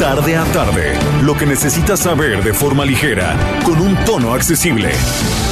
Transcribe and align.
Tarde 0.00 0.34
a 0.34 0.44
tarde, 0.46 0.98
lo 1.22 1.36
que 1.36 1.44
necesitas 1.44 2.00
saber 2.00 2.42
de 2.42 2.54
forma 2.54 2.86
ligera, 2.86 3.36
con 3.66 3.78
un 3.82 3.94
tono 4.06 4.32
accesible. 4.32 4.94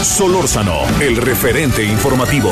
Solórzano, 0.03 0.85
el 1.03 1.19
referente 1.19 1.85
informativo. 1.85 2.51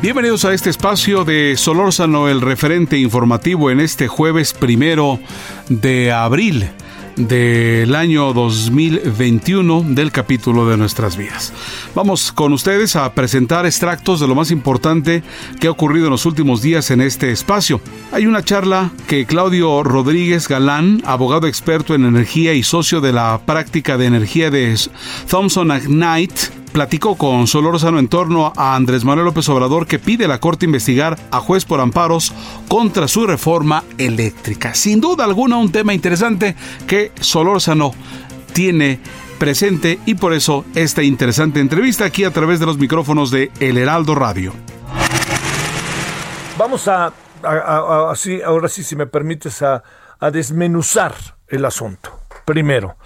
Bienvenidos 0.00 0.46
a 0.46 0.54
este 0.54 0.70
espacio 0.70 1.26
de 1.26 1.54
Solórzano, 1.58 2.30
el 2.30 2.40
referente 2.40 2.96
informativo 2.96 3.70
en 3.70 3.80
este 3.80 4.08
jueves 4.08 4.54
primero 4.54 5.20
de 5.68 6.10
abril 6.10 6.70
del 7.16 7.94
año 7.94 8.32
2021 8.32 9.84
del 9.88 10.12
capítulo 10.12 10.68
de 10.68 10.76
nuestras 10.76 11.16
vidas. 11.16 11.52
Vamos 11.94 12.30
con 12.30 12.52
ustedes 12.52 12.94
a 12.94 13.12
presentar 13.12 13.66
extractos 13.66 14.20
de 14.20 14.28
lo 14.28 14.34
más 14.34 14.50
importante 14.50 15.22
que 15.60 15.66
ha 15.66 15.70
ocurrido 15.70 16.06
en 16.06 16.12
los 16.12 16.26
últimos 16.26 16.62
días 16.62 16.90
en 16.90 17.00
este 17.00 17.30
espacio. 17.32 17.80
Hay 18.12 18.26
una 18.26 18.44
charla 18.44 18.90
que 19.08 19.26
Claudio 19.26 19.82
Rodríguez 19.82 20.48
Galán, 20.48 21.02
abogado 21.06 21.46
experto 21.46 21.94
en 21.94 22.04
energía 22.04 22.54
y 22.54 22.62
socio 22.62 23.00
de 23.00 23.12
la 23.12 23.40
práctica 23.44 23.96
de 23.96 24.06
energía 24.06 24.50
de 24.50 24.78
Thomson 25.28 25.70
Ignite, 25.74 26.65
platicó 26.80 27.16
con 27.16 27.46
Solórzano 27.46 27.98
en 27.98 28.06
torno 28.06 28.52
a 28.54 28.74
Andrés 28.76 29.02
Manuel 29.02 29.24
López 29.24 29.48
Obrador 29.48 29.86
que 29.86 29.98
pide 29.98 30.26
a 30.26 30.28
la 30.28 30.40
Corte 30.40 30.66
investigar 30.66 31.18
a 31.30 31.40
juez 31.40 31.64
por 31.64 31.80
amparos 31.80 32.34
contra 32.68 33.08
su 33.08 33.26
reforma 33.26 33.82
eléctrica. 33.96 34.74
Sin 34.74 35.00
duda 35.00 35.24
alguna 35.24 35.56
un 35.56 35.72
tema 35.72 35.94
interesante 35.94 36.54
que 36.86 37.12
Solórzano 37.18 37.92
tiene 38.52 39.00
presente 39.38 39.98
y 40.04 40.16
por 40.16 40.34
eso 40.34 40.66
esta 40.74 41.02
interesante 41.02 41.60
entrevista 41.60 42.04
aquí 42.04 42.24
a 42.24 42.30
través 42.30 42.60
de 42.60 42.66
los 42.66 42.76
micrófonos 42.76 43.30
de 43.30 43.50
El 43.58 43.78
Heraldo 43.78 44.14
Radio. 44.14 44.52
Vamos 46.58 46.88
a, 46.88 47.06
a- 47.42 47.76
ahora 48.44 48.68
sí, 48.68 48.82
si 48.82 48.96
me 48.96 49.06
permites, 49.06 49.62
a 49.62 49.82
desmenuzar 50.30 51.14
el 51.48 51.64
asunto. 51.64 52.10
Primero, 52.44 52.96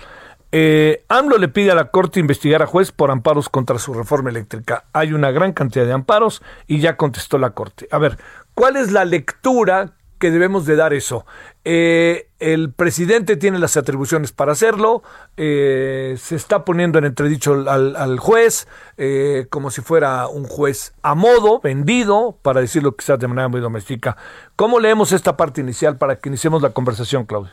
eh, 0.52 1.04
AMLO 1.08 1.38
le 1.38 1.48
pide 1.48 1.70
a 1.70 1.74
la 1.74 1.90
Corte 1.90 2.18
investigar 2.18 2.62
a 2.62 2.66
juez 2.66 2.90
por 2.92 3.10
amparos 3.10 3.48
contra 3.48 3.78
su 3.78 3.94
reforma 3.94 4.30
eléctrica. 4.30 4.84
Hay 4.92 5.12
una 5.12 5.30
gran 5.30 5.52
cantidad 5.52 5.86
de 5.86 5.92
amparos 5.92 6.42
y 6.66 6.80
ya 6.80 6.96
contestó 6.96 7.38
la 7.38 7.50
Corte. 7.50 7.86
A 7.90 7.98
ver, 7.98 8.18
¿cuál 8.54 8.76
es 8.76 8.90
la 8.90 9.04
lectura 9.04 9.92
que 10.18 10.30
debemos 10.30 10.66
de 10.66 10.76
dar 10.76 10.92
eso? 10.92 11.24
Eh, 11.64 12.28
el 12.40 12.72
presidente 12.72 13.36
tiene 13.36 13.58
las 13.58 13.76
atribuciones 13.76 14.32
para 14.32 14.52
hacerlo, 14.52 15.02
eh, 15.36 16.16
se 16.18 16.34
está 16.34 16.64
poniendo 16.64 16.98
en 16.98 17.04
entredicho 17.04 17.52
al, 17.68 18.18
juez 18.18 18.66
eh, 18.96 19.46
como 19.50 19.70
si 19.70 19.82
fuera 19.82 20.26
un 20.26 20.44
juez 20.44 20.94
a 21.02 21.14
modo, 21.14 21.60
vendido, 21.60 22.38
para 22.42 22.60
decirlo 22.60 22.96
quizás 22.96 23.18
de 23.18 23.28
manera 23.28 23.48
muy 23.48 23.60
doméstica. 23.60 24.16
¿Cómo 24.56 24.80
leemos 24.80 25.12
esta 25.12 25.36
parte 25.36 25.60
inicial 25.60 25.96
para 25.96 26.16
que 26.16 26.28
iniciemos 26.28 26.60
la 26.62 26.70
conversación, 26.70 27.24
Claudio? 27.24 27.52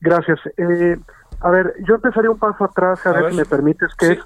Gracias. 0.00 0.38
A 1.42 1.50
ver, 1.50 1.74
yo 1.86 1.94
empezaría 1.96 2.30
un 2.30 2.38
paso 2.38 2.64
atrás, 2.64 3.04
a, 3.06 3.10
A 3.10 3.12
ver, 3.14 3.22
ver. 3.24 3.30
si 3.32 3.38
me 3.38 3.44
permites, 3.44 3.94
que 3.94 4.06
Sí. 4.06 4.12
es 4.12 4.24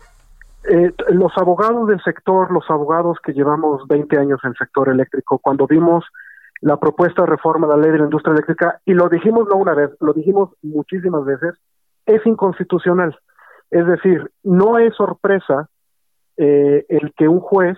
eh, 0.66 0.94
los 1.10 1.30
abogados 1.36 1.86
del 1.88 2.02
sector, 2.02 2.50
los 2.50 2.64
abogados 2.70 3.19
que 3.22 3.34
llevamos 3.34 3.86
20 3.86 4.16
años 4.19 4.41
en 4.44 4.50
el 4.50 4.56
sector 4.56 4.88
eléctrico, 4.88 5.38
cuando 5.38 5.66
vimos 5.66 6.04
la 6.62 6.78
propuesta 6.78 7.22
de 7.22 7.26
reforma 7.28 7.66
de 7.66 7.76
la 7.76 7.82
ley 7.82 7.91
de 7.92 7.98
la 7.98 8.04
industria 8.04 8.32
eléctrica, 8.32 8.80
y 8.86 8.94
lo 8.94 9.10
dijimos 9.10 9.47
no 9.50 9.56
una 9.56 9.75
vez, 9.75 9.91
lo 10.00 10.14
dijimos 10.14 10.50
muchísimas 10.62 11.25
veces, 11.26 11.54
es 12.06 12.25
inconstitucional. 12.26 13.19
Es 13.70 13.86
decir, 13.86 14.31
no 14.42 14.78
es 14.78 14.94
sorpresa 14.94 15.69
eh, 16.38 16.86
el 16.88 17.12
que 17.14 17.28
un 17.28 17.41
juez, 17.41 17.76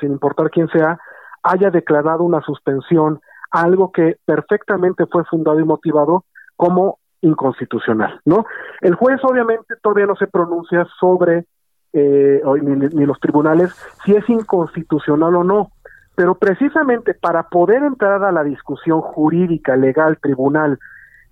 sin 0.00 0.12
importar 0.12 0.50
quién 0.50 0.68
sea, 0.68 1.00
haya 1.42 1.70
declarado 1.70 2.22
una 2.22 2.40
suspensión 2.42 3.20
a 3.50 3.62
algo 3.62 3.90
que 3.90 4.18
perfectamente 4.24 5.06
fue 5.06 5.24
fundado 5.24 5.58
y 5.58 5.64
motivado 5.64 6.24
como 6.54 6.99
inconstitucional, 7.22 8.20
¿no? 8.24 8.46
El 8.80 8.94
juez 8.94 9.20
obviamente 9.22 9.74
todavía 9.82 10.06
no 10.06 10.16
se 10.16 10.26
pronuncia 10.26 10.86
sobre 10.98 11.44
eh, 11.92 12.42
ni, 12.62 12.76
ni 12.76 13.06
los 13.06 13.18
tribunales 13.20 13.74
si 14.04 14.14
es 14.14 14.28
inconstitucional 14.28 15.34
o 15.36 15.44
no, 15.44 15.72
pero 16.14 16.34
precisamente 16.34 17.14
para 17.14 17.44
poder 17.44 17.82
entrar 17.82 18.24
a 18.24 18.32
la 18.32 18.44
discusión 18.44 19.00
jurídica, 19.00 19.76
legal, 19.76 20.18
tribunal, 20.20 20.78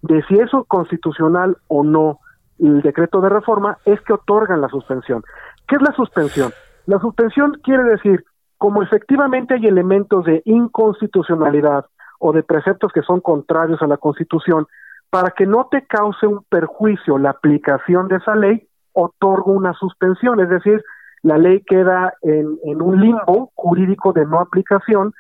de 0.03 0.23
si 0.25 0.39
es 0.39 0.51
constitucional 0.67 1.57
o 1.67 1.83
no 1.83 2.21
el 2.59 2.83
decreto 2.83 3.21
de 3.21 3.29
reforma, 3.29 3.79
es 3.85 4.01
que 4.03 4.13
otorgan 4.13 4.61
la 4.61 4.69
suspensión. 4.69 5.23
¿Qué 5.67 5.77
es 5.77 5.83
la 5.83 5.93
suspensión? 5.93 6.53
La 6.87 6.99
suspensión 6.99 7.59
quiere 7.63 7.85
decir, 7.85 8.25
como 8.57 8.83
efectivamente 8.83 9.55
hay 9.55 9.67
elementos 9.67 10.25
de 10.25 10.43
inconstitucionalidad 10.45 11.87
o 12.19 12.33
de 12.33 12.43
preceptos 12.43 12.93
que 12.93 13.03
son 13.03 13.21
contrarios 13.21 13.81
a 13.83 13.87
la 13.87 13.97
Constitución, 13.97 14.67
para 15.11 15.31
que 15.31 15.47
no 15.47 15.69
te 15.71 15.87
cause 15.87 16.27
un 16.27 16.45
perjuicio 16.49 17.19
la 17.19 17.31
aplicación 17.31 18.09
de 18.09 18.17
esa 18.17 18.35
ley, 18.35 18.69
otorgo 18.93 19.53
una 19.53 19.73
suspensión, 19.75 20.41
es 20.41 20.49
decir, 20.49 20.83
la 21.23 21.39
ley 21.39 21.63
queda 21.67 22.15
en, 22.23 22.59
en 22.65 22.83
un 22.83 23.01
limbo 23.01 23.51
jurídico 23.55 24.13
de 24.13 24.27
no 24.27 24.41
aplicación, 24.41 25.15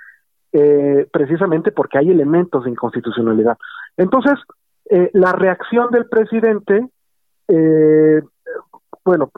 eh, 0.53 1.06
precisamente 1.12 1.72
porque 1.72 1.98
hay 1.98 2.10
elementos 2.10 2.65
de 2.65 2.71
inconstitucionalidad. 2.71 3.59
Entonces, 3.97 4.38
eh, 4.91 5.10
la 5.12 5.32
reacción 5.32 5.91
del 5.91 6.06
presidente, 6.06 6.88
eh, 7.48 8.22
bueno, 9.04 9.31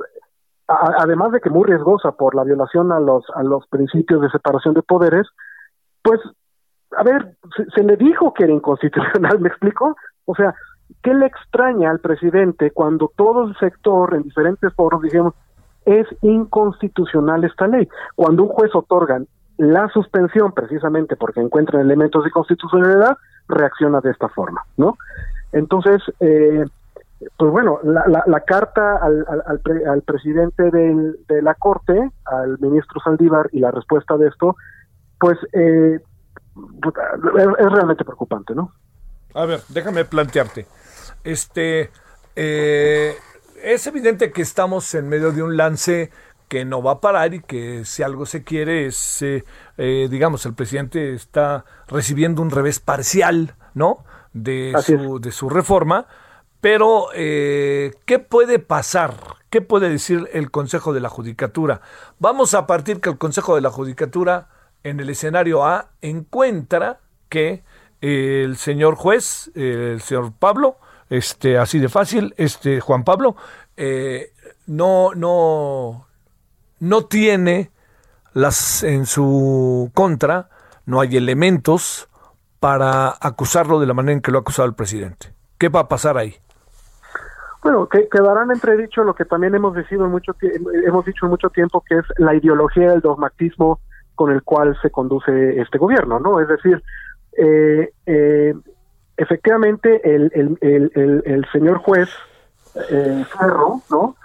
además 0.67 1.33
de 1.33 1.41
que 1.41 1.51
muy 1.51 1.65
riesgosa 1.65 2.13
por 2.13 2.35
la 2.35 2.45
violación 2.45 2.93
a 2.93 3.01
los, 3.01 3.25
a 3.35 3.43
los 3.43 3.67
principios 3.67 4.21
de 4.21 4.31
separación 4.31 4.75
de 4.75 4.83
poderes, 4.83 5.27
pues, 6.03 6.21
a 6.97 7.03
ver, 7.03 7.37
se, 7.57 7.65
se 7.75 7.83
le 7.83 7.97
dijo 7.97 8.33
que 8.33 8.45
era 8.45 8.53
inconstitucional, 8.53 9.39
¿me 9.41 9.49
explico? 9.49 9.97
O 10.31 10.35
sea, 10.37 10.55
¿qué 11.03 11.13
le 11.13 11.27
extraña 11.27 11.91
al 11.91 11.99
presidente 11.99 12.71
cuando 12.71 13.11
todo 13.17 13.49
el 13.49 13.57
sector 13.57 14.15
en 14.15 14.23
diferentes 14.23 14.73
foros 14.75 15.03
dijimos 15.03 15.35
es 15.85 16.07
inconstitucional 16.23 17.43
esta 17.45 17.67
ley? 17.67 17.89
Cuando 18.15 18.45
un 18.45 18.49
juez 18.51 18.73
otorga 18.75 19.21
la 19.57 19.89
suspensión 19.89 20.53
precisamente 20.53 21.17
porque 21.17 21.41
encuentran 21.41 21.83
elementos 21.83 22.25
de 22.25 22.31
constitucionalidad, 22.31 23.17
reacciona 23.49 24.01
de 24.01 24.11
esta 24.11 24.29
forma, 24.29 24.63
¿no? 24.77 24.97
Entonces, 25.53 26.01
eh, 26.21 26.65
pues 27.37 27.51
bueno, 27.51 27.81
la, 27.83 28.05
la, 28.07 28.23
la 28.27 28.41
carta 28.41 28.97
al, 28.97 29.27
al, 29.29 29.43
al, 29.47 29.59
pre- 29.59 29.87
al 29.87 30.03
presidente 30.03 30.71
de 30.71 31.43
la 31.43 31.55
Corte, 31.55 32.11
al 32.25 32.59
ministro 32.61 33.01
Saldívar, 33.03 33.49
y 33.53 33.59
la 33.61 33.71
respuesta 33.73 34.17
de 34.17 34.29
esto, 34.29 34.57
pues 35.19 35.37
eh, 35.53 35.99
puta, 36.81 37.03
es, 37.37 37.49
es 37.59 37.73
realmente 37.73 38.05
preocupante, 38.05 38.55
¿no? 38.55 38.73
A 39.35 39.45
ver, 39.47 39.63
déjame 39.69 40.05
plantearte. 40.05 40.67
Este, 41.25 41.91
eh, 42.37 43.17
es 43.63 43.87
evidente 43.87 44.33
que 44.33 44.43
estamos 44.43 44.95
en 44.95 45.09
medio 45.09 45.33
de 45.33 45.43
un 45.43 45.57
lance 45.57 46.11
que 46.49 46.65
no 46.65 46.83
va 46.83 46.93
a 46.93 47.01
parar 47.01 47.33
y 47.33 47.41
que 47.41 47.85
si 47.85 48.03
algo 48.03 48.27
se 48.27 48.43
quiere 48.43 48.87
es, 48.87 49.23
eh, 49.23 49.45
eh, 49.79 50.09
digamos, 50.11 50.45
el 50.47 50.55
presidente 50.55 51.15
está 51.15 51.65
recibiendo 51.87 52.43
un 52.43 52.51
revés 52.51 52.81
parcial, 52.81 53.55
¿no? 53.75 54.05
De 54.33 54.75
su, 54.85 55.21
de 55.21 55.31
su 55.31 55.49
reforma. 55.49 56.09
Pero, 56.61 57.07
eh, 57.15 57.95
¿qué 58.05 58.19
puede 58.19 58.59
pasar? 58.59 59.15
¿Qué 59.49 59.61
puede 59.61 59.89
decir 59.89 60.29
el 60.33 60.51
Consejo 60.51 60.93
de 60.93 61.01
la 61.01 61.09
Judicatura? 61.09 61.83
Vamos 62.19 62.55
a 62.55 62.67
partir 62.67 63.01
que 63.01 63.11
el 63.11 63.19
Consejo 63.19 63.55
de 63.55 63.61
la 63.61 63.71
Judicatura 63.71 64.49
en 64.83 64.99
el 64.99 65.09
escenario 65.09 65.65
A 65.65 65.91
encuentra 66.03 66.99
que 67.29 67.63
el 68.01 68.57
señor 68.57 68.95
juez, 68.95 69.51
el 69.55 70.01
señor 70.01 70.33
Pablo, 70.39 70.77
este, 71.09 71.59
así 71.59 71.79
de 71.79 71.89
fácil, 71.89 72.35
este 72.37 72.81
Juan 72.81 73.05
Pablo, 73.05 73.37
eh, 73.77 74.33
no, 74.67 75.15
no, 75.15 76.07
no 76.79 77.05
tiene 77.07 77.71
las 78.33 78.83
en 78.83 79.07
su 79.07 79.91
contra, 79.95 80.49
no 80.87 81.01
hay 81.01 81.17
elementos 81.17 82.09
para 82.61 83.15
acusarlo 83.21 83.81
de 83.81 83.87
la 83.87 83.95
manera 83.95 84.13
en 84.13 84.21
que 84.21 84.31
lo 84.31 84.39
ha 84.39 84.43
acusado 84.43 84.69
el 84.69 84.75
presidente. 84.75 85.35
¿Qué 85.59 85.69
va 85.69 85.81
a 85.81 85.89
pasar 85.89 86.17
ahí? 86.17 86.37
Bueno, 87.63 87.89
que 87.89 88.09
quedarán 88.09 88.51
entredicho 88.51 89.05
lo 89.05 89.15
que 89.15 89.25
también 89.25 89.55
hemos 89.55 89.75
decidido 89.75 90.09
mucho 90.09 90.35
hemos 90.87 91.05
dicho 91.05 91.27
en 91.27 91.31
mucho 91.31 91.51
tiempo 91.51 91.85
que 91.87 91.99
es 91.99 92.05
la 92.17 92.35
ideología 92.35 92.91
del 92.91 93.01
dogmatismo 93.01 93.81
con 94.15 94.33
el 94.33 94.43
cual 94.43 94.79
se 94.81 94.91
conduce 94.91 95.61
este 95.61 95.79
gobierno, 95.79 96.21
¿no? 96.21 96.41
Es 96.41 96.49
decir, 96.49 96.83
eh, 97.41 97.93
eh, 98.07 98.55
efectivamente 99.17 100.01
el, 100.05 100.31
el, 100.35 100.59
el, 100.61 101.23
el, 101.25 101.47
señor 101.53 101.79
juez 101.79 102.09
eh, 102.91 103.25
Ferro, 103.39 103.81
¿no? 103.91 104.17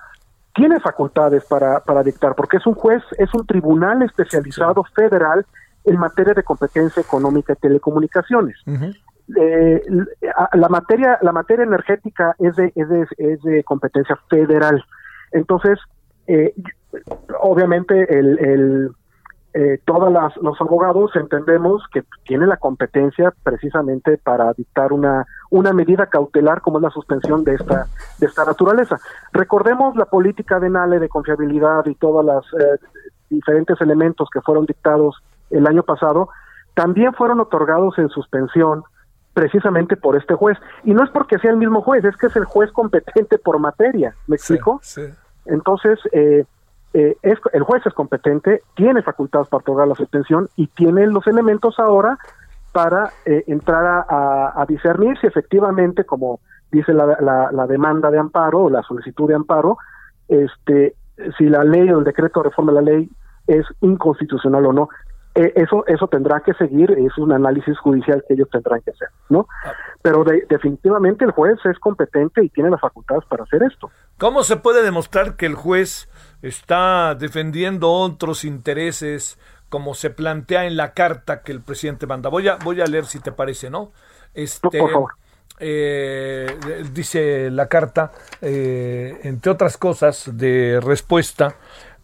Tiene 0.54 0.80
facultades 0.80 1.44
para, 1.46 1.80
para 1.82 2.04
dictar, 2.04 2.36
porque 2.36 2.58
es 2.58 2.66
un 2.66 2.76
juez, 2.76 3.04
es 3.18 3.34
un 3.34 3.46
tribunal 3.46 4.02
especializado 4.02 4.84
federal 4.96 5.46
en 5.84 5.98
materia 5.98 6.34
de 6.34 6.44
competencia 6.44 7.02
económica 7.02 7.54
y 7.54 7.58
telecomunicaciones. 7.58 8.58
Eh, 9.38 9.82
la 10.54 10.70
materia 10.70 11.18
la 11.22 11.32
materia 11.32 11.64
energética 11.64 12.36
es 12.38 12.56
de, 12.56 12.72
es 12.76 12.90
de, 12.90 13.08
es 13.18 13.42
de 13.42 13.64
competencia 13.64 14.16
federal 14.30 14.86
entonces 15.32 15.80
eh, 16.28 16.54
obviamente 17.42 18.20
el, 18.20 18.38
el 18.38 18.92
eh, 19.58 19.80
todos 19.86 20.12
los 20.42 20.62
abogados 20.62 21.16
entendemos 21.16 21.82
que 21.92 22.04
tiene 22.26 22.46
la 22.46 22.58
competencia 22.58 23.34
precisamente 23.44 24.18
para 24.18 24.52
dictar 24.54 24.92
una 24.92 25.26
una 25.50 25.72
medida 25.72 26.08
cautelar 26.08 26.62
como 26.62 26.78
es 26.78 26.84
la 26.84 26.90
suspensión 26.90 27.44
de 27.44 27.56
esta 27.56 27.88
de 28.20 28.28
esta 28.28 28.44
naturaleza 28.44 28.98
recordemos 29.32 29.96
la 29.96 30.06
política 30.06 30.60
de 30.60 30.70
Nale 30.70 31.00
de 31.00 31.08
confiabilidad 31.08 31.86
y 31.86 31.96
todos 31.96 32.26
los 32.26 32.46
eh, 32.62 32.80
diferentes 33.30 33.80
elementos 33.80 34.28
que 34.32 34.42
fueron 34.42 34.66
dictados 34.66 35.24
el 35.50 35.66
año 35.66 35.84
pasado 35.84 36.30
también 36.74 37.14
fueron 37.14 37.40
otorgados 37.40 37.98
en 37.98 38.10
suspensión 38.10 38.84
precisamente 39.34 39.98
por 39.98 40.16
este 40.16 40.34
juez. 40.34 40.58
Y 40.84 40.94
no 40.94 41.04
es 41.04 41.10
porque 41.10 41.38
sea 41.40 41.52
el 41.52 41.58
mismo 41.58 41.82
juez, 41.82 42.04
es 42.06 42.16
que 42.18 42.28
es 42.28 42.36
el 42.36 42.46
juez 42.46 42.72
competente 42.72 43.38
por 43.38 43.60
materia. 43.60 44.16
¿Me 44.28 44.38
explico? 44.38 44.80
Sí, 44.82 45.02
Entonces, 45.46 46.00
eh, 46.14 46.46
eh, 46.98 47.18
es, 47.24 47.38
el 47.52 47.64
juez 47.64 47.86
es 47.86 47.94
competente, 47.94 48.62
tiene 48.74 49.02
facultades 49.02 49.50
para 49.50 49.60
otorgar 49.60 49.86
la 49.86 49.96
suspensión 49.96 50.48
y 50.56 50.68
tiene 50.68 51.06
los 51.08 51.28
elementos 51.28 51.78
ahora 51.78 52.18
para 52.72 53.12
eh, 53.26 53.44
entrar 53.48 54.06
a, 54.08 54.66
discernir 54.66 55.18
si 55.20 55.28
efectivamente, 55.28 56.06
como 56.06 56.40
dice 56.72 56.94
la, 56.94 57.18
la, 57.20 57.50
la, 57.52 57.68
demanda 57.68 58.10
de 58.10 58.18
amparo 58.18 58.64
o 58.64 58.70
la 58.70 58.82
solicitud 58.84 59.28
de 59.28 59.36
amparo, 59.36 59.78
este, 60.30 60.96
si 61.38 61.50
la 61.50 61.66
ley 61.66 61.90
o 61.90 62.00
el 62.00 62.06
decreto 62.06 62.40
de 62.40 62.50
reforma 62.50 62.72
de 62.72 62.82
la 62.82 62.92
ley 62.94 63.10
es 63.48 63.66
inconstitucional 63.82 64.66
o 64.66 64.72
no. 64.72 64.90
Eh, 65.36 65.52
eso 65.58 65.86
eso 65.88 66.08
tendrá 66.08 66.40
que 66.40 66.54
seguir, 66.54 66.92
es 66.92 67.18
un 67.18 67.34
análisis 67.34 67.78
judicial 67.80 68.24
que 68.26 68.36
ellos 68.36 68.50
tendrán 68.50 68.80
que 68.82 68.92
hacer, 68.92 69.10
¿no? 69.28 69.48
Pero 70.02 70.24
definitivamente 70.24 71.26
el 71.26 71.32
juez 71.32 71.58
es 71.66 71.78
competente 71.80 72.42
y 72.42 72.48
tiene 72.48 72.70
las 72.70 72.80
facultades 72.80 73.26
para 73.26 73.44
hacer 73.44 73.64
esto. 73.64 73.92
¿Cómo 74.18 74.44
se 74.44 74.56
puede 74.56 74.82
demostrar 74.82 75.36
que 75.36 75.46
el 75.46 75.56
juez 75.56 76.08
está 76.48 77.16
defendiendo 77.16 77.92
otros 77.92 78.44
intereses 78.46 79.38
como 79.70 79.94
se 79.94 80.10
plantea 80.10 80.66
en 80.66 80.78
la 80.78 80.94
carta 80.94 81.42
que 81.42 81.52
el 81.52 81.62
presidente 81.62 82.08
manda? 82.08 82.30
Voy 82.30 82.48
a 82.48 82.56
voy 82.58 82.82
a 82.82 82.86
leer 82.86 83.06
si 83.06 83.20
te 83.20 83.32
parece, 83.32 83.70
¿no? 83.70 83.92
Este, 84.34 84.80
Por 84.80 84.92
favor. 84.92 85.12
Eh, 85.58 86.58
dice 86.92 87.50
la 87.50 87.68
carta, 87.68 88.12
eh, 88.42 89.20
entre 89.24 89.52
otras 89.52 89.78
cosas, 89.78 90.30
de 90.34 90.82
respuesta 90.84 91.56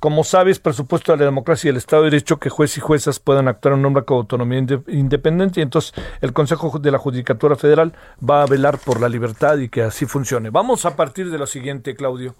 como 0.01 0.23
sabes, 0.23 0.57
presupuesto 0.57 1.11
de 1.11 1.19
la 1.19 1.25
democracia 1.25 1.67
y 1.67 1.69
el 1.69 1.77
Estado 1.77 2.01
de 2.01 2.09
Derecho 2.09 2.39
que 2.39 2.49
jueces 2.49 2.79
y 2.79 2.81
juezas 2.81 3.19
puedan 3.19 3.47
actuar 3.47 3.75
en 3.75 3.83
nombre 3.83 4.03
con 4.03 4.17
autonomía 4.17 4.57
independiente 4.87 5.59
y 5.59 5.63
entonces 5.63 5.93
el 6.21 6.33
Consejo 6.33 6.79
de 6.79 6.89
la 6.89 6.97
Judicatura 6.97 7.55
Federal 7.55 7.93
va 8.27 8.41
a 8.41 8.47
velar 8.47 8.79
por 8.79 8.99
la 8.99 9.07
libertad 9.07 9.59
y 9.59 9.69
que 9.69 9.83
así 9.83 10.07
funcione. 10.07 10.49
Vamos 10.49 10.87
a 10.87 10.95
partir 10.95 11.29
de 11.29 11.37
lo 11.37 11.45
siguiente, 11.45 11.95
Claudio. 11.95 12.33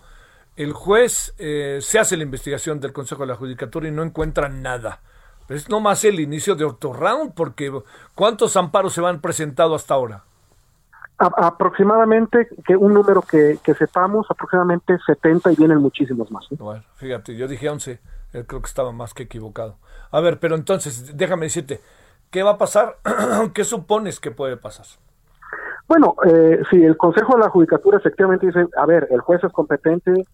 El 0.55 0.73
juez 0.73 1.33
eh, 1.37 1.79
se 1.81 1.99
hace 1.99 2.17
la 2.17 2.23
investigación 2.23 2.79
del 2.79 2.93
Consejo 2.93 3.23
de 3.23 3.27
la 3.27 3.35
Judicatura 3.35 3.87
y 3.87 3.91
no 3.91 4.03
encuentra 4.03 4.49
nada. 4.49 4.99
Es 5.49 5.69
nomás 5.69 6.03
el 6.05 6.19
inicio 6.19 6.55
de 6.55 6.65
otro 6.65 6.93
round 6.93 7.33
porque 7.33 7.71
¿cuántos 8.15 8.55
amparos 8.55 8.93
se 8.93 9.01
van 9.01 9.21
presentado 9.21 9.75
hasta 9.75 9.93
ahora? 9.93 10.23
aproximadamente, 11.17 12.47
que 12.65 12.75
un 12.75 12.95
número 12.95 13.21
que, 13.21 13.59
sepamos, 13.77 14.25
aproximadamente 14.29 14.97
70 15.05 15.51
y 15.51 15.55
vienen 15.55 15.77
muchísimos 15.77 16.31
más. 16.31 16.47
Bueno, 16.49 16.83
fíjate, 16.95 17.35
yo 17.35 17.47
dije 17.47 17.69
11, 17.69 17.99
creo 18.31 18.61
que 18.61 18.67
estaba 18.67 18.91
más 18.91 19.13
que 19.13 19.23
equivocado. 19.23 19.75
A 20.09 20.19
ver, 20.19 20.39
pero 20.39 20.55
entonces, 20.55 21.15
déjame 21.15 21.45
decirte, 21.45 21.79
¿qué 22.31 22.41
va 22.41 22.51
a 22.51 22.57
pasar? 22.57 22.97
¿Qué 23.53 23.63
supones 23.63 24.19
que 24.19 24.31
puede 24.31 24.57
pasar? 24.57 24.87
Bueno, 25.87 26.15
eh, 26.25 26.61
si 26.71 26.83
el 26.83 26.97
Consejo 26.97 27.35
de 27.35 27.43
la 27.43 27.49
Judicatura 27.49 27.99
efectivamente 27.99 28.47
dice, 28.47 28.65
a 28.77 28.85
ver, 28.85 29.07
el 29.11 29.19
juez 29.21 29.43
es 29.43 29.51
competente 29.51 30.25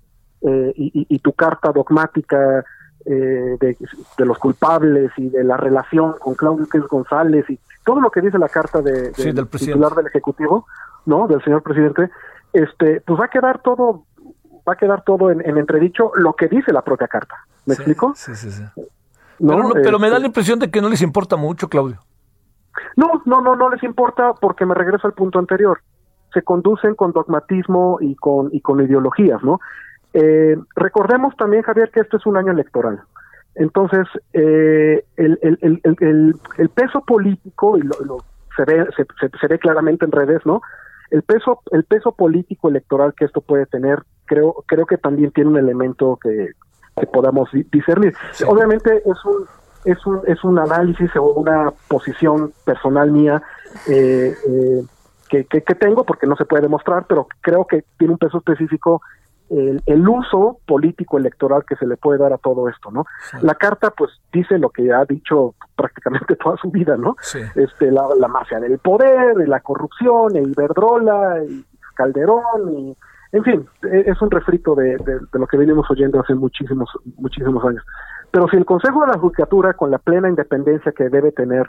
eh, 0.41 0.71
y, 0.75 1.19
tu 1.19 1.33
carta 1.33 1.71
dogmática 1.71 2.63
eh, 3.05 3.57
de, 3.59 3.77
los 4.19 4.37
culpables 4.37 5.11
y 5.17 5.29
de 5.29 5.43
la 5.43 5.57
relación 5.57 6.13
con 6.19 6.35
Claudio 6.35 6.67
González 6.89 7.49
y 7.49 7.59
todo 7.83 8.01
lo 8.01 8.11
que 8.11 8.21
dice 8.21 8.37
la 8.37 8.49
carta 8.49 8.81
de, 8.81 9.11
del 9.11 9.47
titular 9.47 9.93
del 9.95 10.07
ejecutivo, 10.07 10.67
¿no? 11.05 11.27
Del 11.27 11.43
señor 11.43 11.63
presidente, 11.63 12.09
este, 12.53 13.01
pues 13.01 13.19
va 13.19 13.25
a 13.25 13.29
quedar 13.29 13.61
todo, 13.61 14.03
va 14.67 14.73
a 14.73 14.75
quedar 14.75 15.03
todo 15.03 15.31
en, 15.31 15.41
entredicho 15.41 16.11
lo 16.15 16.33
que 16.33 16.47
dice 16.47 16.71
la 16.73 16.81
propia 16.81 17.07
carta. 17.07 17.35
¿Me 17.65 17.73
explico? 17.73 18.13
Sí, 18.15 18.35
sí, 18.35 18.51
sí. 18.51 18.63
pero, 19.39 19.69
pero 19.73 19.99
me 19.99 20.07
da 20.07 20.13
la 20.13 20.17
este 20.17 20.27
impresión 20.27 20.59
de 20.59 20.69
que 20.69 20.81
no 20.81 20.89
les 20.89 21.01
importa 21.01 21.35
mucho, 21.35 21.69
Claudio. 21.69 21.97
No, 22.95 23.21
no, 23.25 23.41
no, 23.41 23.55
no 23.55 23.69
les 23.69 23.81
importa 23.83 24.33
porque 24.39 24.65
me 24.65 24.75
regreso 24.75 25.07
al 25.07 25.13
punto 25.13 25.39
anterior. 25.39 25.79
Se 26.33 26.41
conducen 26.41 26.95
con 26.95 27.11
dogmatismo 27.11 27.97
y 28.01 28.15
con 28.15 28.49
y 28.51 28.61
con 28.61 28.81
ideologías, 28.81 29.41
¿no? 29.43 29.59
Eh, 30.19 30.57
recordemos 30.75 31.35
también, 31.35 31.61
Javier, 31.61 31.91
que 31.91 31.99
esto 31.99 32.17
es 32.17 32.25
un 32.25 32.37
año 32.37 32.51
electoral. 32.51 33.01
Entonces, 33.53 34.07
eh, 34.33 35.05
el, 35.15 35.39
el, 35.43 35.79
el, 35.83 36.35
el, 36.57 36.69
peso 36.69 37.01
político, 37.01 37.77
y 37.77 37.81
lo, 37.81 38.23
se, 38.55 38.65
ve, 38.65 38.87
se, 38.95 39.05
se, 39.39 39.47
ve 39.47 39.59
claramente 39.59 40.05
en 40.05 40.11
redes, 40.11 40.43
¿no? 40.43 40.61
El 41.11 41.21
peso, 41.21 41.61
el 41.71 41.83
peso 41.83 42.13
político 42.13 42.69
electoral 42.69 43.13
que 43.15 43.25
esto 43.25 43.41
puede 43.41 43.67
tener, 43.67 43.99
creo, 44.25 44.63
creo 44.65 44.87
que 44.87 44.97
también 44.97 45.31
tiene 45.31 45.51
un 45.51 45.57
elemento 45.57 46.17
que, 46.19 46.49
que 46.99 47.05
podamos 47.05 47.49
discernir. 47.71 48.15
Obviamente 48.47 49.03
es 49.05 49.25
un, 49.25 49.45
es 49.85 50.03
un, 50.07 50.21
es 50.25 50.43
un 50.43 50.57
análisis 50.57 51.15
o 51.15 51.33
una 51.33 51.71
posición 51.87 52.53
personal 52.65 53.11
mía 53.11 53.43
eh, 53.87 54.35
eh, 54.47 54.83
que, 55.29 55.45
que, 55.45 55.61
que, 55.61 55.75
tengo, 55.75 56.05
porque 56.05 56.25
no 56.25 56.35
se 56.35 56.45
puede 56.45 56.63
demostrar, 56.63 57.05
pero 57.07 57.27
creo 57.41 57.65
que 57.65 57.83
tiene 57.99 58.13
un 58.13 58.19
peso 58.19 58.39
específico 58.39 59.01
el, 59.49 60.07
uso 60.07 60.59
político 60.65 61.17
electoral 61.17 61.63
que 61.67 61.75
se 61.75 61.87
le 61.87 61.97
puede 61.97 62.19
dar 62.19 62.33
a 62.33 62.37
todo 62.37 62.69
esto, 62.69 62.91
¿no? 62.91 63.05
La 63.41 63.55
carta, 63.55 63.91
pues, 63.91 64.11
dice 64.31 64.57
lo 64.57 64.69
que 64.69 64.91
ha 64.91 65.05
dicho 65.05 65.55
prácticamente 65.75 66.35
toda 66.43 66.57
su 66.57 66.69
vida, 66.69 66.97
¿no? 66.97 67.15
Este, 67.55 67.91
la, 67.91 68.07
la 68.19 68.27
mafia 68.27 68.59
del 68.59 68.79
poder, 68.79 69.47
la 69.47 69.59
corrupción, 69.61 70.35
el 70.35 70.51
Iberdrola, 70.51 71.43
y 71.47 71.65
Calderón, 71.95 72.73
y, 72.77 72.97
en 73.31 73.43
fin, 73.43 73.67
e, 73.83 74.03
es 74.07 74.21
un 74.21 74.31
refrito 74.31 74.75
de, 74.75 74.97
de, 74.97 75.19
lo 75.33 75.47
que 75.47 75.57
venimos 75.57 75.89
oyendo 75.89 76.19
hace 76.19 76.35
muchísimos, 76.35 76.89
muchísimos 77.17 77.63
años. 77.65 77.83
Pero 78.31 78.47
si 78.49 78.57
el 78.57 78.65
Consejo 78.65 79.01
de 79.01 79.13
la 79.13 79.17
Judicatura, 79.17 79.73
con 79.73 79.91
la 79.91 79.97
plena 79.97 80.29
independencia 80.29 80.91
que 80.91 81.09
debe 81.09 81.31
tener, 81.31 81.67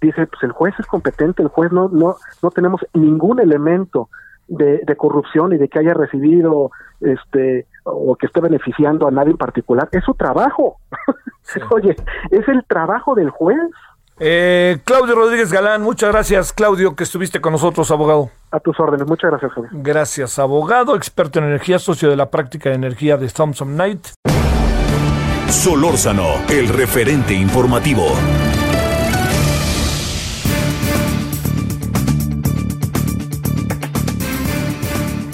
dice, 0.00 0.26
pues 0.26 0.42
el 0.42 0.52
juez 0.52 0.74
es 0.78 0.86
competente, 0.86 1.42
el 1.42 1.48
juez 1.48 1.72
no, 1.72 1.88
no, 1.88 2.16
no 2.42 2.50
tenemos 2.50 2.84
ningún 2.92 3.40
elemento 3.40 4.10
de, 4.48 4.80
de, 4.84 4.96
corrupción 4.96 5.52
y 5.52 5.58
de 5.58 5.68
que 5.68 5.78
haya 5.78 5.94
recibido 5.94 6.70
este 7.00 7.66
o 7.84 8.14
que 8.16 8.26
esté 8.26 8.40
beneficiando 8.40 9.06
a 9.06 9.10
nadie 9.10 9.32
en 9.32 9.36
particular 9.36 9.88
es 9.92 10.04
su 10.04 10.14
trabajo 10.14 10.76
oye 11.70 11.96
es 12.30 12.48
el 12.48 12.64
trabajo 12.66 13.14
del 13.14 13.30
juez 13.30 13.58
eh, 14.20 14.78
Claudio 14.84 15.16
Rodríguez 15.16 15.52
Galán, 15.52 15.82
muchas 15.82 16.12
gracias 16.12 16.52
Claudio 16.52 16.94
que 16.94 17.02
estuviste 17.02 17.40
con 17.40 17.52
nosotros, 17.52 17.90
abogado. 17.90 18.30
A 18.52 18.60
tus 18.60 18.78
órdenes, 18.78 19.08
muchas 19.08 19.30
gracias. 19.30 19.52
Javier. 19.52 19.72
Gracias, 19.74 20.38
abogado, 20.38 20.94
experto 20.94 21.40
en 21.40 21.46
energía, 21.46 21.80
socio 21.80 22.08
de 22.08 22.16
la 22.16 22.30
práctica 22.30 22.68
de 22.68 22.76
energía 22.76 23.16
de 23.16 23.28
Thompson 23.28 23.74
Knight. 23.74 24.06
Solórzano, 25.48 26.34
el 26.48 26.68
referente 26.68 27.34
informativo. 27.34 28.06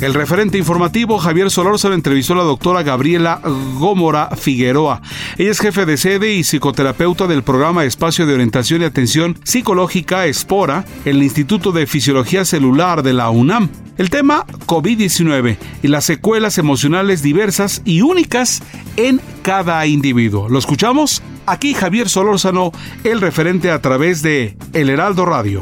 El 0.00 0.14
referente 0.14 0.56
informativo 0.56 1.18
Javier 1.18 1.50
Solórzano 1.50 1.94
entrevistó 1.94 2.32
a 2.32 2.36
la 2.36 2.42
doctora 2.42 2.82
Gabriela 2.82 3.42
Gómora 3.78 4.30
Figueroa. 4.34 5.02
Ella 5.36 5.50
es 5.50 5.60
jefe 5.60 5.84
de 5.84 5.98
sede 5.98 6.32
y 6.32 6.42
psicoterapeuta 6.42 7.26
del 7.26 7.42
programa 7.42 7.84
Espacio 7.84 8.26
de 8.26 8.32
Orientación 8.32 8.80
y 8.80 8.86
Atención 8.86 9.38
Psicológica 9.44 10.24
Espora, 10.24 10.86
el 11.04 11.22
Instituto 11.22 11.70
de 11.72 11.86
Fisiología 11.86 12.46
Celular 12.46 13.02
de 13.02 13.12
la 13.12 13.28
UNAM. 13.28 13.68
El 13.98 14.08
tema 14.08 14.46
COVID-19 14.64 15.58
y 15.82 15.88
las 15.88 16.06
secuelas 16.06 16.56
emocionales 16.56 17.20
diversas 17.20 17.82
y 17.84 18.00
únicas 18.00 18.62
en 18.96 19.20
cada 19.42 19.84
individuo. 19.84 20.48
¿Lo 20.48 20.58
escuchamos? 20.58 21.22
Aquí 21.44 21.74
Javier 21.74 22.08
Solórzano, 22.08 22.72
el 23.04 23.20
referente 23.20 23.70
a 23.70 23.82
través 23.82 24.22
de 24.22 24.56
El 24.72 24.88
Heraldo 24.88 25.26
Radio. 25.26 25.60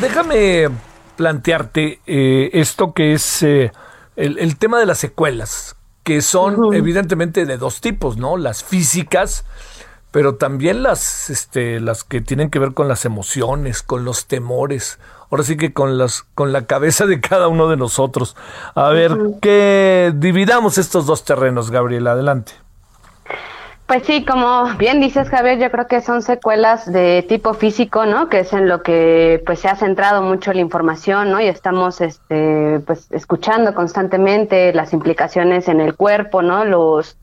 Déjame 0.00 0.68
plantearte 1.16 2.00
eh, 2.06 2.50
esto 2.52 2.92
que 2.92 3.14
es 3.14 3.42
eh, 3.42 3.72
el, 4.16 4.56
tema 4.56 4.78
de 4.78 4.86
las 4.86 4.98
secuelas, 4.98 5.76
que 6.02 6.22
son 6.22 6.74
evidentemente 6.74 7.46
de 7.46 7.56
dos 7.56 7.80
tipos, 7.80 8.16
¿no? 8.16 8.36
Las 8.36 8.62
físicas, 8.62 9.44
pero 10.10 10.36
también 10.36 10.82
las, 10.82 11.30
este, 11.30 11.80
las 11.80 12.04
que 12.04 12.20
tienen 12.20 12.50
que 12.50 12.58
ver 12.58 12.74
con 12.74 12.88
las 12.88 13.04
emociones, 13.04 13.82
con 13.82 14.04
los 14.04 14.26
temores, 14.26 14.98
ahora 15.30 15.42
sí 15.42 15.56
que 15.56 15.72
con 15.72 15.98
las, 15.98 16.22
con 16.34 16.52
la 16.52 16.66
cabeza 16.66 17.06
de 17.06 17.20
cada 17.20 17.48
uno 17.48 17.68
de 17.68 17.76
nosotros. 17.76 18.36
A 18.74 18.90
ver, 18.90 19.16
que 19.40 20.12
dividamos 20.14 20.78
estos 20.78 21.06
dos 21.06 21.24
terrenos, 21.24 21.70
Gabriela, 21.70 22.12
adelante. 22.12 22.52
Pues 23.86 24.04
sí, 24.04 24.24
como 24.24 24.64
bien 24.78 24.98
dices 24.98 25.28
Javier, 25.28 25.58
yo 25.58 25.70
creo 25.70 25.86
que 25.86 26.00
son 26.00 26.22
secuelas 26.22 26.90
de 26.90 27.22
tipo 27.28 27.52
físico, 27.52 28.06
¿no? 28.06 28.30
Que 28.30 28.40
es 28.40 28.52
en 28.54 28.66
lo 28.66 28.82
que 28.82 29.42
pues 29.44 29.60
se 29.60 29.68
ha 29.68 29.76
centrado 29.76 30.22
mucho 30.22 30.54
la 30.54 30.60
información, 30.60 31.30
¿no? 31.30 31.38
Y 31.38 31.48
estamos 31.48 32.00
este 32.00 32.80
pues 32.86 33.08
escuchando 33.12 33.74
constantemente 33.74 34.72
las 34.72 34.94
implicaciones 34.94 35.68
en 35.68 35.80
el 35.80 35.96
cuerpo, 35.96 36.40
¿no? 36.40 36.64
Los 36.64 37.18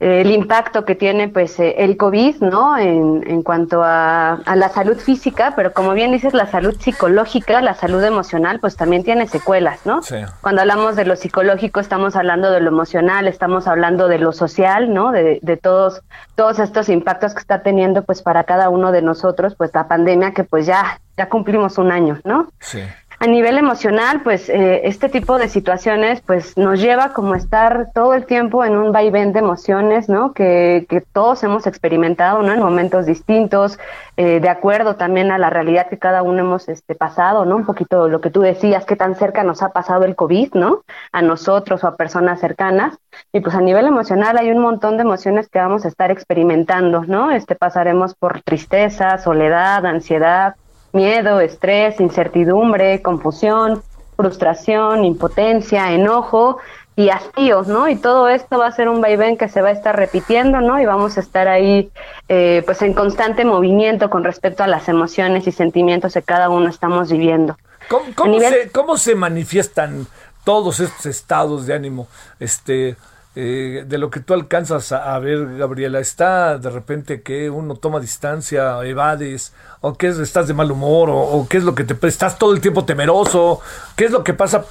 el 0.00 0.30
impacto 0.30 0.86
que 0.86 0.94
tiene 0.94 1.28
pues 1.28 1.60
eh, 1.60 1.74
el 1.78 1.98
COVID, 1.98 2.36
¿no? 2.40 2.78
En, 2.78 3.22
en 3.26 3.42
cuanto 3.42 3.84
a, 3.84 4.32
a, 4.32 4.56
la 4.56 4.70
salud 4.70 4.96
física, 4.96 5.52
pero 5.54 5.74
como 5.74 5.92
bien 5.92 6.10
dices, 6.10 6.32
la 6.32 6.46
salud 6.46 6.74
psicológica, 6.80 7.60
la 7.60 7.74
salud 7.74 8.02
emocional, 8.02 8.60
pues 8.60 8.76
también 8.76 9.04
tiene 9.04 9.26
secuelas, 9.28 9.84
¿no? 9.84 10.02
Sí. 10.02 10.16
Cuando 10.40 10.62
hablamos 10.62 10.96
de 10.96 11.04
lo 11.04 11.16
psicológico, 11.16 11.80
estamos 11.80 12.16
hablando 12.16 12.50
de 12.50 12.60
lo 12.60 12.68
emocional, 12.68 13.28
estamos 13.28 13.66
hablando 13.66 14.08
de 14.08 14.18
lo 14.18 14.32
social, 14.32 14.94
¿no? 14.94 15.12
De, 15.12 15.38
de 15.42 15.56
todos, 15.58 16.00
todos 16.34 16.58
estos 16.60 16.88
impactos 16.88 17.34
que 17.34 17.40
está 17.40 17.62
teniendo 17.62 18.02
pues 18.02 18.22
para 18.22 18.44
cada 18.44 18.70
uno 18.70 18.92
de 18.92 19.02
nosotros, 19.02 19.54
pues 19.54 19.70
la 19.74 19.86
pandemia 19.86 20.32
que 20.32 20.44
pues 20.44 20.64
ya, 20.64 20.98
ya 21.18 21.28
cumplimos 21.28 21.76
un 21.76 21.92
año, 21.92 22.18
¿no? 22.24 22.48
Sí 22.58 22.80
a 23.22 23.26
nivel 23.26 23.58
emocional, 23.58 24.22
pues 24.22 24.48
eh, 24.48 24.80
este 24.84 25.10
tipo 25.10 25.36
de 25.36 25.50
situaciones 25.50 26.22
pues 26.22 26.56
nos 26.56 26.80
lleva 26.80 27.12
como 27.12 27.34
estar 27.34 27.90
todo 27.94 28.14
el 28.14 28.24
tiempo 28.24 28.64
en 28.64 28.78
un 28.78 28.92
vaivén 28.92 29.34
de 29.34 29.40
emociones, 29.40 30.08
¿no? 30.08 30.32
Que, 30.32 30.86
que 30.88 31.02
todos 31.02 31.42
hemos 31.44 31.66
experimentado, 31.66 32.42
¿no? 32.42 32.54
En 32.54 32.60
momentos 32.60 33.04
distintos, 33.04 33.78
eh, 34.16 34.40
de 34.40 34.48
acuerdo 34.48 34.96
también 34.96 35.30
a 35.32 35.36
la 35.36 35.50
realidad 35.50 35.90
que 35.90 35.98
cada 35.98 36.22
uno 36.22 36.38
hemos 36.40 36.70
este, 36.70 36.94
pasado, 36.94 37.44
¿no? 37.44 37.56
Un 37.56 37.66
poquito 37.66 38.08
lo 38.08 38.22
que 38.22 38.30
tú 38.30 38.40
decías, 38.40 38.86
qué 38.86 38.96
tan 38.96 39.14
cerca 39.14 39.44
nos 39.44 39.62
ha 39.62 39.68
pasado 39.68 40.06
el 40.06 40.16
COVID, 40.16 40.54
¿no? 40.54 40.82
A 41.12 41.20
nosotros 41.20 41.84
o 41.84 41.88
a 41.88 41.96
personas 41.96 42.40
cercanas. 42.40 42.98
Y 43.34 43.40
pues 43.40 43.54
a 43.54 43.60
nivel 43.60 43.86
emocional 43.86 44.38
hay 44.38 44.50
un 44.50 44.60
montón 44.60 44.96
de 44.96 45.02
emociones 45.02 45.50
que 45.50 45.58
vamos 45.58 45.84
a 45.84 45.88
estar 45.88 46.10
experimentando, 46.10 47.04
¿no? 47.04 47.30
Este 47.30 47.54
pasaremos 47.54 48.14
por 48.14 48.40
tristeza, 48.40 49.18
soledad, 49.18 49.84
ansiedad, 49.84 50.54
miedo, 50.92 51.40
estrés, 51.40 52.00
incertidumbre, 52.00 53.02
confusión, 53.02 53.82
frustración, 54.16 55.04
impotencia, 55.04 55.92
enojo 55.92 56.58
y 56.96 57.08
hastío, 57.08 57.62
¿no? 57.62 57.88
Y 57.88 57.96
todo 57.96 58.28
esto 58.28 58.58
va 58.58 58.66
a 58.66 58.72
ser 58.72 58.88
un 58.88 59.00
vaivén 59.00 59.38
que 59.38 59.48
se 59.48 59.62
va 59.62 59.68
a 59.68 59.72
estar 59.72 59.96
repitiendo, 59.96 60.60
¿no? 60.60 60.78
Y 60.80 60.84
vamos 60.84 61.16
a 61.16 61.20
estar 61.20 61.48
ahí, 61.48 61.90
eh, 62.28 62.62
pues, 62.66 62.82
en 62.82 62.92
constante 62.92 63.44
movimiento 63.44 64.10
con 64.10 64.24
respecto 64.24 64.62
a 64.62 64.66
las 64.66 64.88
emociones 64.88 65.46
y 65.46 65.52
sentimientos 65.52 66.12
que 66.14 66.22
cada 66.22 66.50
uno 66.50 66.68
estamos 66.68 67.10
viviendo. 67.10 67.56
¿Cómo, 67.88 68.38
se, 68.38 68.70
¿cómo 68.70 68.96
se 68.98 69.14
manifiestan 69.14 70.06
todos 70.44 70.78
estos 70.80 71.06
estados 71.06 71.66
de 71.66 71.74
ánimo? 71.74 72.06
Este, 72.38 72.96
eh, 73.36 73.84
de 73.86 73.98
lo 73.98 74.10
que 74.10 74.18
tú 74.18 74.34
alcanzas 74.34 74.90
a, 74.90 75.16
ver, 75.20 75.56
Gabriela, 75.56 76.00
¿está 76.00 76.58
de 76.58 76.68
repente 76.68 77.22
que 77.22 77.48
uno 77.48 77.76
toma 77.76 78.00
distancia, 78.00 78.82
evades, 78.84 79.52
o 79.80 79.94
qué 79.94 80.08
es, 80.08 80.18
estás 80.18 80.48
de 80.48 80.54
mal 80.54 80.70
humor, 80.72 81.10
o, 81.12 81.46
qué 81.48 81.58
es 81.58 81.64
lo 81.64 81.76
que 81.76 81.84
te 81.84 81.94
estás 82.08 82.38
todo 82.38 82.52
el 82.52 82.60
tiempo 82.60 82.84
temeroso, 82.84 83.60
qué 83.94 84.06
es 84.06 84.10
lo 84.10 84.24
que 84.24 84.34
pasa 84.34 84.64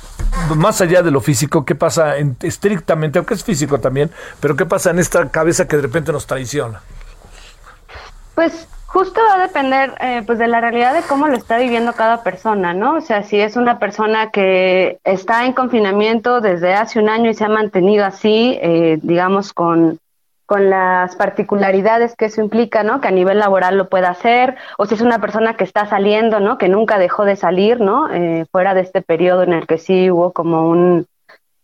más 0.57 0.81
allá 0.81 1.01
de 1.01 1.11
lo 1.11 1.21
físico, 1.21 1.63
qué 1.63 1.75
pasa 1.75 2.15
estrictamente, 2.41 3.17
aunque 3.17 3.35
es 3.35 3.45
físico 3.45 3.79
también, 3.79 4.11
pero 4.41 4.57
qué 4.57 4.65
pasa 4.65 4.89
en 4.89 4.99
esta 4.99 5.29
cabeza 5.29 5.65
que 5.65 5.77
de 5.77 5.83
repente 5.83 6.11
nos 6.11 6.27
traiciona? 6.27 6.81
Pues 8.35 8.67
Justo 8.91 9.21
va 9.21 9.35
a 9.35 9.47
depender 9.47 9.93
eh, 9.99 10.23
pues 10.25 10.39
de 10.39 10.47
la 10.47 10.61
realidad 10.61 10.95
de 10.95 11.03
cómo 11.03 11.27
lo 11.27 11.35
está 11.37 11.59
viviendo 11.59 11.93
cada 11.93 12.23
persona, 12.23 12.73
¿no? 12.73 12.95
O 12.95 13.01
sea, 13.01 13.21
si 13.21 13.39
es 13.39 13.55
una 13.55 13.77
persona 13.77 14.31
que 14.31 14.97
está 15.03 15.45
en 15.45 15.53
confinamiento 15.53 16.41
desde 16.41 16.73
hace 16.73 16.97
un 16.97 17.07
año 17.07 17.29
y 17.29 17.35
se 17.35 17.45
ha 17.45 17.49
mantenido 17.49 18.03
así, 18.03 18.57
eh, 18.63 18.97
digamos, 19.03 19.53
con, 19.53 19.99
con 20.47 20.71
las 20.71 21.15
particularidades 21.15 22.15
que 22.15 22.25
eso 22.25 22.41
implica, 22.41 22.81
¿no? 22.81 22.99
Que 22.99 23.09
a 23.09 23.11
nivel 23.11 23.37
laboral 23.37 23.77
lo 23.77 23.89
pueda 23.89 24.09
hacer, 24.09 24.55
o 24.79 24.87
si 24.87 24.95
es 24.95 25.01
una 25.01 25.21
persona 25.21 25.53
que 25.53 25.65
está 25.65 25.85
saliendo, 25.85 26.39
¿no? 26.39 26.57
Que 26.57 26.67
nunca 26.67 26.97
dejó 26.97 27.25
de 27.25 27.35
salir, 27.35 27.79
¿no? 27.79 28.11
Eh, 28.11 28.47
fuera 28.51 28.73
de 28.73 28.81
este 28.81 29.03
periodo 29.03 29.43
en 29.43 29.53
el 29.53 29.67
que 29.67 29.77
sí 29.77 30.09
hubo 30.09 30.33
como 30.33 30.67
un, 30.67 31.05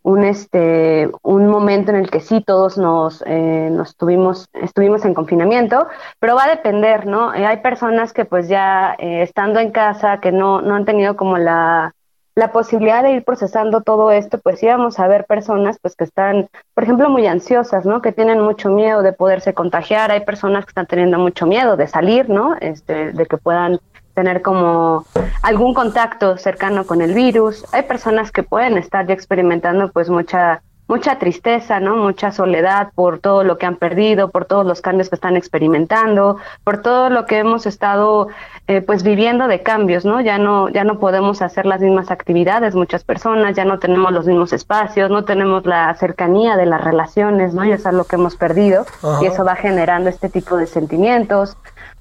un 0.06 0.22
este 0.22 1.10
un 1.22 1.48
momento 1.48 1.90
en 1.90 1.96
el 1.96 2.10
que 2.10 2.20
sí 2.20 2.40
todos 2.40 2.78
nos, 2.78 3.24
eh, 3.26 3.68
nos 3.72 3.96
tuvimos 3.96 4.48
estuvimos 4.52 5.04
en 5.04 5.14
confinamiento 5.14 5.88
pero 6.20 6.36
va 6.36 6.44
a 6.44 6.48
depender 6.48 7.06
no 7.06 7.34
eh, 7.34 7.44
hay 7.44 7.56
personas 7.56 8.12
que 8.12 8.24
pues 8.24 8.48
ya 8.48 8.94
eh, 8.98 9.22
estando 9.22 9.58
en 9.58 9.72
casa 9.72 10.20
que 10.20 10.30
no 10.30 10.62
no 10.62 10.76
han 10.76 10.84
tenido 10.84 11.16
como 11.16 11.38
la 11.38 11.92
la 12.36 12.52
posibilidad 12.52 13.02
de 13.02 13.12
ir 13.12 13.24
procesando 13.24 13.80
todo 13.80 14.10
esto, 14.10 14.38
pues 14.38 14.62
íbamos 14.62 14.98
a 14.98 15.08
ver 15.08 15.24
personas 15.24 15.78
pues 15.80 15.96
que 15.96 16.04
están, 16.04 16.50
por 16.74 16.84
ejemplo, 16.84 17.08
muy 17.08 17.26
ansiosas, 17.26 17.86
¿no? 17.86 18.02
Que 18.02 18.12
tienen 18.12 18.42
mucho 18.42 18.68
miedo 18.68 19.02
de 19.02 19.14
poderse 19.14 19.54
contagiar, 19.54 20.10
hay 20.10 20.20
personas 20.20 20.66
que 20.66 20.70
están 20.72 20.84
teniendo 20.86 21.18
mucho 21.18 21.46
miedo 21.46 21.78
de 21.78 21.86
salir, 21.86 22.28
¿no? 22.28 22.54
Este, 22.60 23.12
de 23.12 23.24
que 23.24 23.38
puedan 23.38 23.80
tener 24.16 24.40
como 24.40 25.04
algún 25.42 25.74
contacto 25.74 26.38
cercano 26.38 26.86
con 26.86 27.02
el 27.02 27.12
virus. 27.12 27.64
Hay 27.72 27.82
personas 27.82 28.32
que 28.32 28.42
pueden 28.42 28.78
estar 28.78 29.06
ya 29.06 29.12
experimentando 29.12 29.92
pues 29.92 30.08
mucha 30.08 30.62
mucha 30.88 31.18
tristeza, 31.18 31.80
¿no? 31.80 31.96
Mucha 31.96 32.30
soledad 32.30 32.92
por 32.94 33.18
todo 33.18 33.42
lo 33.42 33.58
que 33.58 33.66
han 33.66 33.76
perdido, 33.76 34.30
por 34.30 34.44
todos 34.44 34.64
los 34.64 34.80
cambios 34.80 35.08
que 35.08 35.16
están 35.16 35.36
experimentando, 35.36 36.38
por 36.62 36.80
todo 36.80 37.10
lo 37.10 37.26
que 37.26 37.38
hemos 37.38 37.66
estado 37.66 38.28
eh, 38.68 38.82
pues 38.82 39.02
viviendo 39.02 39.48
de 39.48 39.62
cambios, 39.62 40.04
¿no? 40.04 40.20
Ya 40.20 40.38
no 40.38 40.68
ya 40.68 40.84
no 40.84 40.98
podemos 40.98 41.42
hacer 41.42 41.66
las 41.66 41.80
mismas 41.80 42.10
actividades 42.10 42.74
muchas 42.74 43.02
personas, 43.02 43.56
ya 43.56 43.64
no 43.64 43.78
tenemos 43.80 44.12
los 44.12 44.26
mismos 44.26 44.52
espacios, 44.52 45.10
no 45.10 45.24
tenemos 45.24 45.66
la 45.66 45.92
cercanía 45.94 46.56
de 46.56 46.66
las 46.66 46.82
relaciones, 46.82 47.52
¿no? 47.52 47.64
Y 47.64 47.72
eso 47.72 47.88
es 47.88 47.94
lo 47.94 48.04
que 48.04 48.16
hemos 48.16 48.36
perdido 48.36 48.86
y 49.20 49.26
eso 49.26 49.44
va 49.44 49.56
generando 49.56 50.08
este 50.08 50.28
tipo 50.28 50.56
de 50.56 50.66
sentimientos 50.66 51.56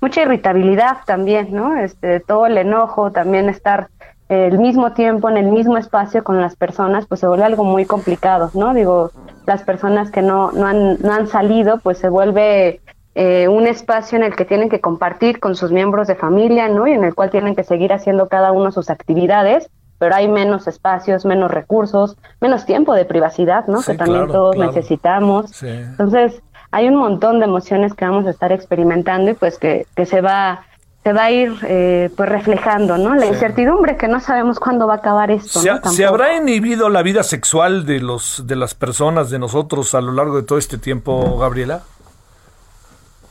mucha 0.06 0.22
irritabilidad 0.22 0.98
también, 1.08 1.52
¿no? 1.52 1.76
Este, 1.78 2.20
todo 2.20 2.46
el 2.46 2.60
enojo, 2.60 3.12
también 3.12 3.50
estar 3.50 3.88
el 4.30 4.60
mismo 4.60 4.94
tiempo 4.94 5.30
en 5.30 5.38
el 5.38 5.48
mismo 5.48 5.78
espacio 5.78 6.24
con 6.24 6.40
las 6.40 6.56
personas, 6.56 7.08
pues 7.08 7.22
se 7.22 7.28
vuelve 7.28 7.44
algo 7.44 7.64
muy 7.64 7.86
complicado, 7.86 8.52
¿no? 8.54 8.76
Digo, 8.76 9.10
las 9.48 9.64
personas 9.64 10.12
que 10.12 10.22
no, 10.22 10.52
no, 10.52 10.68
han, 10.68 11.00
no 11.02 11.12
han 11.12 11.26
salido, 11.26 11.80
pues 11.80 11.98
se 11.98 12.10
vuelve 12.10 12.82
eh, 13.16 13.48
un 13.48 13.66
espacio 13.66 14.16
en 14.20 14.24
el 14.24 14.36
que 14.36 14.46
tienen 14.46 14.70
que 14.70 14.80
compartir 14.80 15.40
con 15.40 15.56
sus 15.56 15.72
miembros 15.72 16.06
de 16.06 16.14
familia, 16.14 16.70
¿no? 16.70 16.86
Y 16.86 16.92
en 16.92 17.04
el 17.04 17.16
cual 17.16 17.32
tienen 17.32 17.56
que 17.56 17.64
seguir 17.64 17.92
haciendo 17.92 18.28
cada 18.28 18.52
uno 18.52 18.72
sus 18.72 18.92
actividades, 18.92 19.72
pero 19.98 20.14
hay 20.14 20.28
menos 20.28 20.68
espacios, 20.68 21.26
menos 21.26 21.50
recursos, 21.50 22.16
menos 22.42 22.68
tiempo 22.68 22.94
de 22.94 23.06
privacidad, 23.06 23.66
¿no? 23.68 23.82
que 23.82 23.96
también 23.96 24.28
todos 24.28 24.58
necesitamos. 24.58 25.64
Entonces, 25.64 26.44
hay 26.76 26.90
un 26.90 26.98
montón 26.98 27.40
de 27.40 27.46
emociones 27.46 27.94
que 27.94 28.04
vamos 28.04 28.28
a 28.28 28.32
estar 28.32 28.52
experimentando 28.52 29.32
y 29.32 29.34
pues 29.34 29.58
que, 29.58 29.88
que 29.96 30.06
se 30.06 30.20
va 30.20 30.66
se 31.04 31.14
va 31.14 31.26
a 31.26 31.32
ir 31.32 31.54
eh, 31.64 32.10
pues 32.18 32.28
reflejando, 32.28 32.98
¿no? 32.98 33.16
La 33.16 33.28
incertidumbre 33.28 33.96
que 33.96 34.10
no 34.10 34.20
sabemos 34.20 34.60
cuándo 34.60 34.86
va 34.86 34.96
a 34.96 34.98
acabar 34.98 35.32
esto. 35.32 35.60
¿Se, 35.60 35.70
¿Se, 35.92 36.04
habrá 36.04 36.36
inhibido 36.36 36.90
la 36.90 37.02
vida 37.02 37.24
sexual 37.24 37.86
de 37.86 38.02
los 38.02 38.46
de 38.46 38.58
las 38.58 38.74
personas, 38.74 39.30
de 39.30 39.40
nosotros 39.40 39.96
a 39.96 40.02
lo 40.02 40.12
largo 40.12 40.36
de 40.36 40.44
todo 40.44 40.58
este 40.58 40.78
tiempo, 40.78 41.38
Gabriela? 41.38 41.84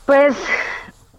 Pues 0.06 0.36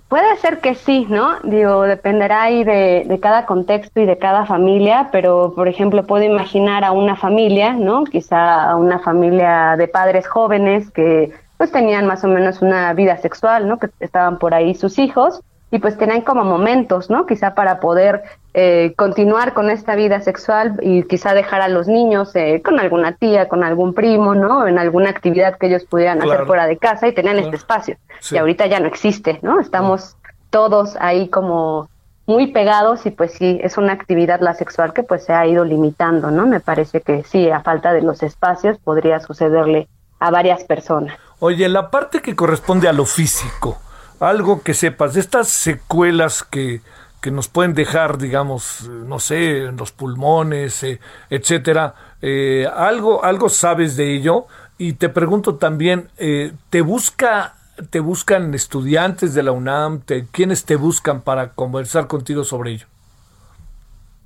puede 0.08 0.36
ser 0.38 0.62
que 0.62 0.74
sí, 0.74 1.06
¿no? 1.08 1.36
Digo, 1.44 1.84
dependerá 1.84 2.44
ahí 2.44 2.64
de, 2.64 3.04
de 3.06 3.20
cada 3.20 3.46
contexto 3.46 4.00
y 4.00 4.06
de 4.08 4.18
cada 4.18 4.48
familia, 4.48 5.10
pero 5.12 5.54
por 5.56 5.68
ejemplo 5.68 6.08
puedo 6.08 6.24
imaginar 6.24 6.86
a 6.86 6.92
una 6.92 7.16
familia, 7.18 7.74
¿no? 7.74 8.04
Quizá 8.06 8.64
a 8.64 8.78
una 8.78 8.98
familia 8.98 9.76
de 9.78 9.88
padres 9.88 10.26
jóvenes 10.28 10.90
que 10.90 11.45
pues 11.66 11.72
tenían 11.72 12.06
más 12.06 12.24
o 12.24 12.28
menos 12.28 12.62
una 12.62 12.94
vida 12.94 13.18
sexual, 13.18 13.68
¿no? 13.68 13.80
Que 13.80 13.90
estaban 14.00 14.38
por 14.38 14.54
ahí 14.54 14.76
sus 14.76 15.00
hijos 15.00 15.42
y 15.72 15.80
pues 15.80 15.98
tenían 15.98 16.22
como 16.22 16.44
momentos, 16.44 17.10
¿no? 17.10 17.26
Quizá 17.26 17.56
para 17.56 17.80
poder 17.80 18.22
eh, 18.54 18.94
continuar 18.96 19.56
con 19.56 19.72
esta 19.72 19.96
vida 19.96 20.22
sexual 20.22 20.78
y 20.84 21.02
quizá 21.06 21.34
dejar 21.34 21.62
a 21.62 21.68
los 21.68 21.88
niños 21.88 22.36
eh, 22.36 22.62
con 22.64 22.80
alguna 22.80 23.14
tía, 23.14 23.48
con 23.48 23.64
algún 23.64 23.96
primo, 23.96 24.36
¿no? 24.36 24.68
En 24.68 24.78
alguna 24.78 25.10
actividad 25.10 25.58
que 25.58 25.66
ellos 25.66 25.86
pudieran 25.86 26.22
hacer 26.22 26.46
fuera 26.46 26.68
de 26.68 26.78
casa 26.78 27.08
y 27.08 27.14
tenían 27.16 27.40
este 27.40 27.56
espacio. 27.56 27.98
Y 28.30 28.38
ahorita 28.38 28.68
ya 28.68 28.80
no 28.80 28.86
existe, 28.86 29.40
¿no? 29.42 29.60
Estamos 29.60 30.18
todos 30.52 30.96
ahí 31.00 31.30
como 31.30 31.90
muy 32.28 32.52
pegados 32.52 33.08
y 33.08 33.10
pues 33.10 33.32
sí, 33.32 33.60
es 33.64 33.80
una 33.80 33.94
actividad 33.94 34.40
la 34.40 34.54
sexual 34.54 34.94
que 34.94 35.02
pues 35.02 35.26
se 35.26 35.34
ha 35.34 35.48
ido 35.48 35.66
limitando, 35.66 36.30
¿no? 36.30 36.46
Me 36.46 36.60
parece 36.60 37.02
que 37.02 37.24
sí, 37.24 37.50
a 37.50 37.62
falta 37.62 37.92
de 37.92 38.04
los 38.04 38.22
espacios 38.22 38.78
podría 38.78 39.20
sucederle 39.20 39.88
a 40.20 40.30
varias 40.30 40.64
personas. 40.64 41.18
Oye, 41.40 41.68
la 41.68 41.92
parte 41.92 42.22
que 42.22 42.36
corresponde 42.36 42.88
a 42.88 42.94
lo 42.94 43.06
físico, 43.06 43.78
algo 44.20 44.64
que 44.64 44.74
sepas, 44.74 45.14
de 45.14 45.20
estas 45.20 45.50
secuelas 45.50 46.44
que, 46.44 46.82
que 47.22 47.32
nos 47.32 47.48
pueden 47.48 47.74
dejar, 47.74 48.18
digamos, 48.18 48.88
no 48.88 49.20
sé, 49.20 49.66
en 49.66 49.78
los 49.78 49.92
pulmones, 49.92 50.84
eh, 50.84 51.00
etcétera. 51.30 51.96
Eh, 52.22 52.68
algo, 52.74 53.24
algo 53.26 53.50
sabes 53.50 53.98
de 53.98 54.16
ello. 54.16 54.46
Y 54.78 54.94
te 54.94 55.10
pregunto 55.10 55.56
también, 55.56 56.10
eh, 56.18 56.54
¿te 56.70 56.82
busca, 56.82 57.56
te 57.90 58.00
buscan 58.00 58.54
estudiantes 58.54 59.34
de 59.34 59.44
la 59.44 59.52
UNAM? 59.52 60.04
¿Quiénes 60.32 60.66
te 60.66 60.76
buscan 60.76 61.22
para 61.22 61.50
conversar 61.50 62.08
contigo 62.08 62.44
sobre 62.44 62.72
ello? 62.72 62.88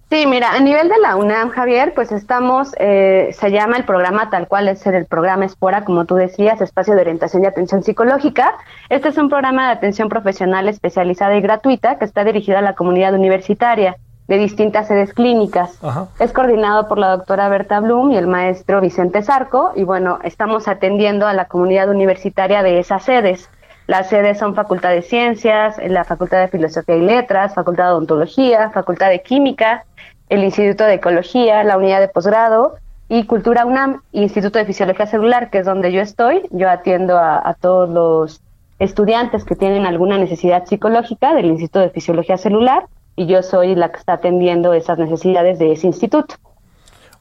Sí, 0.09 0.25
mira, 0.25 0.53
a 0.53 0.59
nivel 0.59 0.89
de 0.89 0.97
la 0.97 1.15
UNAM, 1.15 1.49
Javier, 1.51 1.93
pues 1.93 2.11
estamos, 2.11 2.73
eh, 2.79 3.29
se 3.31 3.51
llama 3.51 3.77
el 3.77 3.83
programa 3.83 4.31
tal 4.31 4.47
cual 4.47 4.67
es 4.67 4.83
el 4.87 5.05
programa 5.05 5.45
Espora, 5.45 5.85
como 5.85 6.05
tú 6.05 6.15
decías, 6.15 6.61
Espacio 6.61 6.95
de 6.95 7.01
Orientación 7.01 7.43
y 7.43 7.45
Atención 7.45 7.83
Psicológica. 7.83 8.55
Este 8.89 9.09
es 9.09 9.17
un 9.19 9.29
programa 9.29 9.67
de 9.67 9.73
atención 9.73 10.09
profesional 10.09 10.67
especializada 10.67 11.35
y 11.37 11.41
gratuita 11.41 11.99
que 11.99 12.05
está 12.05 12.23
dirigido 12.23 12.57
a 12.57 12.61
la 12.61 12.73
comunidad 12.73 13.13
universitaria 13.13 13.97
de 14.27 14.37
distintas 14.39 14.87
sedes 14.87 15.13
clínicas. 15.13 15.79
Es 16.19 16.33
coordinado 16.33 16.87
por 16.87 16.97
la 16.97 17.09
doctora 17.09 17.47
Berta 17.47 17.79
Blum 17.79 18.09
y 18.09 18.17
el 18.17 18.25
maestro 18.25 18.81
Vicente 18.81 19.21
Zarco, 19.21 19.73
y 19.75 19.83
bueno, 19.83 20.17
estamos 20.23 20.67
atendiendo 20.67 21.27
a 21.27 21.33
la 21.33 21.45
comunidad 21.45 21.87
universitaria 21.87 22.63
de 22.63 22.79
esas 22.79 23.03
sedes. 23.03 23.47
Las 23.89 24.09
sedes 24.09 24.37
son 24.37 24.53
Facultad 24.53 24.91
de 24.91 25.01
Ciencias, 25.01 25.77
la 25.83 26.03
Facultad 26.03 26.41
de 26.41 26.47
Filosofía 26.47 26.95
y 26.95 27.01
Letras, 27.01 27.55
Facultad 27.55 27.85
de 27.85 27.93
Odontología, 27.93 28.69
Facultad 28.69 29.09
de 29.09 29.23
Química, 29.23 29.83
el 30.29 30.43
Instituto 30.43 30.83
de 30.83 30.93
Ecología, 30.93 31.63
la 31.63 31.75
Unidad 31.75 31.99
de 31.99 32.07
Posgrado 32.07 32.75
y 33.07 33.25
Cultura 33.25 33.65
UNAM, 33.65 34.03
Instituto 34.11 34.59
de 34.59 34.65
Fisiología 34.65 35.07
Celular, 35.07 35.49
que 35.49 35.57
es 35.57 35.65
donde 35.65 35.91
yo 35.91 36.01
estoy. 36.01 36.43
Yo 36.51 36.69
atiendo 36.69 37.17
a, 37.17 37.55
todos 37.59 37.89
los 37.89 38.43
estudiantes 38.77 39.43
que 39.43 39.55
tienen 39.55 39.87
alguna 39.87 40.19
necesidad 40.19 40.67
psicológica 40.67 41.33
del 41.33 41.47
Instituto 41.47 41.79
de 41.79 41.89
Fisiología 41.89 42.37
Celular 42.37 42.85
y 43.15 43.25
yo 43.25 43.41
soy 43.41 43.73
la 43.73 43.91
que 43.91 43.97
está 43.97 44.13
atendiendo 44.13 44.75
esas 44.75 44.99
necesidades 44.99 45.57
de 45.57 45.71
ese 45.71 45.87
instituto. 45.87 46.35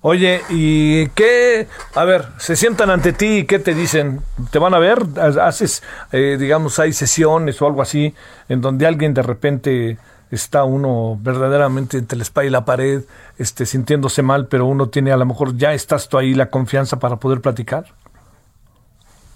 Oye, 0.00 0.42
¿y 0.48 1.08
qué? 1.08 1.66
A 1.96 2.04
ver, 2.04 2.26
se 2.38 2.54
sientan 2.54 2.88
ante 2.88 3.12
ti 3.12 3.38
y 3.38 3.44
qué 3.44 3.58
te 3.58 3.74
dicen? 3.74 4.20
¿Te 4.52 4.60
van 4.60 4.72
a 4.72 4.78
ver? 4.78 4.98
¿Haces, 5.42 5.82
eh, 6.12 6.36
digamos, 6.38 6.78
hay 6.78 6.92
sesiones 6.92 7.60
o 7.60 7.66
algo 7.66 7.82
así 7.82 8.14
en 8.48 8.60
donde 8.60 8.86
alguien 8.86 9.12
de 9.12 9.22
repente 9.22 9.98
está 10.30 10.62
uno 10.62 11.18
verdaderamente 11.20 11.98
entre 11.98 12.16
la 12.16 12.22
espalda 12.22 12.46
y 12.46 12.50
la 12.50 12.64
pared, 12.64 13.02
este, 13.38 13.66
sintiéndose 13.66 14.22
mal, 14.22 14.46
pero 14.46 14.66
uno 14.66 14.88
tiene 14.88 15.10
a 15.10 15.16
lo 15.16 15.26
mejor 15.26 15.56
ya 15.56 15.72
estás 15.72 16.08
tú 16.08 16.16
ahí 16.16 16.32
la 16.32 16.48
confianza 16.48 17.00
para 17.00 17.16
poder 17.16 17.40
platicar? 17.40 17.86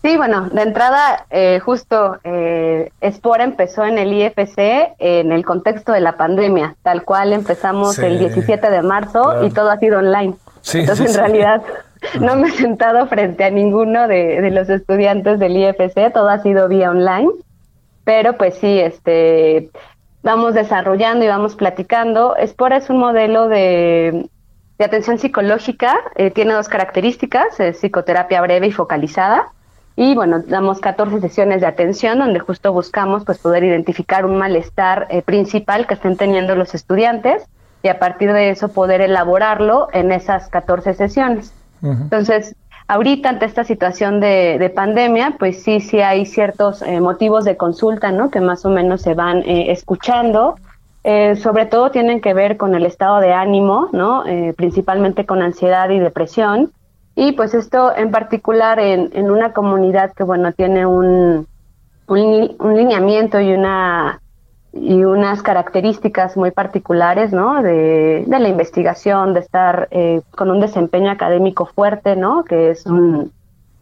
Sí, 0.02 0.16
bueno, 0.16 0.48
de 0.48 0.62
entrada, 0.62 1.26
eh, 1.30 1.60
justo 1.60 2.18
eh, 2.24 2.90
Spora 3.08 3.44
empezó 3.44 3.84
en 3.84 3.98
el 3.98 4.12
IFC 4.12 4.94
en 4.98 5.30
el 5.30 5.44
contexto 5.44 5.92
de 5.92 6.00
la 6.00 6.16
pandemia, 6.16 6.74
tal 6.82 7.04
cual 7.04 7.32
empezamos 7.32 7.98
el 8.00 8.18
17 8.18 8.68
de 8.68 8.82
marzo 8.82 9.44
y 9.44 9.50
todo 9.50 9.70
ha 9.70 9.78
sido 9.78 9.98
online. 9.98 10.34
Entonces, 10.72 11.16
en 11.16 11.20
realidad, 11.20 11.62
no 12.20 12.36
me 12.36 12.48
he 12.48 12.52
sentado 12.52 13.06
frente 13.06 13.44
a 13.44 13.50
ninguno 13.50 14.08
de, 14.08 14.50
los 14.50 14.68
estudiantes 14.68 15.38
del 15.38 15.56
IFC, 15.56 16.12
todo 16.12 16.28
ha 16.28 16.38
sido 16.38 16.68
vía 16.68 16.90
online, 16.90 17.30
pero 18.04 18.36
pues 18.36 18.56
sí, 18.56 18.78
este, 18.78 19.70
vamos 20.22 20.54
desarrollando 20.54 21.24
y 21.24 21.28
vamos 21.28 21.56
platicando. 21.56 22.34
Spora 22.46 22.76
es 22.76 22.90
un 22.90 22.98
modelo 22.98 23.48
de, 23.48 24.28
atención 24.78 25.18
psicológica, 25.18 25.96
eh, 26.16 26.30
tiene 26.32 26.54
dos 26.54 26.68
características, 26.68 27.60
es 27.60 27.78
psicoterapia 27.78 28.40
breve 28.40 28.66
y 28.66 28.72
focalizada 28.72 29.52
y 29.94 30.14
bueno, 30.14 30.42
damos 30.46 30.80
14 30.80 31.20
sesiones 31.20 31.60
de 31.60 31.66
atención 31.66 32.18
donde 32.18 32.40
justo 32.40 32.72
buscamos 32.72 33.24
pues 33.24 33.38
poder 33.38 33.62
identificar 33.62 34.24
un 34.24 34.38
malestar 34.38 35.06
eh, 35.10 35.22
principal 35.22 35.86
que 35.86 35.94
estén 35.94 36.16
teniendo 36.16 36.56
los 36.56 36.74
estudiantes 36.74 37.44
y 37.82 37.88
a 37.88 37.98
partir 37.98 38.32
de 38.32 38.50
eso 38.50 38.68
poder 38.68 39.00
elaborarlo 39.00 39.88
en 39.92 40.12
esas 40.12 40.48
14 40.48 40.94
sesiones. 40.94 41.52
Entonces, 41.82 42.54
ahorita 42.86 43.28
ante 43.28 43.44
esta 43.44 43.64
situación 43.64 44.20
de, 44.20 44.72
pandemia, 44.74 45.34
pues 45.38 45.62
sí, 45.62 45.80
sí 45.80 46.00
hay 46.00 46.26
ciertos 46.26 46.82
eh, 46.82 47.00
motivos 47.00 47.44
de 47.44 47.56
consulta, 47.56 48.12
¿no? 48.12 48.30
Que 48.30 48.40
más 48.40 48.64
o 48.64 48.70
menos 48.70 49.02
se 49.02 49.14
van 49.14 49.38
eh, 49.38 49.72
escuchando. 49.72 50.56
sobre 51.42 51.66
todo 51.66 51.90
tienen 51.90 52.20
que 52.20 52.34
ver 52.34 52.56
con 52.56 52.76
el 52.76 52.86
estado 52.86 53.18
de 53.18 53.32
ánimo, 53.32 53.88
¿no? 53.92 54.22
principalmente 54.56 55.26
con 55.26 55.42
ansiedad 55.42 55.90
y 55.90 55.98
depresión 55.98 56.70
y 57.14 57.32
pues 57.32 57.54
esto 57.54 57.94
en 57.94 58.10
particular 58.10 58.78
en, 58.78 59.10
en 59.12 59.30
una 59.30 59.52
comunidad 59.52 60.12
que, 60.14 60.24
bueno, 60.24 60.52
tiene 60.52 60.86
un, 60.86 61.46
un, 62.06 62.76
lineamiento 62.76 63.38
y 63.40 63.52
una 63.52 64.21
y 64.72 65.04
unas 65.04 65.42
características 65.42 66.36
muy 66.36 66.50
particulares, 66.50 67.32
¿no? 67.32 67.62
De, 67.62 68.24
de 68.26 68.38
la 68.38 68.48
investigación, 68.48 69.34
de 69.34 69.40
estar 69.40 69.88
eh, 69.90 70.22
con 70.34 70.50
un 70.50 70.60
desempeño 70.60 71.10
académico 71.10 71.66
fuerte, 71.66 72.16
¿no? 72.16 72.44
Que 72.44 72.70
es 72.70 72.86
un, 72.86 73.30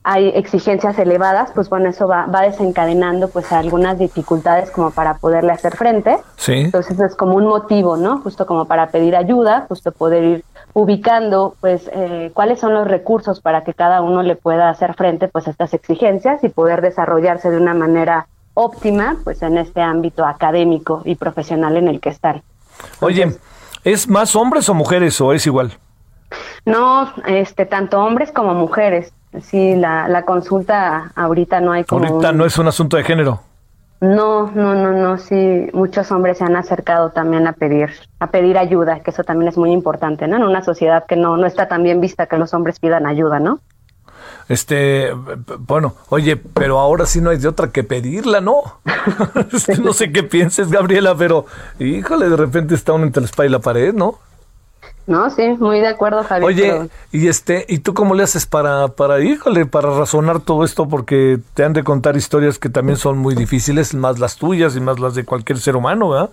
hay 0.02 0.28
exigencias 0.28 0.98
elevadas, 0.98 1.52
pues 1.54 1.68
bueno, 1.68 1.88
eso 1.90 2.08
va, 2.08 2.26
va 2.26 2.40
desencadenando 2.42 3.28
pues 3.28 3.52
algunas 3.52 3.98
dificultades 3.98 4.70
como 4.70 4.90
para 4.90 5.18
poderle 5.18 5.52
hacer 5.52 5.76
frente. 5.76 6.16
Sí. 6.36 6.54
Entonces 6.54 6.98
es 6.98 7.14
como 7.14 7.34
un 7.36 7.46
motivo, 7.46 7.96
¿no? 7.96 8.20
Justo 8.22 8.46
como 8.46 8.64
para 8.64 8.88
pedir 8.88 9.14
ayuda, 9.14 9.66
justo 9.68 9.92
poder 9.92 10.24
ir 10.24 10.44
ubicando 10.72 11.54
pues 11.60 11.90
eh, 11.92 12.30
cuáles 12.32 12.60
son 12.60 12.74
los 12.74 12.86
recursos 12.88 13.40
para 13.40 13.62
que 13.62 13.74
cada 13.74 14.02
uno 14.02 14.22
le 14.22 14.36
pueda 14.36 14.70
hacer 14.70 14.94
frente 14.94 15.28
pues 15.28 15.46
a 15.46 15.50
estas 15.50 15.74
exigencias 15.74 16.42
y 16.44 16.48
poder 16.48 16.80
desarrollarse 16.80 17.50
de 17.50 17.58
una 17.58 17.74
manera 17.74 18.26
óptima 18.54 19.16
pues 19.24 19.42
en 19.42 19.58
este 19.58 19.80
ámbito 19.80 20.24
académico 20.24 21.02
y 21.04 21.14
profesional 21.14 21.76
en 21.76 21.88
el 21.88 22.00
que 22.00 22.10
están. 22.10 22.42
Oye, 23.00 23.36
¿es 23.84 24.08
más 24.08 24.34
hombres 24.36 24.68
o 24.68 24.74
mujeres 24.74 25.20
o 25.20 25.32
es 25.32 25.46
igual? 25.46 25.72
No, 26.64 27.12
este 27.26 27.66
tanto 27.66 28.00
hombres 28.00 28.32
como 28.32 28.54
mujeres. 28.54 29.12
Sí, 29.42 29.76
la, 29.76 30.08
la 30.08 30.24
consulta 30.24 31.12
ahorita 31.14 31.60
no 31.60 31.72
hay 31.72 31.84
como 31.84 32.04
Ahorita 32.04 32.32
no 32.32 32.44
es 32.44 32.58
un 32.58 32.68
asunto 32.68 32.96
de 32.96 33.04
género. 33.04 33.40
No, 34.00 34.50
no, 34.52 34.74
no, 34.74 34.92
no, 34.92 35.18
sí, 35.18 35.68
muchos 35.74 36.10
hombres 36.10 36.38
se 36.38 36.44
han 36.44 36.56
acercado 36.56 37.10
también 37.10 37.46
a 37.46 37.52
pedir, 37.52 37.90
a 38.18 38.28
pedir 38.28 38.56
ayuda, 38.56 39.00
que 39.00 39.10
eso 39.10 39.24
también 39.24 39.50
es 39.50 39.58
muy 39.58 39.72
importante, 39.72 40.26
¿no? 40.26 40.36
En 40.36 40.42
una 40.42 40.62
sociedad 40.64 41.04
que 41.06 41.16
no, 41.16 41.36
no 41.36 41.46
está 41.46 41.68
tan 41.68 41.82
bien 41.82 42.00
vista 42.00 42.24
que 42.24 42.38
los 42.38 42.54
hombres 42.54 42.80
pidan 42.80 43.06
ayuda, 43.06 43.40
¿no? 43.40 43.60
Este, 44.50 45.12
bueno, 45.60 45.94
oye, 46.08 46.34
pero 46.36 46.80
ahora 46.80 47.06
sí 47.06 47.20
no 47.20 47.30
hay 47.30 47.38
de 47.38 47.46
otra 47.46 47.70
que 47.70 47.84
pedirla, 47.84 48.40
¿no? 48.40 48.80
no 49.80 49.92
sé 49.92 50.10
qué 50.10 50.24
pienses, 50.24 50.72
Gabriela, 50.72 51.14
pero 51.16 51.46
híjole, 51.78 52.28
de 52.28 52.36
repente 52.36 52.74
está 52.74 52.92
uno 52.92 53.04
entre 53.04 53.20
la 53.20 53.26
espalda 53.26 53.48
y 53.48 53.52
la 53.52 53.60
pared, 53.60 53.94
¿no? 53.94 54.18
No, 55.06 55.30
sí, 55.30 55.56
muy 55.60 55.78
de 55.78 55.86
acuerdo, 55.86 56.24
Javier. 56.24 56.48
Oye, 56.48 56.90
y 57.12 57.28
este, 57.28 57.64
¿y 57.68 57.78
tú 57.78 57.94
cómo 57.94 58.16
le 58.16 58.24
haces 58.24 58.44
para, 58.44 58.88
para, 58.88 59.20
híjole, 59.20 59.66
para 59.66 59.96
razonar 59.96 60.40
todo 60.40 60.64
esto? 60.64 60.88
Porque 60.88 61.38
te 61.54 61.62
han 61.62 61.72
de 61.72 61.84
contar 61.84 62.16
historias 62.16 62.58
que 62.58 62.68
también 62.68 62.96
son 62.96 63.18
muy 63.18 63.36
difíciles, 63.36 63.94
más 63.94 64.18
las 64.18 64.36
tuyas 64.36 64.74
y 64.74 64.80
más 64.80 64.98
las 64.98 65.14
de 65.14 65.24
cualquier 65.24 65.60
ser 65.60 65.76
humano, 65.76 66.10
¿verdad? 66.10 66.30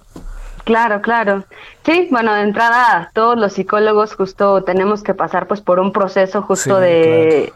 Claro, 0.64 1.04
claro. 1.04 1.44
Sí, 1.86 2.08
bueno, 2.10 2.34
de 2.34 2.42
entrada, 2.42 3.12
todos 3.14 3.38
los 3.38 3.54
psicólogos 3.54 4.16
justo 4.16 4.64
tenemos 4.64 5.04
que 5.04 5.14
pasar 5.14 5.48
pues 5.48 5.62
por 5.62 5.80
un 5.80 5.94
proceso 5.94 6.42
justo 6.42 6.80
de 6.80 7.54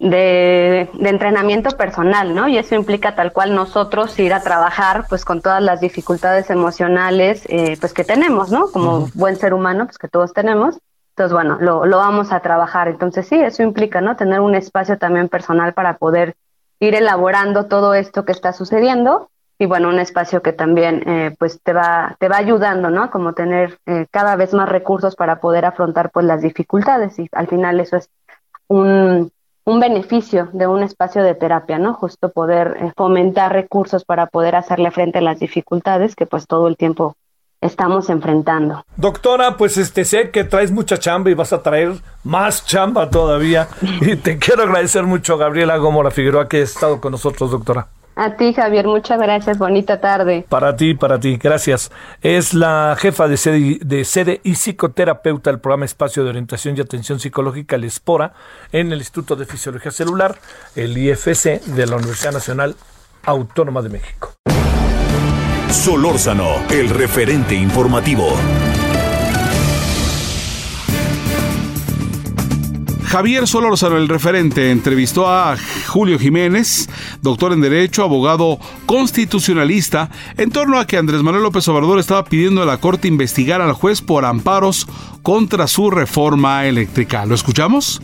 de, 0.00 0.88
entrenamiento 0.98 1.76
personal, 1.76 2.34
¿no? 2.34 2.48
Y 2.48 2.56
eso 2.56 2.74
implica 2.74 3.14
tal 3.14 3.32
cual 3.32 3.54
nosotros 3.54 4.18
ir 4.18 4.32
a 4.32 4.42
trabajar, 4.42 5.04
pues 5.08 5.24
con 5.24 5.42
todas 5.42 5.62
las 5.62 5.80
dificultades 5.80 6.50
emocionales, 6.50 7.44
eh, 7.48 7.76
pues 7.78 7.92
que 7.92 8.02
tenemos, 8.02 8.50
¿no? 8.50 8.70
Como 8.72 9.08
buen 9.14 9.36
ser 9.36 9.52
humano, 9.52 9.84
pues 9.84 9.98
que 9.98 10.08
todos 10.08 10.32
tenemos. 10.32 10.78
Entonces, 11.10 11.34
bueno, 11.34 11.58
lo, 11.60 11.84
lo 11.84 11.98
vamos 11.98 12.32
a 12.32 12.40
trabajar. 12.40 12.88
Entonces, 12.88 13.28
sí, 13.28 13.36
eso 13.36 13.62
implica, 13.62 14.00
¿no? 14.00 14.16
Tener 14.16 14.40
un 14.40 14.54
espacio 14.54 14.96
también 14.96 15.28
personal 15.28 15.74
para 15.74 15.98
poder 15.98 16.34
ir 16.80 16.94
elaborando 16.94 17.66
todo 17.66 17.92
esto 17.92 18.24
que 18.24 18.32
está 18.32 18.54
sucediendo 18.54 19.28
y 19.58 19.66
bueno, 19.66 19.90
un 19.90 19.98
espacio 19.98 20.40
que 20.40 20.54
también 20.54 21.06
eh, 21.06 21.36
pues 21.38 21.60
te 21.62 21.74
va, 21.74 22.16
te 22.18 22.30
va 22.30 22.38
ayudando, 22.38 22.88
¿no? 22.88 23.10
Como 23.10 23.34
tener 23.34 23.78
eh, 23.84 24.06
cada 24.10 24.34
vez 24.36 24.54
más 24.54 24.66
recursos 24.66 25.14
para 25.14 25.40
poder 25.40 25.66
afrontar 25.66 26.10
pues 26.10 26.24
las 26.24 26.40
dificultades 26.40 27.18
y 27.18 27.28
al 27.32 27.48
final 27.48 27.78
eso 27.80 27.98
es 27.98 28.08
un, 28.68 29.30
un 29.70 29.78
beneficio 29.78 30.48
de 30.52 30.66
un 30.66 30.82
espacio 30.82 31.22
de 31.22 31.34
terapia, 31.34 31.78
¿no? 31.78 31.94
Justo 31.94 32.30
poder 32.30 32.76
eh, 32.80 32.92
fomentar 32.96 33.52
recursos 33.52 34.04
para 34.04 34.26
poder 34.26 34.56
hacerle 34.56 34.90
frente 34.90 35.18
a 35.18 35.22
las 35.22 35.38
dificultades 35.38 36.16
que 36.16 36.26
pues 36.26 36.46
todo 36.46 36.66
el 36.66 36.76
tiempo 36.76 37.16
estamos 37.60 38.10
enfrentando. 38.10 38.84
Doctora, 38.96 39.56
pues 39.56 39.76
este 39.76 40.04
sé 40.04 40.30
que 40.30 40.44
traes 40.44 40.72
mucha 40.72 40.98
chamba 40.98 41.30
y 41.30 41.34
vas 41.34 41.52
a 41.52 41.62
traer 41.62 41.92
más 42.24 42.66
chamba 42.66 43.10
todavía 43.10 43.68
y 44.00 44.16
te 44.16 44.38
quiero 44.38 44.64
agradecer 44.64 45.04
mucho 45.04 45.38
Gabriela 45.38 45.76
Gómora 45.76 46.10
Figueroa 46.10 46.48
que 46.48 46.58
ha 46.58 46.62
estado 46.62 47.00
con 47.00 47.12
nosotros, 47.12 47.52
doctora. 47.52 47.86
A 48.22 48.36
ti, 48.36 48.52
Javier, 48.52 48.86
muchas 48.86 49.18
gracias. 49.18 49.56
Bonita 49.56 49.98
tarde. 49.98 50.44
Para 50.46 50.76
ti, 50.76 50.92
para 50.92 51.18
ti, 51.18 51.38
gracias. 51.38 51.90
Es 52.20 52.52
la 52.52 52.94
jefa 52.98 53.28
de 53.28 53.38
sede, 53.38 53.78
de 53.80 54.04
sede 54.04 54.42
y 54.44 54.56
psicoterapeuta 54.56 55.50
del 55.50 55.58
programa 55.58 55.86
Espacio 55.86 56.22
de 56.22 56.28
Orientación 56.28 56.76
y 56.76 56.82
Atención 56.82 57.18
Psicológica, 57.18 57.76
el 57.76 57.84
ESPORA, 57.84 58.34
en 58.72 58.92
el 58.92 58.98
Instituto 58.98 59.36
de 59.36 59.46
Fisiología 59.46 59.90
Celular, 59.90 60.36
el 60.76 60.98
IFC 60.98 61.64
de 61.64 61.86
la 61.86 61.96
Universidad 61.96 62.32
Nacional 62.32 62.76
Autónoma 63.24 63.80
de 63.80 63.88
México. 63.88 64.34
Solórzano, 65.70 66.56
el 66.68 66.90
referente 66.90 67.54
informativo. 67.54 68.36
Javier 73.10 73.48
Solórzano, 73.48 73.96
el 73.96 74.08
referente, 74.08 74.70
entrevistó 74.70 75.28
a 75.28 75.56
Julio 75.88 76.16
Jiménez, 76.16 76.88
doctor 77.22 77.52
en 77.52 77.60
Derecho, 77.60 78.04
abogado 78.04 78.60
constitucionalista, 78.86 80.10
en 80.36 80.52
torno 80.52 80.78
a 80.78 80.86
que 80.86 80.96
Andrés 80.96 81.20
Manuel 81.20 81.42
López 81.42 81.66
Obrador 81.66 81.98
estaba 81.98 82.24
pidiendo 82.24 82.62
a 82.62 82.66
la 82.66 82.76
Corte 82.76 83.08
investigar 83.08 83.60
al 83.60 83.72
juez 83.72 84.00
por 84.00 84.24
amparos 84.24 84.86
contra 85.24 85.66
su 85.66 85.90
reforma 85.90 86.66
eléctrica. 86.66 87.26
¿Lo 87.26 87.34
escuchamos? 87.34 88.00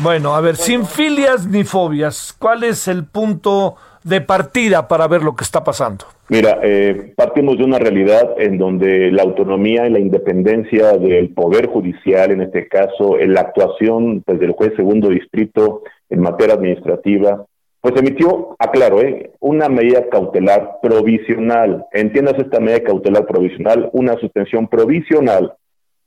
Bueno, 0.00 0.36
a 0.36 0.40
ver, 0.40 0.56
sin 0.56 0.86
filias 0.86 1.44
ni 1.44 1.64
fobias, 1.64 2.36
¿cuál 2.38 2.62
es 2.62 2.86
el 2.86 3.04
punto 3.04 3.74
de 4.04 4.20
partida 4.20 4.86
para 4.86 5.08
ver 5.08 5.24
lo 5.24 5.34
que 5.34 5.42
está 5.42 5.64
pasando? 5.64 6.06
Mira, 6.30 6.60
eh, 6.62 7.14
partimos 7.16 7.56
de 7.56 7.64
una 7.64 7.78
realidad 7.78 8.34
en 8.36 8.58
donde 8.58 9.10
la 9.10 9.22
autonomía 9.22 9.86
y 9.86 9.90
la 9.90 9.98
independencia 9.98 10.92
del 10.98 11.30
Poder 11.30 11.68
Judicial, 11.68 12.30
en 12.30 12.42
este 12.42 12.68
caso, 12.68 13.18
en 13.18 13.32
la 13.32 13.40
actuación 13.40 14.22
pues, 14.26 14.38
del 14.38 14.52
juez 14.52 14.72
segundo 14.76 15.08
distrito 15.08 15.84
en 16.10 16.20
materia 16.20 16.54
administrativa, 16.54 17.46
pues 17.80 17.96
emitió, 17.96 18.56
aclaro, 18.58 19.00
eh, 19.00 19.30
una 19.40 19.70
medida 19.70 20.10
cautelar 20.10 20.80
provisional. 20.82 21.86
Entiendas 21.92 22.34
esta 22.38 22.60
medida 22.60 22.84
cautelar 22.84 23.24
provisional, 23.24 23.88
una 23.94 24.18
suspensión 24.18 24.68
provisional 24.68 25.54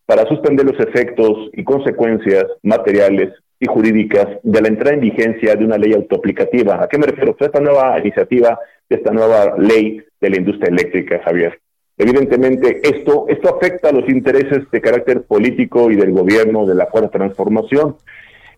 para 0.05 0.27
suspender 0.27 0.67
los 0.67 0.79
efectos 0.79 1.49
y 1.53 1.63
consecuencias 1.63 2.45
materiales 2.61 3.33
y 3.61 3.67
jurídicas 3.67 4.27
de 4.41 4.61
la 4.61 4.67
entrada 4.67 4.95
en 4.95 5.01
vigencia 5.01 5.55
de 5.55 5.63
una 5.63 5.77
ley 5.77 5.93
autoaplicativa. 5.93 6.83
¿A 6.83 6.87
qué 6.87 6.97
me 6.97 7.05
refiero? 7.05 7.35
Pues 7.37 7.47
esta 7.47 7.61
nueva 7.61 7.97
iniciativa, 7.99 8.59
de 8.89 8.95
esta 8.95 9.11
nueva 9.11 9.55
ley 9.57 10.01
de 10.19 10.29
la 10.29 10.37
industria 10.37 10.69
eléctrica, 10.69 11.21
Javier. 11.23 11.59
Evidentemente, 11.95 12.81
esto, 12.83 13.25
esto 13.29 13.55
afecta 13.55 13.89
a 13.89 13.91
los 13.91 14.09
intereses 14.09 14.63
de 14.71 14.81
carácter 14.81 15.21
político 15.21 15.91
y 15.91 15.95
del 15.95 16.11
gobierno 16.11 16.65
de 16.65 16.73
la 16.73 16.87
cuarta 16.87 17.19
transformación. 17.19 17.97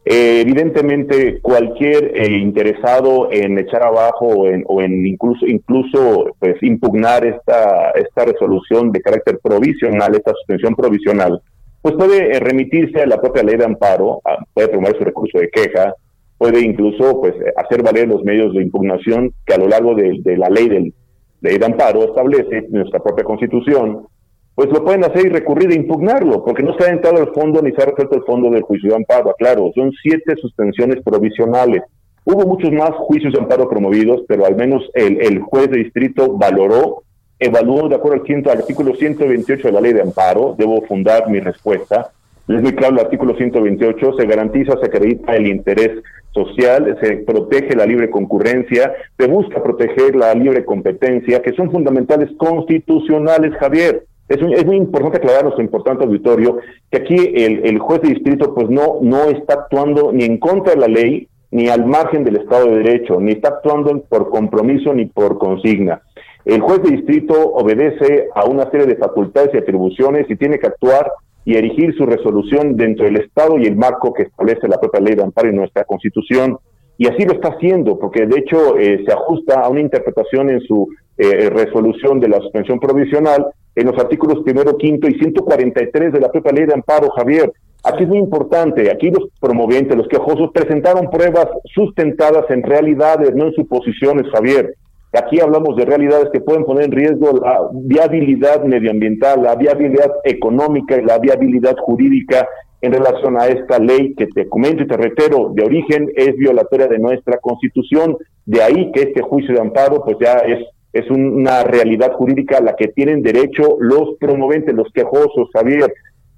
Eh, 0.05 0.39
evidentemente, 0.39 1.41
cualquier 1.41 2.17
eh, 2.17 2.37
interesado 2.37 3.29
en 3.29 3.59
echar 3.59 3.83
abajo 3.83 4.25
o 4.27 4.47
en, 4.47 4.63
o 4.67 4.81
en 4.81 5.05
incluso, 5.05 5.45
incluso 5.45 6.33
pues, 6.39 6.55
impugnar 6.63 7.25
esta, 7.25 7.91
esta 7.91 8.23
resolución 8.23 8.93
de 8.93 9.01
carácter 9.01 9.39
provisional, 9.43 10.15
esta 10.15 10.31
suspensión 10.31 10.75
provisional, 10.75 11.41
pues 11.84 11.96
puede 11.96 12.38
eh, 12.38 12.39
remitirse 12.39 13.02
a 13.02 13.06
la 13.06 13.19
propia 13.19 13.43
ley 13.43 13.58
de 13.58 13.65
amparo, 13.65 14.22
puede 14.54 14.69
promover 14.69 14.98
su 14.98 15.04
recurso 15.04 15.38
de 15.38 15.50
queja, 15.50 15.93
puede 16.38 16.62
incluso 16.62 17.19
pues 17.19 17.36
eh, 17.36 17.52
hacer 17.58 17.84
valer 17.84 18.08
los 18.08 18.24
medios 18.24 18.54
de 18.54 18.63
impugnación 18.63 19.34
que 19.46 19.54
a 19.54 19.58
lo 19.58 19.67
largo 19.67 19.93
de, 19.93 20.38
la 20.38 20.48
ley, 20.50 20.69
del, 20.69 20.93
ley 21.41 21.58
de 21.58 21.65
amparo 21.65 22.06
establece 22.06 22.67
nuestra 22.69 23.04
propia 23.04 23.26
constitución, 23.26 24.08
pues 24.56 24.69
lo 24.69 24.82
pueden 24.86 25.04
hacer 25.04 25.26
y 25.26 25.30
recurrir 25.30 25.72
e 25.72 25.76
impugnarlo, 25.76 26.46
porque 26.46 26.63
no 26.63 26.74
se 26.78 26.86
ha 26.86 26.89
entrado 26.89 27.17
al 27.17 27.34
fondo 27.34 27.62
ni 27.62 27.74
se 27.74 27.82
ha 27.82 27.88
resuelto 27.88 28.15
el 28.15 28.24
fondo 28.24 28.50
del 28.50 28.62
juicio 28.62 28.91
de 28.91 28.96
amparo. 28.96 29.36
Claro, 29.38 29.69
son 29.76 29.91
siete 30.02 30.36
suspensiones 30.39 31.04
provisionales. 31.04 31.82
Hubo 32.24 32.48
muchos 32.48 32.72
más 32.72 32.91
juicios 32.91 33.34
de 33.34 33.41
amparo 33.41 33.67
promovidos, 33.67 34.22
pero 34.26 34.46
al 34.46 34.56
menos 34.56 34.89
el, 34.93 35.22
el 35.22 35.41
juez 35.41 35.69
de 35.69 35.80
distrito 35.80 36.38
valoró 36.38 37.04
evaluó 37.45 37.89
de 37.89 37.95
acuerdo 37.95 38.21
al, 38.21 38.23
quinto, 38.23 38.51
al 38.51 38.60
artículo 38.60 38.95
128 38.95 39.67
de 39.67 39.71
la 39.71 39.82
ley 39.82 39.93
de 39.93 40.01
amparo, 40.01 40.56
debo 40.58 40.82
fundar 40.84 41.29
mi 41.29 41.39
respuesta. 41.39 42.12
Es 42.47 42.62
muy 42.62 42.73
claro 42.73 42.95
el 42.95 42.99
artículo 42.99 43.36
128, 43.36 44.13
se 44.17 44.25
garantiza, 44.25 44.77
se 44.77 44.86
acredita 44.86 45.36
el 45.36 45.47
interés 45.47 46.03
social, 46.32 46.97
se 47.01 47.17
protege 47.17 47.75
la 47.75 47.86
libre 47.86 48.10
concurrencia, 48.10 48.93
se 49.17 49.27
busca 49.27 49.63
proteger 49.63 50.15
la 50.15 50.34
libre 50.34 50.65
competencia, 50.65 51.41
que 51.41 51.53
son 51.53 51.71
fundamentales 51.71 52.29
constitucionales, 52.38 53.53
Javier. 53.60 54.03
Es, 54.27 54.41
muy 54.65 54.77
importante 54.77 55.17
aclarar 55.17 55.43
nuestro 55.43 55.63
importante 55.63 56.06
auditorio 56.06 56.58
que 56.89 56.97
aquí 56.97 57.15
el, 57.36 57.65
el 57.65 57.77
juez 57.77 58.01
de 58.01 58.10
distrito 58.10 58.53
pues 58.56 58.69
no, 58.69 58.97
no 59.01 59.25
está 59.29 59.53
actuando 59.53 60.12
ni 60.12 60.23
en 60.23 60.38
contra 60.38 60.73
de 60.73 60.79
la 60.79 60.88
ley, 60.88 61.27
ni 61.51 61.69
al 61.69 61.86
margen 61.86 62.23
del 62.23 62.38
Estado 62.38 62.65
de 62.65 62.77
Derecho, 62.77 63.19
ni 63.19 63.34
está 63.34 63.49
actuando 63.49 64.01
por 64.10 64.29
compromiso 64.29 64.91
ni 64.93 65.06
por 65.06 65.38
consigna. 65.38 66.01
El 66.45 66.62
juez 66.62 66.82
de 66.84 66.91
distrito 66.91 67.34
obedece 67.34 68.27
a 68.36 68.45
una 68.45 68.69
serie 68.69 68.86
de 68.86 68.97
facultades 68.97 69.51
y 69.53 69.58
atribuciones 69.58 70.29
y 70.29 70.36
tiene 70.36 70.60
que 70.60 70.67
actuar 70.67 71.12
y 71.45 71.56
erigir 71.56 71.95
su 71.95 72.06
resolución 72.06 72.75
dentro 72.75 73.06
del 73.06 73.17
Estado 73.17 73.58
y 73.58 73.65
el 73.65 73.75
marco 73.75 74.13
que 74.13 74.23
establece 74.23 74.67
la 74.67 74.79
propia 74.79 75.01
ley 75.01 75.15
de 75.15 75.23
amparo 75.23 75.49
y 75.49 75.56
nuestra 75.56 75.86
Constitución. 75.86 76.58
Y 76.97 77.08
así 77.08 77.25
lo 77.25 77.34
está 77.34 77.49
haciendo, 77.49 77.97
porque 77.97 78.25
de 78.25 78.39
hecho 78.39 78.77
eh, 78.77 79.03
se 79.06 79.13
ajusta 79.13 79.62
a 79.62 79.69
una 79.69 79.82
interpretación 79.82 80.49
en 80.49 80.62
su 80.62 80.88
eh, 81.17 81.49
resolución 81.49 82.19
de 82.19 82.29
la 82.29 82.38
suspensión 82.38 82.79
provisional 82.79 83.47
en 83.75 83.88
los 83.88 83.97
artículos 83.97 84.43
primero, 84.43 84.77
quinto 84.77 85.08
y 85.08 85.13
143 85.15 86.13
de 86.13 86.19
la 86.19 86.32
propia 86.32 86.51
ley 86.51 86.65
de 86.65 86.73
amparo, 86.73 87.10
Javier. 87.12 87.51
Aquí 87.84 88.03
es 88.03 88.10
muy 88.10 88.19
importante, 88.19 88.89
aquí 88.91 89.10
los 89.10 89.29
promovientes, 89.39 89.97
los 89.97 90.08
quejosos 90.08 90.51
presentaron 90.53 91.10
pruebas 91.10 91.47
sustentadas 91.73 92.45
en 92.49 92.63
realidades, 92.63 93.36
no 93.36 93.47
en 93.47 93.53
suposiciones, 93.53 94.29
Javier. 94.32 94.75
Aquí 95.13 95.39
hablamos 95.39 95.76
de 95.76 95.86
realidades 95.86 96.30
que 96.34 96.41
pueden 96.41 96.65
poner 96.65 96.86
en 96.86 96.91
riesgo 96.91 97.38
la 97.38 97.69
viabilidad 97.71 98.63
medioambiental, 98.63 99.43
la 99.43 99.56
viabilidad 99.56 100.12
económica 100.23 100.97
y 100.97 101.06
la 101.06 101.19
viabilidad 101.19 101.76
jurídica 101.78 102.47
en 102.82 102.93
relación 102.93 103.39
a 103.39 103.47
esta 103.47 103.78
ley 103.78 104.15
que 104.15 104.26
te 104.26 104.49
comento 104.49 104.84
y 104.84 104.88
te 104.88 104.97
reitero, 104.97 105.52
de 105.54 105.63
origen 105.63 106.12
es 106.15 106.36
violatoria 106.36 106.88
de 106.88 106.97
nuestra 106.97 107.38
constitución. 107.38 108.17
De 108.45 108.63
ahí 108.63 108.91
que 108.91 109.04
este 109.04 109.21
juicio 109.21 109.54
de 109.54 109.62
amparo 109.62 110.04
pues 110.04 110.17
ya 110.19 110.39
es, 110.39 110.65
es 110.91 111.10
una 111.12 111.63
realidad 111.63 112.13
jurídica 112.13 112.58
a 112.58 112.62
la 112.62 112.76
que 112.76 112.88
tienen 112.88 113.21
derecho 113.21 113.78
los 113.80 114.17
promoventes, 114.19 114.73
los 114.73 114.91
quejosos, 114.91 115.47
Javier. 115.54 115.93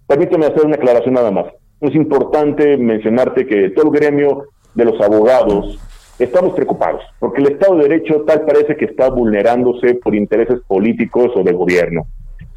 Permíteme 0.06 0.48
hacer 0.48 0.66
una 0.66 0.76
aclaración 0.76 1.14
nada 1.14 1.32
más. 1.32 1.46
Es 1.80 1.96
importante 1.96 2.78
mencionarte 2.78 3.48
que 3.48 3.70
todo 3.70 3.92
el 3.92 4.00
gremio 4.00 4.44
de 4.76 4.86
los 4.86 5.02
abogados 5.02 5.80
estamos 6.20 6.54
preocupados, 6.54 7.02
porque 7.20 7.42
el 7.42 7.54
Estado 7.54 7.76
de 7.76 7.90
Derecho 7.90 8.24
tal 8.26 8.46
parece 8.46 8.76
que 8.78 8.86
está 8.86 9.10
vulnerándose 9.10 9.96
por 9.96 10.16
intereses 10.16 10.60
políticos 10.68 11.32
o 11.36 11.44
de 11.44 11.52
gobierno. 11.52 12.06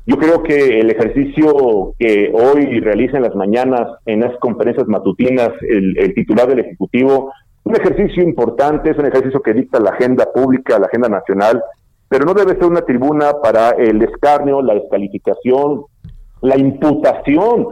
Yo 0.06 0.16
creo 0.16 0.42
que 0.42 0.80
el 0.80 0.90
ejercicio 0.90 1.92
que 1.98 2.32
hoy 2.32 2.80
realiza 2.80 3.18
en 3.18 3.24
las 3.24 3.34
mañanas, 3.34 3.88
en 4.06 4.20
las 4.20 4.34
conferencias 4.38 4.88
matutinas, 4.88 5.50
el, 5.60 6.14
titular 6.14 6.48
del 6.48 6.60
Ejecutivo, 6.60 7.30
un 7.64 7.76
ejercicio 7.76 8.22
importante, 8.22 8.90
es 8.90 8.98
un 8.98 9.04
ejercicio 9.04 9.42
que 9.42 9.52
dicta 9.52 9.78
la 9.78 9.90
agenda 9.90 10.26
pública, 10.32 10.78
la 10.78 10.86
agenda 10.86 11.10
nacional, 11.10 11.62
pero 12.08 12.24
no 12.24 12.32
debe 12.32 12.54
ser 12.54 12.64
una 12.64 12.80
tribuna 12.80 13.32
para 13.42 13.72
el 13.72 14.00
escarnio, 14.00 14.62
la 14.62 14.74
descalificación, 14.74 15.82
la 16.40 16.56
imputación 16.56 17.68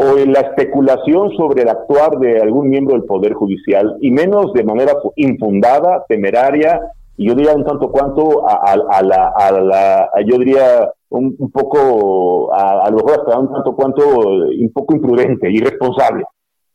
o 0.00 0.16
en 0.16 0.32
la 0.32 0.42
especulación 0.42 1.32
sobre 1.36 1.62
el 1.62 1.68
actuar 1.68 2.20
de 2.20 2.40
algún 2.40 2.68
miembro 2.68 2.94
del 2.94 3.02
Poder 3.02 3.32
Judicial, 3.32 3.96
y 4.00 4.12
menos 4.12 4.52
de 4.52 4.62
manera 4.62 4.92
infundada, 5.16 6.04
temeraria, 6.06 6.80
y 7.16 7.26
yo 7.26 7.34
diría 7.34 7.52
un 7.52 7.64
tanto 7.64 7.90
cuanto 7.90 8.48
a, 8.48 8.76
la, 9.02 9.32
a 9.34 9.50
la, 9.50 10.08
yo 10.24 10.38
diría 10.38 10.88
un, 11.08 11.50
poco, 11.50 12.54
a, 12.54 12.88
lo 12.90 12.98
mejor 12.98 13.18
hasta 13.18 13.40
un 13.40 13.52
tanto 13.52 13.74
cuanto, 13.74 14.04
un 14.06 14.70
poco 14.72 14.94
imprudente, 14.94 15.50
irresponsable. 15.50 16.22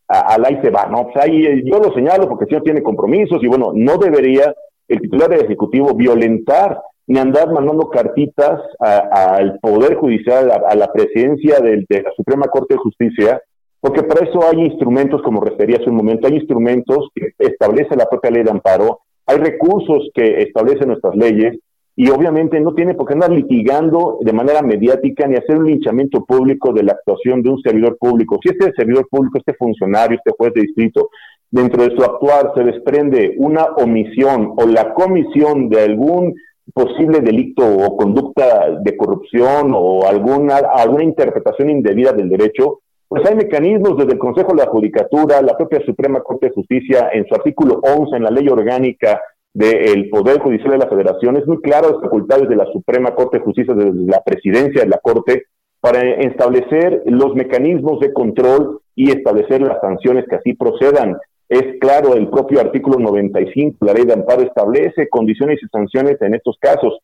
Al 0.09 0.43
ahí 0.43 0.59
se 0.61 0.69
va, 0.69 0.87
¿no? 0.87 1.05
Pues 1.05 1.15
ahí 1.23 1.63
yo 1.63 1.79
lo 1.79 1.93
señalo 1.93 2.27
porque 2.27 2.45
si 2.47 2.55
no 2.55 2.61
tiene 2.61 2.83
compromisos 2.83 3.41
y 3.41 3.47
bueno, 3.47 3.71
no 3.73 3.97
debería 3.97 4.53
el 4.89 4.99
titular 4.99 5.29
del 5.29 5.45
Ejecutivo 5.45 5.93
violentar 5.93 6.77
ni 7.07 7.19
andar 7.19 7.51
mandando 7.51 7.89
cartitas 7.89 8.61
al 8.79 9.59
Poder 9.59 9.95
Judicial, 9.95 10.51
a, 10.51 10.75
la 10.75 10.91
presidencia 10.91 11.59
de 11.59 11.85
la 11.89 12.11
Suprema 12.15 12.47
Corte 12.47 12.75
de 12.75 12.79
Justicia, 12.79 13.41
porque 13.81 14.03
para 14.03 14.25
eso 14.25 14.39
hay 14.47 14.61
instrumentos, 14.61 15.21
como 15.21 15.41
refería 15.41 15.77
hace 15.77 15.89
un 15.89 15.97
momento, 15.97 16.27
hay 16.27 16.35
instrumentos 16.35 17.09
que 17.13 17.33
establece 17.37 17.97
la 17.97 18.05
propia 18.05 18.31
ley 18.31 18.43
de 18.43 18.51
amparo, 18.51 19.01
hay 19.25 19.37
recursos 19.37 20.09
que 20.13 20.41
establecen 20.41 20.87
nuestras 20.87 21.15
leyes, 21.15 21.57
y 21.95 22.09
obviamente 22.09 22.59
no 22.59 22.73
tiene 22.73 22.95
por 22.95 23.07
qué 23.07 23.13
andar 23.13 23.31
litigando 23.31 24.17
de 24.21 24.33
manera 24.33 24.61
mediática 24.61 25.27
ni 25.27 25.35
hacer 25.35 25.57
un 25.57 25.67
linchamiento 25.67 26.25
público 26.25 26.73
de 26.73 26.83
la 26.83 26.93
actuación 26.93 27.43
de 27.43 27.49
un 27.49 27.61
servidor 27.61 27.97
público. 27.99 28.39
Si 28.41 28.49
este 28.49 28.71
servidor 28.73 29.07
público, 29.09 29.37
este 29.37 29.53
funcionario, 29.53 30.17
este 30.17 30.35
juez 30.35 30.53
de 30.53 30.61
distrito, 30.61 31.09
dentro 31.51 31.83
de 31.83 31.95
su 31.95 32.03
actuar 32.03 32.51
se 32.55 32.63
desprende 32.63 33.35
una 33.37 33.65
omisión 33.77 34.53
o 34.57 34.65
la 34.65 34.93
comisión 34.93 35.69
de 35.69 35.81
algún 35.81 36.33
posible 36.73 37.19
delito 37.19 37.63
o 37.65 37.97
conducta 37.97 38.79
de 38.81 38.95
corrupción 38.95 39.71
o 39.73 40.07
alguna, 40.07 40.57
alguna 40.57 41.03
interpretación 41.03 41.69
indebida 41.69 42.13
del 42.13 42.29
derecho, 42.29 42.79
pues 43.07 43.29
hay 43.29 43.35
mecanismos 43.35 43.97
desde 43.97 44.13
el 44.13 44.19
Consejo 44.19 44.55
de 44.55 44.63
la 44.63 44.71
Judicatura, 44.71 45.41
la 45.41 45.55
propia 45.57 45.85
Suprema 45.85 46.21
Corte 46.21 46.47
de 46.47 46.53
Justicia, 46.53 47.09
en 47.13 47.25
su 47.27 47.35
artículo 47.35 47.79
11, 47.83 48.15
en 48.15 48.23
la 48.23 48.31
ley 48.31 48.47
orgánica 48.47 49.21
del 49.53 50.09
Poder 50.09 50.39
Judicial 50.39 50.71
de 50.71 50.77
la 50.79 50.89
Federación, 50.89 51.37
es 51.37 51.45
muy 51.45 51.61
claro 51.61 51.91
las 51.91 52.01
facultades 52.01 52.49
de 52.49 52.55
la 52.55 52.65
Suprema 52.71 53.13
Corte 53.13 53.37
de 53.37 53.43
Justicia, 53.43 53.75
desde 53.75 53.93
la 53.93 54.21
presidencia 54.23 54.81
de 54.81 54.89
la 54.89 54.97
Corte, 54.97 55.43
para 55.79 56.01
establecer 56.01 57.03
los 57.05 57.35
mecanismos 57.35 57.99
de 57.99 58.13
control 58.13 58.79
y 58.95 59.11
establecer 59.11 59.61
las 59.61 59.79
sanciones 59.81 60.25
que 60.27 60.37
así 60.37 60.53
procedan. 60.53 61.17
Es 61.53 61.79
claro, 61.79 62.15
el 62.15 62.29
propio 62.29 62.59
artículo 62.59 62.97
95, 62.97 63.85
la 63.85 63.93
ley 63.93 64.05
de 64.05 64.13
amparo 64.13 64.41
establece 64.41 65.07
condiciones 65.07 65.59
y 65.61 65.67
sanciones 65.67 66.19
en 66.21 66.33
estos 66.33 66.57
casos. 66.59 66.97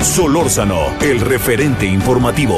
Solórzano, 0.00 0.80
el 1.00 1.20
referente 1.20 1.86
informativo. 1.86 2.56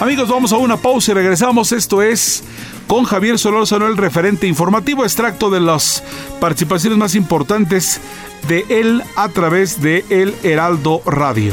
Amigos, 0.00 0.30
vamos 0.30 0.54
a 0.54 0.56
una 0.56 0.78
pausa 0.78 1.12
y 1.12 1.14
regresamos. 1.14 1.72
Esto 1.72 2.00
es 2.00 2.42
con 2.86 3.04
Javier 3.04 3.38
Solórzano, 3.38 3.88
el 3.88 3.98
referente 3.98 4.46
informativo, 4.46 5.04
extracto 5.04 5.50
de 5.50 5.60
las 5.60 6.02
participaciones 6.40 6.96
más 6.98 7.14
importantes 7.14 8.00
de 8.48 8.64
él 8.70 9.02
a 9.16 9.28
través 9.28 9.82
de 9.82 10.02
El 10.08 10.32
Heraldo 10.44 11.02
Radio. 11.04 11.52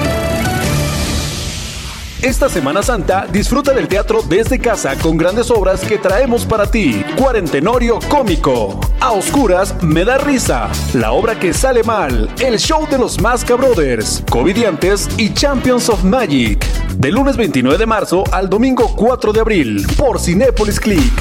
Esta 2.21 2.49
Semana 2.49 2.83
Santa 2.83 3.25
disfruta 3.25 3.73
del 3.73 3.87
teatro 3.87 4.21
desde 4.21 4.59
casa 4.59 4.95
con 4.95 5.17
grandes 5.17 5.49
obras 5.49 5.81
que 5.81 5.97
traemos 5.97 6.45
para 6.45 6.69
ti. 6.69 7.03
Cuarentenorio 7.17 7.97
cómico. 8.09 8.79
A 8.99 9.11
oscuras 9.11 9.73
me 9.81 10.05
da 10.05 10.19
risa. 10.19 10.69
La 10.93 11.13
obra 11.13 11.39
que 11.39 11.51
sale 11.51 11.81
mal. 11.83 12.29
El 12.39 12.59
show 12.59 12.87
de 12.87 12.99
los 12.99 13.19
Masca 13.19 13.55
Brothers. 13.55 14.23
Covidiantes 14.29 15.09
y 15.17 15.33
Champions 15.33 15.89
of 15.89 16.03
Magic. 16.03 16.63
Del 16.95 17.15
lunes 17.15 17.37
29 17.37 17.79
de 17.79 17.85
marzo 17.87 18.23
al 18.31 18.47
domingo 18.47 18.95
4 18.95 19.33
de 19.33 19.39
abril. 19.39 19.87
Por 19.97 20.19
Cinépolis 20.19 20.79
Click. 20.79 21.11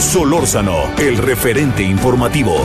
Solórzano, 0.00 0.88
el 0.98 1.18
referente 1.18 1.84
informativo. 1.84 2.56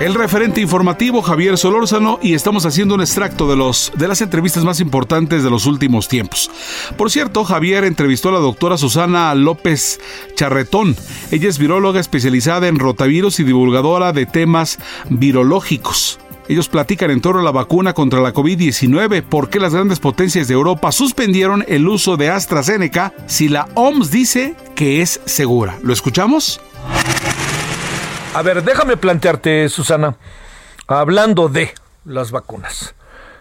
El 0.00 0.14
referente 0.14 0.60
informativo 0.60 1.22
Javier 1.22 1.58
Solórzano 1.58 2.20
y 2.22 2.34
estamos 2.34 2.64
haciendo 2.64 2.94
un 2.94 3.00
extracto 3.00 3.50
de 3.50 3.56
los 3.56 3.90
de 3.96 4.06
las 4.06 4.20
entrevistas 4.20 4.64
más 4.64 4.78
importantes 4.78 5.42
de 5.42 5.50
los 5.50 5.66
últimos 5.66 6.06
tiempos. 6.06 6.52
Por 6.96 7.10
cierto, 7.10 7.42
Javier 7.42 7.82
entrevistó 7.82 8.28
a 8.28 8.32
la 8.32 8.38
doctora 8.38 8.78
Susana 8.78 9.34
López 9.34 9.98
Charretón. 10.36 10.94
Ella 11.32 11.48
es 11.48 11.58
viróloga 11.58 11.98
especializada 11.98 12.68
en 12.68 12.78
rotavirus 12.78 13.40
y 13.40 13.44
divulgadora 13.44 14.12
de 14.12 14.26
temas 14.26 14.78
virológicos. 15.10 16.20
Ellos 16.46 16.68
platican 16.68 17.10
en 17.10 17.20
torno 17.20 17.40
a 17.40 17.44
la 17.44 17.50
vacuna 17.50 17.92
contra 17.92 18.20
la 18.20 18.32
COVID-19, 18.32 19.22
por 19.22 19.50
qué 19.50 19.58
las 19.58 19.74
grandes 19.74 19.98
potencias 19.98 20.46
de 20.46 20.54
Europa 20.54 20.92
suspendieron 20.92 21.64
el 21.66 21.88
uso 21.88 22.16
de 22.16 22.30
AstraZeneca 22.30 23.12
si 23.26 23.48
la 23.48 23.68
OMS 23.74 24.12
dice 24.12 24.54
que 24.76 25.02
es 25.02 25.20
segura. 25.24 25.76
¿Lo 25.82 25.92
escuchamos? 25.92 26.60
A 28.34 28.42
ver, 28.42 28.62
déjame 28.62 28.96
plantearte, 28.96 29.68
Susana, 29.68 30.16
hablando 30.86 31.48
de 31.48 31.72
las 32.04 32.30
vacunas. 32.30 32.94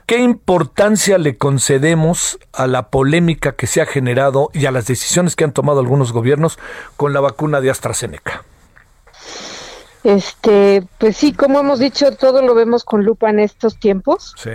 ¿Qué 0.08 0.19
importancia 0.19 1.17
le 1.17 1.38
concedemos 1.38 2.39
a 2.54 2.65
la 2.65 2.89
polémica 2.89 3.52
que 3.52 3.67
se 3.67 3.82
ha 3.82 3.86
generado 3.86 4.50
y 4.54 4.65
a 4.65 4.71
las 4.71 4.88
decisiones 4.88 5.36
que 5.36 5.43
han 5.43 5.52
tomado 5.52 5.82
algunos 5.82 6.13
gobiernos 6.13 6.58
con 6.95 7.12
la 7.12 7.19
vacuna 7.19 7.60
de 7.60 7.69
AstraZeneca? 7.69 8.43
Este, 10.06 10.88
pues 10.97 11.17
sí, 11.17 11.34
como 11.34 11.60
hemos 11.60 11.80
dicho, 11.80 12.15
todo 12.15 12.41
lo 12.41 12.56
vemos 12.56 12.86
con 12.86 13.04
lupa 13.04 13.30
en 13.30 13.39
estos 13.39 13.78
tiempos. 13.78 14.34
Sí. 14.38 14.52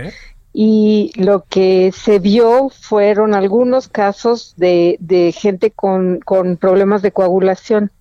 Y 0.51 1.11
lo 1.15 1.45
que 1.47 1.91
se 1.91 2.17
vio 2.17 2.69
fueron 2.69 3.35
algunos 3.35 3.87
casos 3.87 4.55
de, 4.57 4.97
de 4.99 5.31
gente 5.31 5.69
con, 5.69 6.19
con 6.21 6.57
problemas 6.57 7.03
de 7.03 7.11
coagulación. 7.11 7.91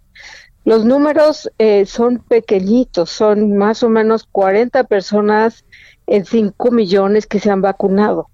Los 0.65 0.85
números 0.85 1.51
eh, 1.59 1.87
son 1.87 2.19
pequeñitos, 2.19 3.11
son 3.11 3.57
más 3.57 3.83
o 3.83 3.89
menos 3.89 4.29
40 4.31 4.85
personas 4.85 5.65
en 6.07 6.25
5 6.25 6.71
millones 6.71 7.27
que 7.27 7.41
se 7.41 7.51
han 7.51 7.63
vacunado. 7.63 8.29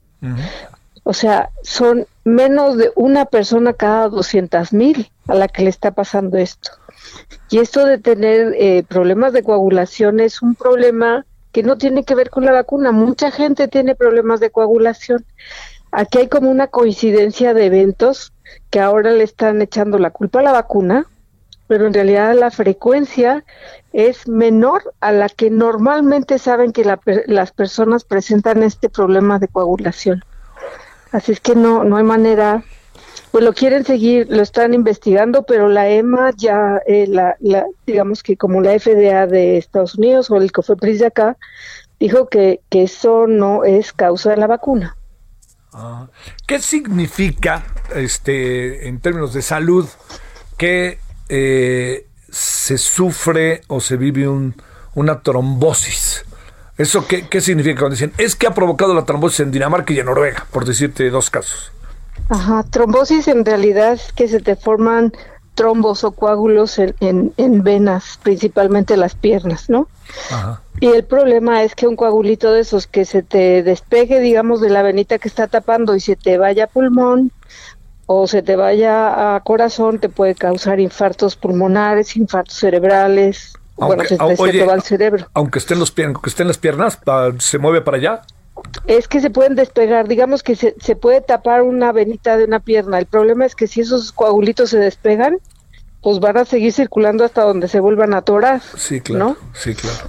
O 1.04 1.14
sea, 1.14 1.50
son 1.62 2.06
menos 2.24 2.76
de 2.76 2.90
una 2.94 3.24
persona 3.24 3.72
cada 3.72 4.08
200 4.08 4.72
mil 4.72 5.10
a 5.26 5.34
la 5.34 5.48
que 5.48 5.62
le 5.62 5.70
está 5.70 5.92
pasando 5.92 6.36
esto. 6.36 6.70
Y 7.50 7.58
esto 7.58 7.86
de 7.86 7.98
tener 7.98 8.54
eh, 8.58 8.84
problemas 8.86 9.32
de 9.32 9.42
coagulación 9.42 10.20
es 10.20 10.42
un 10.42 10.54
problema 10.54 11.24
que 11.52 11.62
no 11.62 11.78
tiene 11.78 12.04
que 12.04 12.14
ver 12.14 12.30
con 12.30 12.44
la 12.44 12.52
vacuna. 12.52 12.92
Mucha 12.92 13.30
gente 13.30 13.68
tiene 13.68 13.94
problemas 13.94 14.40
de 14.40 14.50
coagulación. 14.50 15.24
Aquí 15.90 16.18
hay 16.18 16.28
como 16.28 16.50
una 16.50 16.66
coincidencia 16.66 17.54
de 17.54 17.66
eventos 17.66 18.32
que 18.70 18.80
ahora 18.80 19.12
le 19.12 19.24
están 19.24 19.62
echando 19.62 19.98
la 19.98 20.10
culpa 20.10 20.40
a 20.40 20.42
la 20.42 20.52
vacuna, 20.52 21.06
pero 21.68 21.87
en 21.87 21.94
realidad 21.94 22.35
la 22.35 22.50
frecuencia 22.50 23.44
es 23.92 24.26
menor 24.26 24.94
a 25.00 25.12
la 25.12 25.28
que 25.28 25.50
normalmente 25.50 26.38
saben 26.38 26.72
que 26.72 26.85
las 27.26 27.52
personas 27.52 28.04
presentan 28.04 28.62
este 28.62 28.88
problema 28.88 29.38
de 29.38 29.48
coagulación. 29.48 30.24
Así 31.12 31.33
es 31.33 31.40
que 31.40 31.54
no, 31.54 31.85
no 31.85 31.96
hay 31.96 32.04
manera, 32.04 32.62
pues 33.31 33.44
lo 33.44 33.52
quieren 33.52 33.85
seguir, 33.85 34.26
lo 34.31 34.42
están 34.42 34.74
investigando, 34.74 35.44
pero 35.44 35.68
la 35.68 35.88
EMA 35.88 36.33
ya, 36.37 36.81
eh, 36.87 37.07
la, 37.07 37.37
la, 37.40 37.66
digamos 37.87 38.22
que 38.22 38.37
como 38.37 38.61
la 38.61 38.78
FDA 38.78 39.26
de 39.26 39.59
Estados 39.59 39.94
Unidos 39.94 40.31
o 40.31 40.37
el 40.37 40.50
COFEPRIS 40.52 41.00
de 41.00 41.07
acá, 41.07 41.37
dijo 42.00 42.28
que, 42.28 42.61
que 42.70 42.85
eso 42.85 43.26
no 43.26 43.64
es 43.64 43.92
causa 43.92 44.31
de 44.31 44.37
la 44.37 44.46
vacuna. 44.46 44.96
Ah, 45.72 46.09
¿Qué 46.46 46.61
significa, 46.61 47.66
este, 47.94 48.88
en 48.88 49.00
términos 49.00 49.35
de 49.35 49.42
salud, 49.42 49.87
que 50.57 50.98
eh, 51.28 52.06
se 52.30 52.78
sufre 52.78 53.62
o 53.68 53.80
se 53.80 53.96
vive 53.96 54.28
un, 54.28 54.54
una 54.94 55.20
trombosis. 55.20 56.24
¿Eso 56.76 57.06
qué, 57.06 57.26
qué 57.28 57.40
significa 57.40 57.80
cuando 57.80 57.94
dicen? 57.94 58.12
Es 58.18 58.36
que 58.36 58.46
ha 58.46 58.54
provocado 58.54 58.94
la 58.94 59.04
trombosis 59.04 59.40
en 59.40 59.50
Dinamarca 59.50 59.92
y 59.92 59.98
en 59.98 60.06
Noruega, 60.06 60.46
por 60.52 60.64
decirte 60.64 61.10
dos 61.10 61.30
casos. 61.30 61.72
Ajá, 62.28 62.64
trombosis 62.70 63.28
en 63.28 63.44
realidad 63.44 63.94
es 63.94 64.12
que 64.12 64.28
se 64.28 64.40
te 64.40 64.54
forman 64.54 65.12
trombos 65.54 66.04
o 66.04 66.12
coágulos 66.12 66.78
en, 66.78 66.94
en, 67.00 67.32
en 67.36 67.64
venas, 67.64 68.20
principalmente 68.22 68.96
las 68.96 69.16
piernas, 69.16 69.68
¿no? 69.68 69.88
Ajá. 70.30 70.62
Y 70.80 70.86
el 70.86 71.04
problema 71.04 71.64
es 71.64 71.74
que 71.74 71.88
un 71.88 71.96
coagulito 71.96 72.52
de 72.52 72.60
esos 72.60 72.86
que 72.86 73.04
se 73.04 73.24
te 73.24 73.64
despegue, 73.64 74.20
digamos, 74.20 74.60
de 74.60 74.70
la 74.70 74.82
venita 74.82 75.18
que 75.18 75.26
está 75.26 75.48
tapando 75.48 75.96
y 75.96 76.00
se 76.00 76.14
te 76.14 76.38
vaya 76.38 76.64
a 76.64 76.68
pulmón 76.68 77.32
o 78.10 78.26
se 78.26 78.42
te 78.42 78.56
vaya 78.56 79.36
a 79.36 79.40
corazón, 79.40 79.98
te 79.98 80.08
puede 80.08 80.34
causar 80.34 80.80
infartos 80.80 81.36
pulmonares, 81.36 82.16
infartos 82.16 82.54
cerebrales. 82.54 83.52
bueno, 83.76 84.02
se, 84.04 84.16
oye, 84.18 84.60
te 84.60 84.64
va 84.64 84.72
al 84.72 84.82
cerebro. 84.82 85.26
Aunque 85.34 85.58
estén 85.58 85.78
los 85.78 85.92
aunque 85.98 86.30
estén 86.30 86.48
las 86.48 86.56
piernas, 86.56 86.98
se 87.38 87.58
mueve 87.58 87.82
para 87.82 87.98
allá. 87.98 88.22
Es 88.86 89.08
que 89.08 89.20
se 89.20 89.28
pueden 89.28 89.56
despegar, 89.56 90.08
digamos 90.08 90.42
que 90.42 90.56
se, 90.56 90.74
se 90.80 90.96
puede 90.96 91.20
tapar 91.20 91.60
una 91.60 91.92
venita 91.92 92.38
de 92.38 92.44
una 92.44 92.60
pierna. 92.60 92.98
El 92.98 93.04
problema 93.04 93.44
es 93.44 93.54
que 93.54 93.66
si 93.66 93.82
esos 93.82 94.10
coagulitos 94.10 94.70
se 94.70 94.78
despegan, 94.78 95.36
pues 96.02 96.18
van 96.18 96.38
a 96.38 96.46
seguir 96.46 96.72
circulando 96.72 97.26
hasta 97.26 97.42
donde 97.42 97.68
se 97.68 97.78
vuelvan 97.78 98.14
a 98.14 98.18
atorar. 98.18 98.62
Sí, 98.78 99.02
claro. 99.02 99.24
¿no? 99.26 99.36
Sí, 99.52 99.74
claro. 99.74 100.08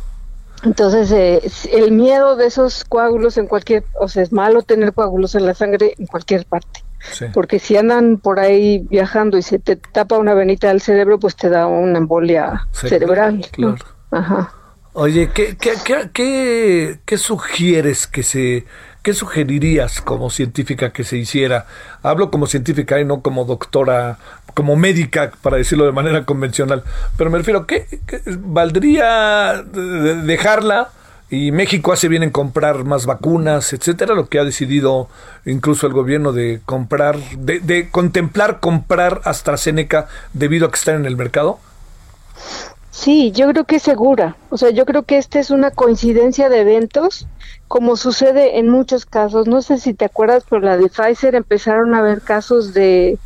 Entonces, 0.64 1.12
eh, 1.12 1.42
el 1.74 1.92
miedo 1.92 2.38
de 2.38 2.48
esos 2.48 2.86
coágulos 2.86 3.38
en 3.38 3.48
cualquier, 3.48 3.84
o 4.00 4.08
sea, 4.08 4.24
es 4.24 4.32
malo 4.32 4.62
tener 4.62 4.94
coágulos 4.94 5.36
en 5.36 5.46
la 5.46 5.54
sangre 5.54 5.96
en 5.98 6.06
cualquier 6.06 6.46
parte. 6.46 6.82
Sí. 7.12 7.26
Porque 7.34 7.60
si 7.60 7.78
andan 7.78 8.18
por 8.18 8.40
ahí 8.40 8.80
viajando 8.90 9.38
y 9.38 9.42
se 9.42 9.60
te 9.60 9.76
tapa 9.76 10.18
una 10.18 10.34
venita 10.34 10.68
del 10.68 10.82
cerebro, 10.82 11.20
pues 11.20 11.36
te 11.36 11.50
da 11.50 11.66
una 11.68 11.98
embolia 11.98 12.68
Sí, 12.72 12.90
cerebral. 12.90 13.38
¿no? 13.58 13.76
claro. 13.76 13.78
Ajá. 14.12 14.52
Oye, 14.94 15.30
¿qué, 15.34 15.56
qué, 15.56 15.74
qué, 15.86 16.10
qué, 16.14 17.00
qué 17.06 17.18
sugieres 17.18 18.08
que 18.08 18.24
se, 18.24 18.66
qué 19.04 19.14
sugerirías 19.14 20.02
como 20.02 20.30
científica 20.30 20.92
que 20.92 21.04
se 21.04 21.16
hiciera? 21.18 21.68
Hablo 22.02 22.32
como 22.32 22.48
científica 22.48 23.00
y 23.00 23.06
no 23.06 23.22
como 23.22 23.46
doctora, 23.46 24.18
como 24.56 24.76
médica, 24.76 25.32
para 25.42 25.58
decirlo 25.58 25.86
de 25.86 25.92
manera 25.94 26.26
convencional. 26.26 26.84
Pero 27.18 27.30
me 27.30 27.38
refiero, 27.38 27.66
¿qué, 27.68 27.86
qué- 28.08 28.22
valdría 28.40 29.64
de- 29.64 30.16
dejarla? 30.24 30.90
Y 31.32 31.52
México 31.52 31.94
hace 31.94 32.08
bien 32.08 32.24
en 32.24 32.32
comprar 32.32 32.86
más 32.86 33.06
vacunas, 33.06 33.72
etcétera, 33.74 34.16
lo 34.16 34.28
que 34.28 34.40
ha 34.40 34.44
decidido 34.44 35.10
incluso 35.46 35.86
el 35.86 35.94
gobierno 35.94 36.34
de 36.34 36.60
comprar, 36.66 37.18
de, 37.38 37.60
de 37.60 37.90
contemplar 37.92 38.60
comprar 38.60 39.22
AstraZeneca 39.26 40.08
debido 40.34 40.66
a 40.66 40.72
que 40.72 40.78
están 40.78 40.96
en 40.96 41.06
el 41.06 41.16
mercado. 41.16 41.60
Sí, 42.90 43.32
yo 43.32 43.48
creo 43.50 43.64
que 43.64 43.78
es 43.78 43.84
segura. 43.84 44.36
O 44.50 44.58
sea, 44.58 44.72
yo 44.72 44.86
creo 44.86 45.04
que 45.04 45.18
esta 45.18 45.40
es 45.40 45.52
una 45.52 45.72
coincidencia 45.72 46.50
de 46.50 46.62
eventos, 46.62 47.28
como 47.68 47.96
sucede 47.96 48.58
en 48.60 48.68
muchos 48.68 49.06
casos. 49.06 49.48
No 49.48 49.62
sé 49.62 49.78
si 49.78 49.94
te 49.94 50.06
acuerdas, 50.06 50.44
pero 50.50 50.62
la 50.62 50.78
de 50.78 50.90
Pfizer 50.90 51.36
empezaron 51.36 51.94
a 51.94 52.00
haber 52.00 52.22
casos 52.22 52.74
de, 52.74 53.20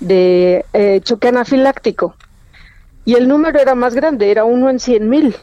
de 0.00 0.64
eh, 0.72 1.00
choque 1.04 1.28
anafiláctico. 1.28 2.16
Y 3.04 3.14
el 3.14 3.28
número 3.28 3.60
era 3.60 3.74
más 3.74 3.94
grande, 3.94 4.30
era 4.30 4.44
uno 4.44 4.70
en 4.70 4.80
cien 4.80 5.08
mil. 5.08 5.36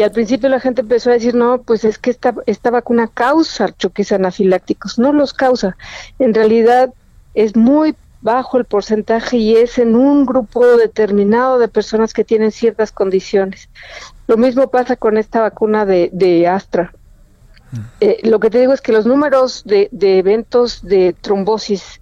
Y 0.00 0.02
al 0.02 0.12
principio 0.12 0.48
la 0.48 0.60
gente 0.60 0.80
empezó 0.80 1.10
a 1.10 1.12
decir, 1.12 1.34
no, 1.34 1.60
pues 1.60 1.84
es 1.84 1.98
que 1.98 2.08
esta, 2.08 2.34
esta 2.46 2.70
vacuna 2.70 3.06
causa 3.06 3.68
choques 3.76 4.12
anafilácticos. 4.12 4.98
No 4.98 5.12
los 5.12 5.34
causa. 5.34 5.76
En 6.18 6.32
realidad 6.32 6.94
es 7.34 7.54
muy 7.54 7.94
bajo 8.22 8.56
el 8.56 8.64
porcentaje 8.64 9.36
y 9.36 9.56
es 9.56 9.76
en 9.76 9.94
un 9.94 10.24
grupo 10.24 10.66
determinado 10.78 11.58
de 11.58 11.68
personas 11.68 12.14
que 12.14 12.24
tienen 12.24 12.50
ciertas 12.50 12.92
condiciones. 12.92 13.68
Lo 14.26 14.38
mismo 14.38 14.70
pasa 14.70 14.96
con 14.96 15.18
esta 15.18 15.42
vacuna 15.42 15.84
de, 15.84 16.08
de 16.14 16.48
Astra. 16.48 16.94
Mm. 17.70 17.78
Eh, 18.00 18.20
lo 18.22 18.40
que 18.40 18.48
te 18.48 18.58
digo 18.58 18.72
es 18.72 18.80
que 18.80 18.92
los 18.92 19.04
números 19.04 19.64
de, 19.66 19.90
de, 19.92 20.18
eventos 20.18 20.80
de 20.80 21.14
trombosis 21.20 21.99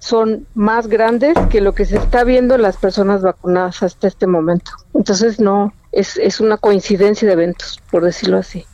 son 0.00 0.46
más 0.54 0.88
grandes 0.88 1.38
que 1.50 1.60
lo 1.60 1.74
que 1.74 1.84
se 1.84 1.96
está 1.96 2.24
viendo 2.24 2.56
en 2.56 2.62
las 2.62 2.76
personas 2.76 3.22
vacunadas 3.22 3.82
hasta 3.84 4.08
este 4.08 4.26
momento. 4.26 4.72
Entonces 4.94 5.38
no, 5.38 5.72
es, 5.92 6.16
es 6.16 6.40
una 6.40 6.56
coincidencia 6.56 7.28
de 7.28 7.34
eventos, 7.34 7.80
por 7.90 8.04
decirlo 8.04 8.38
así. 8.38 8.66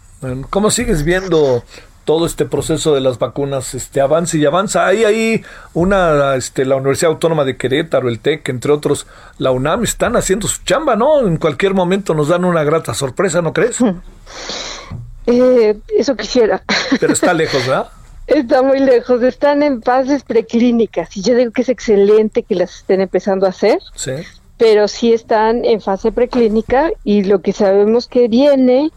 ¿Cómo 0.51 0.71
sigues 0.71 1.05
viendo 1.05 1.63
todo 2.07 2.25
este 2.25 2.45
proceso 2.47 2.95
de 2.95 3.01
las 3.01 3.19
vacunas 3.19 3.75
este 3.75 4.01
avanza 4.01 4.37
y 4.37 4.47
avanza. 4.47 4.87
Hay 4.87 5.05
ahí 5.05 5.45
una 5.75 6.37
este 6.37 6.65
la 6.65 6.77
Universidad 6.77 7.11
Autónoma 7.11 7.45
de 7.45 7.57
Querétaro, 7.57 8.09
el 8.09 8.21
TEC, 8.21 8.49
entre 8.49 8.73
otros, 8.73 9.09
la 9.39 9.51
UNAM 9.51 9.83
están 9.83 10.17
haciendo 10.17 10.47
su 10.47 10.63
chamba, 10.63 10.95
¿no? 10.95 11.27
En 11.27 11.37
cualquier 11.37 11.75
momento 11.75 12.15
nos 12.15 12.29
dan 12.29 12.45
una 12.45 12.63
grata 12.63 12.95
sorpresa, 12.95 13.43
¿no 13.43 13.53
crees? 13.53 13.79
Eh, 15.27 15.77
eso 15.99 16.15
quisiera. 16.15 16.63
Pero 17.01 17.13
está 17.13 17.35
lejos, 17.35 17.67
¿verdad? 17.67 17.89
Está 18.27 18.63
muy 18.63 18.81
lejos, 18.81 19.23
están 19.23 19.63
en 19.63 19.83
fases 19.83 20.25
preclínicas 20.25 21.17
y 21.17 21.23
yo 21.23 21.35
digo 21.37 21.53
que 21.53 21.63
es 21.63 21.69
excelente 21.69 22.43
que 22.43 22.57
las 22.57 22.77
estén 22.77 23.01
empezando 23.01 23.47
a 23.47 23.51
hacer. 23.51 23.79
Sí. 23.95 24.13
Pero 24.59 24.89
sí 24.89 25.13
están 25.13 25.65
en 25.65 25.81
fase 25.81 26.13
preclínica 26.13 26.91
y 27.05 27.25
lo 27.25 27.41
que 27.41 27.53
sabemos 27.53 28.09
que 28.09 28.27
viene 28.27 28.91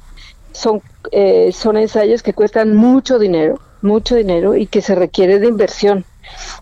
son, 0.53 0.81
eh, 1.11 1.51
son 1.53 1.77
ensayos 1.77 2.23
que 2.23 2.33
cuestan 2.33 2.75
mucho 2.75 3.19
dinero, 3.19 3.59
mucho 3.81 4.15
dinero 4.15 4.55
y 4.55 4.67
que 4.67 4.81
se 4.81 4.95
requiere 4.95 5.39
de 5.39 5.47
inversión. 5.47 6.05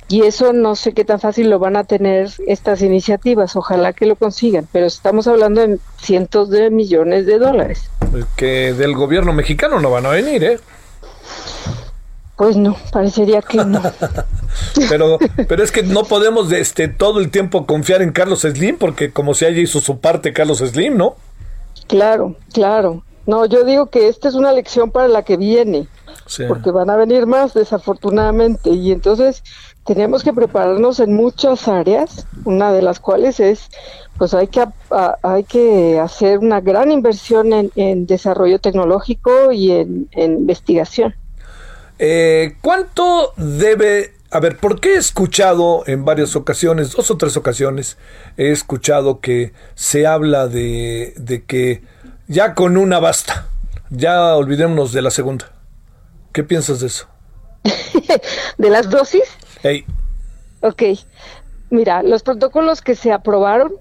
Y 0.09 0.23
eso 0.23 0.53
no 0.53 0.75
sé 0.75 0.93
qué 0.93 1.05
tan 1.05 1.19
fácil 1.19 1.49
lo 1.49 1.59
van 1.59 1.75
a 1.75 1.83
tener 1.83 2.29
estas 2.47 2.81
iniciativas, 2.81 3.55
ojalá 3.55 3.93
que 3.93 4.05
lo 4.05 4.15
consigan, 4.15 4.67
pero 4.71 4.85
estamos 4.85 5.27
hablando 5.27 5.65
de 5.65 5.77
cientos 6.01 6.49
de 6.49 6.69
millones 6.69 7.25
de 7.25 7.37
dólares. 7.37 7.89
Que 8.35 8.73
del 8.73 8.93
gobierno 8.95 9.33
mexicano 9.33 9.79
no 9.79 9.91
van 9.91 10.05
a 10.05 10.09
venir, 10.09 10.43
¿eh? 10.43 10.59
Pues 12.37 12.55
no, 12.55 12.77
parecería 12.91 13.41
que 13.41 13.57
no. 13.57 13.81
pero, 14.89 15.17
pero 15.47 15.63
es 15.63 15.71
que 15.71 15.83
no 15.83 16.03
podemos 16.03 16.51
este, 16.51 16.87
todo 16.87 17.19
el 17.19 17.31
tiempo 17.31 17.65
confiar 17.65 18.01
en 18.01 18.11
Carlos 18.11 18.41
Slim, 18.41 18.77
porque 18.77 19.11
como 19.11 19.33
si 19.33 19.45
haya 19.45 19.59
hizo 19.59 19.79
su 19.79 19.99
parte 19.99 20.33
Carlos 20.33 20.59
Slim, 20.59 20.97
¿no? 20.97 21.15
Claro, 21.87 22.35
claro. 22.53 23.03
No, 23.25 23.45
yo 23.45 23.65
digo 23.65 23.87
que 23.87 24.07
esta 24.07 24.29
es 24.29 24.35
una 24.35 24.53
lección 24.53 24.91
para 24.91 25.07
la 25.07 25.23
que 25.23 25.35
viene, 25.35 25.87
porque 26.47 26.71
van 26.71 26.89
a 26.89 26.95
venir 26.95 27.25
más 27.25 27.53
desafortunadamente 27.53 28.69
y 28.69 28.91
entonces 28.91 29.43
tenemos 29.87 30.23
que 30.23 30.33
prepararnos 30.33 30.99
en 30.99 31.13
muchas 31.13 31.67
áreas, 31.67 32.27
una 32.45 32.71
de 32.71 32.81
las 32.81 32.99
cuales 32.99 33.39
es, 33.39 33.69
pues 34.17 34.33
hay 34.33 34.47
que, 34.47 34.65
hay 35.23 35.43
que 35.45 35.99
hacer 35.99 36.39
una 36.39 36.61
gran 36.61 36.91
inversión 36.91 37.71
en, 37.73 38.05
desarrollo 38.05 38.59
tecnológico 38.59 39.51
y 39.51 39.71
en, 39.71 40.09
investigación. 40.13 41.15
Eh, 41.99 42.55
¿Cuánto 42.61 43.33
debe 43.37 44.13
a 44.29 44.41
ver, 44.41 44.57
¿por 44.57 44.81
qué 44.81 44.95
he 44.95 44.97
escuchado 44.97 45.83
en 45.87 46.03
varias 46.03 46.35
ocasiones, 46.35 46.91
dos 46.91 47.09
o 47.11 47.17
tres 47.17 47.37
ocasiones, 47.37 47.97
he 48.35 48.51
escuchado 48.51 49.21
que 49.21 49.53
se 49.73 50.05
habla 50.05 50.47
de, 50.47 51.13
de 51.15 51.45
que 51.45 51.81
ya 52.27 52.53
con 52.53 52.77
una 52.77 52.99
basta. 52.99 53.47
Ya 53.89 54.35
olvidémonos 54.35 54.91
de 54.91 55.01
la 55.01 55.11
segunda. 55.11 55.49
¿Qué 56.33 56.43
piensas 56.43 56.81
de 56.81 56.87
eso? 56.87 57.07
¿De 58.57 58.69
las 58.69 58.89
dosis? 58.89 59.23
Hey. 59.63 59.85
Ok. 60.61 60.83
Mira, 61.69 62.03
los 62.03 62.23
protocolos 62.23 62.81
que 62.81 62.95
se 62.95 63.11
aprobaron 63.11 63.71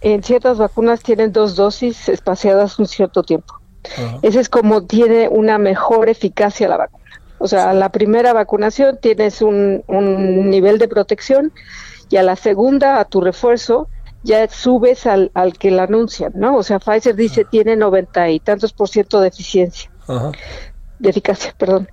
en 0.00 0.22
ciertas 0.22 0.58
vacunas 0.58 1.02
tienen 1.02 1.32
dos 1.32 1.56
dosis 1.56 2.08
espaciadas 2.08 2.78
un 2.78 2.86
cierto 2.86 3.22
tiempo. 3.22 3.60
Ese 4.22 4.40
es 4.40 4.48
como 4.48 4.84
tiene 4.84 5.28
una 5.28 5.58
mejor 5.58 6.08
eficacia 6.08 6.68
la 6.68 6.76
vacuna. 6.76 6.99
O 7.40 7.48
sea, 7.48 7.70
a 7.70 7.74
la 7.74 7.90
primera 7.90 8.32
vacunación 8.32 8.98
tienes 9.00 9.42
un, 9.42 9.82
un 9.88 10.50
nivel 10.50 10.78
de 10.78 10.88
protección 10.88 11.52
y 12.10 12.16
a 12.16 12.22
la 12.22 12.36
segunda, 12.36 13.00
a 13.00 13.06
tu 13.06 13.20
refuerzo, 13.20 13.88
ya 14.22 14.46
subes 14.48 15.06
al, 15.06 15.30
al 15.34 15.56
que 15.56 15.70
la 15.70 15.84
anuncian, 15.84 16.32
¿no? 16.34 16.56
O 16.56 16.62
sea, 16.62 16.78
Pfizer 16.78 17.16
dice 17.16 17.44
tiene 17.44 17.76
noventa 17.76 18.28
y 18.28 18.40
tantos 18.40 18.72
por 18.72 18.88
ciento 18.88 19.20
de 19.20 19.28
eficiencia, 19.28 19.90
de 20.98 21.10
eficacia, 21.10 21.54
perdón. 21.56 21.88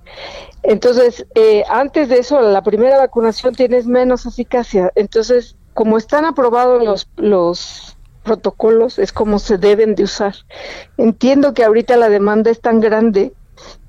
Entonces, 0.62 1.26
eh, 1.34 1.64
antes 1.70 2.10
de 2.10 2.18
eso, 2.18 2.40
la 2.42 2.62
primera 2.62 2.98
vacunación 2.98 3.54
tienes 3.54 3.86
menos 3.86 4.26
eficacia. 4.26 4.92
Entonces, 4.96 5.56
como 5.72 5.96
están 5.96 6.26
aprobados 6.26 6.84
los, 6.84 7.08
los 7.16 7.96
protocolos, 8.22 8.98
es 8.98 9.12
como 9.12 9.38
se 9.38 9.56
deben 9.56 9.94
de 9.94 10.02
usar. 10.02 10.34
Entiendo 10.98 11.54
que 11.54 11.64
ahorita 11.64 11.96
la 11.96 12.10
demanda 12.10 12.50
es 12.50 12.60
tan 12.60 12.80
grande 12.80 13.32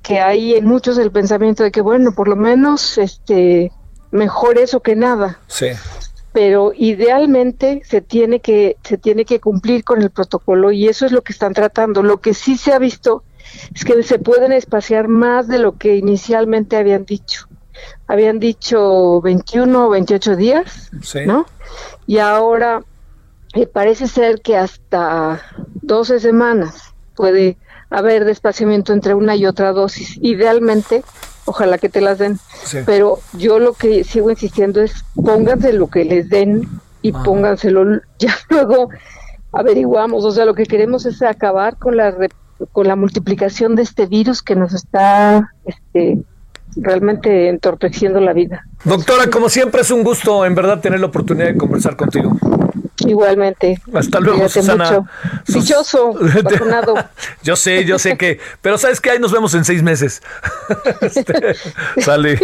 que 0.02 0.20
hay 0.20 0.56
en 0.56 0.66
muchos 0.66 0.98
el 0.98 1.12
pensamiento 1.12 1.64
de 1.64 1.72
que, 1.72 1.82
bueno, 1.82 2.14
por 2.14 2.28
lo 2.28 2.36
menos, 2.36 2.98
este, 2.98 3.72
mejor 4.12 4.58
eso 4.58 4.82
que 4.82 4.96
nada. 4.96 5.40
Sí 5.48 5.68
pero 6.32 6.72
idealmente 6.76 7.82
se 7.86 8.02
tiene 8.02 8.40
que 8.40 8.78
se 8.84 8.98
tiene 8.98 9.26
que 9.26 9.40
cumplir 9.40 9.84
con 9.84 10.02
el 10.02 10.10
protocolo 10.10 10.72
y 10.72 10.88
eso 10.88 11.06
es 11.06 11.12
lo 11.12 11.22
que 11.22 11.34
están 11.34 11.54
tratando. 11.54 12.04
Lo 12.04 12.22
que 12.22 12.34
sí 12.34 12.58
se 12.58 12.72
ha 12.72 12.80
visto 12.80 13.24
es 13.74 13.84
que 13.84 14.04
se 14.04 14.20
pueden 14.20 14.52
espaciar 14.52 15.08
más 15.08 15.48
de 15.48 15.60
lo 15.60 15.78
que 15.78 15.96
inicialmente 15.96 16.78
habían 16.78 17.06
dicho. 17.06 17.48
Habían 18.08 18.40
dicho 18.40 19.22
21 19.22 19.88
o 19.88 19.90
28 19.90 20.36
días, 20.36 20.92
¿no? 21.26 21.46
Y 22.06 22.18
ahora 22.18 22.84
eh, 23.54 23.66
parece 23.68 24.08
ser 24.08 24.42
que 24.42 24.58
hasta 24.58 25.42
12 25.82 26.20
semanas 26.20 26.94
puede 27.16 27.58
haber 27.90 28.26
despaciamiento 28.26 28.94
entre 28.94 29.14
una 29.14 29.36
y 29.36 29.46
otra 29.46 29.72
dosis. 29.72 30.18
Idealmente 30.22 31.04
ojalá 31.46 31.78
que 31.78 31.90
te 31.90 32.02
las 32.02 32.20
den. 32.20 32.40
Pero 32.86 33.20
yo 33.34 33.60
lo 33.60 33.74
que 33.74 34.04
sigo 34.04 34.30
insistiendo 34.30 34.82
es 34.82 35.04
pónganse 35.16 35.74
lo 35.74 35.88
que 35.88 36.06
les 36.06 36.30
den 36.30 36.68
y 37.02 37.12
ah. 37.14 37.24
pónganselo 37.24 38.02
ya 38.20 38.34
luego 38.50 38.90
averiguamos, 39.52 40.26
o 40.26 40.32
sea, 40.32 40.46
lo 40.46 40.54
que 40.54 40.66
queremos 40.66 41.06
es 41.06 41.22
acabar 41.22 41.78
con 41.78 41.98
la 41.98 42.16
con 42.72 42.88
la 42.88 42.96
multiplicación 42.96 43.76
de 43.76 43.84
este 43.84 44.06
virus 44.06 44.44
que 44.44 44.56
nos 44.56 44.74
está 44.74 45.54
este 45.66 46.20
realmente 46.76 47.50
entorpeciendo 47.50 48.20
la 48.20 48.34
vida. 48.34 48.66
Doctora, 48.84 49.30
como 49.30 49.50
siempre 49.50 49.82
es 49.82 49.92
un 49.92 50.04
gusto 50.04 50.46
en 50.46 50.56
verdad 50.56 50.80
tener 50.80 51.00
la 51.00 51.08
oportunidad 51.08 51.48
de 51.48 51.58
conversar 51.58 51.96
contigo. 51.96 52.38
Igualmente. 53.06 53.80
Hasta 53.94 54.20
luego, 54.20 54.48
Susana. 54.50 55.10
Dichoso, 55.48 56.14
vacunado. 56.44 56.96
yo 57.44 57.56
sé, 57.56 57.86
yo 57.86 57.98
sé 57.98 58.18
que, 58.18 58.40
pero 58.62 58.78
sabes 58.78 59.00
que 59.00 59.12
ahí 59.12 59.20
nos 59.20 59.32
vemos 59.32 59.54
en 59.54 59.66
seis 59.66 59.84
meses. 59.84 60.22
Este, 61.02 61.56
sale. 62.02 62.40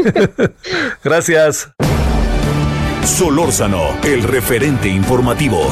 Gracias. 1.04 1.72
Solórzano, 3.04 3.90
el 4.04 4.24
referente 4.24 4.88
informativo. 4.88 5.70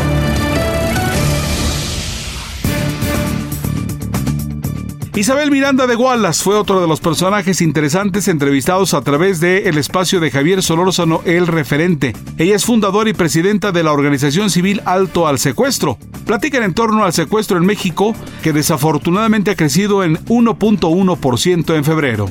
Isabel 5.15 5.51
Miranda 5.51 5.85
de 5.85 5.95
Wallace 5.95 6.43
fue 6.43 6.55
otro 6.55 6.81
de 6.81 6.87
los 6.87 6.99
personajes 6.99 7.61
interesantes 7.61 8.27
entrevistados 8.27 8.95
a 8.95 9.01
través 9.03 9.39
de 9.39 9.69
el 9.69 9.77
espacio 9.77 10.19
de 10.19 10.31
Javier 10.31 10.63
Solórzano, 10.63 11.21
el 11.25 11.45
referente. 11.45 12.15
Ella 12.39 12.55
es 12.55 12.65
fundadora 12.65 13.11
y 13.11 13.13
presidenta 13.13 13.71
de 13.71 13.83
la 13.83 13.91
organización 13.91 14.49
civil 14.49 14.81
Alto 14.85 15.27
al 15.27 15.37
Secuestro. 15.37 15.99
Platican 16.25 16.63
en 16.63 16.73
torno 16.73 17.03
al 17.03 17.13
secuestro 17.13 17.59
en 17.59 17.65
México, 17.67 18.15
que 18.41 18.53
desafortunadamente 18.53 19.51
ha 19.51 19.55
crecido 19.55 20.03
en 20.03 20.17
1.1% 20.25 21.75
en 21.75 21.83
febrero. 21.83 22.27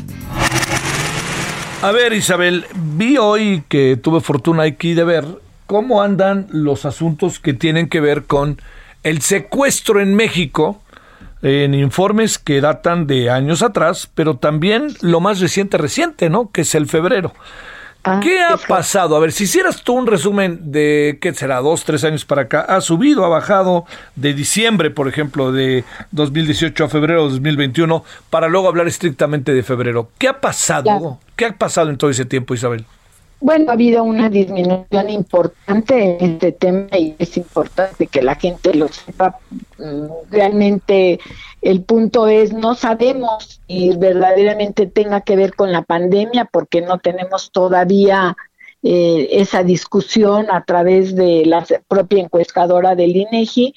A 1.83 1.93
ver, 1.93 2.13
Isabel, 2.13 2.67
vi 2.75 3.17
hoy 3.17 3.63
que 3.69 3.97
tuve 3.97 4.21
fortuna 4.21 4.65
aquí 4.65 4.95
de 4.95 5.05
ver 5.05 5.25
cómo 5.67 6.03
andan 6.03 6.49
los 6.51 6.85
asuntos 6.85 7.39
que 7.39 7.55
tienen 7.55 7.89
que 7.89 8.01
ver 8.01 8.25
con 8.25 8.61
el 9.05 9.23
secuestro 9.23 10.01
en 10.01 10.17
México 10.17 10.82
en 11.43 11.75
informes 11.75 12.39
que 12.39 12.61
datan 12.61 13.07
de 13.07 13.31
años 13.31 13.63
atrás, 13.63 14.09
pero 14.15 14.37
también 14.37 14.89
lo 15.01 15.21
más 15.21 15.41
reciente 15.41 15.77
reciente, 15.77 16.31
¿no? 16.31 16.51
Que 16.51 16.63
es 16.63 16.75
el 16.75 16.87
febrero. 16.87 17.33
Ah, 18.05 18.19
¿Qué 18.21 18.43
ha 18.43 18.57
pasado? 18.57 19.15
A 19.15 19.21
ver, 19.21 19.31
si 19.31 19.45
hicieras 19.45 19.83
tú 19.83 19.93
un 19.93 20.09
resumen 20.09 20.73
de, 20.73 21.19
¿qué 21.21 21.33
será? 21.35 21.61
Dos, 21.61 21.85
tres 21.85 22.03
años 22.03 22.25
para 22.25 22.43
acá. 22.43 22.63
¿Ha 22.63 22.81
subido, 22.81 23.25
ha 23.25 23.29
bajado 23.29 23.85
de 24.17 24.35
diciembre, 24.35 24.91
por 24.91 25.07
ejemplo, 25.07 25.53
de 25.53 25.85
2018 26.11 26.85
a 26.85 26.89
febrero 26.89 27.27
de 27.27 27.31
2021, 27.35 28.05
para 28.29 28.49
luego 28.49 28.67
hablar 28.67 28.89
estrictamente 28.89 29.55
de 29.55 29.63
febrero? 29.63 30.11
¿Qué 30.19 30.27
ha 30.27 30.41
pasado? 30.41 31.21
¿Qué 31.37 31.47
ha 31.47 31.53
pasado 31.53 31.91
en 31.91 31.97
todo 31.97 32.11
ese 32.11 32.25
tiempo, 32.25 32.55
Isabel? 32.55 32.85
Bueno, 33.43 33.71
ha 33.71 33.75
habido 33.75 34.05
una 34.05 34.29
disminución 34.29 35.11
importante 35.11 36.17
en 36.17 36.35
este 36.35 36.53
tema 36.53 36.97
y 36.97 37.17
es 37.19 37.37
importante 37.37 38.07
que 38.07 38.23
la 38.23 38.37
gente 38.37 38.73
lo 38.73 38.87
sepa. 38.87 39.37
Mm, 39.79 40.07
realmente 40.31 41.19
el 41.61 41.83
punto 41.83 42.29
es, 42.29 42.53
no 42.53 42.77
sabemos 42.77 43.61
si 43.67 43.97
verdaderamente 43.97 44.87
tenga 44.87 45.23
que 45.23 45.35
ver 45.35 45.57
con 45.57 45.73
la 45.73 45.83
pandemia 45.83 46.45
porque 46.45 46.83
no 46.83 47.01
tenemos 47.01 47.51
todavía 47.51 48.37
eh, 48.85 49.29
esa 49.33 49.65
discusión 49.65 50.47
a 50.49 50.63
través 50.65 51.17
de 51.17 51.43
la 51.45 51.67
propia 51.89 52.23
encuestadora 52.23 52.95
del 52.95 53.17
INEGI, 53.17 53.75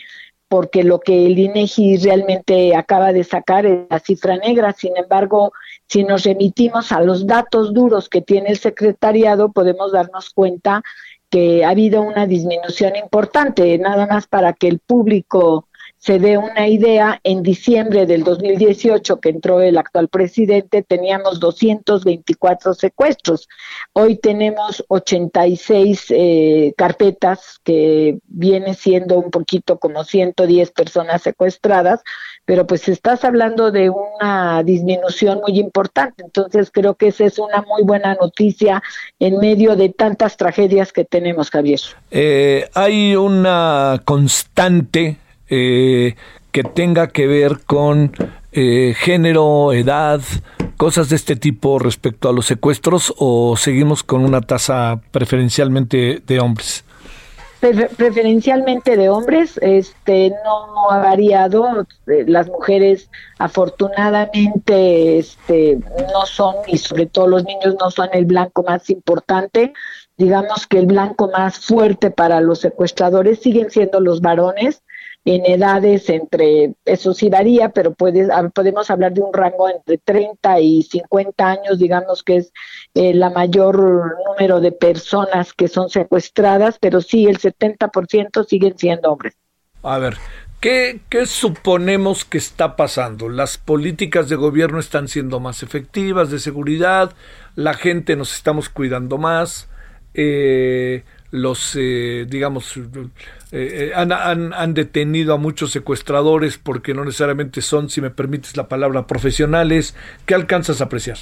porque 0.47 0.83
lo 0.83 0.99
que 0.99 1.25
el 1.25 1.39
INEGI 1.39 1.97
realmente 1.97 2.75
acaba 2.75 3.11
de 3.13 3.23
sacar 3.23 3.65
es 3.65 3.87
la 3.89 3.99
cifra 3.99 4.37
negra. 4.37 4.73
Sin 4.73 4.95
embargo, 4.97 5.53
si 5.87 6.03
nos 6.03 6.23
remitimos 6.23 6.91
a 6.91 7.01
los 7.01 7.25
datos 7.25 7.73
duros 7.73 8.09
que 8.09 8.21
tiene 8.21 8.49
el 8.49 8.57
secretariado, 8.57 9.51
podemos 9.51 9.91
darnos 9.91 10.29
cuenta 10.29 10.83
que 11.29 11.65
ha 11.65 11.69
habido 11.69 12.01
una 12.01 12.27
disminución 12.27 12.95
importante, 12.95 13.77
nada 13.77 14.07
más 14.07 14.27
para 14.27 14.53
que 14.53 14.67
el 14.67 14.79
público 14.79 15.67
se 16.06 16.20
dé 16.20 16.38
una 16.38 16.68
idea, 16.68 17.20
en 17.24 17.41
diciembre 17.41 18.06
del 18.06 18.24
2018 18.24 19.20
que 19.20 19.30
entró 19.30 19.60
el 19.60 19.76
actual 19.76 20.08
presidente 20.08 20.84
teníamos 20.84 21.39
224 21.39 22.76
secuestros. 22.76 23.49
Hoy 23.93 24.18
tenemos 24.18 24.86
86 24.88 26.06
eh, 26.10 26.74
carpetas 26.78 27.60
que 27.64 28.20
viene 28.28 28.76
siendo 28.76 29.18
un 29.18 29.32
poquito 29.32 29.80
como 29.80 30.03
110 30.03 30.70
personas 30.74 31.24
secuestradas, 31.24 32.03
pero 32.45 32.68
pues 32.68 32.88
estás 32.88 33.26
hablando 33.26 33.72
de 33.72 33.89
una 33.89 34.62
disminución 34.62 35.41
muy 35.41 35.60
importante. 35.60 36.22
Entonces 36.24 36.70
creo 36.72 36.93
que 36.93 37.08
esa 37.08 37.26
es 37.26 37.39
una 37.39 37.64
muy 37.64 37.82
buena 37.82 38.14
noticia 38.14 38.84
en 39.18 39.39
medio 39.39 39.76
de 39.76 39.89
tantas 39.89 40.38
tragedias 40.38 40.93
que 40.93 41.03
tenemos, 41.03 41.49
Javier. 41.49 41.80
Eh, 42.12 42.70
hay 42.76 43.16
una 43.16 44.03
constante 44.06 45.18
eh, 45.49 46.15
que 46.51 46.63
tenga 46.63 47.07
que 47.07 47.27
ver 47.27 47.59
con 47.65 48.11
eh, 48.51 48.93
género, 48.97 49.73
edad, 49.73 50.21
cosas 50.77 51.09
de 51.09 51.15
este 51.15 51.35
tipo 51.35 51.79
respecto 51.79 52.29
a 52.29 52.33
los 52.33 52.45
secuestros 52.45 53.13
o 53.17 53.57
seguimos 53.57 54.03
con 54.03 54.23
una 54.23 54.41
tasa 54.41 55.01
preferencialmente 55.11 56.21
de 56.25 56.39
hombres? 56.39 56.85
preferencialmente 57.97 58.95
de 58.95 59.09
hombres, 59.09 59.57
este 59.61 60.31
no 60.43 60.91
ha 60.91 60.99
variado, 60.99 61.87
eh, 62.07 62.23
las 62.27 62.47
mujeres 62.47 63.09
afortunadamente 63.39 65.17
este 65.17 65.79
no 66.13 66.25
son 66.25 66.55
y 66.67 66.77
sobre 66.77 67.07
todo 67.07 67.27
los 67.27 67.43
niños 67.43 67.75
no 67.79 67.89
son 67.89 68.09
el 68.13 68.25
blanco 68.25 68.63
más 68.63 68.89
importante, 68.89 69.73
digamos 70.17 70.67
que 70.67 70.79
el 70.79 70.85
blanco 70.85 71.29
más 71.31 71.59
fuerte 71.59 72.11
para 72.11 72.39
los 72.41 72.59
secuestradores 72.59 73.39
siguen 73.39 73.71
siendo 73.71 73.99
los 73.99 74.21
varones, 74.21 74.83
en 75.26 75.43
edades 75.47 76.07
entre, 76.09 76.76
eso 76.86 77.15
sí 77.15 77.30
varía, 77.30 77.69
pero 77.69 77.95
puede, 77.95 78.28
podemos 78.53 78.91
hablar 78.91 79.11
de 79.11 79.21
un 79.21 79.34
rango 79.34 79.67
entre 79.67 79.97
30 79.97 80.59
y 80.59 80.84
50 80.84 81.47
años, 81.49 81.80
digamos 81.80 82.21
que 82.21 82.38
es 82.38 82.53
eh, 82.93 83.11
la 83.15 83.32
mayor 83.32 84.15
número 84.28 84.61
de 84.61 84.71
personas 84.71 85.51
que 85.53 85.67
son 85.67 85.89
secuestradas, 85.89 86.78
pero 86.80 87.01
sí, 87.01 87.26
el 87.26 87.39
70% 87.39 88.45
siguen 88.45 88.78
siendo 88.78 89.11
hombres. 89.11 89.36
A 89.82 89.97
ver, 89.97 90.15
¿qué, 90.59 90.99
¿qué 91.09 91.26
suponemos 91.26 92.23
que 92.23 92.38
está 92.38 92.76
pasando? 92.76 93.28
Las 93.28 93.57
políticas 93.57 94.30
de 94.30 94.36
gobierno 94.36 94.80
están 94.80 95.07
siendo 95.07 95.39
más 95.39 95.63
efectivas, 95.63 96.30
de 96.30 96.38
seguridad, 96.38 97.13
la 97.55 97.73
gente 97.73 98.15
nos 98.15 98.36
estamos 98.36 98.69
cuidando 98.69 99.17
más. 99.17 99.69
Eh, 100.13 101.03
los, 101.32 101.76
eh, 101.78 102.26
digamos, 102.30 102.80
eh, 103.51 103.89
eh, 103.89 103.91
han, 103.95 104.11
han, 104.11 104.53
han, 104.53 104.73
detenido 104.73 105.33
a 105.33 105.37
muchos 105.37 105.71
secuestradores 105.71 106.57
porque 106.57 106.93
no 106.93 107.05
necesariamente 107.05 107.61
son, 107.61 107.89
si 107.89 108.01
me 108.01 108.09
permites 108.09 108.57
la 108.57 108.67
palabra, 108.67 109.07
profesionales. 109.07 109.95
¿Qué 110.25 110.33
alcanzas 110.35 110.81
a 110.81 110.85
apreciar? 110.85 111.17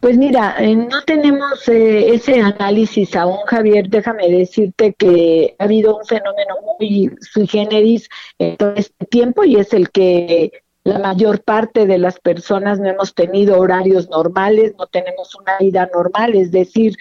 Pues 0.00 0.18
mira, 0.18 0.56
no 0.60 1.02
tenemos 1.06 1.66
ese 1.68 2.40
análisis 2.40 3.16
aún, 3.16 3.38
Javier. 3.46 3.88
Déjame 3.88 4.28
decirte 4.28 4.94
que 4.98 5.54
ha 5.58 5.64
habido 5.64 5.96
un 5.96 6.04
fenómeno 6.04 6.56
muy 6.78 7.10
sui 7.20 7.46
generis 7.46 8.08
en 8.38 8.56
todo 8.56 8.74
este 8.76 9.06
tiempo 9.06 9.44
y 9.44 9.56
es 9.56 9.72
el 9.72 9.90
que 9.90 10.64
la 10.84 10.98
mayor 10.98 11.42
parte 11.42 11.86
de 11.86 11.96
las 11.96 12.20
personas 12.20 12.78
no 12.78 12.90
hemos 12.90 13.14
tenido 13.14 13.58
horarios 13.58 14.10
normales, 14.10 14.74
no 14.78 14.86
tenemos 14.86 15.34
una 15.34 15.56
vida 15.58 15.88
normal, 15.94 16.34
es 16.34 16.52
decir, 16.52 16.94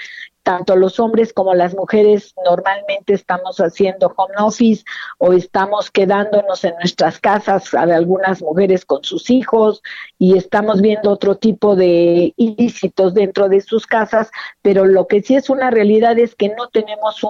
tanto 0.44 0.76
los 0.76 1.00
hombres 1.00 1.34
como 1.34 1.54
las 1.54 1.74
mujeres 1.74 2.36
normalmente 2.46 3.14
estamos 3.14 3.58
haciendo 3.58 4.14
home 4.16 4.36
office 4.39 4.84
o 5.18 5.34
estamos 5.34 5.89
quedándonos 5.89 6.64
en 6.66 6.76
nuestras 6.76 7.20
casas, 7.20 7.74
algunas 7.74 8.41
mujeres 8.41 8.86
con 8.86 9.04
sus 9.04 9.30
hijos 9.30 9.82
y 10.20 10.38
estamos 10.38 10.82
viendo 10.82 11.12
otro 11.12 11.36
tipo 11.36 11.76
de 11.76 12.34
ilícitos 12.36 13.14
dentro 13.14 13.48
de 13.48 13.62
sus 13.62 13.88
casas, 13.88 14.30
pero 14.62 14.86
lo 14.86 15.08
que 15.08 15.22
sí 15.22 15.36
es 15.36 15.50
una 15.50 15.72
realidad 15.72 16.20
es 16.20 16.36
que 16.36 16.50
no 16.50 16.68
tenemos 16.68 17.22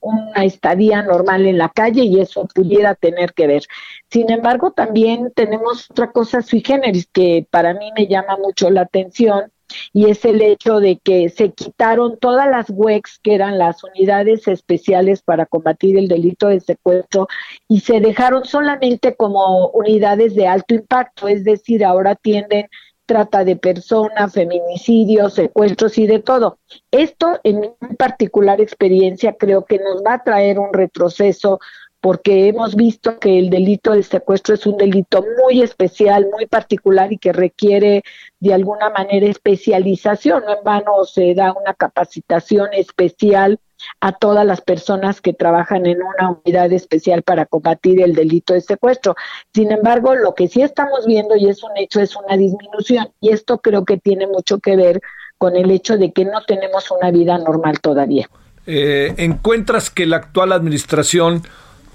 una 0.00 0.44
estadía 0.44 1.02
normal 1.02 1.46
en 1.46 1.58
la 1.58 1.68
calle 1.68 2.04
y 2.04 2.20
eso 2.20 2.46
pudiera 2.54 2.94
tener 2.94 3.34
que 3.34 3.48
ver. 3.48 3.64
Sin 4.10 4.30
embargo, 4.30 4.70
también 4.70 5.32
tenemos 5.34 5.90
otra 5.90 6.12
cosa 6.12 6.40
sui 6.40 6.62
generis 6.64 7.08
que 7.12 7.46
para 7.50 7.74
mí 7.74 7.90
me 7.96 8.06
llama 8.06 8.36
mucho 8.36 8.70
la 8.70 8.82
atención 8.82 9.50
y 9.92 10.10
es 10.10 10.24
el 10.24 10.42
hecho 10.42 10.80
de 10.80 10.98
que 10.98 11.28
se 11.28 11.52
quitaron 11.52 12.18
todas 12.18 12.48
las 12.48 12.66
WEX, 12.70 13.18
que 13.22 13.34
eran 13.34 13.58
las 13.58 13.82
unidades 13.84 14.48
especiales 14.48 15.22
para 15.22 15.46
combatir 15.46 15.98
el 15.98 16.08
delito 16.08 16.48
de 16.48 16.60
secuestro, 16.60 17.28
y 17.68 17.80
se 17.80 18.00
dejaron 18.00 18.44
solamente 18.44 19.14
como 19.14 19.68
unidades 19.68 20.34
de 20.34 20.46
alto 20.46 20.74
impacto, 20.74 21.28
es 21.28 21.44
decir, 21.44 21.84
ahora 21.84 22.14
tienden 22.14 22.66
trata 23.06 23.44
de 23.44 23.56
personas, 23.56 24.32
feminicidios, 24.32 25.34
secuestros 25.34 25.98
y 25.98 26.06
de 26.06 26.20
todo. 26.20 26.58
Esto, 26.90 27.38
en 27.42 27.60
mi 27.60 27.68
particular 27.98 28.60
experiencia, 28.60 29.36
creo 29.38 29.64
que 29.64 29.78
nos 29.78 30.02
va 30.02 30.14
a 30.14 30.24
traer 30.24 30.58
un 30.58 30.72
retroceso 30.72 31.60
porque 32.04 32.48
hemos 32.48 32.76
visto 32.76 33.18
que 33.18 33.38
el 33.38 33.48
delito 33.48 33.92
de 33.92 34.02
secuestro 34.02 34.56
es 34.56 34.66
un 34.66 34.76
delito 34.76 35.24
muy 35.42 35.62
especial, 35.62 36.28
muy 36.30 36.44
particular 36.44 37.10
y 37.10 37.16
que 37.16 37.32
requiere 37.32 38.02
de 38.40 38.52
alguna 38.52 38.90
manera 38.90 39.26
especialización. 39.26 40.44
No 40.44 40.58
en 40.58 40.62
vano 40.62 41.06
se 41.06 41.32
da 41.34 41.54
una 41.54 41.72
capacitación 41.72 42.68
especial 42.74 43.58
a 44.02 44.12
todas 44.12 44.44
las 44.44 44.60
personas 44.60 45.22
que 45.22 45.32
trabajan 45.32 45.86
en 45.86 46.02
una 46.02 46.38
unidad 46.44 46.70
especial 46.74 47.22
para 47.22 47.46
combatir 47.46 48.02
el 48.02 48.14
delito 48.14 48.52
de 48.52 48.60
secuestro. 48.60 49.16
Sin 49.54 49.72
embargo, 49.72 50.14
lo 50.14 50.34
que 50.34 50.48
sí 50.48 50.60
estamos 50.60 51.06
viendo 51.06 51.36
y 51.36 51.48
es 51.48 51.62
un 51.62 51.74
hecho 51.78 52.00
es 52.00 52.14
una 52.16 52.36
disminución 52.36 53.08
y 53.22 53.30
esto 53.30 53.62
creo 53.62 53.86
que 53.86 53.96
tiene 53.96 54.26
mucho 54.26 54.58
que 54.58 54.76
ver 54.76 55.00
con 55.38 55.56
el 55.56 55.70
hecho 55.70 55.96
de 55.96 56.12
que 56.12 56.26
no 56.26 56.42
tenemos 56.44 56.90
una 56.90 57.10
vida 57.10 57.38
normal 57.38 57.80
todavía. 57.80 58.28
Eh, 58.66 59.14
¿Encuentras 59.16 59.88
que 59.88 60.04
la 60.04 60.16
actual 60.16 60.52
administración 60.52 61.44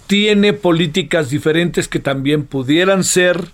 tiene 0.10 0.53
políticas 0.53 1.30
diferentes 1.30 1.88
que 1.88 1.99
también 1.99 2.43
pudieran 2.43 3.03
ser 3.03 3.45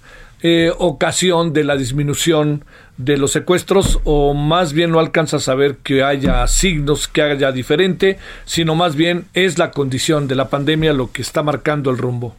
eh, 0.41 0.71
ocasión 0.77 1.51
de 1.51 1.65
la 1.65 1.75
disminución 1.75 2.63
de 2.95 3.17
los 3.17 3.33
secuestros 3.33 3.99
o 4.05 4.33
más 4.33 4.71
bien 4.71 4.91
no 4.91 5.01
alcanza 5.01 5.35
a 5.35 5.41
saber 5.41 5.79
que 5.83 6.01
haya 6.01 6.47
signos 6.47 7.09
que 7.09 7.23
haya 7.23 7.51
diferente, 7.51 8.19
sino 8.45 8.73
más 8.73 8.95
bien 8.95 9.25
es 9.33 9.57
la 9.57 9.71
condición 9.71 10.29
de 10.29 10.35
la 10.35 10.47
pandemia 10.47 10.93
lo 10.93 11.11
que 11.11 11.23
está 11.23 11.43
marcando 11.43 11.91
el 11.91 11.97
rumbo. 11.97 12.33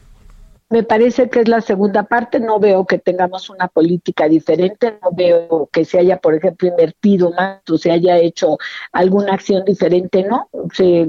Me 0.71 0.83
parece 0.83 1.29
que 1.29 1.41
es 1.41 1.49
la 1.49 1.61
segunda 1.61 2.05
parte, 2.05 2.41
no 2.41 2.59
veo 2.59 2.87
que 2.87 2.99
tengamos 2.99 3.51
una 3.51 3.69
política 3.69 4.29
diferente, 4.29 4.99
no 5.03 5.11
veo 5.13 5.69
que 5.71 5.85
se 5.85 5.99
haya, 5.99 6.17
por 6.17 6.35
ejemplo, 6.35 6.69
invertido 6.69 7.33
más 7.33 7.59
o 7.71 7.77
se 7.77 7.93
haya 7.93 8.17
hecho 8.17 8.57
alguna 8.93 9.35
acción 9.35 9.65
diferente, 9.67 10.25
¿no? 10.25 10.49
Se, 10.73 11.09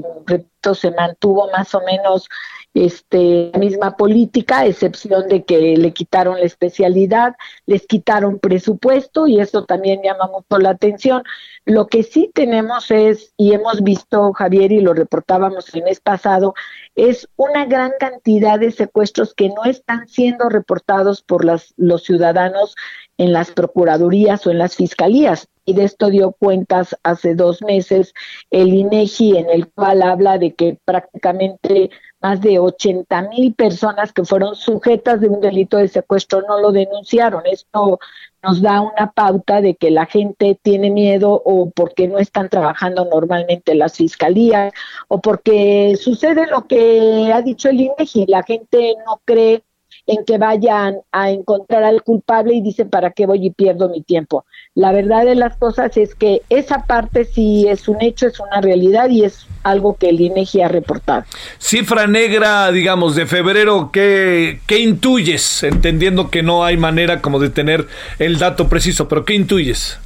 se 0.74 0.90
mantuvo 0.90 1.50
más 1.50 1.74
o 1.74 1.80
menos 1.80 2.28
este, 2.74 3.50
la 3.52 3.58
misma 3.58 3.96
política, 3.96 4.60
a 4.60 4.66
excepción 4.66 5.28
de 5.28 5.44
que 5.44 5.76
le 5.76 5.92
quitaron 5.92 6.38
la 6.38 6.46
especialidad, 6.46 7.34
les 7.66 7.86
quitaron 7.86 8.38
presupuesto 8.38 9.26
y 9.26 9.40
eso 9.40 9.64
también 9.64 10.00
llama 10.02 10.26
mucho 10.26 10.58
la 10.58 10.70
atención. 10.70 11.22
Lo 11.64 11.86
que 11.86 12.02
sí 12.02 12.30
tenemos 12.32 12.90
es, 12.90 13.32
y 13.36 13.52
hemos 13.52 13.82
visto, 13.82 14.32
Javier, 14.32 14.72
y 14.72 14.80
lo 14.80 14.94
reportábamos 14.94 15.74
el 15.74 15.82
mes 15.82 16.00
pasado, 16.00 16.54
es 16.94 17.28
una 17.36 17.66
gran 17.66 17.92
cantidad 17.98 18.58
de 18.58 18.70
secuestros 18.70 19.34
que 19.34 19.48
no 19.48 19.64
están 19.64 20.08
siendo 20.08 20.48
reportados 20.48 21.22
por 21.22 21.44
las, 21.44 21.74
los 21.76 22.04
ciudadanos 22.04 22.74
en 23.18 23.32
las 23.32 23.50
procuradurías 23.50 24.46
o 24.46 24.50
en 24.50 24.58
las 24.58 24.76
fiscalías. 24.76 25.48
y 25.64 25.74
de 25.74 25.84
esto 25.84 26.08
dio 26.08 26.32
cuentas 26.32 26.96
hace 27.02 27.34
dos 27.34 27.60
meses 27.60 28.14
el 28.50 28.72
INEGI, 28.72 29.36
en 29.36 29.50
el 29.50 29.68
cual 29.68 30.00
habla 30.00 30.38
de 30.38 30.54
que 30.54 30.78
prácticamente 30.82 31.90
más 32.20 32.40
de 32.40 32.58
80 32.58 33.22
mil 33.22 33.54
personas 33.54 34.12
que 34.12 34.24
fueron 34.24 34.54
sujetas 34.56 35.20
de 35.20 35.28
un 35.28 35.40
delito 35.40 35.76
de 35.76 35.88
secuestro 35.88 36.42
no 36.42 36.60
lo 36.60 36.72
denunciaron. 36.72 37.42
Esto 37.46 38.00
nos 38.42 38.62
da 38.62 38.80
una 38.80 39.12
pauta 39.12 39.60
de 39.60 39.74
que 39.74 39.90
la 39.90 40.06
gente 40.06 40.58
tiene 40.62 40.90
miedo 40.90 41.40
o 41.44 41.70
porque 41.70 42.08
no 42.08 42.18
están 42.18 42.48
trabajando 42.48 43.04
normalmente 43.04 43.74
las 43.74 43.96
fiscalías 43.96 44.72
o 45.08 45.20
porque 45.20 45.96
sucede 46.00 46.46
lo 46.46 46.66
que 46.66 47.32
ha 47.32 47.42
dicho 47.42 47.68
el 47.68 47.80
INEGI, 47.80 48.26
la 48.26 48.42
gente 48.42 48.94
no 49.06 49.20
cree 49.24 49.62
en 50.08 50.24
que 50.24 50.38
vayan 50.38 50.96
a 51.12 51.30
encontrar 51.30 51.84
al 51.84 52.02
culpable 52.02 52.54
y 52.54 52.62
dicen 52.62 52.88
para 52.88 53.10
qué 53.10 53.26
voy 53.26 53.46
y 53.46 53.50
pierdo 53.50 53.90
mi 53.90 54.02
tiempo. 54.02 54.46
La 54.74 54.90
verdad 54.90 55.26
de 55.26 55.34
las 55.34 55.56
cosas 55.58 55.96
es 55.98 56.14
que 56.14 56.40
esa 56.48 56.86
parte 56.86 57.26
sí 57.26 57.68
es 57.68 57.88
un 57.88 58.02
hecho, 58.02 58.26
es 58.26 58.40
una 58.40 58.60
realidad 58.62 59.10
y 59.10 59.24
es 59.24 59.46
algo 59.62 59.96
que 59.96 60.08
el 60.08 60.20
INEGI 60.20 60.62
ha 60.62 60.68
reportado. 60.68 61.24
Cifra 61.58 62.06
negra, 62.06 62.72
digamos, 62.72 63.16
de 63.16 63.26
febrero, 63.26 63.90
¿qué, 63.92 64.60
¿qué 64.66 64.78
intuyes? 64.78 65.62
Entendiendo 65.62 66.30
que 66.30 66.42
no 66.42 66.64
hay 66.64 66.78
manera 66.78 67.20
como 67.20 67.38
de 67.38 67.50
tener 67.50 67.86
el 68.18 68.38
dato 68.38 68.68
preciso, 68.68 69.08
pero 69.08 69.26
¿qué 69.26 69.34
intuyes? 69.34 69.98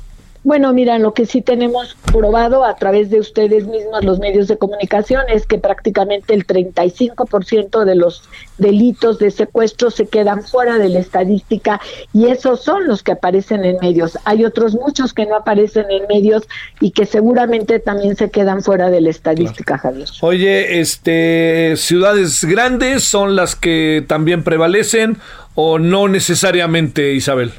Bueno, 0.45 0.72
mira, 0.72 0.99
lo 0.99 1.14
que 1.14 1.24
sí 1.24 1.40
tenemos 1.40 1.97
probado 2.11 2.64
a 2.64 2.74
través 2.74 3.11
de 3.11 3.20
ustedes 3.20 3.66
mismos, 3.66 4.05
los 4.05 4.18
medios 4.18 4.49
de 4.49 4.59
comunicación, 4.59 5.22
es 5.28 5.47
que 5.47 5.59
prácticamente 5.59 6.34
el 6.34 6.47
35% 6.47 7.84
de 7.84 7.95
los 7.95 8.24
delitos 8.59 9.20
de 9.20 9.30
secuestro 9.30 9.90
se 9.90 10.07
quedan 10.07 10.43
fuera 10.43 10.78
de 10.78 10.88
la 10.88 10.99
estadística 10.99 11.80
y 12.12 12.26
esos 12.26 12.64
son 12.64 12.88
los 12.88 13.05
que 13.05 13.12
aparecen 13.12 13.64
en 13.64 13.76
medios. 13.80 14.18
Hay 14.24 14.45
otros 14.45 14.74
muchos 14.74 15.14
que 15.14 15.26
no 15.26 15.36
aparecen 15.36 15.86
en 15.90 16.09
medios 16.09 16.43
y 16.80 16.90
que 16.90 17.07
seguramente 17.07 17.78
también 17.78 18.16
se 18.16 18.30
quedan 18.30 18.62
fuera 18.62 18.90
de 18.90 19.01
la 19.01 19.11
estadística, 19.11 19.78
Javier. 19.78 20.09
Oye, 20.22 20.80
este, 20.80 21.74
ciudades 21.76 22.45
grandes 22.45 23.05
son 23.05 23.36
las 23.36 23.55
que 23.55 24.05
también 24.09 24.43
prevalecen 24.43 25.18
o 25.55 25.78
no 25.78 26.09
necesariamente, 26.09 27.12
Isabel. 27.12 27.53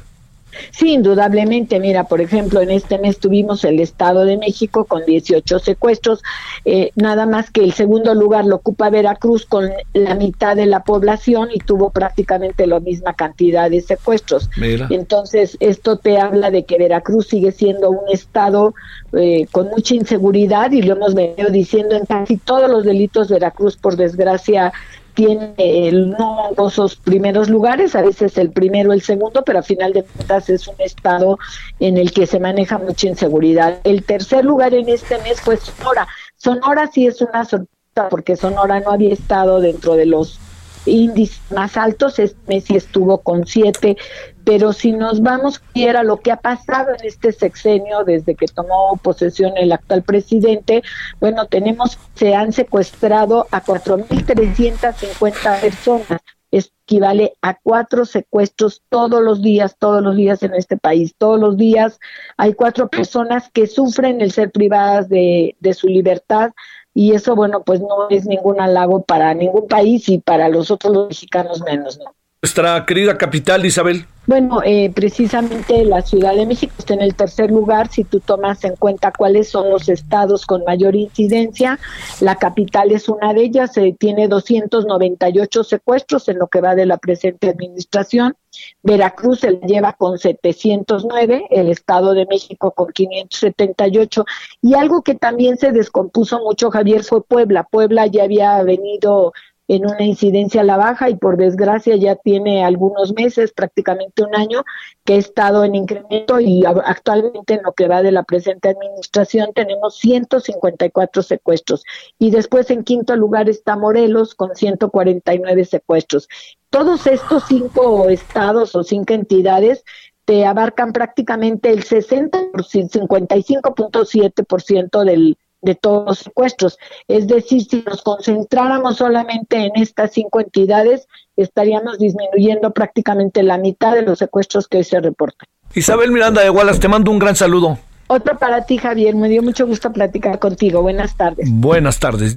Sí, 0.70 0.92
indudablemente. 0.92 1.80
Mira, 1.80 2.04
por 2.04 2.20
ejemplo, 2.20 2.60
en 2.60 2.70
este 2.70 2.98
mes 2.98 3.18
tuvimos 3.18 3.64
el 3.64 3.80
Estado 3.80 4.24
de 4.24 4.36
México 4.36 4.84
con 4.84 5.04
18 5.04 5.58
secuestros, 5.58 6.22
eh, 6.64 6.90
nada 6.94 7.26
más 7.26 7.50
que 7.50 7.62
el 7.62 7.72
segundo 7.72 8.14
lugar 8.14 8.44
lo 8.44 8.56
ocupa 8.56 8.90
Veracruz 8.90 9.46
con 9.46 9.70
la 9.92 10.14
mitad 10.14 10.56
de 10.56 10.66
la 10.66 10.82
población 10.82 11.48
y 11.52 11.58
tuvo 11.58 11.90
prácticamente 11.90 12.66
la 12.66 12.80
misma 12.80 13.14
cantidad 13.14 13.70
de 13.70 13.80
secuestros. 13.80 14.50
Entonces, 14.90 15.56
esto 15.60 15.96
te 15.96 16.18
habla 16.18 16.50
de 16.50 16.64
que 16.64 16.78
Veracruz 16.78 17.28
sigue 17.28 17.52
siendo 17.52 17.90
un 17.90 18.10
Estado 18.12 18.74
eh, 19.16 19.46
con 19.50 19.68
mucha 19.68 19.94
inseguridad 19.94 20.72
y 20.72 20.82
lo 20.82 20.94
hemos 20.94 21.14
venido 21.14 21.50
diciendo 21.50 21.96
en 21.96 22.06
casi 22.06 22.36
todos 22.36 22.70
los 22.70 22.84
delitos 22.84 23.28
Veracruz, 23.28 23.76
por 23.76 23.96
desgracia, 23.96 24.72
tiene 25.14 25.54
el, 25.58 26.10
no 26.10 26.50
esos 26.66 26.96
primeros 26.96 27.48
lugares, 27.48 27.94
a 27.94 28.02
veces 28.02 28.36
el 28.36 28.50
primero, 28.50 28.92
el 28.92 29.02
segundo, 29.02 29.42
pero 29.44 29.60
a 29.60 29.62
final 29.62 29.92
de 29.92 30.02
cuentas 30.02 30.50
es 30.50 30.66
un 30.66 30.74
estado 30.78 31.38
en 31.78 31.96
el 31.96 32.12
que 32.12 32.26
se 32.26 32.40
maneja 32.40 32.78
mucha 32.78 33.08
inseguridad. 33.08 33.78
El 33.84 34.04
tercer 34.04 34.44
lugar 34.44 34.74
en 34.74 34.88
este 34.88 35.18
mes 35.18 35.40
fue 35.40 35.56
Sonora. 35.56 36.08
Sonora 36.36 36.90
sí 36.92 37.06
es 37.06 37.22
una 37.22 37.44
sorpresa 37.44 38.08
porque 38.10 38.36
Sonora 38.36 38.80
no 38.80 38.90
había 38.90 39.12
estado 39.12 39.60
dentro 39.60 39.94
de 39.94 40.06
los 40.06 40.40
índices 40.86 41.40
más 41.50 41.76
altos, 41.76 42.18
este 42.18 42.38
mes 42.46 42.64
sí 42.64 42.76
estuvo 42.76 43.18
con 43.18 43.46
siete, 43.46 43.96
pero 44.44 44.72
si 44.72 44.92
nos 44.92 45.22
vamos 45.22 45.62
a 45.74 46.02
lo 46.02 46.18
que 46.18 46.32
ha 46.32 46.36
pasado 46.36 46.90
en 46.90 47.06
este 47.06 47.32
sexenio 47.32 48.04
desde 48.04 48.34
que 48.34 48.46
tomó 48.46 48.98
posesión 49.02 49.56
el 49.56 49.72
actual 49.72 50.02
presidente, 50.02 50.82
bueno, 51.20 51.46
tenemos, 51.46 51.98
se 52.14 52.34
han 52.34 52.52
secuestrado 52.52 53.46
a 53.50 53.62
4.350 53.64 55.60
personas. 55.60 56.20
equivale 56.50 57.32
a 57.40 57.54
cuatro 57.54 58.04
secuestros 58.04 58.82
todos 58.90 59.22
los 59.22 59.40
días, 59.40 59.76
todos 59.78 60.02
los 60.02 60.14
días 60.14 60.42
en 60.42 60.54
este 60.54 60.76
país. 60.76 61.14
Todos 61.16 61.40
los 61.40 61.56
días 61.56 61.98
hay 62.36 62.52
cuatro 62.52 62.88
personas 62.88 63.50
que 63.52 63.66
sufren 63.66 64.20
el 64.20 64.30
ser 64.30 64.52
privadas 64.52 65.08
de 65.08 65.74
su 65.74 65.88
libertad 65.88 66.52
y 66.94 67.12
eso, 67.12 67.34
bueno, 67.34 67.62
pues 67.64 67.80
no 67.80 68.08
es 68.08 68.24
ningún 68.24 68.60
halago 68.60 69.02
para 69.02 69.34
ningún 69.34 69.66
país 69.66 70.08
y 70.08 70.18
para 70.18 70.48
los 70.48 70.70
otros 70.70 71.08
mexicanos 71.08 71.60
menos, 71.62 71.98
¿no? 71.98 72.14
Nuestra 72.40 72.86
querida 72.86 73.18
capital, 73.18 73.66
Isabel. 73.66 74.06
Bueno, 74.26 74.62
eh, 74.64 74.90
precisamente 74.94 75.84
la 75.84 76.00
Ciudad 76.00 76.34
de 76.34 76.46
México 76.46 76.72
está 76.78 76.94
en 76.94 77.02
el 77.02 77.14
tercer 77.14 77.50
lugar 77.50 77.88
si 77.90 78.04
tú 78.04 78.20
tomas 78.20 78.64
en 78.64 78.74
cuenta 78.76 79.12
cuáles 79.12 79.50
son 79.50 79.68
los 79.68 79.90
estados 79.90 80.46
con 80.46 80.64
mayor 80.64 80.96
incidencia. 80.96 81.78
La 82.20 82.36
capital 82.36 82.90
es 82.92 83.10
una 83.10 83.34
de 83.34 83.42
ellas, 83.42 83.76
eh, 83.76 83.94
tiene 83.98 84.26
298 84.28 85.64
secuestros 85.64 86.28
en 86.28 86.38
lo 86.38 86.46
que 86.46 86.62
va 86.62 86.74
de 86.74 86.86
la 86.86 86.96
presente 86.96 87.50
administración. 87.50 88.34
Veracruz 88.82 89.40
se 89.40 89.60
lleva 89.66 89.92
con 89.92 90.18
709, 90.18 91.48
el 91.50 91.68
Estado 91.68 92.14
de 92.14 92.24
México 92.24 92.70
con 92.70 92.92
578. 92.92 94.24
Y 94.62 94.74
algo 94.74 95.02
que 95.02 95.16
también 95.16 95.58
se 95.58 95.72
descompuso 95.72 96.38
mucho, 96.38 96.70
Javier, 96.70 97.04
fue 97.04 97.22
Puebla. 97.22 97.64
Puebla 97.64 98.06
ya 98.06 98.24
había 98.24 98.62
venido 98.62 99.34
en 99.68 99.86
una 99.86 100.04
incidencia 100.04 100.60
a 100.60 100.64
la 100.64 100.76
baja 100.76 101.08
y 101.08 101.16
por 101.16 101.36
desgracia 101.36 101.96
ya 101.96 102.16
tiene 102.16 102.64
algunos 102.64 103.14
meses, 103.14 103.52
prácticamente 103.52 104.22
un 104.22 104.34
año, 104.34 104.64
que 105.04 105.14
ha 105.14 105.18
estado 105.18 105.64
en 105.64 105.74
incremento 105.74 106.40
y 106.40 106.64
actualmente 106.66 107.54
en 107.54 107.62
lo 107.62 107.72
que 107.72 107.88
va 107.88 108.02
de 108.02 108.12
la 108.12 108.24
presente 108.24 108.68
administración 108.68 109.52
tenemos 109.54 109.96
154 109.96 111.22
secuestros. 111.22 111.84
Y 112.18 112.30
después 112.30 112.70
en 112.70 112.84
quinto 112.84 113.16
lugar 113.16 113.48
está 113.48 113.76
Morelos 113.76 114.34
con 114.34 114.54
149 114.54 115.64
secuestros. 115.64 116.28
Todos 116.70 117.06
estos 117.06 117.44
cinco 117.48 118.08
estados 118.08 118.74
o 118.74 118.82
cinco 118.82 119.14
entidades 119.14 119.84
te 120.24 120.44
abarcan 120.46 120.92
prácticamente 120.92 121.70
el 121.70 121.84
60, 121.84 122.52
55.7% 122.52 125.04
del 125.04 125.36
de 125.64 125.74
todos 125.74 126.06
los 126.06 126.18
secuestros. 126.18 126.78
Es 127.08 127.26
decir, 127.26 127.64
si 127.64 127.82
nos 127.86 128.02
concentráramos 128.02 128.96
solamente 128.96 129.56
en 129.56 129.72
estas 129.74 130.12
cinco 130.12 130.40
entidades, 130.40 131.08
estaríamos 131.36 131.98
disminuyendo 131.98 132.72
prácticamente 132.72 133.42
la 133.42 133.58
mitad 133.58 133.94
de 133.94 134.02
los 134.02 134.18
secuestros 134.18 134.68
que 134.68 134.78
hoy 134.78 134.84
se 134.84 135.00
reportan. 135.00 135.48
Isabel 135.74 136.12
Miranda 136.12 136.42
de 136.42 136.50
Gualas, 136.50 136.78
te 136.78 136.88
mando 136.88 137.10
un 137.10 137.18
gran 137.18 137.34
saludo. 137.34 137.78
Otro 138.06 138.38
para 138.38 138.66
ti, 138.66 138.78
Javier. 138.78 139.16
Me 139.16 139.28
dio 139.28 139.42
mucho 139.42 139.66
gusto 139.66 139.92
platicar 139.92 140.38
contigo. 140.38 140.82
Buenas 140.82 141.16
tardes. 141.16 141.48
Buenas 141.50 141.98
tardes. 141.98 142.36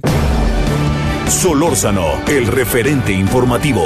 Solórzano, 1.28 2.06
el 2.26 2.46
referente 2.46 3.12
informativo. 3.12 3.84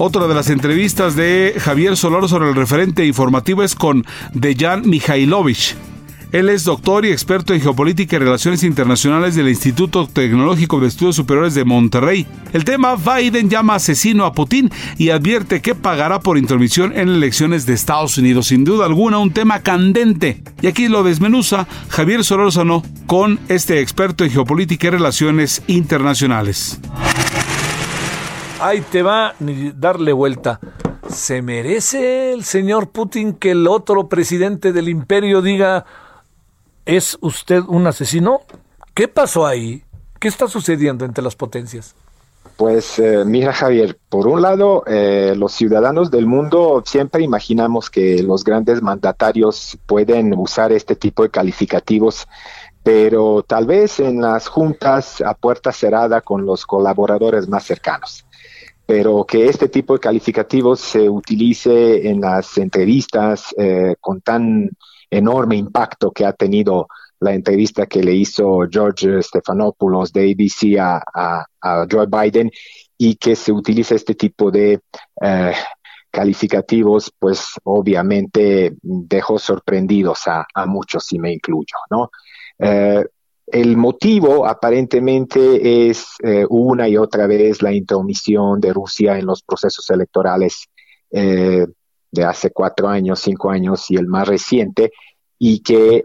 Otra 0.00 0.28
de 0.28 0.34
las 0.34 0.48
entrevistas 0.48 1.16
de 1.16 1.56
Javier 1.58 1.96
Solor 1.96 2.28
sobre 2.28 2.48
el 2.48 2.54
referente 2.54 3.04
informativo 3.04 3.64
es 3.64 3.74
con 3.74 4.06
Dejan 4.32 4.88
Mihailovich. 4.88 5.74
Él 6.30 6.50
es 6.50 6.62
doctor 6.62 7.04
y 7.04 7.10
experto 7.10 7.52
en 7.52 7.60
geopolítica 7.60 8.14
y 8.14 8.18
relaciones 8.20 8.62
internacionales 8.62 9.34
del 9.34 9.48
Instituto 9.48 10.06
Tecnológico 10.06 10.78
de 10.78 10.86
Estudios 10.86 11.16
Superiores 11.16 11.54
de 11.54 11.64
Monterrey. 11.64 12.28
El 12.52 12.64
tema 12.64 12.94
Biden 12.94 13.50
llama 13.50 13.74
asesino 13.74 14.24
a 14.24 14.32
Putin 14.32 14.70
y 14.98 15.10
advierte 15.10 15.60
que 15.60 15.74
pagará 15.74 16.20
por 16.20 16.38
intromisión 16.38 16.96
en 16.96 17.08
elecciones 17.08 17.66
de 17.66 17.74
Estados 17.74 18.18
Unidos. 18.18 18.46
Sin 18.48 18.64
duda 18.64 18.86
alguna 18.86 19.18
un 19.18 19.32
tema 19.32 19.60
candente. 19.62 20.42
Y 20.62 20.68
aquí 20.68 20.86
lo 20.86 21.02
desmenuza 21.02 21.66
Javier 21.88 22.22
Solórzano 22.22 22.84
con 23.06 23.40
este 23.48 23.80
experto 23.80 24.22
en 24.22 24.30
geopolítica 24.30 24.86
y 24.86 24.90
relaciones 24.90 25.62
internacionales 25.66 26.78
ahí 28.60 28.80
te 28.80 29.02
va 29.02 29.34
ni 29.38 29.72
darle 29.72 30.12
vuelta. 30.12 30.60
¿Se 31.08 31.42
merece 31.42 32.32
el 32.32 32.44
señor 32.44 32.90
Putin 32.90 33.34
que 33.34 33.52
el 33.52 33.66
otro 33.66 34.08
presidente 34.08 34.72
del 34.72 34.88
imperio 34.88 35.40
diga, 35.40 35.86
¿es 36.84 37.16
usted 37.20 37.62
un 37.66 37.86
asesino? 37.86 38.42
¿Qué 38.94 39.08
pasó 39.08 39.46
ahí? 39.46 39.84
¿Qué 40.20 40.28
está 40.28 40.48
sucediendo 40.48 41.04
entre 41.04 41.24
las 41.24 41.36
potencias? 41.36 41.94
Pues 42.56 42.98
eh, 42.98 43.24
mira 43.24 43.52
Javier, 43.52 43.96
por 44.08 44.26
un 44.26 44.42
lado, 44.42 44.82
eh, 44.86 45.34
los 45.36 45.52
ciudadanos 45.52 46.10
del 46.10 46.26
mundo 46.26 46.82
siempre 46.84 47.22
imaginamos 47.22 47.88
que 47.88 48.22
los 48.22 48.42
grandes 48.42 48.82
mandatarios 48.82 49.78
pueden 49.86 50.34
usar 50.36 50.72
este 50.72 50.96
tipo 50.96 51.22
de 51.22 51.30
calificativos, 51.30 52.26
pero 52.82 53.44
tal 53.46 53.66
vez 53.66 54.00
en 54.00 54.20
las 54.20 54.48
juntas 54.48 55.20
a 55.20 55.34
puerta 55.34 55.70
cerrada 55.70 56.20
con 56.20 56.44
los 56.44 56.66
colaboradores 56.66 57.48
más 57.48 57.64
cercanos 57.64 58.27
pero 58.88 59.26
que 59.26 59.50
este 59.50 59.68
tipo 59.68 59.92
de 59.92 60.00
calificativos 60.00 60.80
se 60.80 61.10
utilice 61.10 62.08
en 62.08 62.22
las 62.22 62.56
entrevistas 62.56 63.54
eh, 63.58 63.96
con 64.00 64.22
tan 64.22 64.70
enorme 65.10 65.56
impacto 65.56 66.10
que 66.10 66.24
ha 66.24 66.32
tenido 66.32 66.88
la 67.20 67.34
entrevista 67.34 67.84
que 67.84 68.02
le 68.02 68.14
hizo 68.14 68.60
George 68.70 69.20
Stephanopoulos 69.22 70.10
de 70.10 70.32
ABC 70.32 70.78
a, 70.80 71.44
Joe 71.90 72.06
Biden 72.06 72.50
y 72.96 73.16
que 73.16 73.36
se 73.36 73.52
utilice 73.52 73.94
este 73.94 74.14
tipo 74.14 74.50
de 74.50 74.80
eh, 75.20 75.52
calificativos, 76.10 77.12
pues 77.18 77.56
obviamente 77.64 78.72
dejó 78.80 79.38
sorprendidos 79.38 80.20
a, 80.28 80.46
muchos, 80.64 81.12
y 81.12 81.18
me 81.18 81.34
incluyo, 81.34 81.76
¿no? 81.90 82.10
Eh, 82.58 83.04
el 83.52 83.76
motivo 83.76 84.46
aparentemente 84.46 85.88
es 85.88 86.14
eh, 86.22 86.44
una 86.48 86.88
y 86.88 86.96
otra 86.96 87.26
vez 87.26 87.62
la 87.62 87.72
intromisión 87.72 88.60
de 88.60 88.72
Rusia 88.72 89.18
en 89.18 89.26
los 89.26 89.42
procesos 89.42 89.88
electorales 89.90 90.68
eh, 91.10 91.66
de 92.10 92.24
hace 92.24 92.50
cuatro 92.50 92.88
años, 92.88 93.20
cinco 93.20 93.50
años 93.50 93.90
y 93.90 93.96
el 93.96 94.06
más 94.06 94.26
reciente, 94.26 94.92
y 95.38 95.60
que 95.60 96.02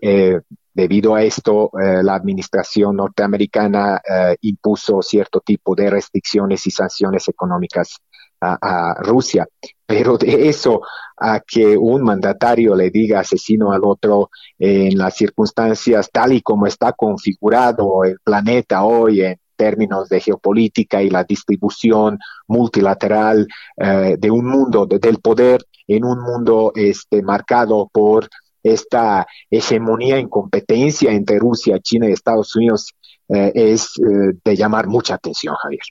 debido 0.74 1.16
a 1.16 1.24
esto 1.24 1.72
la 1.74 2.14
administración 2.14 2.98
norteamericana 2.98 4.02
impuso 4.42 5.02
cierto 5.02 5.40
tipo 5.40 5.74
de 5.76 5.90
restricciones 5.90 6.68
y 6.68 6.72
sanciones 6.72 7.30
económicas 7.30 8.00
a, 8.44 8.96
Rusia. 9.00 9.48
Pero 9.86 10.18
de 10.18 10.50
eso 10.50 10.82
a 11.18 11.40
que 11.40 11.78
un 11.78 12.04
mandatario 12.04 12.76
le 12.76 12.90
diga 12.90 13.20
asesino 13.20 13.72
al 13.72 13.82
otro 13.84 14.30
en 14.58 14.98
las 14.98 15.16
circunstancias 15.16 16.10
tal 16.12 16.34
y 16.34 16.42
como 16.42 16.68
está 16.68 16.94
configurado 16.94 18.04
el 18.04 18.18
planeta 18.24 18.84
hoy 18.84 19.22
en 19.22 19.38
términos 19.56 20.10
de 20.10 20.20
geopolítica 20.20 21.02
y 21.02 21.10
la 21.10 21.24
distribución 21.24 22.20
multilateral 22.48 23.48
eh, 23.78 24.16
de 24.18 24.32
un 24.32 24.46
mundo, 24.46 24.86
del 24.86 25.20
poder 25.20 25.64
en 25.88 26.06
un 26.06 26.20
mundo 26.20 26.72
este, 26.76 27.22
marcado 27.22 27.90
por 27.92 28.30
esta 28.64 29.28
hegemonía 29.50 30.18
en 30.18 30.30
competencia 30.30 31.12
entre 31.12 31.38
Rusia, 31.38 31.80
China 31.80 32.10
y 32.10 32.14
Estados 32.14 32.56
Unidos, 32.56 32.94
eh, 33.28 33.52
es 33.54 33.92
eh, 34.00 34.38
de 34.44 34.56
llamar 34.56 34.88
mucha 34.88 35.16
atención, 35.16 35.56
Javier. 35.62 35.82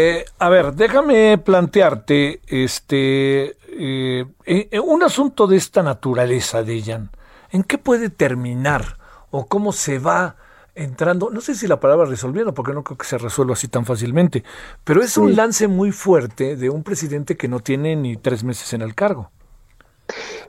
Eh, 0.00 0.24
a 0.38 0.48
ver, 0.48 0.74
déjame 0.74 1.38
plantearte 1.38 2.40
este 2.46 3.56
eh, 3.66 4.26
eh, 4.46 4.78
un 4.78 5.02
asunto 5.02 5.48
de 5.48 5.56
esta 5.56 5.82
naturaleza, 5.82 6.62
Dejan. 6.62 7.10
¿En 7.50 7.64
qué 7.64 7.78
puede 7.78 8.08
terminar 8.08 8.96
o 9.32 9.48
cómo 9.48 9.72
se 9.72 9.98
va 9.98 10.36
entrando? 10.76 11.30
No 11.30 11.40
sé 11.40 11.56
si 11.56 11.66
la 11.66 11.80
palabra 11.80 12.06
resolviendo, 12.06 12.54
porque 12.54 12.74
no 12.74 12.84
creo 12.84 12.96
que 12.96 13.06
se 13.06 13.18
resuelva 13.18 13.54
así 13.54 13.66
tan 13.66 13.84
fácilmente, 13.84 14.44
pero 14.84 15.02
es 15.02 15.16
un 15.16 15.34
lance 15.34 15.66
muy 15.66 15.90
fuerte 15.90 16.54
de 16.54 16.70
un 16.70 16.84
presidente 16.84 17.36
que 17.36 17.48
no 17.48 17.58
tiene 17.58 17.96
ni 17.96 18.16
tres 18.16 18.44
meses 18.44 18.72
en 18.74 18.82
el 18.82 18.94
cargo. 18.94 19.32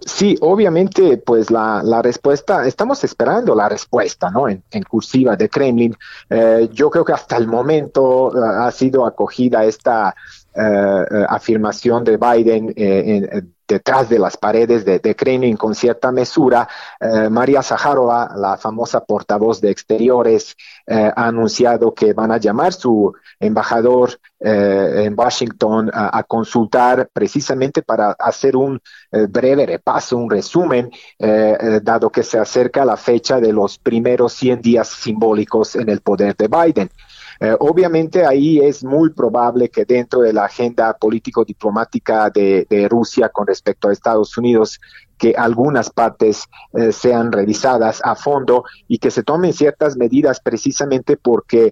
Sí, 0.06 0.36
obviamente, 0.42 1.18
pues 1.18 1.52
la, 1.52 2.02
respuesta, 2.02 2.66
estamos 2.66 3.04
esperando 3.04 3.54
la 3.54 3.70
respuesta, 3.70 4.30
¿no? 4.32 4.48
En, 4.48 4.64
cursiva 4.90 5.36
de 5.36 5.50
Kremlin. 5.50 5.96
Eh, 6.30 6.70
yo 6.72 6.90
creo 6.90 7.04
que 7.04 7.14
hasta 7.14 7.38
el 7.38 7.48
momento 7.48 8.32
eh, 8.36 8.40
ha 8.62 8.72
sido 8.72 9.06
acogida 9.06 9.66
esta 9.66 10.16
eh, 10.56 11.26
afirmación 11.28 12.04
de 12.04 12.18
Biden 12.18 12.74
en, 12.76 13.54
detrás 13.70 14.10
de 14.10 14.20
las 14.20 14.36
paredes 14.36 14.84
de, 14.84 15.16
Kremlin 15.16 15.56
con 15.56 15.76
cierta 15.76 16.12
mesura. 16.12 16.68
María 17.30 17.62
Zaharova, 17.62 18.34
la 18.36 18.58
famosa 18.58 19.06
portavoz 19.06 19.62
de 19.62 19.70
Exteriores, 19.70 20.58
ha 20.88 21.28
anunciado 21.28 21.94
que 21.94 22.14
van 22.14 22.32
a 22.32 22.38
llamar 22.38 22.74
su 22.74 23.14
embajador 23.40 24.20
eh, 24.42 25.04
en 25.04 25.20
Washington 25.20 25.92
a, 25.94 26.24
consultar 26.24 27.10
precisamente 27.12 27.82
para 27.82 28.12
hacer 28.12 28.56
un 28.56 28.80
eh, 29.12 29.26
breve 29.28 29.66
repaso, 29.66 30.16
un 30.16 30.30
resumen, 30.30 30.90
eh, 31.18 31.82
dado 31.84 32.10
que 32.10 32.24
se 32.24 32.40
acerca 32.40 32.86
la 32.86 32.96
fecha 32.96 33.42
de 33.42 33.52
los 33.52 33.78
primeros 33.78 34.32
100 34.34 34.62
días 34.62 34.88
simbólicos 34.88 35.76
en 35.76 35.90
el 35.90 36.00
poder 36.00 36.38
de 36.38 36.48
Biden. 36.48 36.90
Obviamente 37.60 38.26
ahí 38.26 38.60
es 38.60 38.84
muy 38.84 39.12
probable 39.12 39.70
que 39.70 39.86
dentro 39.86 40.22
de 40.22 40.34
la 40.34 40.46
agenda 40.46 40.94
político-diplomática 40.98 42.30
de, 42.30 42.88
Rusia 42.90 43.30
con 43.30 43.48
respecto 43.48 43.88
a 43.88 43.94
Estados 43.94 44.38
Unidos 44.38 44.80
que 45.18 45.34
algunas 45.38 45.90
partes 45.90 46.44
sean 46.92 47.32
revisadas 47.32 48.02
a 48.04 48.16
fondo 48.16 48.64
y 48.88 48.98
que 48.98 49.12
se 49.12 49.24
tomen 49.24 49.54
ciertas 49.54 49.96
medidas 49.96 50.42
precisamente 50.42 51.16
porque, 51.16 51.72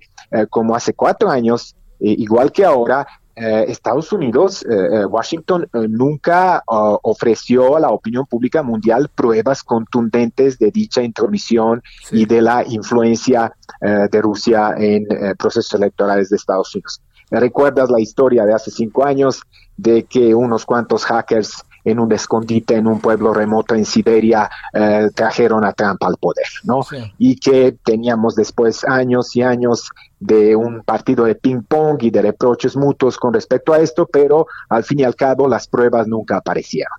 como 0.49 0.75
hace 0.75 0.93
cuatro 0.93 1.29
años, 1.29 1.75
eh, 1.99 2.15
igual 2.17 2.51
que 2.51 2.63
ahora, 2.63 3.07
eh, 3.39 3.65
Estados 3.67 4.11
Unidos, 4.11 4.65
eh, 4.69 5.05
Washington 5.05 5.69
nunca 5.89 6.63
uh, 6.67 6.97
ofreció 7.03 7.77
a 7.77 7.79
la 7.79 7.89
opinión 7.89 8.25
pública 8.25 8.63
mundial 8.63 9.09
pruebas 9.13 9.63
contundentes 9.63 10.57
de 10.57 10.71
dicha 10.71 11.01
intromisión 11.03 11.81
y 12.11 12.25
de 12.25 12.41
la 12.41 12.63
influencia 12.67 13.53
de 13.79 14.21
Rusia 14.21 14.73
en 14.75 15.05
procesos 15.37 15.71
electorales 15.75 16.29
de 16.29 16.37
Estados 16.37 16.73
Unidos. 16.73 17.01
¿Recuerdas 17.29 17.91
la 17.91 17.99
historia 17.99 18.45
de 18.45 18.53
hace 18.53 18.71
cinco 18.71 19.05
años 19.05 19.41
de 19.75 20.03
que 20.03 20.33
unos 20.33 20.65
cuantos 20.65 21.05
hackers 21.05 21.63
en 21.87 21.99
un 21.99 22.11
escondite 22.11 22.75
en 22.75 22.85
un 22.85 22.99
pueblo 22.99 23.33
remoto 23.33 23.73
en 23.73 23.85
Siberia 23.85 24.49
eh, 24.73 25.09
trajeron 25.15 25.63
a 25.63 25.71
Trump 25.71 26.03
al 26.03 26.17
poder, 26.17 26.47
¿no? 26.63 26.81
Y 27.17 27.37
que 27.37 27.77
teníamos 27.83 28.35
después 28.35 28.83
años 28.83 29.33
y 29.37 29.41
años 29.41 29.89
de 30.19 30.55
un 30.55 30.83
partido 30.83 31.25
de 31.25 31.35
ping-pong 31.35 32.01
y 32.01 32.09
de 32.09 32.21
reproches 32.21 32.75
mutuos 32.75 33.17
con 33.17 33.33
respecto 33.33 33.73
a 33.73 33.79
esto, 33.79 34.07
pero 34.07 34.47
al 34.69 34.83
fin 34.83 34.99
y 34.99 35.03
al 35.03 35.15
cabo 35.15 35.47
las 35.47 35.67
pruebas 35.67 36.07
nunca 36.07 36.37
aparecieron. 36.37 36.97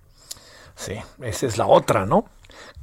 Sí, 0.76 0.94
esa 1.22 1.46
es 1.46 1.58
la 1.58 1.66
otra, 1.66 2.06
¿no? 2.06 2.26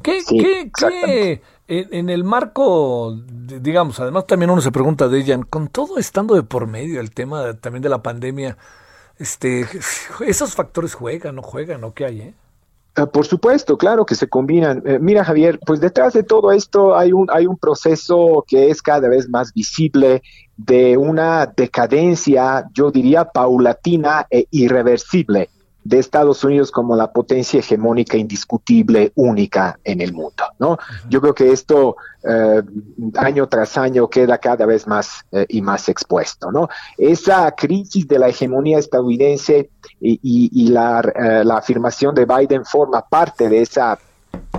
¿Qué, 0.03 0.19
qué, 0.27 0.71
qué 0.77 1.41
en, 1.67 2.09
el 2.09 2.23
marco, 2.23 3.17
digamos, 3.25 3.99
además 3.99 4.27
también 4.27 4.51
uno 4.51 4.61
se 4.61 4.71
pregunta 4.71 5.07
de 5.07 5.19
ella, 5.19 5.39
con 5.49 5.67
todo 5.67 5.97
estando 5.97 6.35
de 6.35 6.43
por 6.43 6.67
medio 6.67 6.99
el 6.99 7.11
tema 7.11 7.53
también 7.55 7.81
de 7.81 7.89
la 7.89 8.03
pandemia, 8.03 8.57
este, 9.17 9.65
esos 10.27 10.53
factores 10.53 10.93
juegan, 10.93 11.35
no 11.35 11.41
juegan, 11.41 11.83
¿o 11.83 11.93
qué 11.93 12.05
hay? 12.05 12.21
Eh? 12.21 12.33
Ah, 12.97 13.07
por 13.07 13.25
supuesto, 13.25 13.77
claro 13.77 14.05
que 14.05 14.15
se 14.15 14.29
combinan. 14.29 14.81
Eh, 14.85 14.99
mira, 14.99 15.25
Javier, 15.25 15.59
pues 15.65 15.81
detrás 15.81 16.13
de 16.13 16.23
todo 16.23 16.51
esto 16.53 16.95
hay 16.95 17.11
un, 17.11 17.27
hay 17.29 17.45
un 17.45 17.57
proceso 17.57 18.45
que 18.47 18.69
es 18.69 18.81
cada 18.81 19.09
vez 19.09 19.27
más 19.27 19.53
visible 19.53 20.23
de 20.55 20.95
una 20.95 21.45
decadencia, 21.45 22.65
yo 22.73 22.91
diría, 22.91 23.25
paulatina 23.25 24.25
e 24.29 24.47
irreversible 24.51 25.49
de 25.85 25.99
Estados 25.99 26.43
Unidos 26.43 26.71
como 26.71 26.95
la 26.95 27.13
potencia 27.13 27.59
hegemónica 27.59 28.17
indiscutible, 28.17 29.11
única 29.15 29.79
en 29.83 30.01
el 30.01 30.13
mundo, 30.13 30.43
¿no? 30.57 30.79
Yo 31.09 31.21
creo 31.21 31.35
que 31.35 31.51
esto 31.51 31.95
eh, 32.27 32.63
año 33.15 33.47
tras 33.47 33.77
año 33.77 34.09
queda 34.09 34.39
cada 34.39 34.65
vez 34.65 34.87
más 34.87 35.23
eh, 35.31 35.45
y 35.47 35.61
más 35.61 35.87
expuesto, 35.87 36.51
¿no? 36.51 36.69
Esa 36.97 37.51
crisis 37.51 38.07
de 38.07 38.17
la 38.17 38.29
hegemonía 38.29 38.79
estadounidense 38.79 39.69
y, 40.01 40.69
la, 40.69 41.01
eh, 41.01 41.45
la 41.45 41.57
afirmación 41.57 42.15
de 42.15 42.25
Biden 42.25 42.65
forma 42.65 43.07
parte 43.07 43.47
de 43.47 43.61
esa 43.61 43.97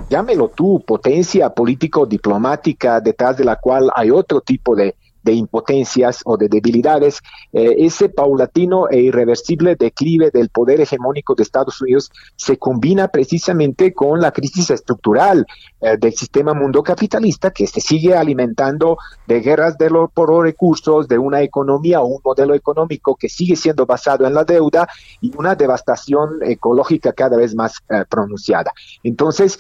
llámelo 0.09 0.49
tú, 0.49 0.85
potencia 0.87 1.51
político-diplomática 1.51 3.01
detrás 3.01 3.37
de 3.37 3.45
la 3.45 3.57
cual 3.57 3.91
hay 3.97 4.13
otro 4.13 4.41
tipo 4.41 4.77
de 4.77 4.95
de 5.27 5.33
impotencias 5.33 6.23
o 6.25 6.37
de 6.37 6.49
debilidades, 6.49 7.21
eh, 7.53 7.75
ese 7.79 8.09
paulatino 8.09 8.89
e 8.89 9.01
irreversible 9.01 9.75
declive 9.75 10.31
del 10.31 10.51
poder 10.51 10.81
hegemónico 10.81 11.35
de 11.35 11.43
Estados 11.43 11.83
Unidos 11.83 12.13
se 12.37 12.59
combina 12.59 13.09
precisamente 13.09 13.93
con 13.93 14.21
la 14.21 14.31
crisis 14.31 14.71
estructural 14.71 15.45
eh, 15.81 15.97
del 15.99 16.15
sistema 16.15 16.55
mundo 16.55 16.81
capitalista 16.83 17.51
que 17.51 17.67
se 17.67 17.81
sigue 17.81 18.15
alimentando 18.15 18.99
de 19.27 19.41
guerras 19.41 19.77
de 19.77 19.91
por 20.15 20.31
los 20.31 20.43
recursos, 20.43 21.09
de 21.09 21.19
una 21.19 21.43
economía 21.43 22.01
o 22.03 22.07
un 22.07 22.21
modelo 22.25 22.55
económico 22.55 23.17
que 23.17 23.29
sigue 23.29 23.57
siendo 23.57 23.85
basado 23.85 24.27
en 24.27 24.35
la 24.35 24.45
deuda 24.45 24.87
y 25.21 25.37
una 25.37 25.57
devastación 25.57 26.39
ecológica 26.43 27.13
cada 27.13 27.37
vez 27.37 27.55
más 27.55 27.79
eh, 27.89 28.05
pronunciada. 28.09 28.73
Entonces, 29.03 29.59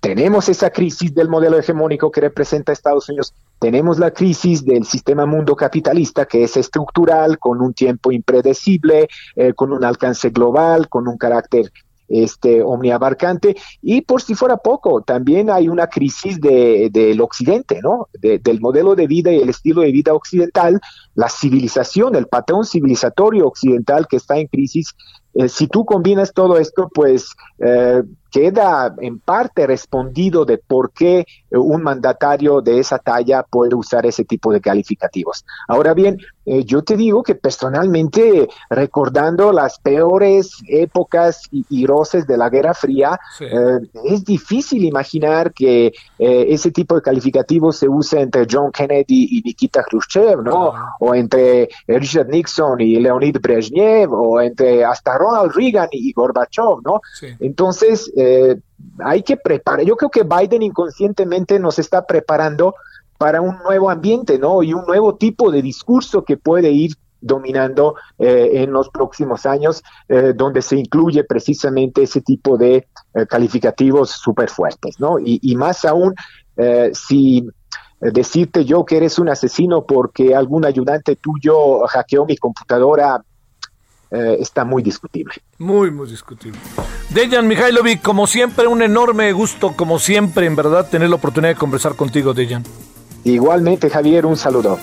tenemos 0.00 0.48
esa 0.48 0.70
crisis 0.70 1.12
del 1.12 1.28
modelo 1.28 1.58
hegemónico 1.58 2.12
que 2.12 2.20
representa 2.20 2.72
Estados 2.72 3.08
Unidos, 3.08 3.34
tenemos 3.58 3.98
la 3.98 4.10
crisis 4.10 4.64
del 4.64 4.84
sistema 4.84 5.26
mundo 5.26 5.56
capitalista 5.56 6.26
que 6.26 6.44
es 6.44 6.56
estructural, 6.56 7.38
con 7.38 7.60
un 7.60 7.72
tiempo 7.72 8.12
impredecible, 8.12 9.08
eh, 9.34 9.54
con 9.54 9.72
un 9.72 9.84
alcance 9.84 10.30
global, 10.30 10.88
con 10.88 11.08
un 11.08 11.16
carácter 11.16 11.72
este 12.08 12.62
omniabarcante. 12.62 13.56
Y 13.82 14.02
por 14.02 14.22
si 14.22 14.34
fuera 14.34 14.56
poco 14.56 15.02
también 15.02 15.50
hay 15.50 15.68
una 15.68 15.88
crisis 15.88 16.40
de, 16.40 16.88
del 16.92 17.20
occidente 17.20 17.80
no 17.82 18.08
del 18.20 18.60
modelo 18.60 18.94
de 18.94 19.06
vida 19.06 19.32
y 19.32 19.40
el 19.40 19.48
estilo 19.48 19.82
de 19.82 19.92
vida 19.92 20.14
occidental 20.14 20.80
la 21.14 21.28
civilización 21.28 22.14
el 22.14 22.26
patrón 22.26 22.64
civilizatorio 22.64 23.46
occidental 23.46 24.06
que 24.08 24.16
está 24.16 24.36
en 24.38 24.46
crisis 24.46 24.94
eh, 25.38 25.48
si 25.48 25.68
tú 25.68 25.84
combinas 25.84 26.32
todo 26.32 26.56
esto, 26.56 26.88
pues 26.92 27.34
eh, 27.58 28.02
queda 28.36 28.94
en 29.00 29.18
parte 29.18 29.66
respondido 29.66 30.44
de 30.44 30.58
por 30.58 30.90
qué 30.90 31.20
eh, 31.20 31.26
un 31.56 31.82
mandatario 31.82 32.60
de 32.60 32.78
esa 32.78 32.98
talla 32.98 33.42
puede 33.42 33.74
usar 33.74 34.04
ese 34.04 34.24
tipo 34.24 34.52
de 34.52 34.60
calificativos. 34.60 35.46
Ahora 35.68 35.94
bien, 35.94 36.18
eh, 36.44 36.62
yo 36.62 36.82
te 36.82 36.96
digo 36.96 37.22
que 37.22 37.34
personalmente, 37.34 38.46
recordando 38.68 39.52
las 39.52 39.78
peores 39.78 40.50
épocas 40.68 41.48
y, 41.50 41.86
roces 41.86 42.26
de 42.26 42.36
la 42.36 42.50
Guerra 42.50 42.74
Fría, 42.74 43.18
eh, 43.40 43.78
es 44.04 44.24
difícil 44.24 44.84
imaginar 44.84 45.52
que 45.52 45.92
ese 46.18 46.72
tipo 46.72 46.94
de 46.94 47.02
calificativos 47.02 47.76
se 47.76 47.88
use 47.88 48.20
entre 48.20 48.46
John 48.50 48.70
Kennedy 48.72 49.28
y 49.30 49.42
Nikita 49.42 49.82
Khrushchev, 49.82 50.42
¿no? 50.42 50.72
O 51.00 51.14
entre 51.14 51.68
Richard 51.86 52.28
Nixon 52.28 52.80
y 52.80 52.96
Leonid 52.96 53.38
Brezhnev, 53.40 54.12
o 54.12 54.40
entre 54.40 54.84
hasta 54.84 55.16
Ronald 55.26 55.52
Reagan 55.54 55.88
y 55.92 56.12
Gorbachev, 56.12 56.82
¿no? 56.84 57.00
Entonces, 57.40 58.10
eh, 58.16 58.56
hay 59.04 59.22
que 59.22 59.36
preparar. 59.36 59.84
Yo 59.84 59.96
creo 59.96 60.10
que 60.10 60.22
Biden 60.22 60.62
inconscientemente 60.62 61.58
nos 61.58 61.78
está 61.78 62.06
preparando 62.06 62.74
para 63.18 63.40
un 63.40 63.58
nuevo 63.58 63.90
ambiente, 63.90 64.38
¿no? 64.38 64.62
Y 64.62 64.74
un 64.74 64.84
nuevo 64.86 65.16
tipo 65.16 65.50
de 65.50 65.62
discurso 65.62 66.24
que 66.24 66.36
puede 66.36 66.70
ir 66.70 66.92
dominando 67.20 67.96
eh, 68.18 68.50
en 68.54 68.72
los 68.72 68.90
próximos 68.90 69.46
años, 69.46 69.82
eh, 70.08 70.32
donde 70.36 70.62
se 70.62 70.76
incluye 70.76 71.24
precisamente 71.24 72.02
ese 72.02 72.20
tipo 72.20 72.56
de 72.56 72.86
calificativos 73.28 74.10
súper 74.10 74.50
fuertes, 74.50 75.00
¿no? 75.00 75.18
Y, 75.18 75.40
y 75.42 75.56
más 75.56 75.84
aún, 75.86 76.14
si 76.92 77.46
decirte 78.00 78.64
yo 78.64 78.84
que 78.84 78.98
eres 78.98 79.18
un 79.18 79.30
asesino 79.30 79.84
porque 79.84 80.34
algún 80.34 80.66
ayudante 80.66 81.16
tuyo 81.16 81.86
hackeó 81.86 82.26
mi 82.26 82.36
computadora 82.36 83.22
eh, 84.10 84.36
está 84.40 84.64
muy 84.64 84.82
discutible. 84.82 85.34
Muy, 85.58 85.90
muy 85.90 86.08
discutible. 86.08 86.58
Dejan 87.10 87.48
Mihailovic, 87.48 88.02
como 88.02 88.26
siempre, 88.26 88.66
un 88.66 88.82
enorme 88.82 89.32
gusto, 89.32 89.72
como 89.74 89.98
siempre, 89.98 90.46
en 90.46 90.56
verdad, 90.56 90.88
tener 90.88 91.08
la 91.08 91.16
oportunidad 91.16 91.54
de 91.54 91.58
conversar 91.58 91.94
contigo, 91.96 92.34
Dejan. 92.34 92.64
Igualmente, 93.24 93.90
Javier, 93.90 94.26
un 94.26 94.36
saludo. 94.36 94.78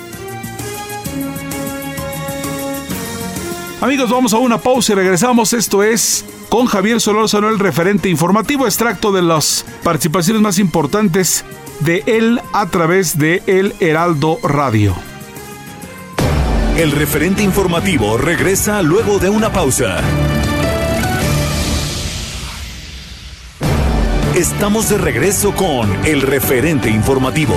Amigos, 3.84 4.10
vamos 4.10 4.34
a 4.34 4.38
una 4.38 4.60
pausa 4.60 4.94
y 4.94 4.96
regresamos. 4.96 5.52
Esto 5.52 5.84
es 5.84 6.26
con 6.48 6.68
Javier 6.68 7.02
Solórzano, 7.02 7.50
el 7.50 7.60
referente 7.60 8.10
informativo, 8.10 8.66
extracto 8.66 9.12
de 9.12 9.22
las 9.22 9.66
participaciones 9.84 10.42
más 10.42 10.58
importantes 10.60 11.44
de 11.82 12.04
él 12.06 12.40
a 12.54 12.68
través 12.68 13.18
de 13.18 13.44
El 13.46 13.74
Heraldo 13.80 14.38
Radio. 14.44 14.96
El 16.76 16.92
referente 16.92 17.44
informativo 17.44 18.18
regresa 18.18 18.82
luego 18.82 19.20
de 19.20 19.30
una 19.30 19.54
pausa. 19.54 20.02
Estamos 24.34 24.90
de 24.90 24.98
regreso 24.98 25.54
con 25.54 25.88
el 26.04 26.24
referente 26.24 26.90
informativo. 26.90 27.54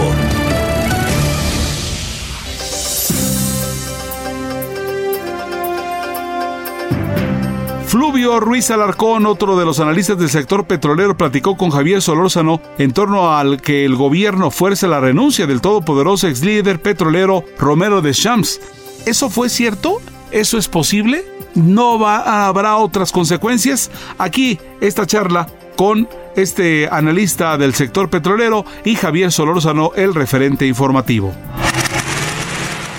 Fluvio 7.87 8.39
Ruiz 8.39 8.71
Alarcón, 8.71 9.25
otro 9.25 9.59
de 9.59 9.64
los 9.64 9.81
analistas 9.81 10.19
del 10.19 10.29
sector 10.29 10.67
petrolero, 10.67 11.17
platicó 11.17 11.57
con 11.57 11.71
Javier 11.71 12.03
Solórzano 12.03 12.61
en 12.77 12.93
torno 12.93 13.35
al 13.35 13.62
que 13.62 13.87
el 13.87 13.97
gobierno 13.97 14.51
fuerce 14.51 14.87
la 14.87 15.01
renuncia 15.01 15.47
del 15.47 15.62
todopoderoso 15.62 16.29
ex 16.29 16.43
líder 16.45 16.83
petrolero 16.83 17.45
Romero 17.59 18.03
de 18.03 18.12
Champs 18.12 18.61
¿Eso 19.07 19.30
fue 19.30 19.48
cierto? 19.48 20.00
¿Eso 20.32 20.59
es 20.59 20.66
posible? 20.66 21.24
¿No 21.54 21.96
va, 21.96 22.48
habrá 22.48 22.76
otras 22.76 23.12
consecuencias? 23.12 23.88
Aquí 24.18 24.59
esta 24.80 25.07
charla 25.07 25.46
con 25.76 26.09
este 26.34 26.88
analista 26.90 27.57
del 27.57 27.72
sector 27.72 28.11
petrolero 28.11 28.64
y 28.84 28.96
Javier 28.96 29.30
Solórzano, 29.30 29.92
el 29.94 30.12
referente 30.12 30.66
informativo. 30.66 31.32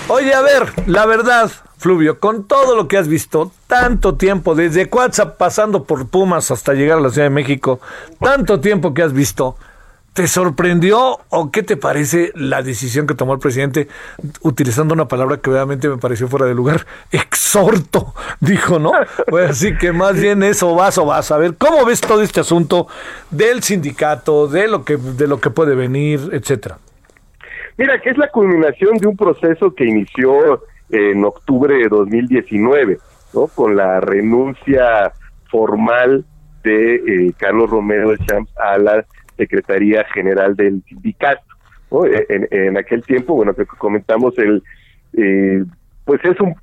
Oye, 0.08 0.34
a 0.34 0.40
ver, 0.40 0.72
la 0.86 1.06
verdad, 1.06 1.52
Fluvio, 1.78 2.22
con 2.22 2.46
todo 2.46 2.78
lo 2.78 2.88
que 2.88 2.98
has 2.98 3.10
visto, 3.10 3.52
tanto 3.68 4.16
tiempo, 4.16 4.56
desde 4.56 4.86
WhatsApp 4.86 5.38
pasando 5.38 5.84
por 5.84 6.08
Pumas 6.08 6.52
hasta 6.52 6.74
llegar 6.74 7.00
a 7.00 7.02
la 7.02 7.10
Ciudad 7.10 7.28
de 7.28 7.36
México, 7.36 7.82
tanto 8.22 8.62
tiempo 8.62 8.94
que 8.94 9.04
has 9.04 9.12
visto, 9.12 9.58
¿Te 10.18 10.26
sorprendió 10.26 11.20
o 11.30 11.52
qué 11.52 11.62
te 11.62 11.78
parece 11.78 12.32
la 12.34 12.64
decisión 12.64 13.06
que 13.06 13.14
tomó 13.14 13.36
el 13.36 13.40
presidente 13.40 13.88
utilizando 14.42 14.96
una 14.96 15.08
palabra 15.08 15.38
que 15.38 15.52
obviamente 15.52 15.88
me 15.88 15.98
pareció 15.98 16.28
fuera 16.28 16.48
de 16.48 16.56
lugar? 16.56 16.88
Exhorto, 17.12 18.16
dijo, 18.40 18.80
¿no? 18.80 18.94
Pues 19.28 19.52
así 19.52 19.78
que 19.78 19.92
más 19.92 20.20
bien 20.20 20.42
eso 20.42 20.74
vas 20.74 20.98
o 20.98 21.06
vas 21.06 21.30
a 21.30 21.38
ver. 21.38 21.54
¿Cómo 21.56 21.86
ves 21.86 22.02
todo 22.02 22.24
este 22.24 22.40
asunto 22.40 22.88
del 23.30 23.62
sindicato, 23.62 24.48
de 24.48 24.68
lo 24.68 24.84
que, 24.84 24.98
de 24.98 25.28
lo 25.28 25.40
que 25.40 25.52
puede 25.52 25.76
venir, 25.76 26.20
etcétera? 26.32 26.80
Mira, 27.78 28.02
que 28.02 28.10
es 28.10 28.18
la 28.18 28.32
culminación 28.32 28.98
de 28.98 29.06
un 29.06 29.16
proceso 29.16 29.76
que 29.76 29.86
inició 29.86 30.64
en 30.90 31.24
octubre 31.26 31.76
de 31.76 31.90
2019, 31.90 32.98
¿no? 33.36 33.46
Con 33.50 33.76
la 33.76 34.00
renuncia 34.00 35.14
formal 35.52 36.26
de 36.64 36.96
eh, 36.96 37.34
Carlos 37.38 37.70
Romero 37.70 38.10
de 38.10 38.18
Champs 38.26 38.52
a 38.58 38.80
la 38.80 39.06
Secretaría 39.38 40.04
General 40.14 40.56
del 40.56 40.84
Sindicato. 40.84 41.42
E, 42.06 42.48
en, 42.52 42.78
aquel 42.78 43.04
tiempo, 43.04 43.36
bueno, 43.36 43.54
que 43.54 43.66
comentamos, 43.66 44.38
el 44.38 44.62
eh, 45.14 45.64
pues 46.04 46.24
es 46.26 46.40
un 46.40 46.56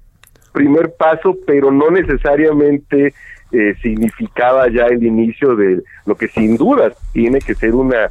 primer 0.52 0.94
paso, 0.96 1.36
pero 1.46 1.70
no 1.70 1.90
necesariamente 1.90 3.14
eh, 3.52 3.74
significaba 3.82 4.68
ya 4.68 4.86
el 4.86 5.02
inicio 5.02 5.56
de 5.56 5.82
lo 6.06 6.14
que 6.14 6.28
sin 6.28 6.56
duda 6.56 6.92
tiene 7.12 7.40
que 7.40 7.54
ser 7.54 7.74
una, 7.74 8.10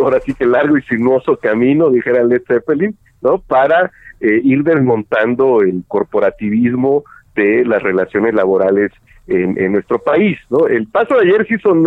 ahora 0.00 0.20
sí 0.20 0.34
que 0.34 0.46
largo 0.46 0.76
y 0.76 0.82
sinuoso 0.82 1.36
camino, 1.36 1.90
dijera 1.90 2.22
Led 2.22 2.42
Zeppelin, 2.46 2.96
¿no? 3.20 3.38
Para 3.38 3.90
eh, 4.20 4.40
ir 4.42 4.62
desmontando 4.62 5.62
el 5.62 5.84
corporativismo 5.86 7.04
de 7.34 7.64
las 7.64 7.82
relaciones 7.82 8.34
laborales 8.34 8.92
en, 9.26 9.58
en, 9.58 9.72
nuestro 9.72 9.98
país, 9.98 10.38
¿no? 10.50 10.66
El 10.66 10.86
paso 10.88 11.16
de 11.16 11.28
ayer 11.28 11.46
sí 11.48 11.58
son, 11.58 11.84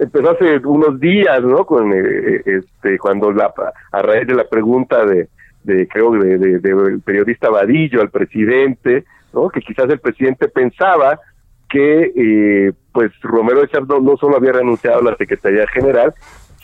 empezó 0.00 0.30
hace 0.30 0.58
unos 0.66 0.98
días, 0.98 1.42
¿no? 1.42 1.64
Con 1.64 1.92
eh, 1.92 2.42
este 2.44 2.98
cuando 2.98 3.30
la 3.32 3.52
a 3.92 4.02
raíz 4.02 4.26
de 4.26 4.34
la 4.34 4.44
pregunta 4.44 5.04
de, 5.04 5.28
de 5.62 5.86
creo 5.86 6.12
de, 6.12 6.38
del 6.38 7.00
periodista 7.02 7.50
Vadillo 7.50 8.00
al 8.00 8.10
presidente, 8.10 9.04
¿no? 9.32 9.48
Que 9.50 9.60
quizás 9.60 9.88
el 9.90 10.00
presidente 10.00 10.48
pensaba 10.48 11.20
que 11.68 12.12
eh, 12.16 12.72
pues 12.92 13.12
Romero 13.20 13.60
de 13.60 13.68
Chardón 13.68 14.04
no 14.04 14.16
solo 14.16 14.36
había 14.36 14.52
renunciado 14.52 15.00
a 15.00 15.10
la 15.10 15.16
Secretaría 15.16 15.66
General, 15.68 16.12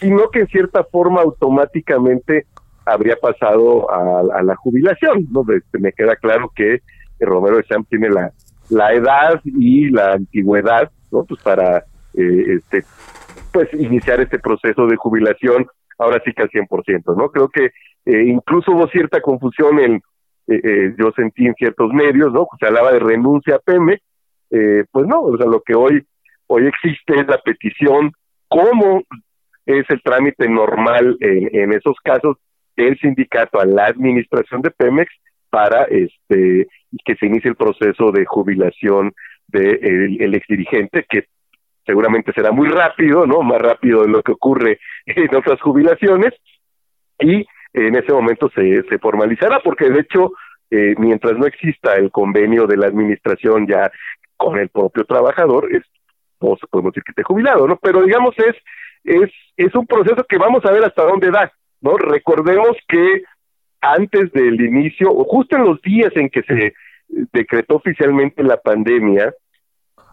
sino 0.01 0.31
que 0.31 0.41
en 0.41 0.49
cierta 0.49 0.83
forma 0.85 1.21
automáticamente 1.21 2.47
habría 2.85 3.17
pasado 3.17 3.91
a, 3.91 4.43
la 4.43 4.57
jubilación, 4.57 5.27
¿no? 5.31 5.45
Este, 5.53 5.79
me 5.79 5.93
queda 5.93 6.17
claro 6.17 6.51
que 6.55 6.81
Romero 7.21 7.57
de 7.57 7.65
Champ 7.65 7.87
tiene 7.89 8.09
la, 8.09 8.33
la 8.71 8.93
edad 8.95 9.41
y 9.45 9.91
la 9.91 10.13
antigüedad, 10.13 10.91
¿no? 11.11 11.25
Pues 11.25 11.43
para 11.43 11.85
eh, 12.15 12.57
este 12.57 12.85
pues 13.57 13.73
iniciar 13.73 14.21
este 14.21 14.39
proceso 14.39 14.87
de 14.87 14.97
jubilación 14.97 15.67
ahora 15.99 16.21
sí 16.23 16.35
que 16.35 16.43
al 16.43 16.51
100%, 16.51 17.17
¿no? 17.17 17.31
Creo 17.31 17.49
que 17.49 17.71
eh, 18.05 18.25
incluso 18.27 18.73
hubo 18.73 18.87
cierta 18.89 19.23
confusión 19.23 19.79
en, 19.79 19.95
eh, 20.47 20.61
eh, 20.63 20.95
yo 20.99 21.11
sentí 21.17 21.47
en 21.47 21.55
ciertos 21.55 21.91
medios, 21.91 22.35
¿no? 22.35 22.47
Se 22.61 22.67
hablaba 22.67 22.93
de 22.93 22.99
renuncia 22.99 23.55
a 23.55 23.59
Pemex, 23.59 24.03
pues 24.51 25.07
no, 25.07 25.23
o 25.23 25.39
sea, 25.39 25.47
lo 25.47 25.63
que 25.63 25.75
hoy, 25.75 26.05
hoy 26.49 26.67
existe 26.67 27.19
es 27.19 27.27
la 27.27 27.39
petición, 27.39 28.13
cómo 28.47 29.03
es 29.65 29.87
el 29.89 30.03
trámite 30.03 30.51
normal 30.51 31.17
en, 31.21 31.49
en 31.59 31.73
esos 31.73 31.97
casos 32.05 32.37
del 32.77 32.99
sindicato 32.99 33.59
a 33.59 33.65
la 33.65 33.87
administración 33.87 34.61
de 34.61 34.71
Pemex 34.71 35.11
para 35.49 35.85
este 35.85 36.69
que 37.07 37.17
se 37.17 37.27
inicie 37.27 37.49
el 37.49 37.57
proceso 37.57 38.13
de 38.13 38.27
jubilación 38.27 39.13
de 39.49 39.71
el, 40.21 40.35
ex 40.35 40.47
dirigente 40.47 41.07
que 41.09 41.25
seguramente 41.87 42.33
será 42.33 42.51
muy 42.51 42.69
rápido, 42.69 43.27
¿no? 43.27 43.43
Más 43.43 43.61
rápido 43.61 44.03
de 44.03 44.09
lo 44.09 44.23
que 44.23 44.33
ocurre 44.33 44.81
en 45.07 45.35
otras 45.35 45.61
jubilaciones 45.61 46.35
y 47.19 47.47
en 47.73 47.95
ese 47.95 48.13
momento 48.13 48.51
se, 48.55 48.83
se 48.83 48.99
formalizará 48.99 49.61
porque 49.61 49.89
de 49.89 50.01
hecho 50.01 50.33
eh, 50.71 50.95
mientras 50.99 51.39
no 51.39 51.47
exista 51.47 51.95
el 51.95 52.11
convenio 52.11 52.67
de 52.67 52.77
la 52.77 52.89
administración 52.89 53.67
ya 53.67 53.91
con 54.37 54.59
el 54.59 54.69
propio 54.69 55.05
trabajador, 55.05 55.73
es, 55.73 55.83
pues, 56.39 56.59
podemos 56.71 56.93
decir 56.93 57.05
que 57.05 57.13
esté 57.13 57.23
jubilado, 57.23 57.67
¿no? 57.69 57.77
Pero 57.77 58.03
digamos 58.03 58.35
es, 58.39 58.57
es, 59.05 59.31
es 59.57 59.75
un 59.75 59.87
proceso 59.87 60.25
que 60.29 60.39
vamos 60.39 60.65
a 60.65 60.73
ver 60.73 60.85
hasta 60.85 61.05
dónde 61.05 61.31
da, 61.31 61.53
¿no? 61.81 61.97
Recordemos 61.97 62.77
que 62.89 63.23
antes 63.81 64.33
del 64.33 64.61
inicio, 64.61 65.11
o 65.11 65.25
justo 65.25 65.57
en 65.57 65.65
los 65.65 65.81
días 65.83 66.13
en 66.17 66.29
que 66.29 66.43
se 66.43 66.75
decretó 67.33 67.77
oficialmente 67.77 68.43
la 68.43 68.57
pandemia, 68.57 69.33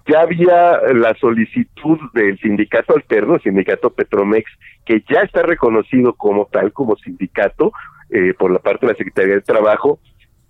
ya 0.05 0.21
había 0.21 0.79
la 0.93 1.13
solicitud 1.15 1.97
del 2.13 2.37
sindicato 2.39 2.95
alterno, 2.95 3.35
el 3.35 3.41
sindicato 3.41 3.89
Petromex, 3.89 4.49
que 4.85 5.03
ya 5.09 5.21
está 5.21 5.43
reconocido 5.43 6.13
como 6.13 6.45
tal, 6.51 6.73
como 6.73 6.95
sindicato, 6.97 7.71
eh, 8.09 8.33
por 8.37 8.51
la 8.51 8.59
parte 8.59 8.85
de 8.85 8.91
la 8.91 8.97
Secretaría 8.97 9.35
de 9.35 9.41
Trabajo, 9.41 9.99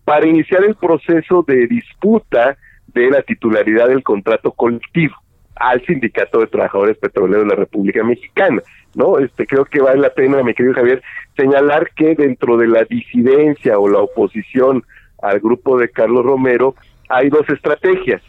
para 0.03 0.27
iniciar 0.27 0.63
el 0.63 0.75
proceso 0.75 1.45
de 1.47 1.67
disputa 1.67 2.57
de 2.87 3.09
la 3.09 3.21
titularidad 3.21 3.87
del 3.87 4.03
contrato 4.03 4.51
colectivo 4.51 5.15
al 5.55 5.85
Sindicato 5.85 6.39
de 6.39 6.47
Trabajadores 6.47 6.97
Petroleros 6.97 7.45
de 7.45 7.49
la 7.49 7.55
República 7.55 8.03
Mexicana, 8.03 8.61
¿no? 8.95 9.19
Este 9.19 9.45
creo 9.45 9.65
que 9.65 9.81
vale 9.81 9.99
la 9.99 10.09
pena, 10.09 10.43
mi 10.43 10.53
querido 10.53 10.75
Javier, 10.75 11.01
señalar 11.37 11.91
que 11.95 12.15
dentro 12.15 12.57
de 12.57 12.67
la 12.67 12.83
disidencia 12.83 13.77
o 13.77 13.87
la 13.87 13.99
oposición 13.99 14.83
al 15.21 15.39
grupo 15.39 15.77
de 15.77 15.89
Carlos 15.89 16.25
Romero 16.25 16.75
hay 17.07 17.29
dos 17.29 17.47
estrategias, 17.49 18.21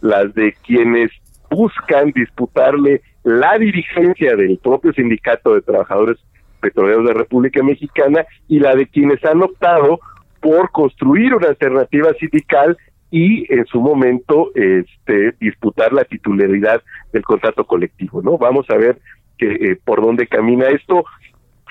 las 0.00 0.34
de 0.34 0.54
quienes 0.66 1.10
buscan 1.50 2.12
disputarle 2.12 3.02
la 3.22 3.58
dirigencia 3.58 4.36
del 4.36 4.58
propio 4.58 4.92
Sindicato 4.92 5.54
de 5.54 5.62
Trabajadores 5.62 6.18
Petroleros 6.60 7.06
de 7.06 7.14
República 7.14 7.62
Mexicana 7.62 8.24
y 8.48 8.60
la 8.60 8.74
de 8.74 8.86
quienes 8.86 9.24
han 9.24 9.42
optado 9.42 10.00
por 10.40 10.70
construir 10.70 11.34
una 11.34 11.48
alternativa 11.48 12.12
sindical 12.14 12.76
y 13.10 13.52
en 13.52 13.66
su 13.66 13.80
momento 13.80 14.50
este 14.54 15.34
disputar 15.40 15.92
la 15.92 16.04
titularidad 16.04 16.82
del 17.12 17.22
contrato 17.22 17.64
colectivo, 17.64 18.22
¿no? 18.22 18.38
Vamos 18.38 18.66
a 18.70 18.76
ver 18.76 18.98
que 19.36 19.52
eh, 19.52 19.78
por 19.84 20.00
dónde 20.00 20.26
camina 20.26 20.66
esto. 20.68 21.04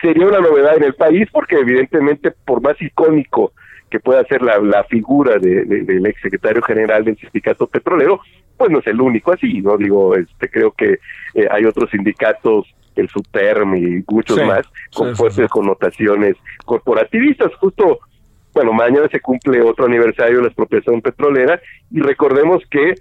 Sería 0.02 0.28
una 0.28 0.40
novedad 0.40 0.78
en 0.78 0.84
el 0.84 0.96
país 0.96 1.28
porque 1.32 1.56
evidentemente 1.56 2.32
por 2.32 2.62
más 2.62 2.82
icónico 2.82 3.54
que 3.90 4.00
pueda 4.00 4.24
ser 4.26 4.42
la, 4.42 4.60
la 4.60 4.84
figura 4.86 5.38
de, 5.38 5.66
del 5.66 6.06
ex 6.06 6.22
secretario 6.22 6.62
general 6.62 7.04
del 7.04 7.18
sindicato 7.18 7.68
petrolero, 7.68 8.22
pues 8.58 8.70
no 8.70 8.80
es 8.80 8.88
el 8.88 9.02
único 9.02 9.32
así, 9.32 9.62
no 9.62 9.78
digo, 9.78 10.16
este 10.16 10.50
creo 10.50 10.72
que 10.72 11.00
eh, 11.34 11.48
hay 11.50 11.66
otros 11.66 11.90
sindicatos 11.90 12.68
el 12.96 13.08
Superm 13.10 13.76
y 13.76 14.04
muchos 14.08 14.46
más 14.46 14.68
con 14.94 15.16
fuertes 15.16 15.50
connotaciones 15.50 16.36
corporativistas. 16.66 17.54
Justo 17.56 18.00
bueno, 18.54 18.74
mañana 18.74 19.08
se 19.12 19.22
cumple 19.22 19.62
otro 19.62 19.86
aniversario 19.86 20.38
de 20.38 20.42
la 20.44 20.48
expropiación 20.48 21.02
petrolera 21.02 21.62
y 21.92 22.02
recordemos 22.02 22.64
que 22.70 22.96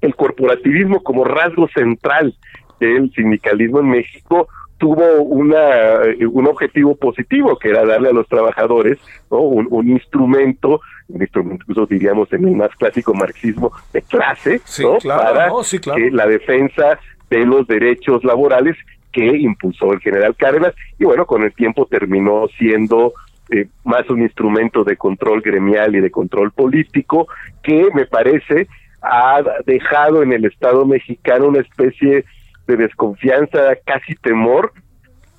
el 0.00 0.14
corporativismo 0.14 1.02
como 1.02 1.24
rasgo 1.24 1.68
central 1.68 2.34
del 2.80 3.10
sindicalismo 3.12 3.80
en 3.80 3.88
México 3.88 4.48
tuvo 4.84 5.22
una 5.22 6.04
eh, 6.04 6.26
un 6.26 6.46
objetivo 6.46 6.94
positivo 6.94 7.56
que 7.56 7.70
era 7.70 7.86
darle 7.86 8.10
a 8.10 8.12
los 8.12 8.28
trabajadores 8.28 8.98
un, 9.30 9.88
instrumento 9.88 10.82
un 11.08 11.22
instrumento 11.22 11.64
incluso 11.64 11.86
diríamos 11.86 12.30
en 12.34 12.48
el 12.48 12.54
más 12.54 12.68
clásico 12.76 13.14
marxismo 13.14 13.72
de 13.94 14.02
clase 14.02 14.60
para 15.08 15.50
que 15.80 16.10
la 16.10 16.26
defensa 16.26 16.98
de 17.30 17.46
los 17.46 17.66
derechos 17.66 18.22
laborales 18.24 18.76
que 19.10 19.24
impulsó 19.24 19.94
el 19.94 20.00
general 20.00 20.36
Cárdenas 20.36 20.74
y 20.98 21.06
bueno 21.06 21.24
con 21.24 21.44
el 21.44 21.54
tiempo 21.54 21.86
terminó 21.86 22.46
siendo 22.58 23.14
eh, 23.50 23.68
más 23.84 24.10
un 24.10 24.20
instrumento 24.20 24.84
de 24.84 24.98
control 24.98 25.40
gremial 25.40 25.96
y 25.96 26.00
de 26.00 26.10
control 26.10 26.52
político 26.52 27.26
que 27.62 27.88
me 27.94 28.04
parece 28.04 28.68
ha 29.00 29.42
dejado 29.64 30.22
en 30.22 30.34
el 30.34 30.44
Estado 30.44 30.84
mexicano 30.84 31.48
una 31.48 31.60
especie 31.60 32.26
de 32.66 32.76
desconfianza, 32.76 33.76
casi 33.84 34.14
temor, 34.14 34.72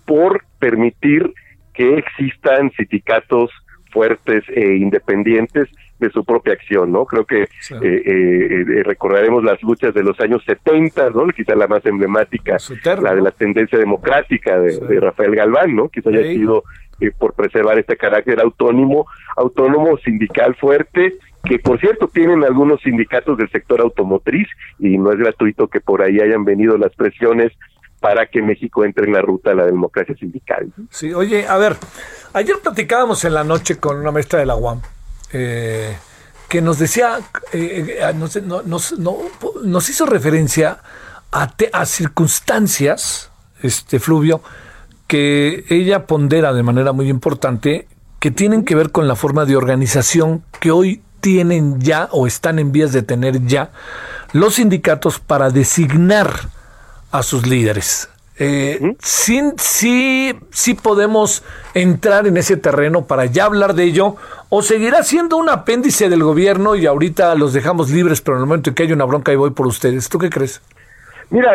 por 0.06 0.44
permitir 0.60 1.34
que 1.74 1.98
existan 1.98 2.72
sindicatos 2.72 3.52
fuertes 3.92 4.44
e 4.50 4.76
independientes 4.76 5.70
de 6.00 6.10
su 6.10 6.26
propia 6.26 6.54
acción, 6.54 6.92
¿no? 6.92 7.06
Creo 7.06 7.26
que 7.26 7.44
eh, 7.44 7.48
eh, 7.82 8.84
recordaremos 8.84 9.44
las 9.44 9.62
luchas 9.64 9.94
de 9.94 10.04
los 10.04 10.20
años 10.20 10.44
70, 10.46 11.12
¿no? 11.12 11.28
Quizá 11.28 11.56
la 11.56 11.68
más 11.68 11.86
emblemática, 11.86 12.58
la 13.02 13.16
de 13.16 13.22
la 13.22 13.32
tendencia 13.32 13.80
democrática 13.80 14.60
de, 14.60 15.00
Rafael 15.00 15.36
Galván, 15.36 15.76
¿no? 15.76 15.88
Quizá 15.88 16.10
haya 16.10 16.24
sido 16.24 16.64
eh, 17.00 17.12
por 17.18 17.34
preservar 17.34 17.80
este 17.80 17.96
carácter 17.96 18.42
autónomo, 18.42 19.08
autónomo 19.38 19.98
sindical 20.00 20.56
fuerte, 20.56 21.14
que 21.46 21.60
por 21.60 21.80
cierto 21.80 22.08
tienen 22.08 22.44
algunos 22.44 22.82
sindicatos 22.82 23.38
del 23.38 23.50
sector 23.50 23.82
automotriz 23.82 24.48
y 24.80 24.98
no 24.98 25.12
es 25.12 25.20
gratuito 25.20 25.68
que 25.68 25.82
por 25.82 26.02
ahí 26.02 26.20
hayan 26.20 26.44
venido 26.44 26.78
las 26.78 26.94
presiones 26.96 27.52
para 28.00 28.28
que 28.28 28.42
México 28.42 28.84
entre 28.86 29.06
en 29.06 29.14
la 29.14 29.22
ruta 29.22 29.52
de 29.52 29.56
la 29.56 29.66
democracia 29.66 30.16
sindical. 30.16 30.72
Sí, 30.90 31.14
oye, 31.14 31.48
a 31.48 31.58
ver, 31.58 31.76
ayer 32.34 32.56
platicábamos 32.62 33.24
en 33.26 33.34
la 33.34 33.44
noche 33.44 33.78
con 33.78 33.98
una 33.98 34.12
maestra 34.12 34.40
de 34.40 34.46
la 34.46 34.56
UAM 34.56 34.82
eh, 35.34 35.96
que 36.50 36.62
nos 36.62 36.78
decía, 36.78 37.20
eh, 37.54 38.14
nos, 38.16 38.38
nos, 38.98 39.90
hizo 39.90 40.06
referencia 40.06 40.78
a, 41.32 41.50
a 41.74 41.86
circunstancias, 41.86 43.32
este 43.62 44.00
Fluvio, 44.00 44.42
que 45.08 45.66
ella 45.70 46.06
pondera 46.06 46.54
de 46.54 46.64
manera 46.64 46.92
muy 46.92 47.10
importante 47.10 47.88
que 48.20 48.32
tienen 48.32 48.66
que 48.66 48.76
ver 48.76 48.92
con 48.92 49.08
la 49.08 49.16
forma 49.16 49.46
de 49.46 49.56
organización 49.56 50.44
que 50.60 50.72
hoy 50.72 51.02
tienen 51.26 51.82
ya 51.82 52.08
o 52.12 52.28
están 52.28 52.60
en 52.60 52.72
vías 52.72 52.94
de 52.94 53.02
tener 53.02 53.48
ya 53.48 53.72
los 54.32 54.54
sindicatos 54.54 55.20
para 55.20 55.50
designar 55.50 56.30
a 57.12 57.24
sus 57.24 57.48
líderes. 57.48 58.12
Eh, 58.38 58.94
sí, 59.00 59.42
sí, 59.58 60.74
podemos 60.76 61.44
entrar 61.74 62.28
en 62.28 62.38
ese 62.38 62.58
terreno 62.58 63.08
para 63.08 63.26
ya 63.26 63.46
hablar 63.46 63.74
de 63.74 63.86
ello, 63.86 64.18
o 64.50 64.62
seguirá 64.62 65.02
siendo 65.02 65.38
un 65.38 65.50
apéndice 65.50 66.10
del 66.10 66.22
gobierno 66.22 66.76
y 66.76 66.86
ahorita 66.86 67.34
los 67.34 67.54
dejamos 67.54 67.90
libres, 67.90 68.22
pero 68.22 68.38
en 68.38 68.44
el 68.44 68.48
momento 68.48 68.70
en 68.70 68.76
que 68.76 68.84
hay 68.84 68.92
una 68.92 69.06
bronca 69.06 69.34
y 69.34 69.36
voy 69.36 69.50
por 69.50 69.66
ustedes. 69.66 70.08
¿Tú 70.10 70.20
qué 70.20 70.30
crees? 70.30 70.62
Mira, 71.32 71.54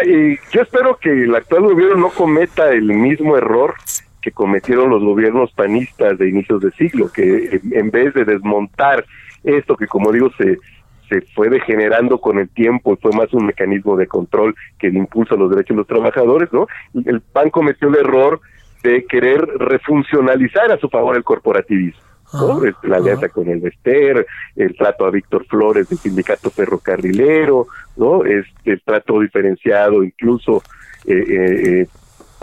yo 0.51 0.63
espero 0.63 0.99
que 1.01 1.11
el 1.11 1.33
actual 1.33 1.63
gobierno 1.63 1.95
no 1.95 2.09
cometa 2.09 2.73
el 2.73 2.87
mismo 2.87 3.37
error 3.37 3.75
que 4.21 4.33
cometieron 4.33 4.91
los 4.91 5.01
gobiernos 5.01 5.53
panistas 5.53 6.19
de 6.19 6.29
inicios 6.29 6.61
de 6.61 6.73
siglo, 6.73 7.13
que 7.13 7.61
en 7.71 7.91
vez 7.93 8.13
de 8.15 8.25
desmontar 8.25 9.05
esto 9.45 9.77
que 9.77 9.87
como 9.87 10.13
digo 10.13 10.31
se 10.37 10.59
se 11.11 11.23
fue 11.35 11.51
degenerando 11.51 12.19
con 12.19 12.39
el 12.39 12.49
tiempo 12.49 12.95
y 12.95 12.97
fue 12.97 13.11
más 13.13 13.33
un 13.35 13.47
mecanismo 13.47 13.97
de 13.97 14.07
control 14.07 14.55
que 14.79 14.91
de 14.91 14.99
impulso 14.99 15.35
a 15.35 15.39
los 15.39 15.51
derechos 15.51 15.75
de 15.75 15.79
los 15.79 15.87
trabajadores, 15.87 16.53
¿no? 16.53 16.69
El 17.05 17.21
PAN 17.21 17.51
cometió 17.51 17.89
el 17.89 17.97
error 17.97 18.41
de 18.85 19.05
querer 19.07 19.41
refuncionalizar 19.59 20.71
a 20.71 20.79
su 20.79 20.89
favor 20.89 21.17
el 21.17 21.25
corporativismo. 21.25 22.01
Este, 22.65 22.87
la 22.87 22.99
alianza 22.99 23.29
con 23.29 23.49
el 23.49 23.59
Vester, 23.59 24.25
el 24.55 24.77
trato 24.77 25.05
a 25.05 25.11
Víctor 25.11 25.45
Flores 25.47 25.89
del 25.89 25.99
sindicato 25.99 26.49
ferrocarrilero, 26.49 27.67
¿no? 27.97 28.25
Este, 28.25 28.71
el 28.71 28.81
trato 28.83 29.19
diferenciado 29.19 30.05
incluso 30.05 30.63
eh, 31.07 31.25
eh, 31.29 31.81
eh, 31.83 31.87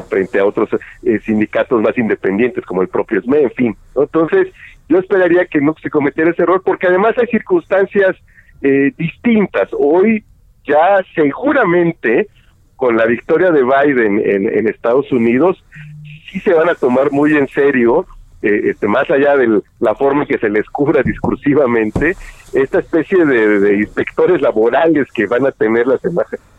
frente 0.09 0.39
a 0.39 0.45
otros 0.45 0.69
sindicatos 1.23 1.81
más 1.81 1.97
independientes 1.97 2.65
como 2.65 2.81
el 2.81 2.89
propio 2.89 3.21
SME, 3.21 3.43
en 3.43 3.51
fin. 3.51 3.77
Entonces, 3.95 4.49
yo 4.89 4.99
esperaría 4.99 5.45
que 5.45 5.61
no 5.61 5.75
se 5.81 5.89
cometiera 5.89 6.31
ese 6.31 6.43
error 6.43 6.61
porque 6.63 6.87
además 6.87 7.15
hay 7.17 7.27
circunstancias 7.27 8.15
distintas. 8.97 9.69
Hoy 9.77 10.23
ya 10.65 11.03
seguramente 11.13 12.27
con 12.75 12.97
la 12.97 13.05
victoria 13.05 13.51
de 13.51 13.63
Biden 13.63 14.19
en, 14.19 14.47
en 14.47 14.67
Estados 14.67 15.11
Unidos, 15.11 15.63
sí 16.31 16.39
se 16.39 16.53
van 16.53 16.69
a 16.69 16.75
tomar 16.75 17.11
muy 17.11 17.35
en 17.35 17.47
serio 17.47 18.05
eh, 18.43 18.69
este, 18.69 18.87
más 18.87 19.09
allá 19.09 19.35
de 19.35 19.61
la 19.79 19.95
forma 19.95 20.21
en 20.21 20.27
que 20.27 20.37
se 20.37 20.49
les 20.49 20.65
cubra 20.69 21.01
discursivamente, 21.05 22.15
esta 22.53 22.79
especie 22.79 23.25
de, 23.25 23.77
inspectores 23.77 24.41
laborales 24.41 25.07
que 25.13 25.25
van 25.25 25.45
a 25.47 25.51
tener 25.51 25.87
la, 25.87 25.99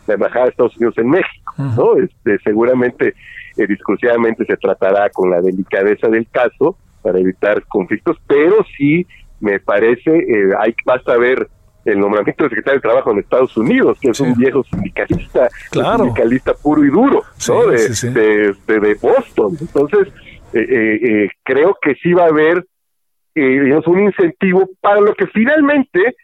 la 0.07 0.13
Embajada 0.13 0.45
de 0.45 0.51
Estados 0.51 0.75
Unidos 0.77 0.97
en 0.97 1.09
México, 1.09 1.53
¿no? 1.57 1.95
Este, 1.95 2.37
seguramente 2.43 3.15
eh, 3.57 3.67
discursivamente 3.67 4.45
se 4.45 4.57
tratará 4.57 5.09
con 5.09 5.29
la 5.31 5.41
delicadeza 5.41 6.09
del 6.09 6.27
caso 6.29 6.75
para 7.01 7.19
evitar 7.19 7.63
conflictos, 7.67 8.17
pero 8.27 8.65
sí 8.77 9.05
me 9.39 9.59
parece, 9.59 10.11
eh, 10.11 10.49
hay 10.59 10.73
basta 10.85 11.17
ver 11.17 11.47
el 11.85 11.99
nombramiento 11.99 12.43
del 12.43 12.51
secretario 12.51 12.79
de 12.79 12.81
Trabajo 12.81 13.11
en 13.11 13.19
Estados 13.19 13.55
Unidos, 13.57 13.97
que 13.99 14.09
es 14.09 14.19
un 14.19 14.33
viejo 14.35 14.63
sindicalista, 14.63 15.49
sindicalista 15.71 16.53
puro 16.53 16.83
y 16.83 16.89
duro, 16.89 17.23
¿no? 17.47 17.67
de, 17.67 18.55
de, 18.67 18.97
Boston. 19.01 19.57
Entonces, 19.59 20.07
eh, 20.53 20.59
eh, 20.59 20.99
eh, 21.03 21.29
creo 21.43 21.77
que 21.81 21.95
sí 21.95 22.13
va 22.13 22.23
a 22.23 22.29
haber 22.29 22.65
eh, 23.35 23.79
un 23.85 24.03
incentivo 24.03 24.69
para 24.81 24.99
lo 24.99 25.13
que 25.13 25.27
finalmente 25.27 26.15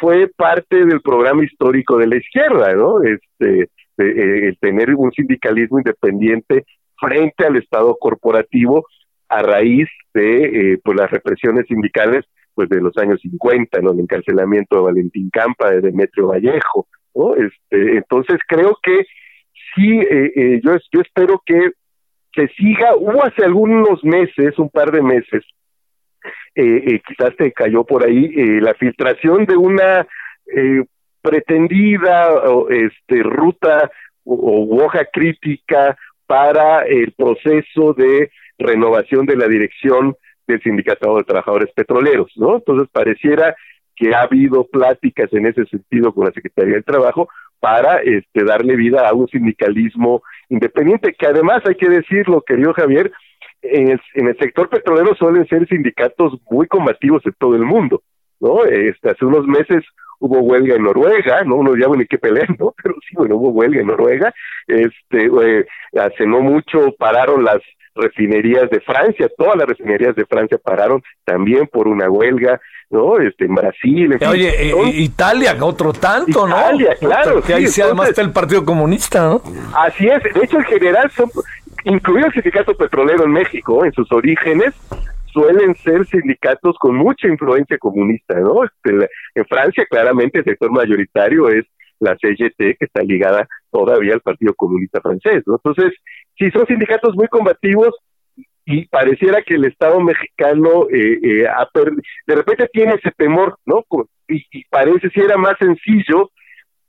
fue 0.00 0.28
parte 0.36 0.84
del 0.84 1.00
programa 1.00 1.44
histórico 1.44 1.96
de 1.96 2.06
la 2.06 2.16
izquierda, 2.16 2.74
¿no? 2.74 3.02
Este, 3.02 3.70
el 3.98 4.58
tener 4.60 4.94
un 4.94 5.10
sindicalismo 5.12 5.78
independiente 5.78 6.66
frente 6.98 7.46
al 7.46 7.56
Estado 7.56 7.96
corporativo 7.98 8.84
a 9.28 9.42
raíz 9.42 9.88
de 10.14 10.78
pues 10.82 10.98
las 10.98 11.10
represiones 11.10 11.66
sindicales 11.66 12.24
pues 12.54 12.68
de 12.68 12.80
los 12.80 12.96
años 12.96 13.20
50, 13.20 13.80
¿no? 13.80 13.92
el 13.92 14.00
encarcelamiento 14.00 14.76
de 14.76 14.82
Valentín 14.82 15.28
Campa, 15.30 15.70
de 15.70 15.82
Demetrio 15.82 16.28
Vallejo, 16.28 16.86
¿no? 17.14 17.34
Este, 17.34 17.98
entonces 17.98 18.38
creo 18.48 18.78
que 18.82 19.04
sí, 19.74 20.00
yo, 20.62 20.76
yo 20.90 21.00
espero 21.02 21.42
que 21.44 21.72
se 22.34 22.48
siga. 22.56 22.94
Hubo 22.96 23.24
hace 23.24 23.44
algunos 23.44 24.02
meses, 24.04 24.58
un 24.58 24.70
par 24.70 24.92
de 24.92 25.02
meses, 25.02 25.44
eh, 26.54 26.82
eh, 26.86 27.02
quizás 27.06 27.34
te 27.36 27.52
cayó 27.52 27.84
por 27.84 28.04
ahí, 28.04 28.26
eh, 28.36 28.60
la 28.60 28.74
filtración 28.74 29.46
de 29.46 29.56
una 29.56 30.06
pretendida 31.20 32.30
este, 32.70 33.22
ruta 33.24 33.90
o, 34.24 34.84
hoja 34.84 35.04
crítica 35.12 35.96
para 36.26 36.82
el 36.82 37.12
proceso 37.12 37.92
de 37.94 38.30
renovación 38.58 39.26
de 39.26 39.36
la 39.36 39.48
dirección 39.48 40.16
del 40.46 40.62
Sindicato 40.62 41.16
de 41.16 41.24
Trabajadores 41.24 41.72
Petroleros, 41.74 42.32
¿no? 42.36 42.56
Entonces 42.56 42.88
pareciera 42.92 43.54
que 43.94 44.14
ha 44.14 44.22
habido 44.22 44.66
pláticas 44.66 45.32
en 45.32 45.46
ese 45.46 45.64
sentido 45.66 46.12
con 46.12 46.26
la 46.26 46.32
Secretaría 46.32 46.74
del 46.74 46.84
Trabajo 46.84 47.28
para 47.58 48.00
este, 48.02 48.44
darle 48.44 48.76
vida 48.76 49.08
a 49.08 49.14
un 49.14 49.26
sindicalismo 49.28 50.22
independiente, 50.48 51.14
que 51.18 51.26
además 51.26 51.62
hay 51.66 51.74
que 51.74 51.88
decirlo, 51.88 52.42
querido 52.42 52.74
Javier, 52.74 53.10
en 53.62 53.88
el, 53.88 54.00
en 54.14 54.28
el 54.28 54.38
sector 54.38 54.68
petrolero 54.68 55.14
suelen 55.16 55.46
ser 55.48 55.66
sindicatos 55.66 56.38
muy 56.50 56.66
combativos 56.66 57.24
en 57.24 57.32
todo 57.38 57.56
el 57.56 57.62
mundo, 57.62 58.02
¿no? 58.38 58.64
Este, 58.64 59.10
hace 59.10 59.24
unos 59.24 59.46
meses 59.46 59.82
hubo 60.18 60.40
huelga 60.40 60.76
en 60.76 60.84
Noruega, 60.84 61.42
no 61.44 61.56
uno 61.56 61.76
ya 61.76 61.88
ni 61.88 62.06
qué 62.06 62.18
pelear, 62.18 62.48
¿no? 62.58 62.74
Pero 62.82 62.94
sí, 63.08 63.16
bueno, 63.16 63.36
hubo 63.36 63.50
huelga 63.50 63.80
en 63.80 63.86
Noruega, 63.86 64.34
este, 64.66 65.26
eh, 65.26 65.66
hace 65.98 66.26
no 66.26 66.40
mucho 66.40 66.94
pararon 66.98 67.44
las 67.44 67.60
refinerías 67.96 68.70
de 68.70 68.80
Francia, 68.80 69.28
todas 69.36 69.56
las 69.56 69.68
refinerías 69.68 70.14
de 70.14 70.26
Francia 70.26 70.58
pararon 70.62 71.02
también 71.24 71.66
por 71.66 71.88
una 71.88 72.08
huelga, 72.10 72.60
¿no? 72.90 73.18
Este, 73.18 73.46
en 73.46 73.54
Brasil. 73.54 74.12
En 74.12 74.28
Oye, 74.28 74.70
eh, 74.70 74.74
Italia, 74.94 75.56
otro 75.60 75.92
tanto, 75.92 76.46
¿no? 76.46 76.56
Italia, 76.56 76.94
claro. 77.00 77.42
Que 77.42 77.54
ahí 77.54 77.66
sí, 77.66 77.80
además 77.80 78.10
está 78.10 78.22
el 78.22 78.32
Partido 78.32 78.64
Comunista, 78.64 79.20
¿no? 79.22 79.42
Así 79.74 80.06
es. 80.06 80.22
De 80.22 80.44
hecho, 80.44 80.58
en 80.58 80.64
general, 80.64 81.10
son, 81.10 81.30
incluido 81.84 82.26
el 82.26 82.32
sindicato 82.32 82.76
petrolero 82.76 83.24
en 83.24 83.32
México, 83.32 83.84
en 83.84 83.92
sus 83.92 84.10
orígenes, 84.12 84.74
suelen 85.32 85.74
ser 85.76 86.06
sindicatos 86.06 86.76
con 86.78 86.96
mucha 86.96 87.28
influencia 87.28 87.78
comunista, 87.78 88.34
¿no? 88.40 88.64
Este, 88.64 89.08
en 89.34 89.44
Francia, 89.46 89.84
claramente, 89.88 90.38
el 90.38 90.44
sector 90.44 90.70
mayoritario 90.70 91.48
es 91.48 91.64
la 92.00 92.16
CGT, 92.16 92.56
que 92.78 92.84
está 92.84 93.02
ligada 93.02 93.48
todavía 93.76 94.14
al 94.14 94.20
Partido 94.20 94.54
Comunista 94.54 95.00
Francés, 95.00 95.42
¿no? 95.46 95.56
Entonces, 95.62 95.92
sí, 96.38 96.50
son 96.50 96.66
sindicatos 96.66 97.14
muy 97.14 97.28
combativos, 97.28 97.94
y 98.68 98.86
pareciera 98.86 99.42
que 99.42 99.54
el 99.54 99.64
Estado 99.64 100.00
mexicano 100.00 100.88
eh, 100.90 101.20
eh, 101.22 101.46
de 102.26 102.34
repente 102.34 102.68
tiene 102.72 102.94
ese 102.94 103.12
temor, 103.16 103.56
¿no? 103.64 103.84
Y, 104.28 104.64
parece 104.68 105.08
si 105.10 105.20
era 105.20 105.36
más 105.36 105.56
sencillo 105.58 106.30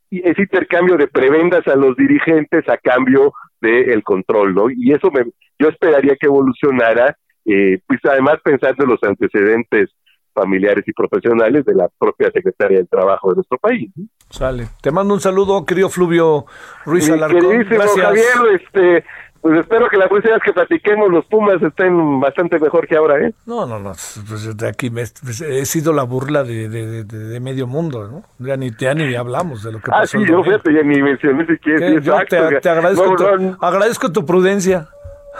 ese 0.09 0.41
intercambio 0.41 0.97
de 0.97 1.07
prebendas 1.07 1.67
a 1.67 1.75
los 1.75 1.95
dirigentes 1.95 2.67
a 2.67 2.77
cambio 2.77 3.31
del 3.61 4.01
control, 4.03 4.55
¿no? 4.55 4.71
Y 4.71 4.91
eso 4.91 5.11
me, 5.11 5.25
yo 5.59 5.69
esperaría 5.69 6.15
que 6.15 6.25
evolucionara, 6.25 7.15
eh, 7.45 7.79
pues 7.85 7.99
además 8.05 8.37
pensando 8.43 8.83
en 8.83 8.89
los 8.89 9.03
antecedentes 9.03 9.91
familiares 10.37 10.83
y 10.87 10.93
profesionales 10.93 11.65
de 11.65 11.73
la 11.73 11.89
propia 11.97 12.29
Secretaría 12.31 12.77
del 12.77 12.87
Trabajo 12.87 13.29
de 13.29 13.35
nuestro 13.35 13.57
país. 13.57 13.91
Sale. 14.29 14.67
Te 14.81 14.91
mando 14.91 15.13
un 15.13 15.21
saludo, 15.21 15.65
querido 15.65 15.89
Fluvio 15.89 16.45
Ruiz 16.85 17.09
Alarcón. 17.09 17.65
Gracias. 17.69 18.05
Javier, 18.05 18.61
este, 18.61 19.05
pues 19.41 19.59
espero 19.59 19.87
que 19.89 19.97
la 19.97 20.09
próxima 20.09 20.33
vez 20.33 20.43
que 20.43 20.53
platiquemos 20.53 21.09
los 21.09 21.25
Pumas 21.25 21.61
estén 21.61 22.19
bastante 22.19 22.59
mejor 22.59 22.87
que 22.87 22.97
ahora, 22.97 23.19
¿eh? 23.19 23.33
No, 23.45 23.65
no, 23.65 23.79
no. 23.79 23.93
Pues 24.27 24.57
de 24.57 24.67
aquí 24.67 24.89
me, 24.89 25.03
pues, 25.23 25.41
he 25.41 25.65
sido 25.65 25.93
la 25.93 26.03
burla 26.03 26.43
de, 26.43 26.67
de, 26.67 27.03
de, 27.03 27.39
medio 27.39 27.65
mundo, 27.65 28.07
¿no? 28.07 28.23
Ya 28.45 28.57
ni, 28.57 28.71
ya 28.77 28.93
ni 28.93 29.15
hablamos 29.15 29.63
de 29.63 29.71
lo 29.71 29.79
que 29.79 29.91
ah, 29.91 30.01
pasó. 30.01 30.17
Ah, 30.17 30.21
sí, 30.21 30.29
yo 30.29 30.43
fíjate, 30.43 30.73
ya 30.73 30.83
ni 30.83 31.01
mencioné 31.01 31.45
si 31.45 31.57
quieres. 31.57 32.03
Yo 32.03 32.17
te, 32.27 32.37
agradezco, 32.69 33.15
tu, 33.15 33.57
agradezco 33.61 34.11
tu 34.11 34.25
prudencia. 34.25 34.89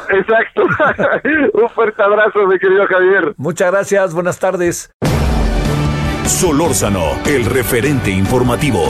Exacto. 0.10 0.64
Un 1.54 1.70
fuerte 1.70 2.02
abrazo, 2.04 2.48
mi 2.48 2.58
querido 2.60 2.86
Javier. 2.88 3.34
Muchas 3.38 3.72
gracias, 3.72 4.14
buenas 4.14 4.40
tardes. 4.40 4.92
Solórzano, 6.26 7.18
el 7.26 7.46
referente 7.46 8.12
informativo. 8.12 8.90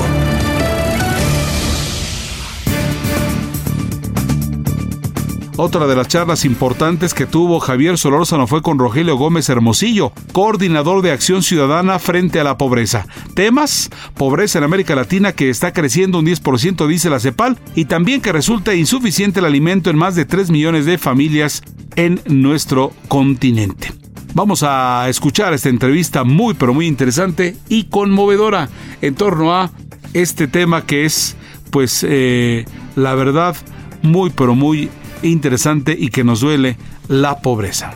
Otra 5.59 5.87
de 5.87 5.95
las 5.95 6.07
charlas 6.07 6.45
importantes 6.45 7.15
que 7.15 7.25
tuvo 7.25 7.59
Javier 7.59 7.97
Solórzano 7.97 8.45
fue 8.45 8.61
con 8.61 8.77
Rogelio 8.77 9.17
Gómez 9.17 9.49
Hermosillo, 9.49 10.13
coordinador 10.31 11.01
de 11.01 11.11
Acción 11.11 11.41
Ciudadana 11.41 11.97
frente 11.97 12.39
a 12.39 12.43
la 12.43 12.59
pobreza. 12.59 13.07
Temas, 13.33 13.89
pobreza 14.13 14.59
en 14.59 14.65
América 14.65 14.93
Latina 14.93 15.31
que 15.31 15.49
está 15.49 15.73
creciendo 15.73 16.19
un 16.19 16.27
10% 16.27 16.85
dice 16.85 17.09
la 17.09 17.19
CEPAL 17.19 17.57
y 17.73 17.85
también 17.85 18.21
que 18.21 18.31
resulta 18.31 18.75
insuficiente 18.75 19.39
el 19.39 19.47
alimento 19.47 19.89
en 19.89 19.97
más 19.97 20.13
de 20.13 20.25
3 20.25 20.51
millones 20.51 20.85
de 20.85 20.99
familias 20.99 21.63
en 21.95 22.21
nuestro 22.27 22.93
continente. 23.07 23.91
Vamos 24.35 24.61
a 24.61 25.09
escuchar 25.09 25.55
esta 25.55 25.69
entrevista 25.69 26.23
muy 26.23 26.53
pero 26.53 26.75
muy 26.75 26.85
interesante 26.85 27.57
y 27.67 27.85
conmovedora 27.85 28.69
en 29.01 29.15
torno 29.15 29.55
a 29.55 29.71
este 30.13 30.47
tema 30.47 30.85
que 30.85 31.05
es 31.05 31.35
pues 31.71 32.05
eh, 32.07 32.65
la 32.95 33.15
verdad 33.15 33.55
muy 34.03 34.29
pero 34.29 34.53
muy 34.53 34.91
interesante 35.21 35.95
y 35.97 36.09
que 36.09 36.23
nos 36.23 36.41
duele 36.41 36.77
la 37.07 37.39
pobreza. 37.39 37.93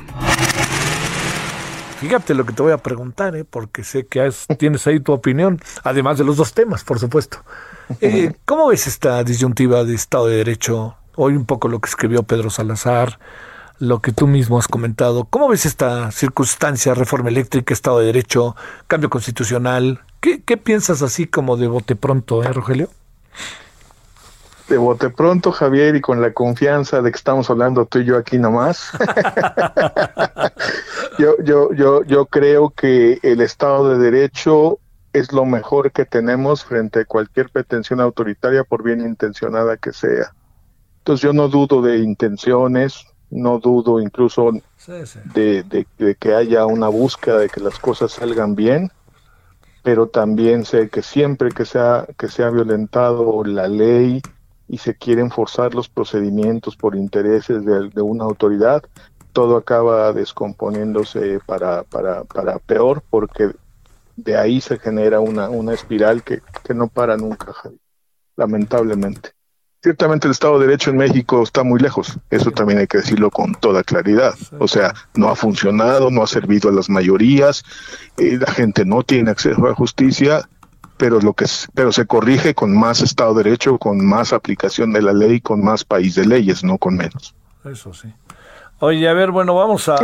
Fíjate 2.00 2.34
lo 2.34 2.46
que 2.46 2.54
te 2.54 2.64
voy 2.64 2.72
a 2.72 2.78
preguntar, 2.78 3.36
¿eh? 3.36 3.46
porque 3.46 3.84
sé 3.84 4.08
que 4.08 4.28
tienes 4.58 4.88
ahí 4.88 5.00
tu 5.00 5.12
opinión, 5.14 5.62
además 5.84 6.18
de 6.18 6.24
los 6.24 6.36
dos 6.36 6.54
temas, 6.54 6.84
por 6.84 7.00
supuesto. 7.00 7.38
Eh, 8.00 8.32
¿Cómo 8.46 8.68
ves 8.68 8.88
esta 8.88 9.22
disyuntiva 9.22 9.84
de 9.84 9.96
Estado 9.96 10.28
de 10.28 10.38
Derecho? 10.38 10.96
Hoy 11.18 11.36
un 11.36 11.44
poco 11.44 11.68
lo 11.68 11.82
que 11.82 11.90
escribió 11.90 12.24
Pedro 12.24 12.50
Salazar, 12.50 13.20
lo 13.80 14.00
que 14.00 14.14
tú 14.14 14.28
mismo 14.28 14.58
has 14.58 14.70
comentado. 14.70 15.26
¿Cómo 15.26 15.50
ves 15.50 15.66
esta 15.66 16.10
circunstancia, 16.12 16.94
reforma 16.94 17.28
eléctrica, 17.28 17.74
Estado 17.74 18.00
de 18.00 18.06
Derecho, 18.06 18.56
cambio 18.88 19.10
constitucional? 19.10 20.00
¿Qué, 20.22 20.42
qué 20.42 20.56
piensas 20.56 21.02
así 21.02 21.28
como 21.28 21.58
de 21.58 21.68
bote 21.68 21.98
pronto, 21.98 22.44
eh, 22.44 22.54
Rogelio? 22.54 22.90
De 24.68 24.78
bote 24.78 25.10
pronto, 25.10 25.52
Javier, 25.52 25.96
y 25.96 26.02
con 26.02 26.22
la 26.22 26.34
confianza 26.34 27.02
de 27.02 27.12
que 27.12 27.18
estamos 27.18 27.50
hablando 27.50 27.86
tú 27.86 28.00
y 28.00 28.06
yo 28.06 28.18
aquí 28.18 28.38
nomás. 28.38 28.92
yo, 31.20 31.36
yo, 31.44 31.74
yo, 31.74 32.04
yo 32.04 32.26
creo 32.26 32.70
que 32.70 33.20
el 33.24 33.42
Estado 33.42 33.90
de 33.90 33.98
Derecho 33.98 34.80
es 35.14 35.34
lo 35.34 35.46
mejor 35.46 35.92
que 35.92 36.06
tenemos 36.06 36.64
frente 36.64 37.02
a 37.02 37.06
cualquier 37.06 37.50
pretensión 37.50 38.00
autoritaria, 38.00 38.64
por 38.64 38.84
bien 38.84 39.02
intencionada 39.02 39.78
que 39.78 39.92
sea. 39.92 40.34
Entonces 41.00 41.24
yo 41.24 41.34
no 41.34 41.48
dudo 41.48 41.82
de 41.82 41.98
intenciones, 41.98 43.06
no 43.30 43.60
dudo 43.60 44.00
incluso 44.00 44.52
De, 45.34 45.64
de, 45.64 46.16
que 46.16 46.34
haya 46.34 46.66
una 46.66 46.90
búsqueda 46.90 47.40
de 47.40 47.50
que 47.50 47.60
las 47.60 47.80
cosas 47.80 48.12
salgan 48.12 48.56
bien, 48.56 48.92
pero 49.84 50.08
también 50.08 50.66
sé 50.66 50.90
que 50.90 51.02
siempre 51.02 51.52
que 51.52 51.66
sea 51.66 52.06
que 52.18 52.28
sea 52.28 52.50
violentado 52.50 53.44
la 53.44 53.68
ley, 53.68 54.22
y 54.72 54.78
se 54.78 54.96
quieren 54.96 55.30
forzar 55.30 55.76
los 55.76 55.90
procedimientos 55.90 56.78
por 56.78 56.96
intereses 56.96 57.66
de, 57.66 58.02
una 58.02 58.24
autoridad, 58.24 58.82
todo 59.34 59.58
acaba 59.58 60.14
descomponiéndose 60.14 61.42
para, 61.46 61.84
para, 61.84 62.24
para 62.24 62.58
peor 62.58 63.04
porque 63.10 63.52
de 64.16 64.38
ahí 64.38 64.62
se 64.62 64.80
genera 64.80 65.20
una, 65.20 65.50
una 65.50 65.74
espiral 65.74 66.24
que, 66.24 66.40
que 66.64 66.74
no 66.74 66.88
para 66.88 67.18
nunca, 67.18 67.54
lamentablemente. 68.38 69.32
Ciertamente 69.84 70.28
el 70.28 70.32
Estado 70.32 70.58
de 70.58 70.68
Derecho 70.68 70.92
en 70.92 70.98
México 70.98 71.44
está 71.44 71.64
muy 71.64 71.82
lejos, 71.82 72.18
eso 72.30 72.52
también 72.52 72.80
hay 72.80 72.88
que 72.88 73.00
decirlo 73.00 73.30
con 73.30 73.54
toda 73.56 73.84
claridad. 73.84 74.36
O 74.58 74.70
sea, 74.70 74.94
no 75.16 75.28
ha 75.28 75.36
funcionado, 75.36 76.10
no 76.12 76.24
ha 76.24 76.28
servido 76.28 76.70
a 76.70 76.74
las 76.74 76.90
mayorías, 76.90 77.64
eh, 78.18 78.38
la 78.40 78.54
gente 78.54 78.86
no 78.86 79.04
tiene 79.04 79.32
acceso 79.32 79.68
a 79.68 79.76
justicia 79.76 80.48
pero 81.02 81.20
lo 81.20 81.34
que 81.34 81.46
pero 81.74 81.92
se 81.92 82.06
corrige 82.06 82.54
con 82.54 82.78
más 82.78 83.02
Estado 83.02 83.34
de 83.34 83.44
Derecho, 83.44 83.80
con 83.80 84.06
más 84.06 84.34
aplicación 84.34 84.94
de 84.94 85.02
la 85.02 85.14
ley, 85.14 85.42
con 85.42 85.64
más 85.64 85.84
país 85.84 86.14
de 86.14 86.28
leyes, 86.28 86.64
no 86.64 86.78
con 86.78 86.96
menos. 86.96 87.34
Eso 87.66 87.92
sí. 87.92 88.14
Oye, 88.78 89.10
a 89.10 89.14
ver, 89.14 89.32
bueno, 89.32 89.56
vamos 89.56 89.90
a, 89.90 89.98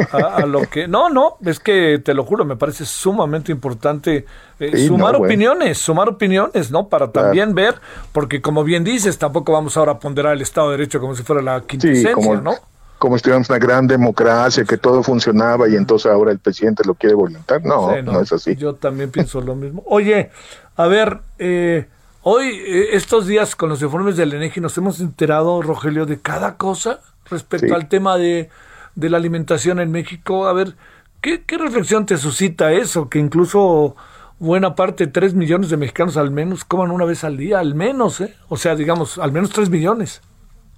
lo 0.48 0.62
que... 0.62 0.88
No, 0.88 1.10
no, 1.10 1.38
es 1.45 1.60
que 1.60 2.02
te 2.04 2.16
lo 2.16 2.26
juro, 2.26 2.45
me 2.45 2.56
parece 2.56 2.84
sumamente 2.84 3.52
importante 3.52 4.26
eh, 4.60 4.88
sumar 4.88 5.16
opiniones, 5.16 5.78
sumar 5.78 6.10
opiniones, 6.10 6.72
¿no? 6.72 6.88
Para 6.88 7.12
también 7.12 7.54
ver, 7.54 7.76
porque 8.12 8.41
como 8.41 8.64
bien 8.64 8.84
dices, 8.84 9.20
tampoco 9.20 9.52
vamos 9.52 9.78
ahora 9.78 9.91
a 9.93 10.00
ponderar 10.00 10.34
el 10.34 10.41
Estado 10.41 10.72
de 10.72 10.78
Derecho 10.78 11.00
como 11.00 11.14
si 11.14 11.22
fuera 11.22 11.43
la 11.43 11.62
quintesencia, 11.62 12.41
¿no? 12.41 12.56
Como 12.98 13.18
si 13.18 13.24
tuviéramos 13.24 13.50
una 13.50 13.60
gran 13.60 13.88
democracia, 13.88 14.64
que 14.64 14.78
todo 14.78 15.04
funcionaba 15.04 15.68
y 15.70 15.76
entonces 15.76 16.12
ahora 16.12 16.32
el 16.32 16.39
presidente 16.39 16.84
lo 16.86 16.95
quiere 16.95 17.16
voluntar. 17.16 17.64
No, 17.64 18.02
no, 18.02 18.22
es 18.22 18.32
así. 18.32 18.56
Yo 18.56 18.76
también 18.76 19.12
pienso 19.12 19.41
lo 19.41 19.56
mismo. 19.56 19.84
Oye, 19.86 20.32
a 20.76 20.88
ver, 20.88 21.20
eh, 21.39 21.88
hoy, 22.24 22.48
eh, 22.48 22.89
estos 22.93 23.28
días 23.28 23.56
con 23.56 23.70
los 23.70 23.82
informes 23.82 24.18
del 24.18 24.34
ENEGI 24.34 24.62
nos 24.62 24.78
hemos 24.78 25.00
enterado, 25.00 25.62
Rogelio, 25.62 26.06
de 26.06 26.20
cada 26.20 26.58
cosa 26.58 27.02
respecto 27.30 27.76
al 27.76 27.88
tema 27.88 28.18
de, 28.18 28.50
de, 28.95 29.10
la 29.10 29.18
alimentación 29.18 29.80
en 29.80 29.91
México. 29.91 30.48
A 30.48 30.54
ver, 30.54 30.76
¿qué, 31.22 31.43
¿qué 31.43 31.58
reflexión 31.58 32.06
te 32.06 32.18
suscita 32.18 32.72
eso? 32.72 33.10
Que 33.10 33.20
incluso 33.20 33.95
buena 34.39 34.76
parte, 34.76 35.08
tres 35.08 35.34
millones 35.34 35.70
de 35.70 35.78
mexicanos 35.78 36.18
al 36.18 36.32
menos, 36.32 36.64
coman 36.64 36.91
una 36.91 37.06
vez 37.06 37.24
al 37.24 37.38
día, 37.38 37.60
al 37.60 37.76
menos, 37.76 38.22
¿eh? 38.22 38.36
O 38.50 38.58
sea, 38.58 38.76
digamos, 38.76 39.18
al 39.18 39.32
menos 39.32 39.50
tres 39.50 39.70
millones. 39.70 40.22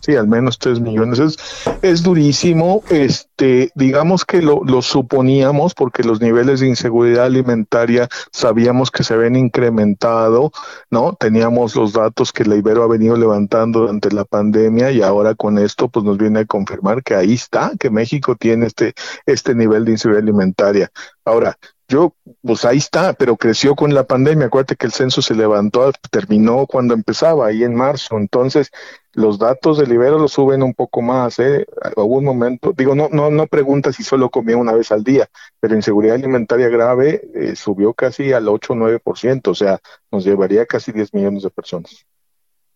Sí, 0.02 0.16
al 0.16 0.28
menos 0.28 0.58
tres 0.60 0.80
millones. 0.80 1.20
Es, 1.20 1.38
es 1.82 2.04
durísimo. 2.04 2.84
Este, 2.90 3.72
digamos 3.76 4.24
que 4.24 4.42
lo, 4.42 4.64
lo, 4.64 4.82
suponíamos 4.82 5.74
porque 5.74 6.04
los 6.04 6.22
niveles 6.22 6.62
de 6.62 6.68
inseguridad 6.68 7.26
alimentaria 7.26 8.08
sabíamos 8.32 8.92
que 8.92 9.04
se 9.04 9.14
habían 9.14 9.36
incrementado, 9.36 10.52
¿no? 10.90 11.14
Teníamos 11.20 11.76
los 11.76 11.92
datos 11.92 12.32
que 12.32 12.46
la 12.46 12.56
Ibero 12.56 12.84
ha 12.84 12.88
venido 12.88 13.18
levantando 13.18 13.82
durante 13.82 14.10
la 14.12 14.24
pandemia 14.24 14.92
y 14.92 15.02
ahora 15.02 15.36
con 15.36 15.58
esto 15.58 15.90
pues 15.90 16.06
nos 16.06 16.18
viene 16.18 16.40
a 16.40 16.46
confirmar 16.46 17.04
que 17.04 17.16
ahí 17.16 17.34
está, 17.34 17.72
que 17.78 17.90
México 17.90 18.38
tiene 18.38 18.68
este, 18.68 18.94
este 19.26 19.54
nivel 19.54 19.84
de 19.84 19.92
inseguridad 19.92 20.24
alimentaria. 20.24 20.92
Ahora, 21.26 21.58
yo, 21.90 22.14
pues 22.44 22.66
ahí 22.66 22.78
está, 22.78 23.14
pero 23.14 23.36
creció 23.36 23.76
con 23.76 23.96
la 23.96 24.04
pandemia. 24.04 24.46
Acuérdate 24.46 24.76
que 24.76 24.86
el 24.86 24.94
censo 24.94 25.24
se 25.24 25.34
levantó, 25.34 25.92
terminó 26.12 26.68
cuando 26.68 26.94
empezaba, 26.94 27.48
ahí 27.48 27.64
en 27.64 27.74
marzo. 27.74 28.18
Entonces, 28.18 28.70
los 29.14 29.40
datos 29.40 29.78
del 29.78 29.92
Ibero 29.92 30.20
los 30.20 30.34
suben 30.34 30.62
un 30.62 30.74
poco 30.74 31.02
más, 31.02 31.40
¿eh? 31.40 31.66
Hubo 31.96 32.18
un 32.18 32.26
momento, 32.26 32.74
digo, 32.76 32.96
no, 32.96 33.10
no, 33.12 33.30
no 33.30 33.48
pregunta 33.48 33.92
si 33.92 34.04
solo 34.04 34.30
comía 34.30 34.58
una 34.58 34.74
vez 34.74 34.92
al 34.92 35.04
día, 35.04 35.28
pero 35.60 35.76
inseguridad 35.76 36.16
alimentaria 36.16 36.70
grave 36.70 37.30
eh, 37.34 37.56
subió 37.56 37.94
casi 37.94 38.34
al 38.34 38.48
8 38.48 38.74
o 38.74 38.76
9%, 38.76 39.48
o 39.48 39.56
sea, 39.56 39.80
nos 40.12 40.24
llevaría 40.24 40.66
casi 40.66 40.92
10 40.92 41.14
millones 41.14 41.44
de 41.44 41.50
personas. 41.50 42.06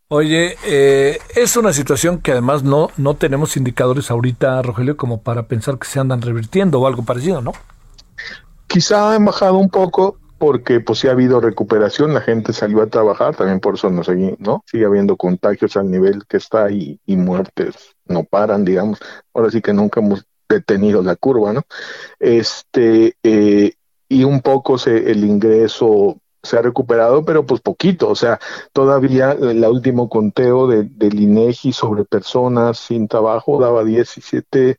Oye, 0.10 0.58
eh, 0.66 1.18
es 1.36 1.56
una 1.58 1.74
situación 1.74 2.20
que 2.20 2.32
además 2.32 2.64
no, 2.64 2.90
no 2.98 3.16
tenemos 3.16 3.58
indicadores 3.58 4.12
ahorita, 4.12 4.62
Rogelio, 4.62 4.98
como 4.98 5.22
para 5.22 5.48
pensar 5.48 5.80
que 5.80 5.88
se 5.88 6.00
andan 6.00 6.22
revirtiendo 6.22 6.80
o 6.80 6.88
algo 6.88 7.04
parecido, 7.04 7.42
¿no? 7.42 7.54
Quizá 8.68 9.16
han 9.16 9.26
bajado 9.26 9.58
un 9.58 9.70
poco 9.70 10.18
porque 10.44 10.82
pues 10.82 11.00
sí 11.00 11.08
ha 11.08 11.12
habido 11.12 11.40
recuperación, 11.40 12.14
la 12.14 12.20
gente 12.20 12.52
salió 12.52 12.82
a 12.82 12.88
trabajar, 12.88 13.34
también 13.34 13.62
por 13.62 13.76
eso 13.76 13.90
no, 13.90 14.04
seguí, 14.04 14.36
¿no? 14.40 14.62
sigue 14.68 14.84
habiendo 14.84 15.16
contagios 15.16 15.78
al 15.78 15.90
nivel 15.90 16.26
que 16.28 16.36
está 16.36 16.70
y, 16.70 17.00
y 17.06 17.16
muertes 17.16 17.96
no 18.08 18.26
paran, 18.26 18.66
digamos. 18.66 19.00
Ahora 19.34 19.50
sí 19.52 19.62
que 19.62 19.72
nunca 19.72 20.02
hemos 20.02 20.26
detenido 20.50 21.02
la 21.02 21.16
curva, 21.16 21.54
¿no? 21.54 21.62
Este, 22.20 23.16
eh, 23.24 23.72
y 24.10 24.26
un 24.26 24.42
poco 24.42 24.78
se, 24.78 25.10
el 25.10 25.24
ingreso 25.24 26.20
se 26.42 26.58
ha 26.58 26.62
recuperado, 26.62 27.24
pero 27.24 27.46
pues 27.46 27.62
poquito, 27.62 28.10
o 28.10 28.16
sea, 28.16 28.38
todavía 28.74 29.32
el 29.32 29.64
último 29.64 30.10
conteo 30.10 30.68
de, 30.68 30.84
del 30.84 31.22
INEGI 31.22 31.72
sobre 31.72 32.04
personas 32.04 32.80
sin 32.80 33.08
trabajo 33.08 33.62
daba 33.62 33.86
17 33.86 34.76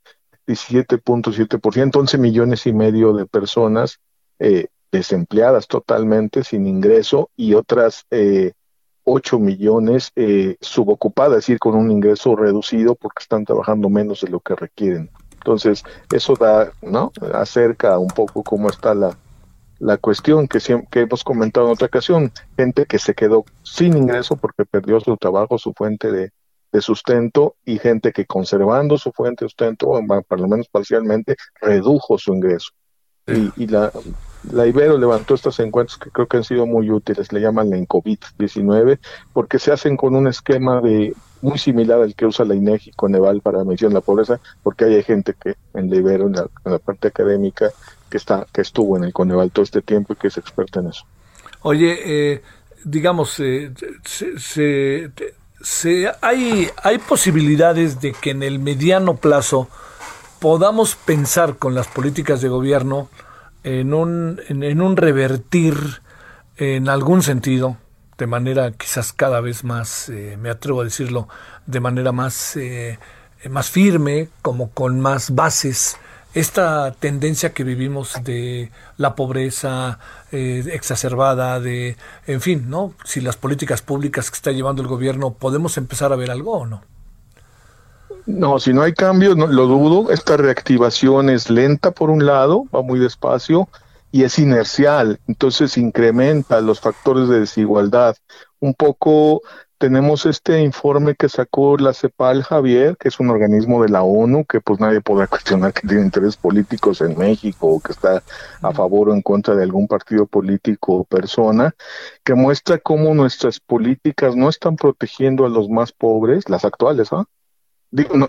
17.7%, 0.46 1.96
11 1.96 2.18
millones 2.18 2.66
y 2.66 2.74
medio 2.74 3.14
de 3.14 3.24
personas 3.24 3.98
eh, 4.38 4.66
desempleadas 4.98 5.66
totalmente, 5.66 6.44
sin 6.44 6.66
ingreso, 6.66 7.30
y 7.36 7.54
otras 7.54 8.06
eh, 8.10 8.52
8 9.04 9.38
millones 9.38 10.10
eh, 10.16 10.56
subocupadas, 10.60 11.38
es 11.38 11.46
decir, 11.46 11.58
con 11.58 11.74
un 11.74 11.90
ingreso 11.90 12.36
reducido 12.36 12.94
porque 12.94 13.22
están 13.22 13.44
trabajando 13.44 13.88
menos 13.88 14.20
de 14.22 14.28
lo 14.28 14.40
que 14.40 14.54
requieren. 14.54 15.10
Entonces, 15.34 15.82
eso 16.12 16.34
da, 16.34 16.72
¿no? 16.80 17.12
Acerca 17.34 17.98
un 17.98 18.08
poco 18.08 18.42
cómo 18.42 18.70
está 18.70 18.94
la, 18.94 19.18
la 19.78 19.98
cuestión 19.98 20.48
que, 20.48 20.58
que 20.90 21.00
hemos 21.00 21.22
comentado 21.22 21.66
en 21.66 21.72
otra 21.72 21.88
ocasión, 21.88 22.32
gente 22.56 22.86
que 22.86 22.98
se 22.98 23.14
quedó 23.14 23.44
sin 23.62 23.96
ingreso 23.96 24.36
porque 24.36 24.64
perdió 24.64 25.00
su 25.00 25.16
trabajo, 25.18 25.58
su 25.58 25.74
fuente 25.74 26.10
de, 26.10 26.30
de 26.72 26.80
sustento 26.80 27.56
y 27.64 27.78
gente 27.78 28.12
que 28.12 28.24
conservando 28.24 28.96
su 28.96 29.12
fuente 29.12 29.44
de 29.44 29.50
sustento, 29.50 29.92
por 30.26 30.40
lo 30.40 30.48
menos 30.48 30.68
parcialmente, 30.68 31.36
redujo 31.60 32.16
su 32.16 32.32
ingreso. 32.32 32.70
Y, 33.26 33.64
y, 33.64 33.66
la, 33.66 33.92
la 34.52 34.66
Ibero 34.66 34.98
levantó 34.98 35.34
estos 35.34 35.58
encuentros 35.60 35.98
que 35.98 36.10
creo 36.10 36.26
que 36.26 36.36
han 36.36 36.44
sido 36.44 36.66
muy 36.66 36.90
útiles, 36.90 37.32
le 37.32 37.40
llaman 37.40 37.70
la 37.70 37.76
COVID-19, 37.78 38.98
porque 39.32 39.58
se 39.58 39.72
hacen 39.72 39.96
con 39.96 40.14
un 40.14 40.28
esquema 40.28 40.80
de 40.80 41.14
muy 41.40 41.58
similar 41.58 42.00
al 42.00 42.14
que 42.14 42.26
usa 42.26 42.44
la 42.44 42.54
INEGI 42.54 42.92
Coneval 42.92 43.40
para 43.40 43.64
medición 43.64 43.90
de 43.90 43.96
la 43.96 44.00
pobreza, 44.00 44.40
porque 44.62 44.86
hay 44.86 45.02
gente 45.02 45.34
que 45.40 45.56
en 45.74 45.90
la 45.90 45.96
Ibero, 45.96 46.26
en 46.26 46.34
la, 46.64 46.78
parte 46.78 47.08
académica, 47.08 47.70
que 48.08 48.16
está 48.16 48.46
que 48.52 48.62
estuvo 48.62 48.96
en 48.96 49.04
el 49.04 49.12
Coneval 49.12 49.50
todo 49.50 49.62
este 49.62 49.82
tiempo 49.82 50.12
y 50.12 50.16
que 50.16 50.28
es 50.28 50.38
experta 50.38 50.80
en 50.80 50.88
eso. 50.88 51.04
Oye, 51.62 51.98
eh, 52.04 52.42
digamos, 52.84 53.38
eh, 53.40 53.72
se, 54.04 55.10
se, 55.60 56.12
hay, 56.20 56.68
hay 56.82 56.98
posibilidades 56.98 58.00
de 58.00 58.12
que 58.12 58.30
en 58.30 58.42
el 58.42 58.58
mediano 58.58 59.16
plazo 59.16 59.68
podamos 60.38 60.94
pensar 60.94 61.56
con 61.56 61.74
las 61.74 61.88
políticas 61.88 62.40
de 62.42 62.48
gobierno 62.48 63.08
en 63.64 63.94
un, 63.94 64.40
en, 64.48 64.80
un 64.80 64.96
revertir 64.96 65.74
en 66.56 66.88
algún 66.88 67.22
sentido, 67.22 67.78
de 68.18 68.26
manera 68.26 68.70
quizás 68.72 69.12
cada 69.12 69.40
vez 69.40 69.64
más, 69.64 70.08
eh, 70.08 70.36
me 70.40 70.50
atrevo 70.50 70.82
a 70.82 70.84
decirlo, 70.84 71.28
de 71.66 71.80
manera 71.80 72.12
más, 72.12 72.56
eh, 72.56 72.98
más 73.50 73.70
firme, 73.70 74.28
como 74.42 74.70
con 74.70 75.00
más 75.00 75.34
bases, 75.34 75.96
esta 76.34 76.92
tendencia 76.92 77.52
que 77.52 77.64
vivimos 77.64 78.22
de 78.24 78.70
la 78.96 79.14
pobreza 79.14 79.98
eh, 80.32 80.64
exacerbada, 80.72 81.60
de, 81.60 81.96
en 82.26 82.40
fin, 82.40 82.68
¿no? 82.68 82.94
Si 83.04 83.20
las 83.20 83.36
políticas 83.36 83.82
públicas 83.82 84.30
que 84.30 84.36
está 84.36 84.50
llevando 84.50 84.82
el 84.82 84.88
gobierno, 84.88 85.34
¿podemos 85.34 85.78
empezar 85.78 86.12
a 86.12 86.16
ver 86.16 86.30
algo 86.30 86.58
o 86.58 86.66
no? 86.66 86.82
No, 88.26 88.58
si 88.58 88.72
no 88.72 88.82
hay 88.82 88.94
cambio, 88.94 89.34
no, 89.34 89.46
lo 89.46 89.66
dudo. 89.66 90.10
Esta 90.10 90.36
reactivación 90.36 91.28
es 91.28 91.50
lenta 91.50 91.90
por 91.90 92.10
un 92.10 92.24
lado, 92.24 92.64
va 92.74 92.82
muy 92.82 92.98
despacio 92.98 93.68
y 94.10 94.22
es 94.22 94.38
inercial, 94.38 95.20
entonces 95.26 95.76
incrementa 95.76 96.60
los 96.60 96.80
factores 96.80 97.28
de 97.28 97.40
desigualdad. 97.40 98.16
Un 98.60 98.74
poco 98.74 99.42
tenemos 99.76 100.24
este 100.24 100.62
informe 100.62 101.16
que 101.16 101.28
sacó 101.28 101.76
la 101.76 101.92
CEPAL 101.92 102.44
Javier, 102.44 102.96
que 102.96 103.08
es 103.08 103.20
un 103.20 103.28
organismo 103.28 103.82
de 103.82 103.90
la 103.90 104.02
ONU, 104.04 104.44
que 104.46 104.60
pues 104.60 104.80
nadie 104.80 105.00
podrá 105.00 105.26
cuestionar 105.26 105.74
que 105.74 105.86
tiene 105.86 106.04
intereses 106.04 106.36
políticos 106.36 107.00
en 107.02 107.18
México 107.18 107.66
o 107.66 107.80
que 107.80 107.92
está 107.92 108.22
a 108.62 108.72
favor 108.72 109.10
o 109.10 109.14
en 109.14 109.20
contra 109.20 109.54
de 109.54 109.64
algún 109.64 109.88
partido 109.88 110.26
político 110.26 110.94
o 110.94 111.04
persona, 111.04 111.74
que 112.22 112.34
muestra 112.34 112.78
cómo 112.78 113.14
nuestras 113.14 113.60
políticas 113.60 114.36
no 114.36 114.48
están 114.48 114.76
protegiendo 114.76 115.44
a 115.44 115.50
los 115.50 115.68
más 115.68 115.92
pobres, 115.92 116.48
las 116.48 116.64
actuales, 116.64 117.12
¿ah? 117.12 117.24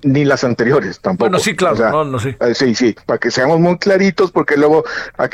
Ni 0.04 0.26
las 0.26 0.44
anteriores 0.44 1.00
tampoco. 1.00 1.30
Bueno, 1.30 1.40
sí, 1.40 1.56
claro, 1.56 2.06
no, 2.06 2.20
sí. 2.20 2.36
Eh, 2.40 2.54
sí, 2.54 2.76
sí, 2.76 2.96
para 3.06 3.18
que 3.18 3.32
seamos 3.32 3.60
muy 3.60 3.78
claritos, 3.78 4.32
porque 4.32 4.58
luego 4.58 4.84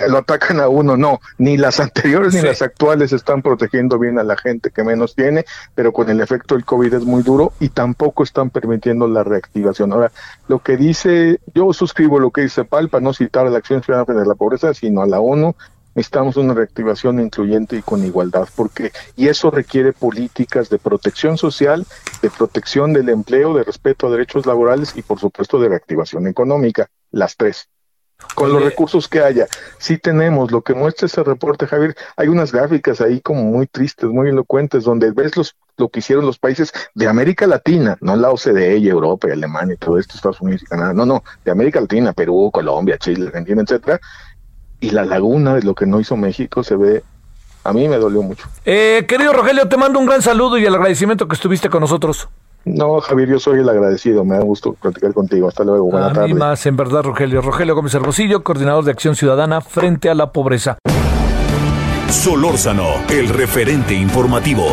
lo 0.08 0.18
atacan 0.18 0.60
a 0.60 0.70
uno. 0.70 0.96
No, 0.96 1.20
ni 1.38 1.58
las 1.58 1.80
anteriores 1.82 2.34
ni 2.34 2.42
las 2.42 2.62
actuales 2.62 3.12
están 3.12 3.42
protegiendo 3.42 4.00
bien 4.00 4.20
a 4.20 4.24
la 4.24 4.38
gente 4.38 4.72
que 4.72 4.84
menos 4.84 5.16
tiene, 5.16 5.46
pero 5.76 5.92
con 5.92 6.10
el 6.10 6.22
efecto 6.22 6.56
del 6.56 6.64
COVID 6.64 6.94
es 6.94 7.04
muy 7.04 7.24
duro 7.24 7.54
y 7.60 7.70
tampoco 7.70 8.24
están 8.24 8.50
permitiendo 8.50 9.08
la 9.08 9.24
reactivación. 9.24 9.92
Ahora, 9.92 10.12
lo 10.48 10.60
que 10.60 10.78
dice, 10.78 11.40
yo 11.54 11.74
suscribo 11.74 12.20
lo 12.20 12.32
que 12.32 12.42
dice 12.42 12.64
Palpa, 12.64 13.00
no 13.00 13.14
citar 13.14 13.48
a 13.48 13.50
la 13.50 13.58
Acción 13.58 13.84
Ciudadana 13.84 14.20
de 14.20 14.26
la 14.26 14.36
Pobreza, 14.36 14.74
sino 14.74 15.02
a 15.02 15.08
la 15.08 15.20
ONU, 15.20 15.56
necesitamos 15.96 16.38
una 16.38 16.54
reactivación 16.54 17.20
incluyente 17.20 17.78
y 17.78 17.82
con 17.82 18.06
igualdad, 18.06 18.48
porque 18.56 18.92
y 19.16 19.28
eso 19.28 19.52
requiere 19.52 19.94
políticas 19.94 20.70
de 20.70 20.80
protección 20.80 21.38
social, 21.38 21.86
de 22.22 22.30
protección 22.30 22.94
del 22.94 23.10
empleo, 23.10 23.54
de 23.54 23.64
respeto 23.64 24.08
a 24.08 24.12
derechos 24.12 24.46
laborales 24.46 24.96
y 24.96 25.02
por 25.02 25.20
supuesto 25.20 25.60
de 25.60 25.70
reactivación 25.70 26.28
económica, 26.28 26.90
las 27.12 27.36
tres. 27.36 27.70
Con 28.36 28.54
los 28.54 28.64
recursos 28.64 29.08
que 29.08 29.20
haya, 29.20 29.48
sí 29.78 29.98
tenemos 29.98 30.52
lo 30.52 30.62
que 30.62 30.74
muestra 30.74 31.08
ese 31.08 31.24
reporte, 31.24 31.68
Javier. 31.68 31.96
Hay 32.16 32.28
unas 32.28 32.52
gráficas 32.52 33.02
ahí 33.02 33.20
como 33.20 33.44
muy 33.44 33.68
tristes, 33.68 34.10
muy 34.10 34.30
elocuentes, 34.30 34.84
donde 34.84 35.12
ves 35.12 35.36
los, 35.36 35.58
lo 35.78 35.90
que 35.90 36.00
hicieron 36.00 36.26
los 36.26 36.40
países 36.40 36.72
de 36.96 37.08
América 37.08 37.46
Latina, 37.46 37.98
no 38.00 38.16
la 38.16 38.30
OCDE 38.30 38.78
y 38.78 38.88
Europa 38.88 39.28
y 39.28 39.32
Alemania 39.32 39.74
y 39.74 39.78
todo 39.78 39.98
esto, 39.98 40.16
Estados 40.16 40.40
Unidos 40.40 40.62
y 40.64 40.66
Canadá, 40.66 40.94
no, 40.94 41.06
no, 41.06 41.24
de 41.44 41.52
América 41.52 41.82
Latina, 41.82 42.14
Perú, 42.14 42.52
Colombia, 42.54 42.98
Chile, 42.98 43.28
Argentina, 43.28 43.64
etcétera, 43.64 44.00
y 44.82 44.90
la 44.90 45.06
laguna 45.06 45.56
de 45.56 45.62
lo 45.62 45.74
que 45.76 45.86
no 45.86 46.00
hizo 46.00 46.18
México 46.18 46.64
se 46.64 46.76
ve 46.76 47.04
a 47.64 47.74
mí 47.74 47.88
me 47.88 47.98
dolió 47.98 48.24
mucho. 48.24 48.48
Eh, 48.66 49.06
querido 49.08 49.34
Rogelio, 49.34 49.68
te 49.68 49.78
mando 49.78 50.00
un 50.00 50.08
gran 50.08 50.22
saludo 50.22 50.58
y 50.58 50.66
el 50.66 50.74
agradecimiento 50.74 51.28
que 51.28 51.36
estuviste 51.36 51.70
con 51.70 51.82
nosotros. 51.82 52.28
No, 52.66 53.00
Javier, 53.02 53.30
yo 53.30 53.40
soy 53.40 53.60
el 53.60 53.70
agradecido. 53.70 54.24
Me 54.24 54.36
da 54.36 54.42
gusto 54.44 54.74
platicar 54.74 55.14
contigo. 55.14 55.48
Hasta 55.48 55.64
luego. 55.64 55.86
Buenas 55.86 56.14
tardes. 56.14 56.36
más, 56.36 56.66
en 56.66 56.76
verdad, 56.76 57.04
Rogelio. 57.04 57.42
Rogelio 57.42 57.76
Gómez 57.76 57.94
Hermosillo, 57.94 58.44
coordinador 58.44 58.84
de 58.84 58.92
Acción 58.92 59.16
Ciudadana 59.16 59.62
frente 59.62 60.10
a 60.10 60.16
la 60.16 60.32
pobreza. 60.32 60.78
Solórzano, 62.10 62.88
el 63.10 63.30
referente 63.30 63.94
informativo. 63.94 64.68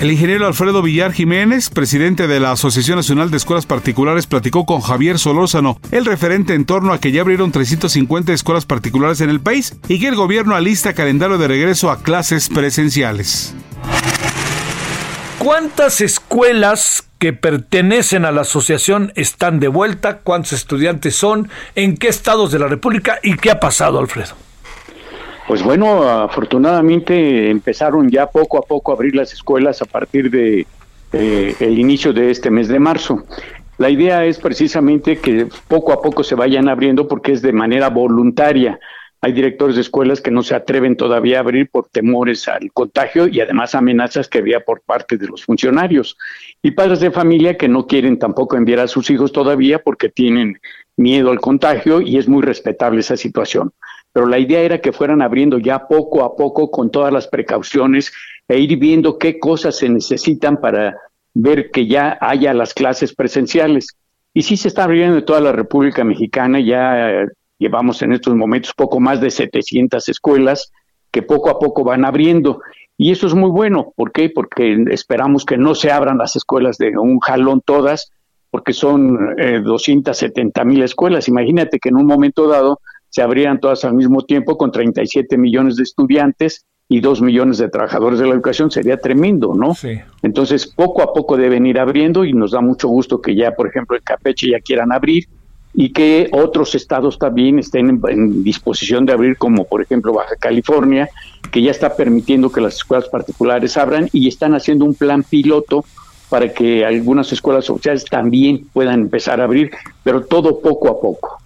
El 0.00 0.12
ingeniero 0.12 0.46
Alfredo 0.46 0.82
Villar 0.82 1.12
Jiménez, 1.12 1.70
presidente 1.70 2.26
de 2.26 2.38
la 2.38 2.52
Asociación 2.52 2.96
Nacional 2.96 3.30
de 3.30 3.38
Escuelas 3.38 3.64
Particulares, 3.64 4.26
platicó 4.26 4.66
con 4.66 4.82
Javier 4.82 5.18
Solórzano, 5.18 5.80
el 5.90 6.04
referente 6.04 6.52
en 6.52 6.66
torno 6.66 6.92
a 6.92 7.00
que 7.00 7.12
ya 7.12 7.22
abrieron 7.22 7.50
350 7.50 8.34
escuelas 8.34 8.66
particulares 8.66 9.22
en 9.22 9.30
el 9.30 9.40
país 9.40 9.74
y 9.88 9.98
que 9.98 10.08
el 10.08 10.14
gobierno 10.14 10.54
alista 10.54 10.92
calendario 10.92 11.38
de 11.38 11.48
regreso 11.48 11.90
a 11.90 12.02
clases 12.02 12.50
presenciales. 12.50 13.54
¿Cuántas 15.38 16.02
escuelas 16.02 17.04
que 17.18 17.32
pertenecen 17.32 18.26
a 18.26 18.32
la 18.32 18.42
asociación 18.42 19.12
están 19.16 19.60
de 19.60 19.68
vuelta? 19.68 20.18
¿Cuántos 20.18 20.52
estudiantes 20.52 21.16
son? 21.16 21.48
¿En 21.74 21.96
qué 21.96 22.08
estados 22.08 22.52
de 22.52 22.58
la 22.58 22.68
República? 22.68 23.18
¿Y 23.22 23.36
qué 23.36 23.50
ha 23.50 23.60
pasado, 23.60 23.98
Alfredo? 23.98 24.45
Pues 25.46 25.62
bueno, 25.62 26.02
afortunadamente 26.02 27.50
empezaron 27.50 28.10
ya 28.10 28.26
poco 28.26 28.58
a 28.58 28.62
poco 28.62 28.90
a 28.90 28.94
abrir 28.96 29.14
las 29.14 29.32
escuelas 29.32 29.80
a 29.80 29.84
partir 29.84 30.28
de 30.28 30.66
eh, 31.12 31.54
el 31.60 31.78
inicio 31.78 32.12
de 32.12 32.32
este 32.32 32.50
mes 32.50 32.66
de 32.66 32.80
marzo. 32.80 33.24
La 33.78 33.88
idea 33.88 34.24
es 34.24 34.38
precisamente 34.38 35.18
que 35.18 35.46
poco 35.68 35.92
a 35.92 36.02
poco 36.02 36.24
se 36.24 36.34
vayan 36.34 36.68
abriendo 36.68 37.06
porque 37.06 37.30
es 37.30 37.42
de 37.42 37.52
manera 37.52 37.90
voluntaria. 37.90 38.80
hay 39.20 39.32
directores 39.32 39.76
de 39.76 39.82
escuelas 39.82 40.20
que 40.20 40.30
no 40.30 40.42
se 40.42 40.54
atreven 40.54 40.96
todavía 40.96 41.38
a 41.38 41.40
abrir 41.40 41.70
por 41.70 41.88
temores 41.88 42.48
al 42.48 42.72
contagio 42.72 43.28
y 43.28 43.40
además 43.40 43.74
amenazas 43.74 44.28
que 44.28 44.38
había 44.38 44.60
por 44.60 44.80
parte 44.80 45.16
de 45.16 45.28
los 45.28 45.44
funcionarios. 45.44 46.18
Y 46.60 46.72
padres 46.72 46.98
de 46.98 47.12
familia 47.12 47.56
que 47.56 47.68
no 47.68 47.86
quieren 47.86 48.18
tampoco 48.18 48.56
enviar 48.56 48.80
a 48.80 48.88
sus 48.88 49.10
hijos 49.10 49.30
todavía 49.30 49.78
porque 49.78 50.08
tienen 50.08 50.58
miedo 50.96 51.30
al 51.30 51.40
contagio 51.40 52.00
y 52.00 52.18
es 52.18 52.26
muy 52.26 52.42
respetable 52.42 53.00
esa 53.00 53.16
situación. 53.16 53.72
Pero 54.16 54.28
la 54.28 54.38
idea 54.38 54.60
era 54.62 54.80
que 54.80 54.94
fueran 54.94 55.20
abriendo 55.20 55.58
ya 55.58 55.86
poco 55.86 56.24
a 56.24 56.34
poco 56.34 56.70
con 56.70 56.90
todas 56.90 57.12
las 57.12 57.28
precauciones 57.28 58.14
e 58.48 58.58
ir 58.58 58.78
viendo 58.78 59.18
qué 59.18 59.38
cosas 59.38 59.76
se 59.76 59.90
necesitan 59.90 60.58
para 60.58 60.96
ver 61.34 61.70
que 61.70 61.86
ya 61.86 62.16
haya 62.22 62.54
las 62.54 62.72
clases 62.72 63.14
presenciales. 63.14 63.94
Y 64.32 64.40
sí 64.40 64.56
se 64.56 64.68
está 64.68 64.84
abriendo 64.84 65.18
en 65.18 65.24
toda 65.26 65.42
la 65.42 65.52
República 65.52 66.02
Mexicana, 66.02 66.60
ya 66.60 67.10
eh, 67.10 67.26
llevamos 67.58 68.00
en 68.00 68.14
estos 68.14 68.34
momentos 68.34 68.72
poco 68.74 69.00
más 69.00 69.20
de 69.20 69.30
700 69.30 70.08
escuelas 70.08 70.72
que 71.10 71.20
poco 71.20 71.50
a 71.50 71.58
poco 71.58 71.84
van 71.84 72.06
abriendo. 72.06 72.62
Y 72.96 73.12
eso 73.12 73.26
es 73.26 73.34
muy 73.34 73.50
bueno. 73.50 73.92
¿Por 73.96 74.12
qué? 74.12 74.30
Porque 74.30 74.82
esperamos 74.92 75.44
que 75.44 75.58
no 75.58 75.74
se 75.74 75.92
abran 75.92 76.16
las 76.16 76.36
escuelas 76.36 76.78
de 76.78 76.96
un 76.96 77.20
jalón 77.20 77.60
todas, 77.60 78.10
porque 78.50 78.72
son 78.72 79.38
eh, 79.38 79.60
270 79.62 80.64
mil 80.64 80.82
escuelas. 80.82 81.28
Imagínate 81.28 81.78
que 81.78 81.90
en 81.90 81.96
un 81.96 82.06
momento 82.06 82.48
dado 82.48 82.80
se 83.16 83.22
abrieran 83.22 83.60
todas 83.60 83.82
al 83.86 83.94
mismo 83.94 84.20
tiempo 84.20 84.58
con 84.58 84.70
37 84.70 85.38
millones 85.38 85.76
de 85.76 85.84
estudiantes 85.84 86.66
y 86.86 87.00
2 87.00 87.22
millones 87.22 87.56
de 87.56 87.70
trabajadores 87.70 88.18
de 88.18 88.26
la 88.26 88.34
educación, 88.34 88.70
sería 88.70 88.98
tremendo, 88.98 89.54
¿no? 89.54 89.74
Sí. 89.74 89.98
Entonces, 90.22 90.66
poco 90.66 91.00
a 91.00 91.14
poco 91.14 91.38
deben 91.38 91.64
ir 91.64 91.78
abriendo 91.78 92.26
y 92.26 92.34
nos 92.34 92.50
da 92.50 92.60
mucho 92.60 92.88
gusto 92.88 93.22
que 93.22 93.34
ya, 93.34 93.52
por 93.52 93.68
ejemplo, 93.68 93.96
en 93.96 94.02
Capeche 94.02 94.50
ya 94.50 94.60
quieran 94.60 94.92
abrir 94.92 95.24
y 95.72 95.94
que 95.94 96.28
otros 96.30 96.74
estados 96.74 97.18
también 97.18 97.58
estén 97.58 98.02
en, 98.06 98.44
disposición 98.44 99.06
de 99.06 99.14
abrir, 99.14 99.38
como 99.38 99.64
por 99.64 99.80
ejemplo 99.80 100.12
Baja 100.12 100.36
California, 100.38 101.08
que 101.50 101.62
ya 101.62 101.70
está 101.70 101.96
permitiendo 101.96 102.52
que 102.52 102.60
las 102.60 102.74
escuelas 102.74 103.08
particulares 103.08 103.78
abran 103.78 104.10
y 104.12 104.28
están 104.28 104.54
haciendo 104.54 104.84
un 104.84 104.92
plan 104.92 105.22
piloto 105.22 105.86
para 106.28 106.52
que 106.52 106.84
algunas 106.84 107.32
escuelas 107.32 107.70
oficiales 107.70 108.04
también 108.04 108.66
puedan 108.74 109.00
empezar 109.00 109.40
a 109.40 109.44
abrir, 109.44 109.70
pero 110.04 110.20
todo 110.20 110.60
poco 110.60 110.88
a 110.88 111.00
poco. 111.00 111.45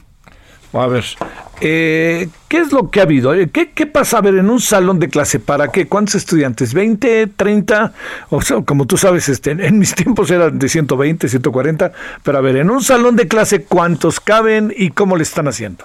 A 0.73 0.87
ver, 0.87 1.05
eh, 1.61 2.29
¿qué 2.49 2.59
es 2.59 2.73
lo 2.73 2.91
que 2.91 3.01
ha 3.01 3.03
habido? 3.03 3.33
¿Qué, 3.53 3.73
¿Qué, 3.73 3.87
pasa 3.87 4.19
a 4.19 4.21
ver 4.21 4.37
en 4.37 4.49
un 4.49 4.61
salón 4.61 5.01
de 5.01 5.09
clase? 5.09 5.41
¿Para 5.41 5.69
qué? 5.69 5.89
¿Cuántos 5.89 6.15
estudiantes? 6.15 6.75
¿20, 6.75 7.33
30? 7.37 7.93
O 8.31 8.41
sea, 8.41 8.63
como 8.63 8.87
tú 8.87 8.97
sabes, 8.97 9.29
este, 9.29 9.51
en 9.51 9.79
mis 9.79 9.95
tiempos 9.97 10.31
eran 10.31 10.59
de 10.59 10.69
120, 10.69 11.29
140, 11.29 11.93
pero 12.23 12.39
a 12.39 12.41
ver, 12.41 12.57
en 12.57 12.71
un 12.71 12.83
salón 12.83 13.17
de 13.17 13.27
clase, 13.27 13.65
¿cuántos 13.65 14.21
caben 14.21 14.73
y 14.77 14.91
cómo 14.91 15.17
le 15.17 15.25
están 15.25 15.49
haciendo? 15.49 15.85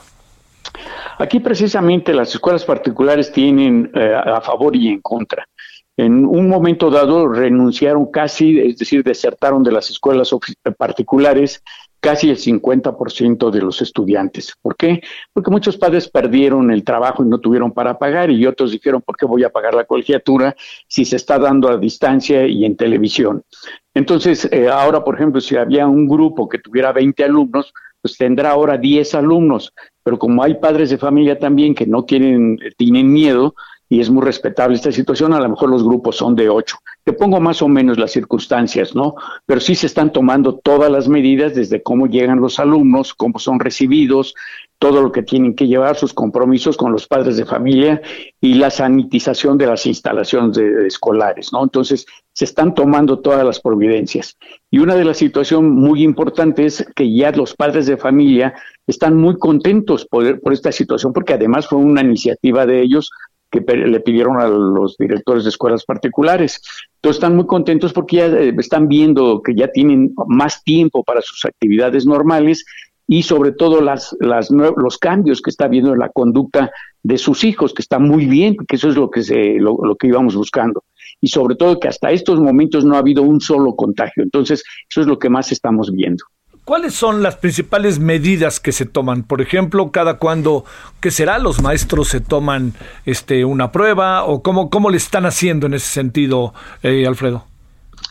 Aquí 1.18 1.40
precisamente 1.40 2.14
las 2.14 2.36
escuelas 2.36 2.64
particulares 2.64 3.32
tienen 3.32 3.90
eh, 3.96 4.14
a 4.14 4.42
favor 4.42 4.76
y 4.76 4.90
en 4.90 5.02
contra. 5.02 5.48
En 5.98 6.26
un 6.26 6.50
momento 6.50 6.92
dado 6.92 7.28
renunciaron 7.28 8.12
casi, 8.12 8.60
es 8.60 8.78
decir, 8.78 9.02
desertaron 9.02 9.64
de 9.64 9.72
las 9.72 9.90
escuelas 9.90 10.30
particulares 10.78 11.64
casi 12.06 12.30
el 12.30 12.38
50% 12.38 13.50
de 13.50 13.62
los 13.62 13.82
estudiantes. 13.82 14.54
¿Por 14.62 14.76
qué? 14.76 15.02
Porque 15.34 15.50
muchos 15.50 15.76
padres 15.76 16.08
perdieron 16.08 16.70
el 16.70 16.84
trabajo 16.84 17.24
y 17.24 17.28
no 17.28 17.40
tuvieron 17.40 17.72
para 17.72 17.98
pagar 17.98 18.30
y 18.30 18.46
otros 18.46 18.72
dijeron, 18.72 19.02
¿por 19.02 19.18
qué 19.18 19.26
voy 19.26 19.44
a 19.44 19.50
pagar 19.50 19.74
la 19.74 19.86
colegiatura 19.86 20.56
si 20.88 21.04
se 21.04 21.16
está 21.16 21.40
dando 21.40 21.68
a 21.68 21.78
distancia 21.78 22.46
y 22.46 22.64
en 22.64 22.76
televisión? 22.76 23.42
Entonces, 23.96 24.48
eh, 24.52 24.70
ahora, 24.70 25.04
por 25.04 25.16
ejemplo, 25.16 25.42
si 25.42 25.58
había 25.58 25.88
un 25.88 26.08
grupo 26.08 26.48
que 26.48 26.60
tuviera 26.60 26.94
20 26.94 27.24
alumnos, 27.24 27.74
pues 28.04 28.18
tendrá 28.18 28.52
ahora 28.52 28.78
10 28.78 29.16
alumnos, 29.16 29.74
pero 30.04 30.20
como 30.20 30.44
hay 30.44 30.54
padres 30.60 30.92
de 30.92 31.00
familia 31.00 31.40
también 31.40 31.74
que 31.74 31.88
no 31.88 32.06
quieren, 32.06 32.60
tienen 32.78 33.12
miedo, 33.12 33.56
y 33.88 34.00
es 34.00 34.10
muy 34.10 34.24
respetable 34.24 34.76
esta 34.76 34.92
situación, 34.92 35.34
a 35.34 35.40
lo 35.40 35.50
mejor 35.50 35.70
los 35.70 35.84
grupos 35.84 36.16
son 36.16 36.36
de 36.36 36.50
ocho. 36.50 36.78
Te 37.04 37.14
pongo 37.14 37.40
más 37.40 37.62
o 37.62 37.68
menos 37.68 38.00
las 38.00 38.12
circunstancias, 38.12 38.96
¿no? 38.96 39.16
Pero 39.46 39.62
sí 39.62 39.76
se 39.76 39.86
están 39.86 40.12
tomando 40.12 40.56
todas 40.58 40.92
las 40.92 41.08
medidas 41.08 41.54
desde 41.54 41.84
cómo 41.84 42.08
llegan 42.08 42.42
los 42.42 42.60
alumnos, 42.60 43.14
cómo 43.14 43.38
son 43.38 43.60
recibidos, 43.60 44.34
todo 44.80 45.02
lo 45.02 45.12
que 45.12 45.24
tienen 45.24 45.56
que 45.56 45.68
llevar, 45.68 45.96
sus 45.96 46.14
compromisos 46.14 46.78
con 46.78 46.92
los 46.92 47.08
padres 47.08 47.38
de 47.38 47.46
familia 47.46 48.02
y 48.42 48.56
la 48.56 48.70
sanitización 48.70 49.58
de 49.58 49.68
las 49.68 49.86
instalaciones 49.86 50.58
escolares, 50.58 51.54
¿no? 51.54 51.64
Entonces, 51.64 52.06
se 52.34 52.46
están 52.46 52.74
tomando 52.74 53.20
todas 53.20 53.46
las 53.46 53.62
providencias. 53.62 54.36
Y 54.70 54.80
una 54.80 54.96
de 54.96 55.06
las 55.06 55.18
situaciones 55.18 55.72
muy 55.72 56.04
importantes 56.04 56.82
es 56.82 56.88
que 56.96 57.14
ya 57.14 57.32
los 57.32 57.56
padres 57.56 57.86
de 57.86 57.98
familia 57.98 58.54
están 58.88 59.16
muy 59.16 59.38
contentos 59.38 60.06
por, 60.06 60.42
por 60.42 60.54
esta 60.54 60.72
situación, 60.72 61.14
porque 61.14 61.34
además 61.34 61.68
fue 61.68 61.80
una 61.80 62.02
iniciativa 62.02 62.66
de 62.66 62.82
ellos 62.82 63.12
que 63.52 63.62
le 63.62 64.00
pidieron 64.00 64.40
a 64.40 64.48
los 64.48 64.98
directores 64.98 65.44
de 65.44 65.50
escuelas 65.50 65.86
particulares. 65.86 66.62
Entonces 66.96 67.18
están 67.18 67.36
muy 67.36 67.46
contentos 67.46 67.94
porque 67.94 68.18
ya 68.18 68.26
eh, 68.28 68.54
están 68.58 68.88
viendo 68.88 69.42
que 69.42 69.56
ya 69.56 69.72
tienen 69.72 70.14
más 70.28 70.64
tiempo 70.64 71.04
para 71.04 71.22
sus 71.22 71.46
actividades 71.46 72.06
normales 72.06 72.66
y 73.08 73.24
sobre 73.24 73.52
todo 73.52 73.82
las, 73.82 74.16
las 74.20 74.50
los 74.50 74.98
cambios 74.98 75.42
que 75.42 75.52
está 75.52 75.68
viendo 75.68 75.94
en 75.94 76.00
la 76.00 76.10
conducta 76.10 76.72
de 77.04 77.18
sus 77.20 77.44
hijos, 77.44 77.74
que 77.74 77.84
está 77.84 78.00
muy 78.00 78.26
bien, 78.26 78.58
que 78.68 78.78
eso 78.78 78.90
es 78.90 78.96
lo 78.96 79.12
que, 79.12 79.22
se, 79.22 79.60
lo, 79.60 79.78
lo 79.84 79.96
que 79.96 80.08
íbamos 80.08 80.36
buscando. 80.36 80.84
Y 81.22 81.28
sobre 81.28 81.56
todo 81.56 81.80
que 81.80 81.88
hasta 81.88 82.12
estos 82.12 82.40
momentos 82.40 82.84
no 82.84 82.96
ha 82.96 83.00
habido 83.00 83.22
un 83.22 83.40
solo 83.40 83.76
contagio. 83.76 84.24
Entonces, 84.24 84.64
eso 84.90 85.02
es 85.02 85.08
lo 85.08 85.20
que 85.20 85.30
más 85.30 85.52
estamos 85.52 85.92
viendo. 85.92 86.26
¿Cuáles 86.66 86.96
son 86.96 87.22
las 87.22 87.36
principales 87.36 88.00
medidas 88.00 88.60
que 88.60 88.72
se 88.72 88.88
toman? 88.88 89.22
Por 89.22 89.40
ejemplo, 89.40 89.92
cada 89.92 90.18
cuando, 90.18 90.66
¿qué 91.00 91.12
será? 91.12 91.38
¿Los 91.38 91.62
maestros 91.62 92.08
se 92.08 92.22
toman 92.22 92.74
este, 93.06 93.46
una 93.46 93.72
prueba 93.72 94.24
o 94.24 94.42
cómo, 94.42 94.72
cómo 94.72 94.90
le 94.90 94.98
están 94.98 95.28
haciendo 95.28 95.68
en 95.68 95.76
ese 95.76 95.88
sentido, 95.88 96.56
eh, 96.82 97.06
Alfredo? 97.06 97.46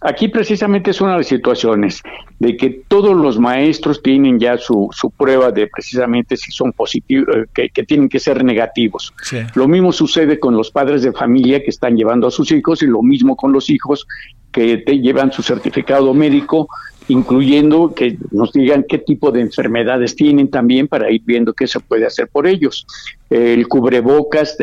Aquí 0.02 0.28
precisamente 0.28 0.92
es 0.92 1.00
una 1.00 1.12
de 1.12 1.18
las 1.18 1.26
situaciones 1.26 2.00
de 2.38 2.56
que 2.56 2.82
todos 2.86 3.16
los 3.16 3.40
maestros 3.40 4.00
tienen 4.02 4.38
ya 4.38 4.56
su, 4.56 4.88
su 4.92 5.10
prueba 5.10 5.50
de 5.50 5.66
precisamente 5.66 6.36
si 6.36 6.52
son 6.52 6.72
positivos, 6.72 7.26
eh, 7.56 7.70
que, 7.72 7.82
tienen 7.82 8.08
que 8.08 8.20
ser 8.20 8.44
negativos. 8.44 9.12
Lo 9.54 9.66
mismo 9.66 9.92
sucede 9.92 10.38
con 10.38 10.56
los 10.56 10.70
padres 10.70 11.02
de 11.02 11.12
familia 11.12 11.60
que 11.60 11.70
están 11.70 11.96
llevando 11.96 12.28
a 12.28 12.30
sus 12.30 12.52
hijos 12.52 12.82
y 12.82 12.86
lo 12.86 13.02
mismo 13.02 13.34
con 13.34 13.52
los 13.52 13.68
hijos 13.68 14.06
que 14.52 14.76
te 14.76 15.00
llevan 15.00 15.32
su 15.32 15.42
certificado 15.42 16.14
médico 16.14 16.68
incluyendo 17.08 17.94
que 17.94 18.16
nos 18.30 18.52
digan 18.52 18.84
qué 18.88 18.98
tipo 18.98 19.30
de 19.30 19.40
enfermedades 19.40 20.16
tienen 20.16 20.48
también 20.48 20.88
para 20.88 21.10
ir 21.10 21.22
viendo 21.24 21.52
qué 21.52 21.66
se 21.66 21.80
puede 21.80 22.06
hacer 22.06 22.28
por 22.28 22.46
ellos. 22.46 22.86
El 23.28 23.68
cubrebocas, 23.68 24.56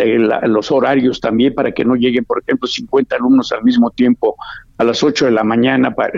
los 0.44 0.72
horarios 0.72 1.20
también 1.20 1.54
para 1.54 1.72
que 1.72 1.86
no 1.86 1.96
lleguen, 1.96 2.26
por 2.26 2.42
ejemplo, 2.42 2.68
50 2.68 3.16
alumnos 3.16 3.52
al 3.52 3.64
mismo 3.64 3.92
tiempo 3.92 4.36
a 4.78 4.84
las 4.84 5.04
8 5.04 5.26
de 5.26 5.32
la 5.32 5.44
mañana. 5.44 5.94
Para, 5.94 6.14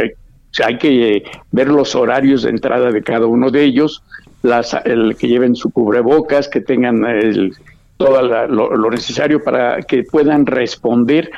hay 0.64 0.78
que 0.78 1.24
ver 1.52 1.68
los 1.68 1.96
horarios 1.96 2.44
de 2.44 2.52
entrada 2.52 2.92
de 2.92 3.02
cada 3.02 3.26
uno 3.26 3.50
de 3.52 3.64
ellos, 3.64 4.04
las, 4.44 4.76
el, 4.86 5.16
que 5.18 5.28
lleven 5.28 5.56
su 5.56 5.72
cubrebocas, 5.72 6.48
que 6.48 6.62
tengan 6.62 7.04
el, 7.06 7.54
todo 7.98 8.48
lo 8.48 8.90
necesario 8.90 9.44
para 9.44 9.82
que 9.82 10.04
puedan 10.04 10.46
responder 10.46 11.32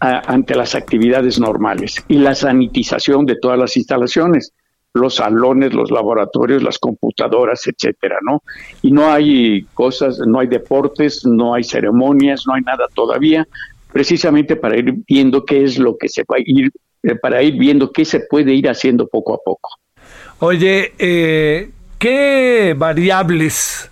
ante 0.00 0.54
las 0.54 0.74
actividades 0.74 1.38
normales 1.38 2.02
y 2.08 2.14
la 2.14 2.34
sanitización 2.34 3.26
de 3.26 3.36
todas 3.36 3.58
las 3.58 3.76
instalaciones, 3.76 4.52
los 4.94 5.16
salones, 5.16 5.74
los 5.74 5.90
laboratorios, 5.90 6.62
las 6.62 6.78
computadoras, 6.78 7.66
etcétera, 7.66 8.16
¿no? 8.22 8.42
Y 8.82 8.90
no 8.90 9.10
hay 9.10 9.62
cosas, 9.74 10.18
no 10.26 10.40
hay 10.40 10.48
deportes, 10.48 11.24
no 11.26 11.54
hay 11.54 11.64
ceremonias, 11.64 12.44
no 12.46 12.54
hay 12.54 12.62
nada 12.62 12.86
todavía, 12.94 13.46
precisamente 13.92 14.56
para 14.56 14.78
ir 14.78 14.94
viendo 15.06 15.44
qué 15.44 15.64
es 15.64 15.78
lo 15.78 15.96
que 15.96 16.08
se 16.08 16.22
va 16.22 16.36
a 16.36 16.42
ir, 16.44 16.72
eh, 17.02 17.14
para 17.14 17.42
ir 17.42 17.58
viendo 17.58 17.92
qué 17.92 18.04
se 18.04 18.20
puede 18.20 18.54
ir 18.54 18.68
haciendo 18.68 19.06
poco 19.06 19.34
a 19.34 19.38
poco. 19.44 19.70
Oye, 20.40 20.94
eh, 20.98 21.70
¿qué 21.98 22.74
variables, 22.76 23.90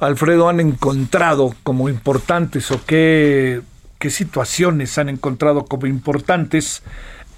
Alfredo, 0.00 0.48
han 0.48 0.60
encontrado 0.60 1.54
como 1.62 1.88
importantes 1.88 2.70
o 2.70 2.80
qué 2.86 3.62
qué 3.98 4.10
situaciones 4.10 4.98
han 4.98 5.08
encontrado 5.08 5.64
como 5.64 5.86
importantes 5.86 6.82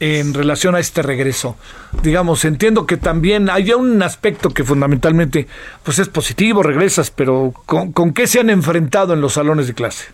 en 0.01 0.35
relación 0.35 0.75
a 0.75 0.81
este 0.81 1.03
regreso. 1.03 1.57
Digamos, 2.03 2.45
entiendo 2.45 2.87
que 2.87 2.97
también 2.97 3.51
hay 3.51 3.73
un 3.73 4.03
aspecto 4.03 4.51
que 4.51 4.65
fundamentalmente 4.65 5.47
pues 5.83 5.99
es 5.99 6.09
positivo, 6.09 6.63
regresas, 6.63 7.11
pero 7.11 7.53
¿con, 7.67 8.13
qué 8.13 8.27
se 8.27 8.41
han 8.41 8.51
enfrentado 8.51 9.15
en 9.15 9.21
los 9.21 9.35
salones 9.35 9.67
de 9.67 9.75
clase? 9.75 10.07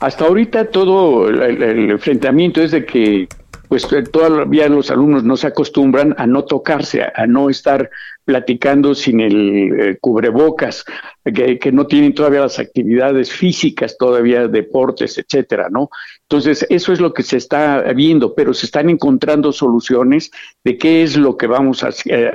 Hasta 0.00 0.26
ahorita 0.26 0.66
todo 0.66 1.28
el 1.28 1.90
enfrentamiento 1.90 2.60
es 2.60 2.72
de 2.72 2.84
que 2.84 3.28
pues 3.74 3.92
eh, 3.92 4.04
todavía 4.04 4.68
los 4.68 4.88
alumnos 4.92 5.24
no 5.24 5.36
se 5.36 5.48
acostumbran 5.48 6.14
a 6.16 6.28
no 6.28 6.44
tocarse, 6.44 7.02
a, 7.02 7.26
no 7.26 7.50
estar 7.50 7.90
platicando 8.24 8.94
sin 8.94 9.18
el 9.18 9.80
eh, 9.80 9.98
cubrebocas, 10.00 10.84
que, 11.24 11.72
no 11.72 11.84
tienen 11.88 12.14
todavía 12.14 12.42
las 12.42 12.60
actividades 12.60 13.32
físicas, 13.32 13.98
todavía 13.98 14.46
deportes, 14.46 15.18
etcétera, 15.18 15.70
¿no? 15.72 15.90
Entonces, 16.22 16.64
eso 16.70 16.92
es 16.92 17.00
lo 17.00 17.12
que 17.12 17.24
se 17.24 17.36
está 17.36 17.80
viendo, 17.94 18.32
pero 18.36 18.54
se 18.54 18.66
están 18.66 18.90
encontrando 18.90 19.50
soluciones 19.50 20.30
de 20.62 20.78
qué 20.78 21.02
es 21.02 21.16
lo 21.16 21.36
que 21.36 21.48
vamos 21.48 21.84
eh, 22.04 22.30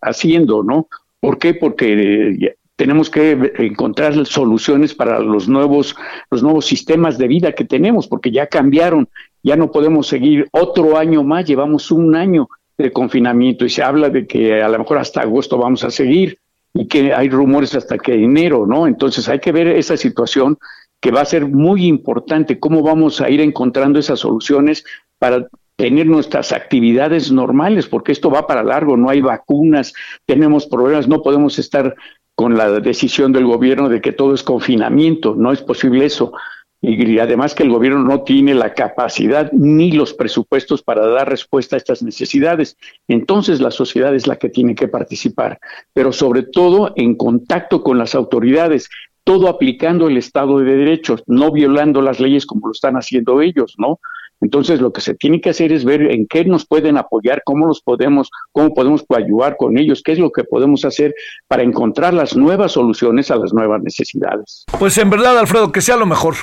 haciendo, 0.00 0.62
¿no? 0.62 0.88
¿Por 1.20 1.36
qué? 1.36 1.52
Porque 1.52 2.56
tenemos 2.78 3.10
que 3.10 3.52
encontrar 3.58 4.24
soluciones 4.24 4.94
para 4.94 5.18
los 5.18 5.48
nuevos, 5.48 5.96
los 6.30 6.44
nuevos 6.44 6.64
sistemas 6.64 7.18
de 7.18 7.26
vida 7.26 7.52
que 7.52 7.64
tenemos, 7.64 8.06
porque 8.06 8.30
ya 8.30 8.46
cambiaron, 8.46 9.08
ya 9.42 9.56
no 9.56 9.72
podemos 9.72 10.06
seguir 10.06 10.46
otro 10.52 10.96
año 10.96 11.24
más, 11.24 11.44
llevamos 11.44 11.90
un 11.90 12.14
año 12.14 12.48
de 12.78 12.92
confinamiento 12.92 13.64
y 13.64 13.70
se 13.70 13.82
habla 13.82 14.10
de 14.10 14.28
que 14.28 14.62
a 14.62 14.68
lo 14.68 14.78
mejor 14.78 14.98
hasta 14.98 15.22
agosto 15.22 15.58
vamos 15.58 15.82
a 15.82 15.90
seguir 15.90 16.38
y 16.72 16.86
que 16.86 17.12
hay 17.12 17.28
rumores 17.28 17.74
hasta 17.74 17.98
que 17.98 18.14
enero, 18.14 18.64
¿no? 18.64 18.86
Entonces 18.86 19.28
hay 19.28 19.40
que 19.40 19.50
ver 19.50 19.66
esa 19.66 19.96
situación 19.96 20.56
que 21.00 21.10
va 21.10 21.22
a 21.22 21.24
ser 21.24 21.48
muy 21.48 21.84
importante, 21.84 22.60
cómo 22.60 22.82
vamos 22.82 23.20
a 23.20 23.28
ir 23.28 23.40
encontrando 23.40 23.98
esas 23.98 24.20
soluciones 24.20 24.84
para 25.18 25.48
tener 25.74 26.06
nuestras 26.06 26.52
actividades 26.52 27.32
normales, 27.32 27.88
porque 27.88 28.12
esto 28.12 28.30
va 28.30 28.46
para 28.46 28.62
largo, 28.62 28.96
no 28.96 29.10
hay 29.10 29.20
vacunas, 29.20 29.94
tenemos 30.26 30.66
problemas, 30.66 31.08
no 31.08 31.22
podemos 31.22 31.58
estar 31.58 31.94
con 32.38 32.56
la 32.56 32.70
decisión 32.70 33.32
del 33.32 33.46
gobierno 33.46 33.88
de 33.88 34.00
que 34.00 34.12
todo 34.12 34.32
es 34.32 34.44
confinamiento, 34.44 35.34
no 35.34 35.50
es 35.50 35.60
posible 35.60 36.04
eso. 36.04 36.32
Y 36.80 37.18
además 37.18 37.52
que 37.52 37.64
el 37.64 37.70
gobierno 37.70 38.04
no 38.04 38.22
tiene 38.22 38.54
la 38.54 38.74
capacidad 38.74 39.50
ni 39.50 39.90
los 39.90 40.14
presupuestos 40.14 40.84
para 40.84 41.04
dar 41.08 41.28
respuesta 41.28 41.74
a 41.74 41.78
estas 41.78 42.00
necesidades. 42.00 42.76
Entonces 43.08 43.60
la 43.60 43.72
sociedad 43.72 44.14
es 44.14 44.28
la 44.28 44.36
que 44.36 44.50
tiene 44.50 44.76
que 44.76 44.86
participar, 44.86 45.58
pero 45.92 46.12
sobre 46.12 46.44
todo 46.44 46.92
en 46.94 47.16
contacto 47.16 47.82
con 47.82 47.98
las 47.98 48.14
autoridades, 48.14 48.88
todo 49.24 49.48
aplicando 49.48 50.06
el 50.06 50.16
Estado 50.16 50.60
de 50.60 50.76
Derecho, 50.76 51.16
no 51.26 51.50
violando 51.50 52.02
las 52.02 52.20
leyes 52.20 52.46
como 52.46 52.68
lo 52.68 52.72
están 52.72 52.94
haciendo 52.94 53.42
ellos, 53.42 53.74
¿no? 53.78 53.98
Entonces, 54.40 54.80
lo 54.80 54.92
que 54.92 55.00
se 55.00 55.14
tiene 55.14 55.40
que 55.40 55.50
hacer 55.50 55.72
es 55.72 55.84
ver 55.84 56.02
en 56.02 56.26
qué 56.26 56.44
nos 56.44 56.66
pueden 56.66 56.96
apoyar, 56.96 57.42
cómo 57.44 57.66
los 57.66 57.80
podemos, 57.80 58.30
cómo 58.52 58.72
podemos 58.74 59.04
ayudar 59.16 59.56
con 59.56 59.78
ellos, 59.78 60.02
qué 60.04 60.12
es 60.12 60.18
lo 60.18 60.30
que 60.30 60.44
podemos 60.44 60.84
hacer 60.84 61.14
para 61.48 61.62
encontrar 61.62 62.14
las 62.14 62.36
nuevas 62.36 62.72
soluciones 62.72 63.30
a 63.30 63.36
las 63.36 63.52
nuevas 63.52 63.82
necesidades. 63.82 64.64
Pues 64.78 64.96
en 64.98 65.10
verdad, 65.10 65.38
Alfredo, 65.38 65.72
que 65.72 65.80
sea 65.80 65.96
lo 65.96 66.06
mejor. 66.06 66.34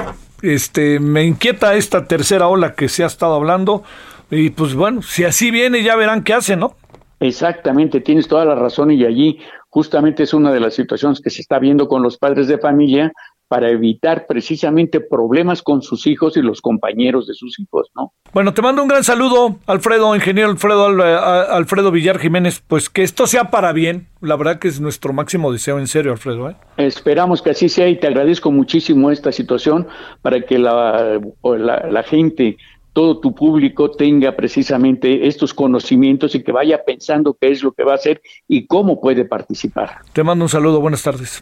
Este, 0.41 0.99
me 0.99 1.23
inquieta 1.23 1.75
esta 1.75 2.05
tercera 2.05 2.47
ola 2.47 2.75
que 2.75 2.89
se 2.89 3.03
ha 3.03 3.07
estado 3.07 3.35
hablando 3.35 3.83
y 4.29 4.49
pues 4.49 4.73
bueno, 4.75 5.01
si 5.01 5.23
así 5.23 5.51
viene 5.51 5.83
ya 5.83 5.95
verán 5.95 6.23
qué 6.23 6.33
hace, 6.33 6.55
¿no? 6.55 6.75
Exactamente, 7.19 8.01
tienes 8.01 8.27
toda 8.27 8.43
la 8.43 8.55
razón 8.55 8.91
y 8.91 9.05
allí 9.05 9.39
justamente 9.69 10.23
es 10.23 10.33
una 10.33 10.51
de 10.51 10.59
las 10.59 10.73
situaciones 10.73 11.21
que 11.21 11.29
se 11.29 11.41
está 11.41 11.59
viendo 11.59 11.87
con 11.87 12.03
los 12.03 12.17
padres 12.17 12.47
de 12.47 12.57
familia 12.57 13.11
para 13.55 13.69
evitar 13.69 14.27
precisamente 14.27 14.99
problemas 14.99 15.61
con 15.61 15.81
sus 15.81 16.07
hijos 16.07 16.35
y 16.35 16.41
los 16.41 16.59
compañeros 16.59 17.25
de 17.25 17.33
sus 17.33 17.57
hijos, 17.57 17.89
¿no? 17.95 18.11
Bueno, 18.33 18.53
te 18.53 18.61
mando 18.61 18.81
un 18.81 18.89
gran 18.89 19.05
saludo, 19.05 19.59
Alfredo, 19.65 20.13
ingeniero 20.13 20.49
Alfredo, 20.49 20.87
Alfredo 20.87 21.89
Villar 21.89 22.19
Jiménez, 22.19 22.61
pues 22.67 22.89
que 22.89 23.01
esto 23.01 23.27
sea 23.27 23.51
para 23.51 23.71
bien, 23.71 24.09
la 24.19 24.35
verdad 24.35 24.59
que 24.59 24.67
es 24.67 24.81
nuestro 24.81 25.13
máximo 25.13 25.53
deseo, 25.53 25.79
en 25.79 25.87
serio, 25.87 26.11
Alfredo. 26.11 26.49
¿eh? 26.49 26.57
Esperamos 26.75 27.41
que 27.41 27.51
así 27.51 27.69
sea 27.69 27.87
y 27.87 27.97
te 27.97 28.07
agradezco 28.07 28.51
muchísimo 28.51 29.09
esta 29.09 29.31
situación 29.31 29.87
para 30.21 30.41
que 30.41 30.59
la, 30.59 31.21
la, 31.41 31.87
la 31.89 32.03
gente 32.03 32.57
todo 32.91 33.21
tu 33.21 33.33
público 33.33 33.89
tenga 33.89 34.35
precisamente 34.35 35.27
estos 35.27 35.53
conocimientos 35.53 36.35
y 36.35 36.43
que 36.43 36.51
vaya 36.51 36.83
pensando 36.83 37.37
qué 37.39 37.51
es 37.51 37.63
lo 37.63 37.71
que 37.71 37.85
va 37.85 37.93
a 37.93 37.95
hacer 37.95 38.21
y 38.49 38.67
cómo 38.67 38.99
puede 38.99 39.23
participar. 39.23 39.99
Te 40.11 40.25
mando 40.25 40.43
un 40.43 40.49
saludo, 40.49 40.81
buenas 40.81 41.03
tardes. 41.03 41.41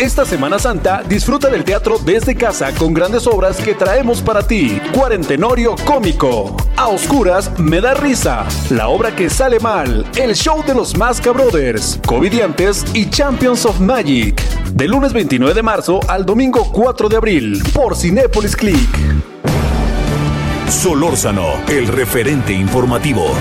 Esta 0.00 0.24
Semana 0.24 0.58
Santa 0.58 1.02
disfruta 1.06 1.50
del 1.50 1.62
teatro 1.62 1.98
desde 1.98 2.34
casa 2.34 2.72
con 2.74 2.94
grandes 2.94 3.26
obras 3.26 3.58
que 3.58 3.74
traemos 3.74 4.22
para 4.22 4.42
ti. 4.42 4.80
Cuarentenorio 4.94 5.74
cómico. 5.84 6.56
A 6.78 6.88
oscuras 6.88 7.58
me 7.58 7.82
da 7.82 7.92
risa. 7.92 8.46
La 8.70 8.88
obra 8.88 9.14
que 9.14 9.28
sale 9.28 9.60
mal. 9.60 10.06
El 10.16 10.34
show 10.34 10.64
de 10.66 10.74
los 10.74 10.96
Masca 10.96 11.32
Brothers. 11.32 12.00
Covidiantes 12.06 12.82
y 12.94 13.10
Champions 13.10 13.66
of 13.66 13.78
Magic. 13.78 14.40
Del 14.72 14.92
lunes 14.92 15.12
29 15.12 15.52
de 15.52 15.62
marzo 15.62 16.00
al 16.08 16.24
domingo 16.24 16.72
4 16.72 17.10
de 17.10 17.16
abril. 17.18 17.62
Por 17.74 17.94
Cinépolis 17.94 18.56
Click. 18.56 18.88
Solórzano, 20.70 21.46
el 21.68 21.88
referente 21.88 22.54
informativo. 22.54 23.34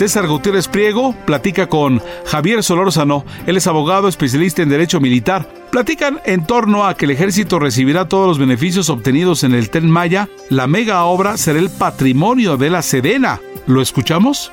César 0.00 0.26
Gutiérrez 0.26 0.66
Priego 0.66 1.14
platica 1.26 1.66
con 1.66 2.00
Javier 2.24 2.62
Solórzano, 2.62 3.26
él 3.46 3.58
es 3.58 3.66
abogado 3.66 4.08
especialista 4.08 4.62
en 4.62 4.70
Derecho 4.70 4.98
Militar. 4.98 5.46
Platican 5.70 6.22
en 6.24 6.46
torno 6.46 6.86
a 6.86 6.94
que 6.94 7.04
el 7.04 7.10
ejército 7.10 7.58
recibirá 7.58 8.08
todos 8.08 8.26
los 8.26 8.38
beneficios 8.38 8.88
obtenidos 8.88 9.44
en 9.44 9.52
el 9.52 9.68
Tren 9.68 9.90
Maya. 9.90 10.30
La 10.48 10.66
mega 10.66 11.04
obra 11.04 11.36
será 11.36 11.58
el 11.58 11.68
patrimonio 11.68 12.56
de 12.56 12.70
la 12.70 12.80
Sedena. 12.80 13.42
¿Lo 13.66 13.82
escuchamos? 13.82 14.50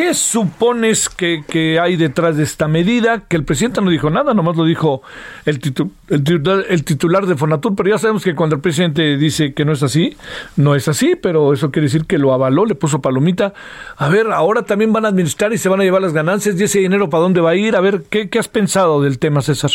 ¿Qué 0.00 0.14
supones 0.14 1.10
que, 1.10 1.78
hay 1.78 1.96
detrás 1.96 2.34
de 2.34 2.42
esta 2.42 2.68
medida? 2.68 3.24
Que 3.28 3.36
el 3.36 3.44
presidente 3.44 3.82
no 3.82 3.90
dijo 3.90 4.08
nada, 4.08 4.32
nomás 4.32 4.56
lo 4.56 4.64
dijo 4.64 5.02
el, 5.44 5.60
el, 6.08 6.84
titular, 6.84 7.26
de 7.26 7.36
Fonatur, 7.36 7.76
pero 7.76 7.90
ya 7.90 7.98
sabemos 7.98 8.24
que 8.24 8.34
cuando 8.34 8.56
el 8.56 8.62
presidente 8.62 9.18
dice 9.18 9.52
que 9.52 9.66
no 9.66 9.72
es 9.72 9.82
así, 9.82 10.16
no 10.56 10.74
es 10.74 10.88
así, 10.88 11.16
pero 11.16 11.52
eso 11.52 11.70
quiere 11.70 11.84
decir 11.84 12.06
que 12.06 12.16
lo 12.16 12.32
avaló, 12.32 12.64
le 12.64 12.74
puso 12.74 13.02
palomita. 13.02 13.52
A 13.98 14.08
ver, 14.08 14.32
ahora 14.32 14.62
también 14.62 14.90
van 14.90 15.04
a 15.04 15.08
administrar 15.08 15.52
y 15.52 15.58
se 15.58 15.68
van 15.68 15.82
a 15.82 15.84
llevar 15.84 16.00
las 16.00 16.14
ganancias 16.14 16.58
y 16.58 16.64
ese 16.64 16.78
dinero 16.78 17.10
para 17.10 17.20
dónde 17.20 17.42
va 17.42 17.50
a 17.50 17.56
ir. 17.56 17.76
A 17.76 17.80
ver, 17.80 18.04
¿qué, 18.08 18.30
qué 18.30 18.38
has 18.38 18.48
pensado 18.48 19.02
del 19.02 19.18
tema, 19.18 19.42
César? 19.42 19.72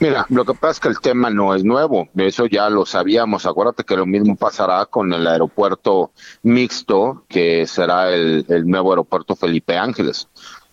Mira, 0.00 0.24
lo 0.30 0.46
que 0.46 0.54
pasa 0.54 0.70
es 0.70 0.80
que 0.80 0.88
el 0.88 0.98
tema 0.98 1.28
no 1.28 1.54
es 1.54 1.62
nuevo, 1.62 2.08
eso 2.16 2.46
ya 2.46 2.70
lo 2.70 2.86
sabíamos. 2.86 3.44
Acuérdate 3.44 3.84
que 3.84 3.98
lo 3.98 4.06
mismo 4.06 4.34
pasará 4.34 4.86
con 4.86 5.12
el 5.12 5.26
aeropuerto 5.26 6.12
mixto, 6.42 7.24
que 7.28 7.66
será 7.66 8.10
el, 8.10 8.46
nuevo 8.64 8.92
aeropuerto 8.92 9.36
Felipe 9.36 9.76
Ángeles. 9.76 10.26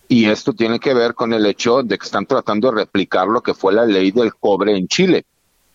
Y 0.08 0.30
esto 0.30 0.54
tiene 0.54 0.80
que 0.80 0.94
ver 0.94 1.12
con 1.12 1.34
el 1.34 1.44
hecho 1.44 1.82
de 1.82 1.98
que 1.98 2.06
están 2.06 2.24
tratando 2.24 2.70
de 2.70 2.78
replicar 2.78 3.28
lo 3.28 3.42
que 3.42 3.52
fue 3.52 3.74
la 3.74 3.84
ley 3.84 4.12
del 4.12 4.34
cobre 4.34 4.74
en 4.74 4.88
Chile, 4.88 5.26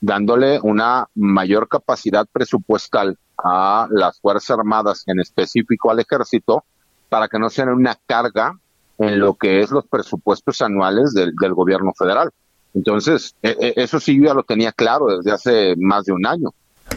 dándole 0.02 0.60
una 0.64 1.08
mayor 1.14 1.68
capacidad 1.68 2.26
presupuestal 2.26 3.20
a 3.38 3.88
las 3.92 4.20
Fuerzas 4.20 4.58
Armadas, 4.58 5.04
en 5.06 5.20
específico 5.20 5.92
al 5.92 6.00
ejército, 6.00 6.64
para 7.08 7.28
que 7.28 7.38
no 7.38 7.52
sean 7.52 7.70
una 7.70 8.00
carga 8.08 8.58
en 8.98 9.20
lo 9.20 9.36
que 9.36 9.60
es 9.60 9.70
los 9.70 9.86
presupuestos 9.86 10.60
anuales 10.64 11.14
del 11.14 11.54
gobierno 11.54 11.94
federal. 11.96 12.32
Entonces, 12.74 13.36
e, 13.42 13.56
e, 13.60 13.74
eso 13.78 14.00
sí 14.00 14.18
yo 14.18 14.26
ya 14.26 14.34
lo 14.34 14.44
tenía 14.44 14.72
claro 14.72 15.18
desde 15.18 15.32
hace 15.32 15.76
más 15.78 16.06
de 16.06 16.14
un 16.14 16.26
año. 16.26 16.50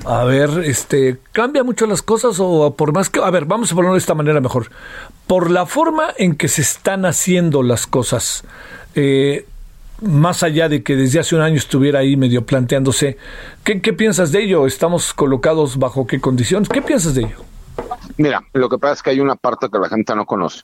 A 0.04 0.24
ver, 0.24 0.50
este, 0.64 1.18
¿cambia 1.32 1.64
mucho 1.64 1.86
las 1.86 2.02
cosas 2.02 2.36
o 2.38 2.74
por 2.76 2.92
más 2.92 3.10
que... 3.10 3.20
A 3.20 3.30
ver, 3.30 3.44
vamos 3.44 3.72
a 3.72 3.74
ponerlo 3.74 3.94
de 3.94 4.00
esta 4.00 4.14
manera 4.14 4.40
mejor. 4.40 4.70
Por 5.26 5.50
la 5.50 5.66
forma 5.66 6.08
en 6.16 6.36
que 6.36 6.48
se 6.48 6.62
están 6.62 7.04
haciendo 7.04 7.62
las 7.62 7.86
cosas, 7.86 8.44
eh, 8.94 9.46
más 10.02 10.42
allá 10.42 10.68
de 10.68 10.82
que 10.82 10.96
desde 10.96 11.20
hace 11.20 11.34
un 11.34 11.42
año 11.42 11.56
estuviera 11.56 12.00
ahí 12.00 12.16
medio 12.16 12.44
planteándose, 12.44 13.16
¿qué, 13.64 13.80
¿qué 13.80 13.92
piensas 13.92 14.32
de 14.32 14.44
ello? 14.44 14.66
¿Estamos 14.66 15.12
colocados 15.14 15.78
bajo 15.78 16.06
qué 16.06 16.20
condiciones? 16.20 16.68
¿Qué 16.68 16.82
piensas 16.82 17.14
de 17.14 17.22
ello? 17.22 17.36
Mira, 18.16 18.42
lo 18.52 18.68
que 18.68 18.78
pasa 18.78 18.94
es 18.94 19.02
que 19.02 19.10
hay 19.10 19.20
una 19.20 19.36
parte 19.36 19.68
que 19.70 19.78
la 19.78 19.88
gente 19.88 20.14
no 20.14 20.24
conoce 20.24 20.62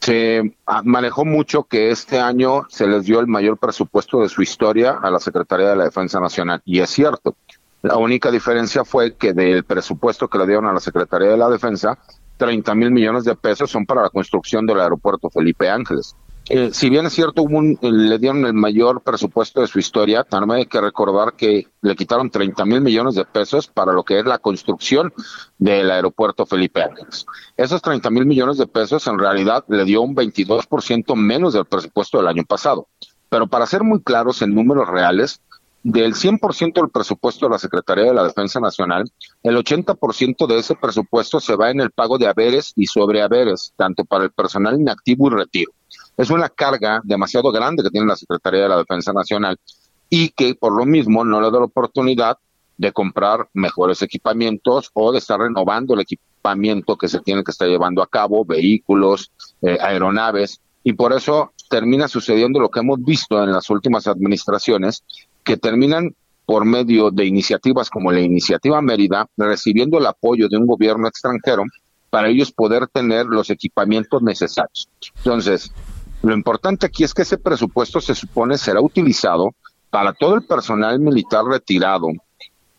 se 0.00 0.56
manejó 0.84 1.24
mucho 1.24 1.64
que 1.64 1.90
este 1.90 2.18
año 2.20 2.62
se 2.68 2.86
les 2.86 3.04
dio 3.04 3.20
el 3.20 3.26
mayor 3.26 3.58
presupuesto 3.58 4.22
de 4.22 4.28
su 4.28 4.42
historia 4.42 4.98
a 5.02 5.10
la 5.10 5.18
Secretaría 5.18 5.70
de 5.70 5.76
la 5.76 5.84
Defensa 5.84 6.20
Nacional. 6.20 6.62
Y 6.64 6.80
es 6.80 6.90
cierto. 6.90 7.36
La 7.82 7.96
única 7.96 8.30
diferencia 8.30 8.84
fue 8.84 9.14
que 9.14 9.32
del 9.32 9.64
presupuesto 9.64 10.28
que 10.28 10.38
le 10.38 10.46
dieron 10.46 10.66
a 10.66 10.72
la 10.72 10.80
Secretaría 10.80 11.28
de 11.28 11.36
la 11.36 11.48
Defensa, 11.48 11.98
30 12.36 12.74
mil 12.74 12.90
millones 12.90 13.24
de 13.24 13.34
pesos 13.34 13.70
son 13.70 13.86
para 13.86 14.02
la 14.02 14.10
construcción 14.10 14.66
del 14.66 14.80
aeropuerto 14.80 15.30
Felipe 15.30 15.68
Ángeles. 15.68 16.16
Eh, 16.50 16.70
si 16.72 16.88
bien 16.88 17.04
es 17.04 17.12
cierto, 17.12 17.44
le 17.82 18.18
dieron 18.18 18.46
el 18.46 18.54
mayor 18.54 19.02
presupuesto 19.02 19.60
de 19.60 19.66
su 19.66 19.78
historia, 19.78 20.24
también 20.24 20.60
hay 20.60 20.66
que 20.66 20.80
recordar 20.80 21.34
que 21.34 21.68
le 21.82 21.94
quitaron 21.94 22.30
30 22.30 22.64
mil 22.64 22.80
millones 22.80 23.16
de 23.16 23.26
pesos 23.26 23.68
para 23.68 23.92
lo 23.92 24.02
que 24.02 24.18
es 24.18 24.24
la 24.24 24.38
construcción 24.38 25.12
del 25.58 25.90
aeropuerto 25.90 26.46
Felipe 26.46 26.82
Ángeles. 26.82 27.26
Esos 27.54 27.82
30 27.82 28.08
mil 28.08 28.24
millones 28.24 28.56
de 28.56 28.66
pesos 28.66 29.06
en 29.08 29.18
realidad 29.18 29.62
le 29.68 29.84
dio 29.84 30.00
un 30.00 30.16
22% 30.16 31.14
menos 31.16 31.52
del 31.52 31.66
presupuesto 31.66 32.16
del 32.16 32.28
año 32.28 32.44
pasado. 32.44 32.88
Pero 33.28 33.46
para 33.46 33.66
ser 33.66 33.82
muy 33.82 34.00
claros 34.00 34.40
en 34.40 34.54
números 34.54 34.88
reales, 34.88 35.42
del 35.82 36.14
100% 36.14 36.72
del 36.72 36.88
presupuesto 36.88 37.46
de 37.46 37.52
la 37.52 37.58
Secretaría 37.58 38.04
de 38.04 38.14
la 38.14 38.24
Defensa 38.24 38.58
Nacional, 38.58 39.04
el 39.42 39.56
80% 39.56 40.46
de 40.46 40.58
ese 40.58 40.74
presupuesto 40.76 41.40
se 41.40 41.56
va 41.56 41.70
en 41.70 41.80
el 41.80 41.90
pago 41.90 42.16
de 42.16 42.26
haberes 42.26 42.72
y 42.74 42.86
sobrehaberes, 42.86 43.74
tanto 43.76 44.06
para 44.06 44.24
el 44.24 44.30
personal 44.30 44.80
inactivo 44.80 45.28
y 45.28 45.34
retiro 45.34 45.72
es 46.18 46.30
una 46.30 46.48
carga 46.48 47.00
demasiado 47.04 47.50
grande 47.52 47.82
que 47.82 47.90
tiene 47.90 48.06
la 48.06 48.16
Secretaría 48.16 48.62
de 48.62 48.68
la 48.68 48.78
Defensa 48.78 49.12
Nacional 49.12 49.56
y 50.10 50.30
que 50.30 50.54
por 50.54 50.76
lo 50.76 50.84
mismo 50.84 51.24
no 51.24 51.40
le 51.40 51.50
da 51.50 51.58
la 51.60 51.66
oportunidad 51.66 52.36
de 52.76 52.92
comprar 52.92 53.48
mejores 53.54 54.02
equipamientos 54.02 54.90
o 54.94 55.12
de 55.12 55.18
estar 55.18 55.38
renovando 55.38 55.94
el 55.94 56.00
equipamiento 56.00 56.96
que 56.96 57.08
se 57.08 57.20
tiene 57.20 57.44
que 57.44 57.52
estar 57.52 57.68
llevando 57.68 58.02
a 58.02 58.06
cabo, 58.06 58.44
vehículos, 58.44 59.30
eh, 59.62 59.78
aeronaves, 59.80 60.60
y 60.84 60.92
por 60.92 61.12
eso 61.12 61.52
termina 61.68 62.08
sucediendo 62.08 62.60
lo 62.60 62.70
que 62.70 62.80
hemos 62.80 63.02
visto 63.02 63.42
en 63.42 63.52
las 63.52 63.68
últimas 63.70 64.06
administraciones, 64.06 65.04
que 65.44 65.56
terminan 65.56 66.14
por 66.46 66.64
medio 66.64 67.10
de 67.10 67.26
iniciativas 67.26 67.90
como 67.90 68.10
la 68.10 68.20
iniciativa 68.20 68.80
Mérida, 68.80 69.28
recibiendo 69.36 69.98
el 69.98 70.06
apoyo 70.06 70.48
de 70.48 70.56
un 70.56 70.66
gobierno 70.66 71.06
extranjero 71.06 71.64
para 72.10 72.28
ellos 72.28 72.52
poder 72.52 72.86
tener 72.86 73.26
los 73.26 73.50
equipamientos 73.50 74.22
necesarios. 74.22 74.88
Entonces, 75.16 75.70
lo 76.22 76.34
importante 76.34 76.86
aquí 76.86 77.04
es 77.04 77.14
que 77.14 77.22
ese 77.22 77.38
presupuesto 77.38 78.00
se 78.00 78.14
supone 78.14 78.58
será 78.58 78.80
utilizado 78.80 79.54
para 79.90 80.12
todo 80.12 80.34
el 80.34 80.42
personal 80.42 80.98
militar 80.98 81.44
retirado, 81.44 82.08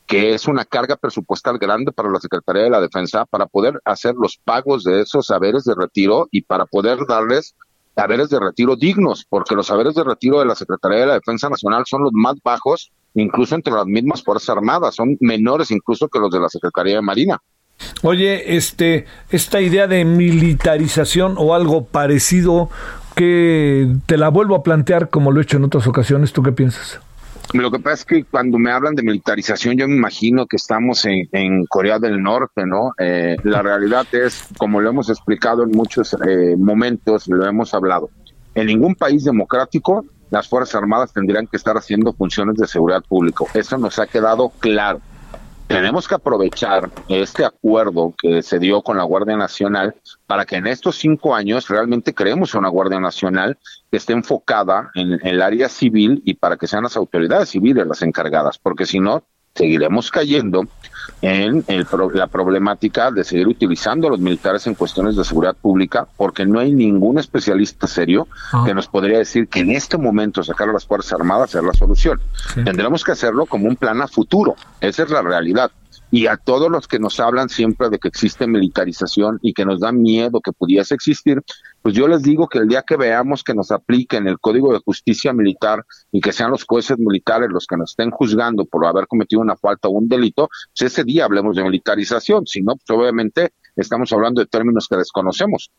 que 0.06 0.34
es 0.34 0.48
una 0.48 0.66
carga 0.66 0.95
presupuestal 0.95 1.57
grande 1.57 1.91
para 1.91 2.10
la 2.10 2.20
Secretaría 2.20 2.64
de 2.64 2.70
la 2.70 2.82
Defensa, 2.82 3.26
para 3.26 3.45
poder 3.45 3.80
hacer 3.86 4.16
los 4.16 4.38
pagos 4.44 4.84
de 4.84 5.02
esos 5.02 5.28
saberes 5.28 5.64
de 5.64 5.76
retiro 5.76 6.28
y 6.32 6.41
para 6.41 6.66
poder 6.66 6.99
darles 7.07 7.56
saberes 7.95 8.30
de 8.30 8.40
retiro 8.40 8.76
dignos, 8.76 9.26
porque 9.28 9.56
los 9.56 9.68
saberes 9.68 9.95
de 9.95 10.03
retiro 10.03 10.40
de 10.40 10.45
la 10.45 10.56
Secretaría 10.56 10.99
de 10.99 11.07
la 11.07 11.14
Defensa 11.16 11.49
Nacional 11.49 11.84
son 11.86 12.03
los 12.03 12.11
más 12.14 12.36
bajos, 12.44 12.91
incluso 13.14 13.56
entre 13.56 13.74
las 13.74 13.86
mismas 13.86 14.24
Fuerzas 14.24 14.49
Armadas, 14.49 14.95
son 14.95 15.18
menores 15.20 15.72
incluso 15.72 16.07
que 16.07 16.20
los 16.20 16.32
de 16.32 16.40
la 16.40 16.49
Secretaría 16.49 16.95
de 16.95 17.02
Marina. 17.02 17.41
Oye, 18.03 18.56
este, 18.56 19.06
esta 19.30 19.61
idea 19.61 19.88
de 19.88 20.06
militarización 20.06 21.36
o 21.38 21.53
algo 21.53 21.86
parecido, 21.86 22.70
que 23.19 23.97
te 24.05 24.15
la 24.15 24.29
vuelvo 24.29 24.55
a 24.55 24.63
plantear 24.63 25.09
como 25.09 25.33
lo 25.33 25.41
he 25.41 25.43
hecho 25.43 25.57
en 25.57 25.65
otras 25.65 25.85
ocasiones, 25.87 26.31
¿tú 26.31 26.41
qué 26.41 26.53
piensas? 26.53 27.01
Lo 27.51 27.69
que 27.69 27.79
pasa 27.79 27.95
es 27.95 28.05
que 28.05 28.23
cuando 28.23 28.57
me 28.57 28.71
hablan 28.71 28.95
de 28.95 29.03
militarización, 29.03 29.75
yo 29.75 29.89
me 29.89 29.95
imagino 29.97 30.45
que 30.45 30.55
estamos 30.55 31.05
en, 31.05 31.65
Corea 31.65 31.99
del 31.99 32.23
Norte, 32.23 32.65
¿no? 32.65 32.93
Eh, 32.97 33.35
la 33.43 33.61
realidad 33.61 34.07
es, 34.13 34.47
como 34.57 34.79
lo 34.79 34.89
hemos 34.89 35.09
explicado 35.09 35.63
en 35.63 35.71
muchos 35.71 36.15
eh, 36.25 36.55
momentos, 36.57 37.27
lo 37.27 37.45
hemos 37.45 37.73
hablado, 37.73 38.09
en 38.55 38.67
ningún 38.67 38.95
país 38.95 39.25
democrático 39.25 40.05
las 40.31 40.47
Fuerzas 40.47 40.75
Armadas 40.75 41.11
tendrían 41.11 41.47
que 41.47 41.57
estar 41.57 41.75
haciendo 41.75 42.13
funciones 42.13 42.55
de 42.55 42.67
seguridad 42.67 43.03
pública. 43.03 43.43
Eso 43.53 43.77
nos 43.77 43.99
ha 43.99 44.07
quedado 44.07 44.49
claro 44.59 45.01
tenemos 45.69 46.07
que 46.07 46.15
aprovechar 46.15 46.89
este 47.07 47.45
acuerdo 47.45 48.15
que 48.19 48.41
se 48.41 48.57
dio 48.57 48.81
con 48.81 48.97
la 48.97 49.03
Guardia 49.03 49.37
Nacional 49.37 49.95
para 50.25 50.43
que 50.43 50.55
en 50.55 50.65
estos 50.65 50.97
cinco 50.97 51.35
años 51.35 51.69
realmente 51.69 52.15
creemos 52.15 52.55
una 52.55 52.69
Guardia 52.69 52.99
Nacional 52.99 53.55
que 53.91 53.97
esté 53.97 54.13
enfocada 54.13 54.89
en, 54.95 55.19
el 55.23 55.43
área 55.43 55.69
civil 55.69 56.23
y 56.25 56.33
para 56.33 56.57
que 56.57 56.65
sean 56.65 56.83
las 56.83 56.97
autoridades 56.97 57.49
civiles 57.49 57.85
las 57.85 58.01
encargadas, 58.01 58.57
porque 58.57 58.87
si 58.87 58.99
no, 58.99 59.23
seguiremos 59.60 60.10
cayendo 60.10 60.65
en 61.22 61.65
la 62.14 62.27
problemática 62.27 63.11
de 63.11 63.26
seguir 63.26 63.49
utilizando 63.49 64.07
a 64.07 64.11
los 64.11 64.22
militares 64.22 64.65
en 64.68 64.76
cuestiones 64.76 65.18
de 65.18 65.26
seguridad 65.26 65.56
pública, 65.56 66.07
porque 66.15 66.45
no 66.45 66.60
hay 66.60 66.72
ningún 66.72 67.19
especialista 67.19 67.88
serio 67.88 68.27
ah. 68.53 68.64
que 68.65 68.73
nos 68.73 68.88
podría 68.88 69.18
decir 69.18 69.49
que 69.49 69.60
en 69.60 69.72
este 69.72 69.98
momento 69.98 70.44
sacar 70.44 70.69
a 70.69 70.73
las 70.73 70.86
Fuerzas 70.86 71.14
Armadas 71.14 71.53
es 71.56 71.64
la 71.64 71.73
solución. 71.73 72.22
Tendremos 72.64 73.03
que 73.03 73.11
hacerlo 73.11 73.45
como 73.48 73.68
un 73.68 73.76
plan 73.76 74.02
a 74.02 74.07
futuro, 74.07 74.56
esa 74.80 75.03
es 75.03 75.10
la 75.10 75.22
realidad 75.22 75.72
y 76.11 76.27
a 76.27 76.38
todos 76.38 76.72
los 76.72 76.88
que 76.88 76.99
nos 76.99 77.19
hablan 77.19 77.49
siempre 77.49 77.90
de 77.90 77.99
que 77.99 78.07
existe 78.07 78.48
militarización 78.48 79.40
y 79.41 79.53
que 79.53 79.65
nos 79.65 79.80
da 79.80 79.91
miedo 79.91 80.41
que 80.41 80.52
pudiese 80.52 80.95
existir, 80.95 81.41
pues 81.81 81.95
yo 81.95 82.07
les 82.07 82.23
digo 82.23 82.48
que 82.48 82.60
el 82.60 82.68
día 82.68 82.84
que 82.86 82.98
veamos 82.98 83.44
que 83.44 83.53
nos 83.53 83.72
apliquen 83.72 84.27
el 84.27 84.40
Código 84.40 84.73
de 84.73 84.80
Justicia 84.80 85.34
Militar 85.34 85.86
y 86.11 86.22
que 86.22 86.34
sean 86.34 86.52
los 86.52 86.65
jueces 86.65 86.98
militares 86.98 87.49
los 87.52 87.68
que 87.68 87.77
nos 87.77 87.91
estén 87.91 88.11
juzgando 88.11 88.65
por 88.65 88.86
haber 88.86 89.07
cometido 89.07 89.41
una 89.41 89.56
falta 89.56 89.88
o 89.88 89.91
un 89.91 90.07
delito, 90.07 90.49
pues 90.77 90.91
ese 90.91 91.03
día 91.03 91.26
hablemos 91.26 91.56
de 91.56 91.64
militarización, 91.64 92.48
si 92.48 92.61
no, 92.61 92.76
pues 92.76 92.90
obviamente 92.98 93.53
estamos 93.76 94.11
hablando 94.11 94.41
de 94.41 94.48
términos 94.48 94.88
que 94.88 94.98
desconocemos. 94.98 95.72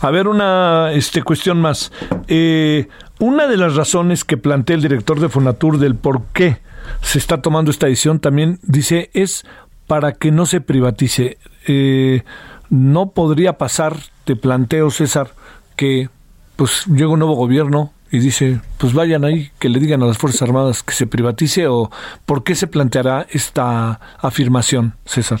A 0.00 0.10
ver, 0.10 0.26
una 0.26 0.92
este, 0.92 1.22
cuestión 1.22 1.60
más. 1.60 1.92
Eh, 2.26 2.88
una 3.20 3.46
de 3.46 3.56
las 3.56 3.76
razones 3.76 4.24
que 4.24 4.36
plantea 4.36 4.74
el 4.74 4.82
director 4.82 5.20
de 5.20 5.28
Fonatur 5.28 5.78
del 5.78 5.94
por 5.94 6.24
qué 6.32 6.58
se 7.02 7.18
está 7.18 7.42
tomando 7.42 7.70
esta 7.70 7.86
decisión 7.86 8.20
también 8.20 8.58
dice 8.62 9.10
es 9.14 9.44
para 9.86 10.12
que 10.12 10.30
no 10.30 10.46
se 10.46 10.60
privatice. 10.60 11.38
Eh, 11.66 12.22
no 12.70 13.10
podría 13.10 13.58
pasar, 13.58 13.96
te 14.24 14.36
planteo 14.36 14.90
César, 14.90 15.32
que 15.76 16.08
pues 16.56 16.86
llega 16.86 17.08
un 17.08 17.20
nuevo 17.20 17.34
gobierno 17.34 17.92
y 18.10 18.18
dice, 18.18 18.60
pues 18.78 18.92
vayan 18.92 19.24
ahí, 19.24 19.50
que 19.58 19.68
le 19.68 19.78
digan 19.78 20.02
a 20.02 20.06
las 20.06 20.18
Fuerzas 20.18 20.42
Armadas 20.42 20.82
que 20.82 20.94
se 20.94 21.06
privatice 21.06 21.66
o 21.66 21.90
por 22.24 22.44
qué 22.44 22.54
se 22.54 22.66
planteará 22.66 23.26
esta 23.30 24.00
afirmación, 24.18 24.94
César. 25.04 25.40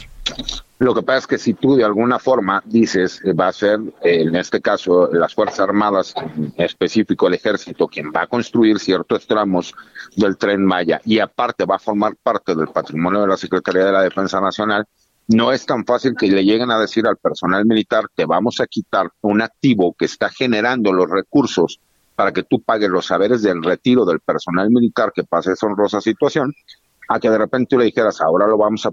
Lo 0.78 0.94
que 0.94 1.02
pasa 1.02 1.18
es 1.18 1.26
que 1.26 1.38
si 1.38 1.54
tú 1.54 1.74
de 1.74 1.84
alguna 1.84 2.18
forma 2.18 2.62
dices, 2.66 3.22
eh, 3.24 3.32
va 3.32 3.48
a 3.48 3.52
ser, 3.52 3.80
eh, 4.02 4.22
en 4.22 4.36
este 4.36 4.60
caso, 4.60 5.10
las 5.10 5.34
Fuerzas 5.34 5.60
Armadas, 5.60 6.14
en 6.16 6.52
específico 6.58 7.28
el 7.28 7.34
Ejército, 7.34 7.88
quien 7.88 8.12
va 8.14 8.22
a 8.22 8.26
construir 8.26 8.78
ciertos 8.78 9.26
tramos 9.26 9.74
del 10.16 10.36
tren 10.36 10.62
Maya 10.64 11.00
y 11.04 11.18
aparte 11.18 11.64
va 11.64 11.76
a 11.76 11.78
formar 11.78 12.14
parte 12.22 12.54
del 12.54 12.68
patrimonio 12.68 13.22
de 13.22 13.28
la 13.28 13.38
Secretaría 13.38 13.86
de 13.86 13.92
la 13.92 14.02
Defensa 14.02 14.38
Nacional, 14.38 14.86
no 15.28 15.50
es 15.50 15.64
tan 15.64 15.84
fácil 15.86 16.14
que 16.14 16.28
le 16.28 16.44
lleguen 16.44 16.70
a 16.70 16.78
decir 16.78 17.06
al 17.06 17.16
personal 17.16 17.64
militar 17.64 18.04
que 18.14 18.26
vamos 18.26 18.60
a 18.60 18.66
quitar 18.66 19.10
un 19.22 19.40
activo 19.40 19.94
que 19.98 20.04
está 20.04 20.28
generando 20.28 20.92
los 20.92 21.08
recursos 21.10 21.80
para 22.14 22.32
que 22.32 22.42
tú 22.42 22.60
pagues 22.60 22.90
los 22.90 23.06
saberes 23.06 23.42
del 23.42 23.62
retiro 23.62 24.04
del 24.04 24.20
personal 24.20 24.70
militar 24.70 25.12
que 25.14 25.24
pase 25.24 25.52
esa 25.52 25.66
honrosa 25.66 26.00
situación, 26.00 26.54
a 27.08 27.18
que 27.18 27.30
de 27.30 27.38
repente 27.38 27.68
tú 27.70 27.78
le 27.78 27.86
dijeras, 27.86 28.20
ahora 28.20 28.46
lo 28.46 28.56
vamos 28.56 28.84
a 28.86 28.90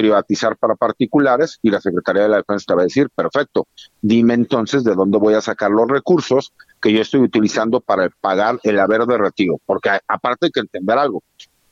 privatizar 0.00 0.56
para 0.56 0.76
particulares 0.76 1.58
y 1.60 1.68
la 1.68 1.78
Secretaría 1.78 2.22
de 2.22 2.30
la 2.30 2.36
Defensa 2.38 2.64
te 2.68 2.74
va 2.74 2.80
a 2.80 2.84
decir, 2.84 3.10
perfecto, 3.14 3.68
dime 4.00 4.32
entonces 4.32 4.82
de 4.82 4.94
dónde 4.94 5.18
voy 5.18 5.34
a 5.34 5.42
sacar 5.42 5.70
los 5.70 5.86
recursos 5.88 6.54
que 6.80 6.90
yo 6.90 7.02
estoy 7.02 7.20
utilizando 7.20 7.82
para 7.82 8.08
pagar 8.22 8.58
el 8.62 8.80
haber 8.80 9.04
de 9.04 9.18
retiro, 9.18 9.60
porque 9.66 9.90
aparte 10.08 10.46
hay 10.46 10.52
que 10.52 10.60
entender 10.60 10.96
algo, 10.96 11.22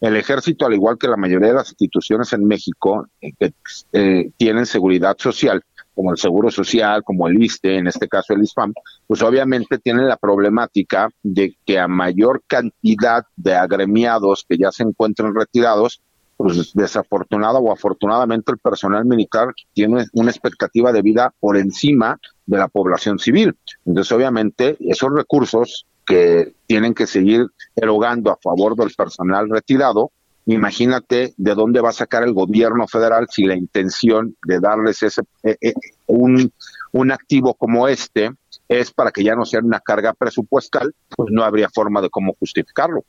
el 0.03 0.15
ejército, 0.15 0.67
al 0.67 0.75
igual 0.75 0.99
que 0.99 1.09
la 1.09 1.17
mayoría 1.17 1.49
de 1.49 1.55
las 1.55 1.71
instituciones 1.71 2.31
en 2.35 2.45
México 2.45 3.09
eh, 3.23 3.33
que 3.39 3.53
eh, 3.95 4.31
tienen 4.37 4.67
seguridad 4.67 5.17
social, 5.19 5.63
como 5.95 6.13
el 6.13 6.19
Seguro 6.19 6.51
Social, 6.51 7.03
como 7.03 7.29
el 7.29 7.43
ISTE, 7.43 7.79
en 7.79 7.87
este 7.87 8.09
caso 8.09 8.35
el 8.35 8.43
ISPAM, 8.43 8.75
pues 9.07 9.23
obviamente 9.23 9.79
tienen 9.79 10.07
la 10.07 10.19
problemática 10.19 11.09
de 11.23 11.57
que 11.65 11.79
a 11.79 11.89
mayor 11.89 12.43
cantidad 12.47 13.25
de 13.37 13.55
agremiados 13.55 14.45
que 14.47 14.59
ya 14.59 14.71
se 14.71 14.83
encuentran 14.83 15.35
retirados, 15.35 16.03
pues 16.39 16.73
desafortunada 16.73 17.59
o 17.59 17.73
afortunadamente 17.73 18.53
el 18.53 18.59
personal 18.59 19.05
militar 19.05 19.49
tiene 19.75 20.07
una 20.13 20.31
expectativa 20.31 20.93
de 20.93 21.03
vida 21.03 21.35
por 21.41 21.57
encima 21.57 22.21
de 22.47 22.59
la 22.59 22.69
población 22.69 23.19
civil. 23.19 23.57
Entonces, 23.85 24.13
obviamente, 24.13 24.77
esos 24.79 25.13
recursos 25.13 25.85
que 26.07 26.55
tienen 26.69 26.95
que 26.95 27.09
seguir 27.09 27.49
erogando 27.75 28.31
a 28.31 28.39
favor 28.41 28.77
del 28.77 28.95
personal 28.97 29.51
retirado, 29.51 30.13
imagínate 30.47 31.35
de 31.37 31.55
dónde 31.57 31.81
va 31.81 31.89
a 31.89 31.93
sacar 31.93 32.23
el 32.23 32.33
gobierno 32.33 32.87
federal 32.87 33.27
si 33.29 33.45
la 33.45 33.57
intención 33.57 34.37
de 34.45 34.61
darles 34.61 35.03
ese 35.03 35.23
eh, 35.43 35.57
eh, 35.61 35.75
un, 36.07 36.53
un 36.93 37.11
activo 37.11 37.55
como 37.55 37.89
este 37.89 38.31
es 38.69 38.93
para 38.93 39.11
que 39.11 39.25
ya 39.25 39.35
no 39.35 39.45
sea 39.45 39.59
una 39.59 39.81
carga 39.81 40.15
presupuestal, 40.15 40.95
pues 41.17 41.31
no 41.33 41.43
habría 41.43 41.69
forma 41.69 42.01
de 42.01 42.11
cómo 42.11 42.37
justificarlo. 42.39 43.03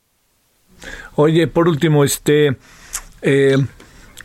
Oye, 1.15 1.47
por 1.47 1.67
último, 1.67 2.03
este 2.03 2.57
eh, 3.21 3.57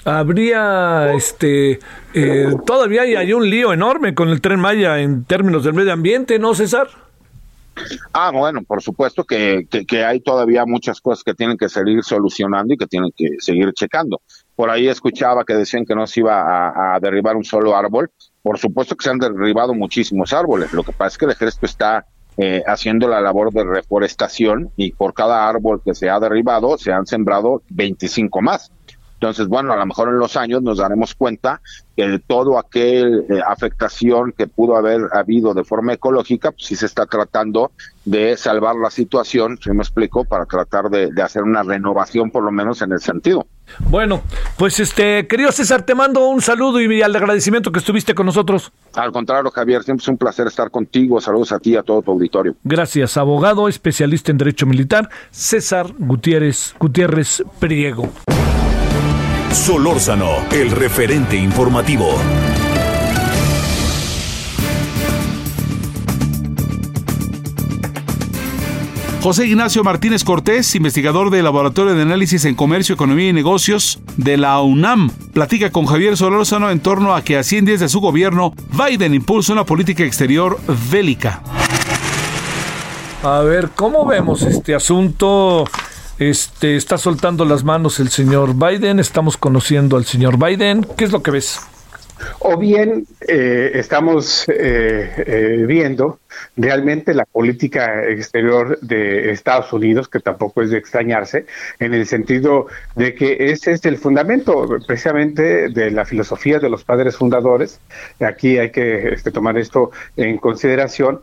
habría 0.04 1.12
este 1.14 1.78
eh, 2.12 2.54
todavía 2.66 3.02
hay, 3.02 3.32
un 3.32 3.48
lío 3.48 3.72
enorme 3.72 4.14
con 4.14 4.28
el 4.28 4.40
tren 4.40 4.60
Maya 4.60 5.00
en 5.00 5.24
términos 5.24 5.64
del 5.64 5.74
medio 5.74 5.92
ambiente, 5.92 6.38
¿no, 6.38 6.54
César? 6.54 6.88
Ah, 8.12 8.30
bueno, 8.30 8.62
por 8.62 8.82
supuesto 8.82 9.24
que, 9.24 9.66
que, 9.68 10.04
hay 10.04 10.20
todavía 10.20 10.64
muchas 10.64 11.00
cosas 11.00 11.24
que 11.24 11.34
tienen 11.34 11.56
que 11.56 11.68
seguir 11.68 12.04
solucionando 12.04 12.72
y 12.72 12.76
que 12.76 12.86
tienen 12.86 13.10
que 13.16 13.30
seguir 13.40 13.72
checando. 13.72 14.20
Por 14.54 14.70
ahí 14.70 14.86
escuchaba 14.86 15.44
que 15.44 15.54
decían 15.54 15.84
que 15.84 15.96
no 15.96 16.06
se 16.06 16.20
iba 16.20 16.40
a, 16.40 16.94
a 16.94 17.00
derribar 17.00 17.34
un 17.34 17.42
solo 17.42 17.74
árbol. 17.74 18.12
Por 18.42 18.58
supuesto 18.58 18.94
que 18.94 19.02
se 19.02 19.10
han 19.10 19.18
derribado 19.18 19.74
muchísimos 19.74 20.32
árboles. 20.32 20.72
Lo 20.72 20.84
que 20.84 20.92
pasa 20.92 21.08
es 21.08 21.18
que 21.18 21.24
el 21.24 21.32
ejército 21.32 21.66
está 21.66 22.06
eh, 22.36 22.64
haciendo 22.66 23.06
la 23.06 23.20
labor 23.20 23.52
de 23.52 23.62
reforestación 23.62 24.72
y 24.76 24.90
por 24.90 25.14
cada 25.14 25.48
árbol 25.48 25.80
que 25.84 25.94
se 25.94 26.10
ha 26.10 26.18
derribado 26.18 26.76
se 26.78 26.92
han 26.92 27.06
sembrado 27.06 27.62
25 27.70 28.42
más. 28.42 28.72
Entonces, 29.14 29.48
bueno, 29.48 29.72
a 29.72 29.76
lo 29.76 29.86
mejor 29.86 30.08
en 30.08 30.18
los 30.18 30.36
años 30.36 30.62
nos 30.62 30.78
daremos 30.78 31.14
cuenta 31.14 31.60
que 31.96 32.06
de 32.06 32.18
todo 32.18 32.58
aquel 32.58 33.24
eh, 33.30 33.40
afectación 33.46 34.32
que 34.36 34.46
pudo 34.46 34.76
haber 34.76 35.02
habido 35.12 35.54
de 35.54 35.64
forma 35.64 35.94
ecológica, 35.94 36.50
pues 36.50 36.66
sí 36.66 36.76
se 36.76 36.86
está 36.86 37.06
tratando 37.06 37.70
de 38.04 38.36
salvar 38.36 38.74
la 38.76 38.90
situación, 38.90 39.58
si 39.62 39.70
me 39.70 39.82
explico, 39.82 40.24
para 40.24 40.44
tratar 40.44 40.90
de, 40.90 41.10
hacer 41.22 41.42
una 41.42 41.62
renovación 41.62 42.30
por 42.30 42.42
lo 42.42 42.50
menos 42.50 42.82
en 42.82 42.92
el 42.92 43.00
sentido. 43.00 43.46
Bueno, 43.88 44.22
pues 44.58 44.78
este, 44.78 45.26
querido 45.26 45.50
César, 45.52 45.86
te 45.86 45.94
mando 45.94 46.28
un 46.28 46.42
saludo 46.42 46.82
y 46.82 47.00
al 47.00 47.16
agradecimiento 47.16 47.72
que 47.72 47.78
estuviste 47.78 48.14
con 48.14 48.26
nosotros. 48.26 48.72
Al 48.94 49.10
contrario, 49.10 49.50
Javier, 49.50 49.82
siempre 49.84 50.02
es 50.02 50.08
un 50.08 50.18
placer 50.18 50.46
estar 50.48 50.70
contigo. 50.70 51.20
Saludos 51.20 51.52
a 51.52 51.58
ti 51.58 51.70
y 51.70 51.76
a 51.76 51.82
todo 51.82 52.02
tu 52.02 52.10
auditorio. 52.10 52.54
Gracias, 52.62 53.16
abogado, 53.16 53.68
especialista 53.68 54.32
en 54.32 54.38
Derecho 54.38 54.66
Militar, 54.66 55.08
César 55.30 55.86
Gutiérrez, 55.98 56.74
Gutiérrez 56.78 57.42
Priego. 57.58 58.10
Solórzano, 59.54 60.30
el 60.50 60.72
referente 60.72 61.36
informativo. 61.36 62.18
José 69.22 69.46
Ignacio 69.46 69.84
Martínez 69.84 70.24
Cortés, 70.24 70.74
investigador 70.74 71.30
del 71.30 71.44
Laboratorio 71.44 71.94
de 71.94 72.02
Análisis 72.02 72.44
en 72.44 72.56
Comercio, 72.56 72.96
Economía 72.96 73.28
y 73.28 73.32
Negocios 73.32 74.00
de 74.16 74.36
la 74.36 74.60
UNAM, 74.60 75.10
platica 75.32 75.70
con 75.70 75.86
Javier 75.86 76.16
Solórzano 76.16 76.70
en 76.70 76.80
torno 76.80 77.14
a 77.14 77.22
que 77.22 77.38
a 77.38 77.44
100 77.44 77.64
días 77.64 77.80
de 77.80 77.88
su 77.88 78.00
gobierno, 78.00 78.52
Biden 78.72 79.14
impulsa 79.14 79.52
una 79.52 79.64
política 79.64 80.02
exterior 80.02 80.58
bélica. 80.90 81.42
A 83.22 83.38
ver, 83.38 83.70
¿cómo 83.74 84.04
vemos 84.04 84.42
este 84.42 84.74
asunto? 84.74 85.64
Este 86.18 86.76
está 86.76 86.96
soltando 86.96 87.44
las 87.44 87.64
manos 87.64 87.98
el 87.98 88.08
señor 88.08 88.54
Biden, 88.54 89.00
estamos 89.00 89.36
conociendo 89.36 89.96
al 89.96 90.04
señor 90.04 90.38
Biden. 90.38 90.86
¿Qué 90.96 91.04
es 91.04 91.10
lo 91.12 91.24
que 91.24 91.32
ves? 91.32 91.58
O 92.38 92.56
bien 92.56 93.04
eh, 93.26 93.72
estamos 93.74 94.48
eh, 94.48 95.12
eh, 95.16 95.64
viendo 95.66 96.20
realmente 96.56 97.14
la 97.14 97.24
política 97.24 98.04
exterior 98.08 98.78
de 98.80 99.32
Estados 99.32 99.72
Unidos, 99.72 100.08
que 100.08 100.20
tampoco 100.20 100.62
es 100.62 100.70
de 100.70 100.78
extrañarse, 100.78 101.46
en 101.80 101.94
el 101.94 102.06
sentido 102.06 102.68
de 102.94 103.16
que 103.16 103.50
ese 103.50 103.72
es 103.72 103.84
el 103.84 103.98
fundamento 103.98 104.68
precisamente 104.86 105.68
de 105.68 105.90
la 105.90 106.04
filosofía 106.04 106.60
de 106.60 106.70
los 106.70 106.84
padres 106.84 107.16
fundadores. 107.16 107.80
Aquí 108.20 108.58
hay 108.58 108.70
que 108.70 109.08
este, 109.08 109.32
tomar 109.32 109.58
esto 109.58 109.90
en 110.16 110.38
consideración 110.38 111.22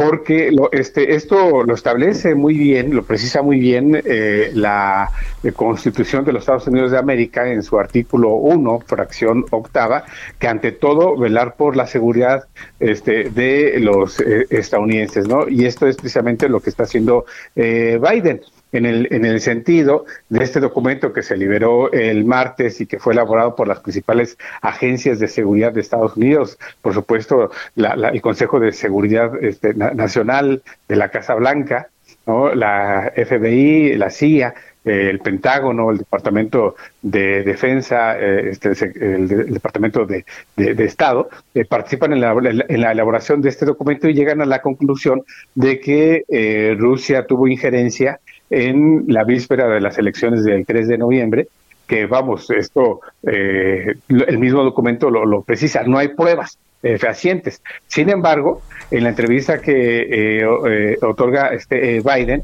porque 0.00 0.50
lo, 0.50 0.72
este, 0.72 1.14
esto 1.14 1.62
lo 1.62 1.74
establece 1.74 2.34
muy 2.34 2.56
bien, 2.56 2.94
lo 2.94 3.02
precisa 3.02 3.42
muy 3.42 3.60
bien 3.60 4.00
eh, 4.02 4.50
la 4.54 5.10
eh, 5.42 5.52
Constitución 5.52 6.24
de 6.24 6.32
los 6.32 6.40
Estados 6.40 6.66
Unidos 6.68 6.92
de 6.92 6.96
América 6.96 7.46
en 7.46 7.62
su 7.62 7.78
artículo 7.78 8.30
1, 8.30 8.80
fracción 8.86 9.44
octava, 9.50 10.04
que 10.38 10.48
ante 10.48 10.72
todo 10.72 11.18
velar 11.18 11.54
por 11.54 11.76
la 11.76 11.86
seguridad 11.86 12.44
este, 12.78 13.28
de 13.28 13.78
los 13.78 14.20
eh, 14.20 14.46
estadounidenses, 14.48 15.28
¿no? 15.28 15.46
Y 15.46 15.66
esto 15.66 15.86
es 15.86 15.96
precisamente 15.96 16.48
lo 16.48 16.60
que 16.60 16.70
está 16.70 16.84
haciendo 16.84 17.26
Biden 17.54 18.40
en 18.72 18.86
el, 18.86 19.08
en 19.10 19.24
el 19.24 19.40
sentido 19.40 20.04
de 20.28 20.44
este 20.44 20.60
documento 20.60 21.12
que 21.12 21.22
se 21.22 21.36
liberó 21.36 21.92
el 21.92 22.24
martes 22.24 22.80
y 22.80 22.86
que 22.86 22.98
fue 22.98 23.12
elaborado 23.12 23.56
por 23.56 23.68
las 23.68 23.80
principales 23.80 24.38
agencias 24.62 25.18
de 25.18 25.28
seguridad 25.28 25.72
de 25.72 25.80
Estados 25.80 26.16
Unidos, 26.16 26.58
por 26.82 26.94
supuesto 26.94 27.50
el 27.76 28.20
Consejo 28.20 28.60
de 28.60 28.72
Seguridad 28.72 29.32
este, 29.42 29.74
Nacional 29.74 30.62
de 30.88 30.96
la 30.96 31.10
Casa 31.10 31.34
Blanca, 31.34 31.88
¿no? 32.26 32.54
la 32.54 33.12
FBI, 33.16 33.96
la 33.96 34.10
CIA, 34.10 34.54
el 34.84 35.18
Pentágono, 35.20 35.90
el 35.90 35.98
Departamento 35.98 36.76
de 37.02 37.42
Defensa, 37.42 38.18
eh, 38.18 38.50
este, 38.50 38.70
el, 39.00 39.28
Departamento 39.28 40.06
de, 40.06 40.24
Estado, 40.56 41.28
eh, 41.54 41.64
participan 41.64 42.12
en 42.12 42.20
la, 42.20 42.32
en 42.32 42.80
la, 42.80 42.92
elaboración 42.92 43.42
de 43.42 43.50
este 43.50 43.66
documento 43.66 44.08
y 44.08 44.14
llegan 44.14 44.40
a 44.40 44.46
la 44.46 44.62
conclusión 44.62 45.22
de 45.54 45.80
que 45.80 46.24
eh, 46.28 46.74
Rusia 46.78 47.26
tuvo 47.26 47.46
injerencia 47.46 48.20
en 48.50 49.04
la 49.06 49.24
víspera 49.24 49.68
de 49.68 49.80
las 49.80 49.96
elecciones 49.98 50.44
del 50.44 50.66
3 50.66 50.88
de 50.88 50.98
noviembre, 50.98 51.48
que 51.86 52.06
vamos, 52.06 52.50
esto, 52.50 53.00
eh, 53.22 53.94
el 54.08 54.38
mismo 54.38 54.62
documento 54.62 55.10
lo, 55.10 55.42
precisa, 55.42 55.82
no 55.84 55.98
hay 55.98 56.08
pruebas 56.08 56.58
eh, 56.82 56.98
fehacientes. 56.98 57.62
Sin 57.86 58.08
embargo, 58.10 58.62
en 58.90 59.04
la 59.04 59.10
entrevista 59.10 59.60
que 59.60 60.40
eh, 60.40 60.98
otorga 61.02 61.48
este 61.48 62.00
Biden, 62.00 62.42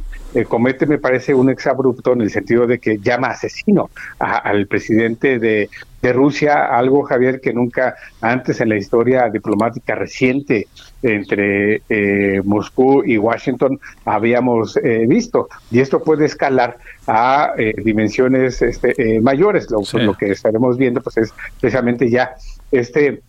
comete, 0.49 0.87
me 0.87 0.99
parece, 0.99 1.35
un 1.35 1.51
exabrupto 1.51 2.13
en 2.13 2.21
el 2.21 2.31
sentido 2.31 2.67
de 2.67 2.79
que 2.79 2.99
llama 2.99 3.29
asesino 3.29 3.91
al 4.19 4.67
presidente 4.67 5.39
de, 5.39 5.71
de 6.03 6.13
Rusia, 6.13 6.67
algo, 6.67 7.03
Javier, 7.03 7.41
que 7.41 7.53
nunca 7.53 7.97
antes 8.21 8.61
en 8.61 8.69
la 8.69 8.77
historia 8.77 9.29
diplomática 9.29 9.95
reciente 9.95 10.69
entre 11.03 11.83
eh, 11.89 12.41
Moscú 12.45 13.03
y 13.05 13.19
Washington 13.19 13.81
habíamos 14.05 14.77
eh, 14.77 15.05
visto. 15.09 15.49
Y 15.71 15.81
esto 15.81 16.03
puede 16.03 16.27
escalar 16.27 16.79
a 17.07 17.55
eh, 17.59 17.75
dimensiones 17.83 18.63
este, 18.63 19.21
mayores. 19.21 19.69
Lo, 19.71 19.81
lo, 20.01 20.15
que 20.15 20.31
estaremos 20.31 20.77
viendo 20.77 21.01
pues 21.01 21.17
es 21.17 21.35
precisamente 21.61 22.09
ya 22.11 22.35
este 22.71 23.23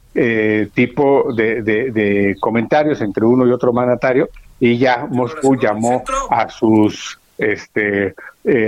tipo 0.74 1.32
de, 1.34 1.62
de, 1.62 2.36
comentarios 2.40 3.02
entre 3.02 3.26
uno 3.26 3.46
y 3.46 3.52
otro 3.52 3.72
mandatario 3.72 4.30
y 4.60 4.78
ya 4.78 5.06
Moscú 5.10 5.56
llamó 5.56 6.04
a 6.32 6.50
sus 6.50 7.20
este 7.38 8.16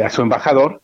a 0.03 0.09
su 0.09 0.21
embajador 0.21 0.80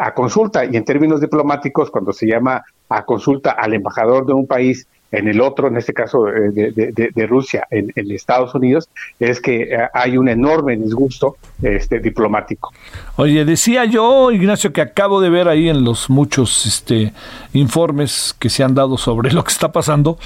a 0.00 0.12
consulta 0.12 0.64
y 0.64 0.76
en 0.76 0.84
términos 0.84 1.20
diplomáticos 1.20 1.92
cuando 1.92 2.12
se 2.12 2.26
llama 2.26 2.64
a 2.88 3.04
consulta 3.04 3.52
al 3.52 3.74
embajador 3.74 4.26
de 4.26 4.32
un 4.32 4.48
país 4.48 4.88
en 5.12 5.28
el 5.28 5.40
otro, 5.40 5.68
en 5.68 5.76
este 5.76 5.92
caso 5.92 6.28
eh, 6.28 6.50
de, 6.52 7.26
Rusia, 7.26 7.66
en, 7.70 7.92
Estados 8.10 8.54
Unidos, 8.54 8.88
es 9.18 9.40
que 9.40 9.62
eh, 9.62 9.88
hay 9.92 10.16
un 10.16 10.28
enorme 10.28 10.76
disgusto 10.76 11.36
este, 11.62 12.00
diplomático. 12.00 12.72
Oye, 13.16 13.44
decía 13.44 13.84
yo, 13.84 14.30
Ignacio, 14.30 14.72
que 14.72 14.80
acabo 14.80 15.20
de 15.20 15.30
ver 15.30 15.48
ahí 15.48 15.68
en 15.68 15.84
los 15.84 16.10
muchos 16.10 16.66
este, 16.66 17.12
informes 17.52 18.34
que 18.38 18.50
se 18.50 18.62
han 18.62 18.74
dado 18.74 18.98
sobre 18.98 19.32
lo 19.32 19.44
que 19.44 19.52
está 19.52 19.72
pasando, 19.72 20.18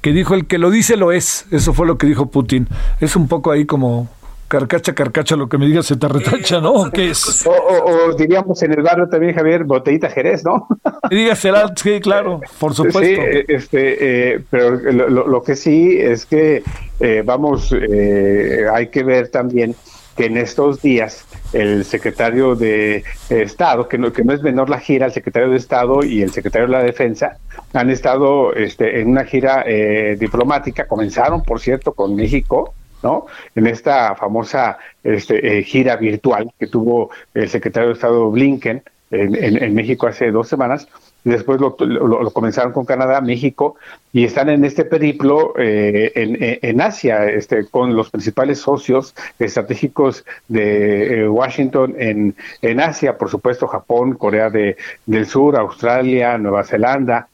que 0.00 0.12
dijo 0.12 0.34
el 0.34 0.46
que 0.46 0.58
lo 0.58 0.70
dice 0.70 0.96
lo 0.96 1.12
es. 1.12 1.46
Eso 1.50 1.72
fue 1.74 1.86
lo 1.86 1.98
que 1.98 2.06
dijo 2.06 2.26
Putin. 2.26 2.68
Es 3.00 3.16
un 3.16 3.28
poco 3.28 3.50
ahí 3.50 3.66
como 3.66 4.08
carcacha, 4.50 4.92
carcacha, 4.94 5.36
lo 5.36 5.48
que 5.48 5.56
me 5.58 5.66
digas 5.66 5.86
se 5.86 5.96
te 5.96 6.08
retacha, 6.08 6.60
¿no? 6.60 6.90
¿Qué 6.90 7.10
es? 7.10 7.46
O, 7.46 8.12
diríamos 8.14 8.60
en 8.64 8.72
el 8.72 8.82
barrio 8.82 9.08
también, 9.08 9.32
Javier, 9.32 9.62
botellita 9.62 10.10
Jerez, 10.10 10.44
¿no? 10.44 10.66
Dígasela, 11.08 11.72
sí, 11.76 12.00
claro, 12.00 12.40
por 12.58 12.74
supuesto. 12.74 13.00
Sí, 13.00 13.14
eh, 13.16 13.44
este, 13.46 14.34
eh, 14.34 14.40
pero 14.50 14.70
lo, 14.76 15.42
que 15.44 15.54
sí 15.54 15.96
es 16.00 16.26
que, 16.26 16.64
eh, 16.98 17.22
vamos, 17.24 17.72
hay 17.72 18.88
que 18.88 19.04
ver 19.04 19.28
también 19.28 19.76
que 20.16 20.26
en 20.26 20.36
estos 20.36 20.82
días 20.82 21.24
el 21.52 21.84
secretario 21.84 22.56
de 22.56 23.04
Estado, 23.28 23.88
que 23.88 23.98
no, 23.98 24.12
que 24.12 24.24
no 24.24 24.32
es 24.32 24.42
menor 24.42 24.68
la 24.68 24.80
gira, 24.80 25.06
el 25.06 25.12
secretario 25.12 25.50
de 25.50 25.58
Estado 25.58 26.02
y 26.02 26.22
el 26.22 26.32
secretario 26.32 26.66
de 26.66 26.72
la 26.72 26.82
Defensa 26.82 27.38
han 27.72 27.88
estado 27.88 28.52
este, 28.54 29.00
en 29.00 29.10
una 29.10 29.24
gira 29.24 29.64
diplomática, 30.18 30.88
comenzaron, 30.88 31.44
por 31.44 31.60
cierto, 31.60 31.92
con 31.92 32.16
México, 32.16 32.74
¿no? 33.02 33.26
En 33.54 33.66
esta 33.66 34.14
famosa 34.14 34.78
este, 35.02 35.58
eh, 35.58 35.62
gira 35.62 35.96
virtual 35.96 36.52
que 36.58 36.66
tuvo 36.66 37.10
el 37.34 37.48
secretario 37.48 37.88
de 37.88 37.94
Estado 37.94 38.30
Blinken 38.30 38.82
en, 39.12 39.74
México 39.74 40.06
hace 40.06 40.30
dos 40.30 40.46
semanas, 40.46 40.86
después 41.24 41.60
lo, 41.60 41.74
comenzaron 42.32 42.72
con 42.72 42.84
Canadá, 42.84 43.20
México, 43.20 43.74
y 44.12 44.24
están 44.24 44.48
en 44.50 44.64
este 44.64 44.84
periplo 44.84 45.52
eh, 45.58 46.12
en, 46.62 46.80
Asia, 46.80 47.28
este, 47.28 47.66
con 47.66 47.96
los 47.96 48.08
principales 48.10 48.60
socios 48.60 49.16
estratégicos 49.36 50.24
de 50.46 51.22
eh, 51.22 51.28
Washington 51.28 51.96
en, 51.98 52.36
en 52.62 52.80
Asia, 52.80 53.18
por 53.18 53.28
supuesto 53.28 53.66
Japón, 53.66 54.14
Corea 54.14 54.48
de, 54.48 54.76
del 55.06 55.26
Sur, 55.26 55.56
Australia, 55.56 56.38
Nueva 56.38 56.62
Zelanda, 56.62 57.26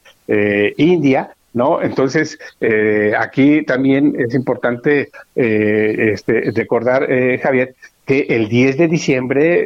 India, 0.77 1.36
¿no? 1.57 1.81
Entonces, 1.81 2.37
eh, 2.61 3.13
aquí 3.17 3.63
también 3.63 4.15
es 4.17 4.33
importante 4.35 5.09
eh, 5.35 6.11
este, 6.13 6.51
recordar, 6.51 7.11
eh, 7.11 7.39
Javier, 7.41 7.75
que 8.05 8.27
el 8.29 8.47
10 8.47 8.77
de 8.77 8.87
diciembre 8.87 9.65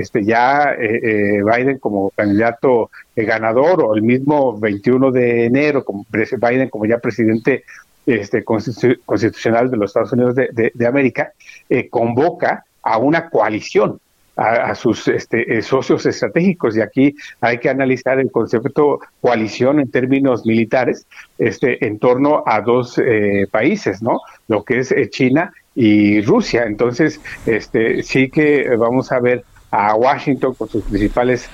este, 0.00 0.24
ya 0.24 0.74
Biden 0.74 1.78
como 1.78 2.08
candidato 2.12 2.90
ganador 3.14 3.84
o 3.84 3.94
el 3.94 4.00
mismo 4.00 4.58
21 4.58 5.10
de 5.10 5.44
enero 5.44 5.84
como 5.84 6.06
Biden 6.10 6.70
como 6.70 6.86
ya 6.86 6.96
presidente 6.96 7.64
este, 8.06 8.42
constitucional 8.42 9.70
de 9.70 9.76
los 9.76 9.90
Estados 9.90 10.14
Unidos 10.14 10.34
de 10.34 10.86
América, 10.86 11.32
convoca 11.90 12.64
a 12.82 12.96
una 12.96 13.28
coalición 13.28 14.00
a, 14.38 14.74
sus 14.76 15.08
este, 15.08 15.58
eh, 15.58 15.62
socios 15.62 16.06
estratégicos 16.06 16.76
y 16.76 16.80
aquí 16.80 17.14
hay 17.40 17.58
que 17.58 17.68
analizar 17.68 18.20
el 18.20 18.30
concepto 18.30 19.00
coalición 19.20 19.80
en 19.80 19.90
términos 19.90 20.46
militares 20.46 21.06
este, 21.38 21.84
en 21.84 21.98
torno 21.98 22.44
a 22.46 22.60
dos 22.60 22.98
eh, 22.98 23.48
países, 23.50 24.00
¿no? 24.00 24.20
Lo 24.46 24.62
que 24.62 24.78
es 24.78 24.92
eh, 24.92 25.10
China 25.10 25.52
y 25.74 26.20
Rusia. 26.22 26.64
Entonces, 26.66 27.20
este, 27.46 28.04
sí 28.04 28.30
que 28.30 28.68
vamos 28.76 29.10
a 29.10 29.18
ver 29.18 29.44
a 29.70 29.94
Washington 29.96 30.54
con 30.54 30.68
sus 30.68 30.82
principales 30.84 31.50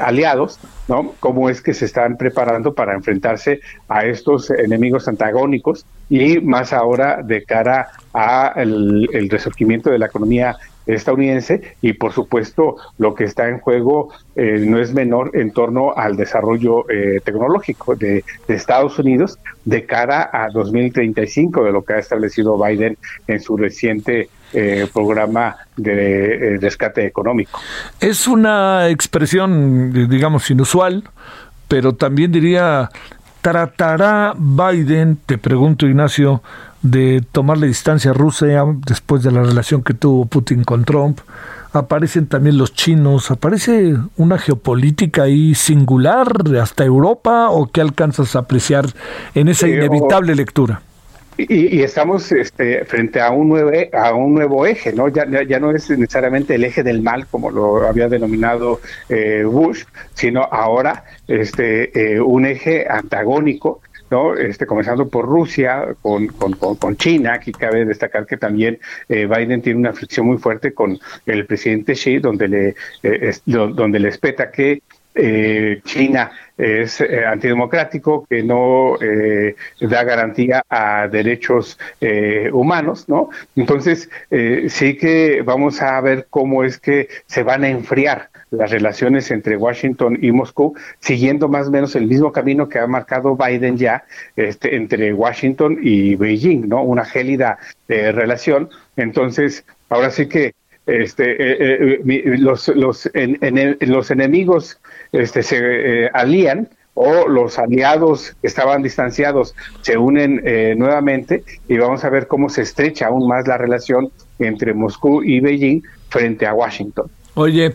aliados, 0.00 0.58
¿no? 0.88 1.14
Cómo 1.20 1.50
es 1.50 1.60
que 1.60 1.74
se 1.74 1.84
están 1.84 2.16
preparando 2.16 2.74
para 2.74 2.94
enfrentarse 2.94 3.60
a 3.86 4.06
estos 4.06 4.50
enemigos 4.50 5.08
antagónicos 5.08 5.84
y 6.08 6.38
más 6.40 6.72
ahora 6.72 7.20
de 7.22 7.44
cara 7.44 7.88
a 8.14 8.54
el 8.56 9.28
resurgimiento 9.28 9.90
de 9.90 9.98
la 9.98 10.06
economía 10.06 10.56
estadounidense 10.86 11.76
y 11.80 11.94
por 11.94 12.12
supuesto 12.12 12.76
lo 12.98 13.14
que 13.14 13.24
está 13.24 13.48
en 13.48 13.58
juego 13.60 14.10
eh, 14.36 14.64
no 14.66 14.78
es 14.78 14.92
menor 14.92 15.30
en 15.34 15.52
torno 15.52 15.94
al 15.96 16.16
desarrollo 16.16 16.88
eh, 16.90 17.20
tecnológico 17.24 17.94
de, 17.96 18.24
Estados 18.48 18.98
Unidos 18.98 19.38
de 19.64 19.84
cara 19.84 20.30
a 20.32 20.48
2035 20.48 21.64
de 21.64 21.72
lo 21.72 21.84
que 21.84 21.94
ha 21.94 21.98
establecido 21.98 22.62
Biden 22.62 22.96
en 23.26 23.40
su 23.40 23.56
reciente 23.56 24.28
eh, 24.52 24.86
programa 24.92 25.56
de 25.76 26.58
rescate 26.60 27.04
económico. 27.04 27.58
Es 27.98 28.28
una 28.28 28.88
expresión, 28.88 30.08
digamos, 30.08 30.48
inusual, 30.50 31.02
pero 31.66 31.94
también 31.94 32.30
diría, 32.30 32.88
¿tratará 33.44 34.34
Biden, 34.38 35.18
te 35.26 35.36
pregunto 35.36 35.86
Ignacio, 35.86 36.42
de 36.80 37.22
tomarle 37.30 37.66
distancia 37.66 38.12
a 38.12 38.14
Rusia 38.14 38.64
después 38.86 39.22
de 39.22 39.32
la 39.32 39.42
relación 39.42 39.82
que 39.82 39.92
tuvo 39.92 40.24
Putin 40.24 40.64
con 40.64 40.86
Trump? 40.86 41.20
aparecen 41.74 42.26
también 42.28 42.56
los 42.56 42.72
chinos, 42.72 43.32
aparece 43.32 43.96
una 44.16 44.38
geopolítica 44.38 45.24
ahí 45.24 45.56
singular 45.56 46.28
hasta 46.62 46.84
Europa 46.84 47.50
o 47.50 47.66
qué 47.66 47.80
alcanzas 47.80 48.36
a 48.36 48.40
apreciar 48.40 48.86
en 49.34 49.48
esa 49.48 49.68
inevitable 49.68 50.36
lectura? 50.36 50.80
Y, 51.36 51.82
estamos 51.82 52.30
este, 52.32 52.84
frente 52.84 53.20
a 53.20 53.30
un, 53.30 53.48
nuevo, 53.48 53.70
a 53.92 54.14
un 54.14 54.34
nuevo 54.34 54.66
eje, 54.66 54.92
¿no? 54.92 55.08
Ya, 55.08 55.26
ya 55.42 55.58
no 55.58 55.70
es 55.72 55.90
necesariamente 55.90 56.54
el 56.54 56.64
eje 56.64 56.82
del 56.82 57.02
mal, 57.02 57.26
como 57.26 57.50
lo 57.50 57.86
había 57.86 58.08
denominado 58.08 58.80
eh, 59.08 59.42
Bush, 59.44 59.84
sino 60.14 60.42
ahora 60.42 61.04
este, 61.26 62.14
eh, 62.14 62.20
un 62.20 62.46
eje 62.46 62.86
antagónico 62.88 63.80
¿no? 64.10 64.34
Este, 64.34 64.66
comenzando 64.66 65.08
por 65.08 65.24
Rusia, 65.24 65.86
con, 66.02 66.28
con, 66.28 66.52
con, 66.52 66.96
China, 66.96 67.34
aquí 67.34 67.52
cabe 67.52 67.84
destacar 67.84 68.26
que 68.26 68.36
también 68.36 68.78
eh, 69.08 69.26
Biden 69.26 69.62
tiene 69.62 69.78
una 69.78 69.92
fricción 69.92 70.26
muy 70.26 70.38
fuerte 70.38 70.72
con 70.74 70.98
el 71.26 71.46
presidente 71.46 71.94
Xi, 71.94 72.18
donde 72.18 72.48
le, 72.48 72.74
eh, 73.02 73.32
donde 73.46 73.98
le 73.98 74.08
espeta 74.08 74.50
que 74.50 74.82
eh, 75.14 75.80
China 75.84 76.32
es 76.56 77.00
antidemocrático, 77.00 78.26
que 78.28 78.42
no 78.42 78.96
da 79.80 80.04
garantía 80.04 80.62
a 80.68 81.08
derechos 81.08 81.78
humanos, 82.52 83.08
¿no? 83.08 83.30
Entonces, 83.56 84.08
sí 84.68 84.96
que 84.96 85.42
vamos 85.42 85.82
a 85.82 86.00
ver 86.00 86.26
cómo 86.30 86.64
es 86.64 86.78
que 86.78 87.08
se 87.26 87.42
van 87.42 87.64
a 87.64 87.68
enfriar 87.68 88.30
las 88.50 88.70
relaciones 88.70 89.30
entre 89.30 89.56
Washington 89.56 90.18
y 90.20 90.32
Moscú, 90.32 90.74
siguiendo 91.00 91.48
más 91.48 91.68
o 91.68 91.70
menos 91.70 91.94
el 91.96 92.06
mismo 92.06 92.32
camino 92.32 92.68
que 92.68 92.78
ha 92.78 92.86
marcado 92.86 93.36
Biden 93.36 93.76
ya 93.76 94.04
este, 94.36 94.76
entre 94.76 95.12
Washington 95.12 95.78
y 95.82 96.16
Beijing, 96.16 96.68
¿no? 96.68 96.82
Una 96.82 97.04
gélida 97.04 97.58
eh, 97.88 98.12
relación. 98.12 98.70
Entonces, 98.96 99.64
ahora 99.88 100.10
sí 100.10 100.28
que 100.28 100.54
este, 100.86 101.32
eh, 101.32 102.00
eh, 102.06 102.38
los, 102.38 102.68
los, 102.68 103.10
los 103.80 104.10
enemigos 104.10 104.78
este, 105.12 105.42
se 105.42 106.08
alían 106.12 106.68
o 106.94 107.26
los 107.28 107.58
aliados 107.58 108.36
que 108.40 108.46
estaban 108.46 108.82
distanciados 108.82 109.54
se 109.82 109.98
unen 109.98 110.42
nuevamente 110.78 111.42
y 111.68 111.76
vamos 111.76 112.04
a 112.04 112.10
ver 112.10 112.28
cómo 112.28 112.48
se 112.48 112.62
estrecha 112.62 113.06
aún 113.06 113.26
más 113.26 113.48
la 113.48 113.58
relación 113.58 114.12
entre 114.38 114.74
Moscú 114.74 115.22
y 115.22 115.40
Beijing 115.40 115.82
frente 116.08 116.46
a 116.46 116.54
Washington. 116.54 117.10
Oye, 117.34 117.74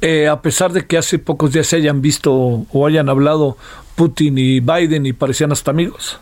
eh, 0.00 0.28
a 0.28 0.40
pesar 0.42 0.72
de 0.72 0.86
que 0.86 0.98
hace 0.98 1.18
pocos 1.18 1.52
días 1.52 1.66
se 1.66 1.76
hayan 1.76 2.02
visto 2.02 2.32
o 2.34 2.86
hayan 2.86 3.08
hablado 3.08 3.56
Putin 3.96 4.36
y 4.36 4.60
Biden 4.60 5.06
y 5.06 5.12
parecían 5.12 5.50
hasta 5.50 5.70
amigos. 5.70 6.20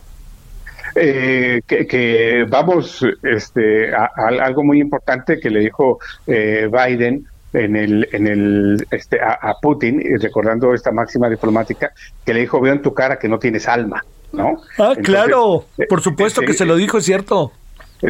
Eh, 0.98 1.60
que, 1.66 2.47
vamos, 2.48 3.05
este, 3.23 3.94
a, 3.94 4.10
algo 4.40 4.64
muy 4.64 4.81
importante 4.81 5.39
que 5.39 5.51
le 5.51 5.60
dijo 5.60 5.98
eh, 6.27 6.70
Biden 6.73 7.27
en 7.52 7.77
el, 7.77 8.09
en 8.12 8.27
el, 8.27 8.86
este, 8.90 9.20
a, 9.20 9.55
Putin, 9.60 10.02
recordando 10.20 10.73
esta 10.73 10.93
máxima 10.93 11.28
diplomática, 11.28 11.93
que 12.24 12.32
le 12.32 12.40
dijo, 12.40 12.60
veo 12.60 12.73
en 12.73 12.82
tu 12.82 12.94
cara 12.94 13.18
que 13.18 13.28
no 13.28 13.39
tienes 13.39 13.68
alma, 13.68 14.05
¿no? 14.32 14.62
Ah, 14.78 14.94
claro, 15.02 15.66
por 15.89 16.01
supuesto 16.01 16.40
que 16.40 16.55
se 16.55 16.64
lo 16.64 16.77
dijo, 16.77 16.98
es 16.98 17.05
cierto. 17.05 17.52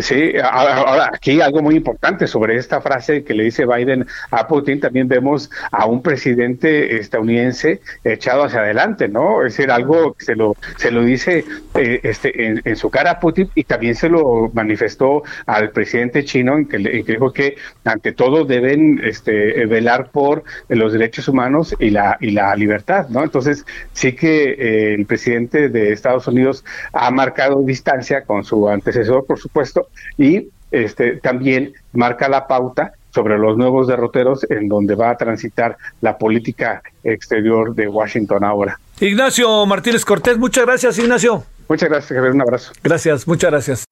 Sí, 0.01 0.33
ahora 0.43 1.11
aquí 1.15 1.41
algo 1.41 1.63
muy 1.63 1.77
importante 1.77 2.27
sobre 2.27 2.57
esta 2.57 2.81
frase 2.81 3.23
que 3.23 3.35
le 3.35 3.45
dice 3.45 3.67
Biden 3.67 4.05
a 4.33 4.49
Putin, 4.49 4.81
también 4.81 5.07
vemos 5.07 5.49
a 5.71 5.87
un 5.87 6.03
presidente 6.03 6.97
estadounidense 6.97 7.81
echado 8.03 8.45
hacia 8.45 8.61
adelante, 8.61 9.09
¿no? 9.09 9.45
Es 9.45 9.57
decir, 9.57 9.71
algo 9.71 10.15
que 10.15 10.25
se 10.25 10.35
lo, 10.35 10.57
se 10.77 10.91
lo 10.91 11.03
dice 11.03 11.45
eh, 11.75 12.01
este, 12.03 12.61
en, 12.65 12.77
su 12.77 12.91
cara 12.91 13.13
a 13.13 13.21
Putin 13.21 13.49
y 13.55 13.63
también 13.63 13.95
se 13.95 14.09
lo 14.09 14.51
manifestó 14.53 15.23
al 15.47 15.71
presidente 15.71 16.25
chino 16.25 16.57
en 16.57 16.67
que, 16.67 16.79
le, 16.79 17.03
dijo 17.05 17.33
que 17.33 17.57
ante 17.85 18.13
todo 18.13 18.45
deben 18.45 19.01
este, 19.05 19.67
velar 19.67 20.11
por 20.11 20.43
los 20.69 20.93
derechos 20.93 21.29
humanos 21.29 21.77
y 21.79 21.91
la, 21.91 22.19
y 22.21 22.33
la 22.33 22.57
libertad, 22.57 23.09
¿no? 23.09 23.23
Entonces 23.23 23.65
sí 23.93 24.15
que 24.15 24.51
eh, 24.51 24.95
el 24.95 25.07
presidente 25.07 25.69
de 25.69 25.93
Estados 25.93 26.27
Unidos 26.27 26.65
ha 26.93 27.11
marcado 27.13 27.63
distancia 27.63 28.23
con 28.23 28.43
su 28.45 28.69
antecesor, 28.69 29.25
por 29.27 29.39
supuesto, 29.39 29.76
y 30.19 30.49
este, 30.71 31.17
también 31.17 31.73
marca 31.93 32.29
la 32.29 32.47
pauta 32.47 32.93
sobre 33.15 33.39
los 33.39 33.57
nuevos 33.57 33.87
derroteros 33.87 34.45
en 34.51 34.69
donde 34.69 34.95
va 34.95 35.11
a 35.11 35.17
transitar 35.17 35.77
la 36.03 36.19
política 36.19 36.83
exterior 37.03 37.75
de 37.75 37.89
Washington 37.89 38.45
ahora. 38.45 38.79
Ignacio 39.01 39.65
Martínez 39.65 40.05
Cortés, 40.05 40.37
muchas 40.39 40.67
gracias 40.67 40.99
Ignacio. 40.99 41.45
Muchas 41.69 41.89
gracias, 41.89 42.17
Javier, 42.17 42.33
un 42.33 42.43
abrazo. 42.43 42.73
Gracias, 42.83 43.27
muchas 43.27 43.51
gracias. 43.51 43.85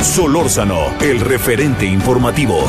Solórzano, 0.00 0.94
el 1.00 1.20
referente 1.20 1.84
informativo. 1.84 2.64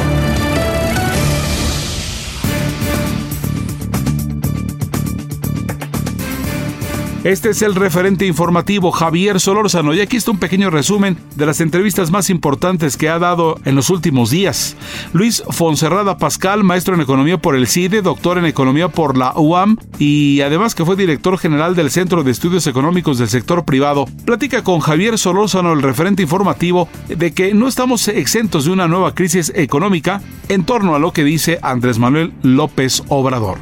Este 7.23 7.52
es 7.52 7.61
el 7.61 7.76
referente 7.76 8.26
informativo 8.26 8.89
Javier 8.89 9.39
Solórzano 9.39 9.93
y 9.93 10.02
aquí 10.02 10.18
está 10.18 10.31
un 10.31 10.39
pequeño 10.39 10.72
resumen 10.72 11.18
de 11.35 11.45
las 11.45 11.61
entrevistas 11.61 12.10
más 12.10 12.31
importantes 12.31 12.98
que 12.98 13.10
ha 13.10 13.19
dado 13.19 13.60
en 13.64 13.76
los 13.76 13.91
últimos 13.91 14.31
días. 14.31 14.76
Luis 15.14 15.43
Fonserrada 15.52 16.18
Pascal, 16.18 16.64
maestro 16.64 16.95
en 16.95 17.02
economía 17.02 17.38
por 17.38 17.56
el 17.56 17.68
CIDE, 17.68 18.02
doctor 18.02 18.39
en 18.39 18.45
economía 18.45 18.88
por 18.88 19.19
la 19.19 19.34
UAM 19.35 19.77
y 19.99 20.41
además 20.41 20.73
que 20.73 20.84
fue 20.84 20.95
director 20.95 21.38
general 21.38 21.76
del 21.76 21.91
Centro 21.91 22.23
de 22.23 22.31
Estudios 22.31 22.65
Económicos 22.65 23.19
del 23.19 23.30
Sector 23.30 23.65
Privado, 23.65 24.07
platica 24.26 24.64
con 24.64 24.80
Javier 24.80 25.19
Solórzano, 25.19 25.73
el 25.73 25.84
referente 25.84 26.23
informativo, 26.23 26.89
de 27.07 27.35
que 27.35 27.53
no 27.53 27.68
estamos 27.68 28.07
exentos 28.07 28.65
de 28.65 28.72
una 28.72 28.88
nueva 28.88 29.14
crisis 29.14 29.52
económica 29.56 30.23
en 30.49 30.64
torno 30.64 30.95
a 30.95 30.99
lo 30.99 31.14
que 31.14 31.23
dice 31.23 31.60
Andrés 31.61 31.99
Manuel 31.99 32.34
López 32.41 33.03
Obrador. 33.10 33.60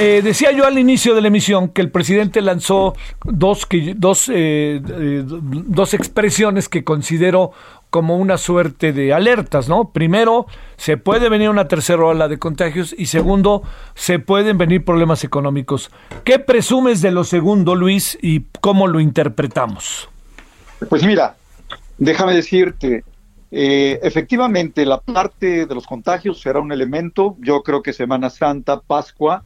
Eh, 0.00 0.22
decía 0.22 0.52
yo 0.52 0.64
al 0.64 0.78
inicio 0.78 1.16
de 1.16 1.22
la 1.22 1.26
emisión 1.26 1.70
que 1.70 1.82
el 1.82 1.90
presidente 1.90 2.40
lanzó 2.40 2.94
dos, 3.24 3.66
dos, 3.96 4.28
eh, 4.28 4.80
eh, 4.88 5.24
dos 5.26 5.92
expresiones 5.92 6.68
que 6.68 6.84
considero 6.84 7.50
como 7.90 8.16
una 8.16 8.38
suerte 8.38 8.92
de 8.92 9.12
alertas, 9.12 9.68
¿no? 9.68 9.90
Primero, 9.90 10.46
se 10.76 10.98
puede 10.98 11.28
venir 11.28 11.50
una 11.50 11.66
tercera 11.66 12.04
ola 12.04 12.28
de 12.28 12.38
contagios 12.38 12.94
y 12.96 13.06
segundo, 13.06 13.64
se 13.96 14.20
pueden 14.20 14.56
venir 14.56 14.84
problemas 14.84 15.24
económicos. 15.24 15.90
¿Qué 16.22 16.38
presumes 16.38 17.02
de 17.02 17.10
lo 17.10 17.24
segundo, 17.24 17.74
Luis, 17.74 18.16
y 18.22 18.44
cómo 18.60 18.86
lo 18.86 19.00
interpretamos? 19.00 20.08
Pues 20.88 21.02
mira, 21.04 21.34
déjame 21.96 22.34
decirte, 22.34 23.02
efectivamente 23.50 24.86
la 24.86 25.00
parte 25.00 25.66
de 25.66 25.74
los 25.74 25.88
contagios 25.88 26.40
será 26.40 26.60
un 26.60 26.70
elemento, 26.70 27.36
yo 27.40 27.64
creo 27.64 27.82
que 27.82 27.92
Semana 27.92 28.30
Santa, 28.30 28.80
Pascua, 28.80 29.42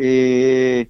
eh, 0.00 0.88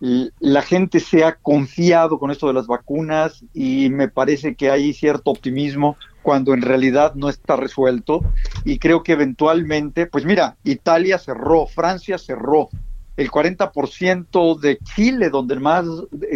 la 0.00 0.62
gente 0.62 1.00
se 1.00 1.24
ha 1.24 1.36
confiado 1.36 2.18
con 2.18 2.30
esto 2.30 2.46
de 2.46 2.54
las 2.54 2.66
vacunas 2.66 3.44
y 3.54 3.88
me 3.90 4.08
parece 4.08 4.54
que 4.54 4.70
hay 4.70 4.92
cierto 4.92 5.30
optimismo 5.30 5.96
cuando 6.22 6.54
en 6.54 6.62
realidad 6.62 7.14
no 7.14 7.28
está 7.28 7.56
resuelto. 7.56 8.20
Y 8.64 8.78
creo 8.78 9.02
que 9.02 9.12
eventualmente, 9.12 10.06
pues 10.06 10.24
mira, 10.24 10.56
Italia 10.64 11.18
cerró, 11.18 11.66
Francia 11.66 12.18
cerró, 12.18 12.68
el 13.16 13.30
40% 13.30 14.60
de 14.60 14.78
Chile, 14.78 15.30
donde 15.30 15.56
más, 15.56 15.86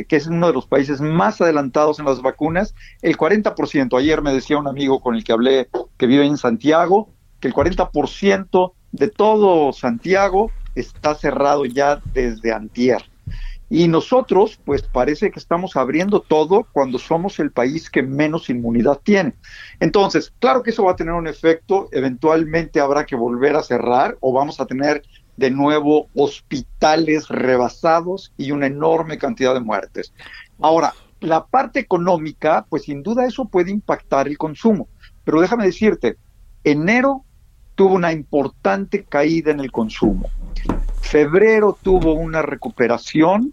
que 0.08 0.16
es 0.16 0.26
uno 0.26 0.46
de 0.46 0.54
los 0.54 0.66
países 0.66 1.02
más 1.02 1.40
adelantados 1.40 1.98
en 1.98 2.06
las 2.06 2.22
vacunas, 2.22 2.74
el 3.02 3.18
40%, 3.18 3.98
ayer 3.98 4.22
me 4.22 4.32
decía 4.32 4.56
un 4.56 4.68
amigo 4.68 5.00
con 5.00 5.14
el 5.14 5.22
que 5.22 5.32
hablé 5.32 5.68
que 5.98 6.06
vive 6.06 6.24
en 6.24 6.38
Santiago, 6.38 7.10
que 7.38 7.48
el 7.48 7.54
40% 7.54 8.72
de 8.92 9.08
todo 9.08 9.74
Santiago 9.74 10.50
está 10.74 11.14
cerrado 11.14 11.64
ya 11.64 12.00
desde 12.12 12.52
antier. 12.52 13.02
Y 13.72 13.86
nosotros, 13.86 14.58
pues 14.64 14.82
parece 14.82 15.30
que 15.30 15.38
estamos 15.38 15.76
abriendo 15.76 16.20
todo 16.20 16.66
cuando 16.72 16.98
somos 16.98 17.38
el 17.38 17.52
país 17.52 17.88
que 17.88 18.02
menos 18.02 18.50
inmunidad 18.50 18.98
tiene. 19.04 19.34
Entonces, 19.78 20.32
claro 20.40 20.64
que 20.64 20.70
eso 20.70 20.84
va 20.84 20.92
a 20.92 20.96
tener 20.96 21.14
un 21.14 21.28
efecto, 21.28 21.88
eventualmente 21.92 22.80
habrá 22.80 23.06
que 23.06 23.14
volver 23.14 23.54
a 23.54 23.62
cerrar 23.62 24.16
o 24.20 24.32
vamos 24.32 24.60
a 24.60 24.66
tener 24.66 25.02
de 25.36 25.52
nuevo 25.52 26.08
hospitales 26.16 27.28
rebasados 27.28 28.32
y 28.36 28.50
una 28.50 28.66
enorme 28.66 29.18
cantidad 29.18 29.54
de 29.54 29.60
muertes. 29.60 30.12
Ahora, 30.60 30.92
la 31.20 31.46
parte 31.46 31.78
económica, 31.78 32.66
pues 32.68 32.82
sin 32.82 33.04
duda 33.04 33.24
eso 33.24 33.44
puede 33.44 33.70
impactar 33.70 34.26
el 34.26 34.36
consumo, 34.36 34.88
pero 35.24 35.40
déjame 35.40 35.64
decirte, 35.64 36.16
enero 36.64 37.24
tuvo 37.74 37.94
una 37.94 38.12
importante 38.12 39.04
caída 39.04 39.50
en 39.50 39.60
el 39.60 39.70
consumo. 39.70 40.28
Febrero 41.00 41.76
tuvo 41.82 42.14
una 42.14 42.42
recuperación, 42.42 43.52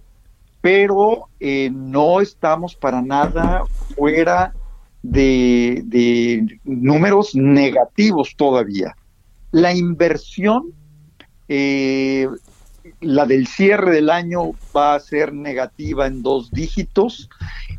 pero 0.61 1.27
eh, 1.39 1.69
no 1.73 2.21
estamos 2.21 2.75
para 2.75 3.01
nada 3.01 3.63
fuera 3.95 4.53
de, 5.01 5.81
de 5.85 6.59
números 6.63 7.35
negativos 7.35 8.33
todavía. 8.35 8.95
La 9.51 9.73
inversión 9.73 10.73
eh, 11.47 12.27
la 13.01 13.25
del 13.25 13.47
cierre 13.47 13.91
del 13.91 14.09
año 14.09 14.51
va 14.75 14.95
a 14.95 14.99
ser 14.99 15.33
negativa 15.33 16.07
en 16.07 16.21
dos 16.23 16.51
dígitos 16.51 17.29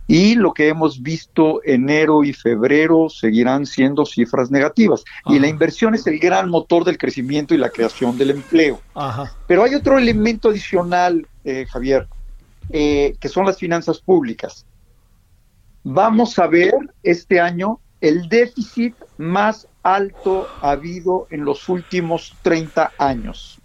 y 0.09 0.35
lo 0.37 0.55
que 0.55 0.69
hemos 0.69 1.03
visto 1.03 1.61
enero 1.65 2.25
y 2.25 2.33
febrero 2.33 3.11
seguirán 3.11 3.67
siendo 3.67 4.07
cifras 4.07 4.51
negativas. 4.51 5.05
Y 5.27 5.39
la 5.39 5.49
inversión 5.49 5.95
es 5.95 6.07
el 6.07 6.19
gran 6.19 6.49
motor 6.49 6.83
del 6.85 6.97
crecimiento 6.97 7.55
y 7.55 7.59
la 7.59 7.69
creación 7.69 8.17
del 8.17 8.31
empleo. 8.31 8.81
Pero 9.47 9.65
hay 9.65 9.75
otro 9.75 9.99
elemento 9.99 10.49
adicional, 10.49 11.29
eh, 11.45 11.67
Javier, 11.71 12.09
eh, 12.71 13.17
que 13.21 13.29
son 13.29 13.45
las 13.45 13.59
finanzas 13.59 14.01
públicas. 14.01 14.65
Vamos 15.85 16.39
a 16.39 16.47
ver 16.47 16.73
este 17.03 17.39
año 17.39 17.79
el 18.01 18.31
déficit 18.31 18.95
más 19.19 19.69
alto 19.83 20.49
habido 20.63 21.27
en 21.31 21.45
los 21.45 21.69
últimos 21.69 22.35
30 22.43 22.93
años. 22.99 23.61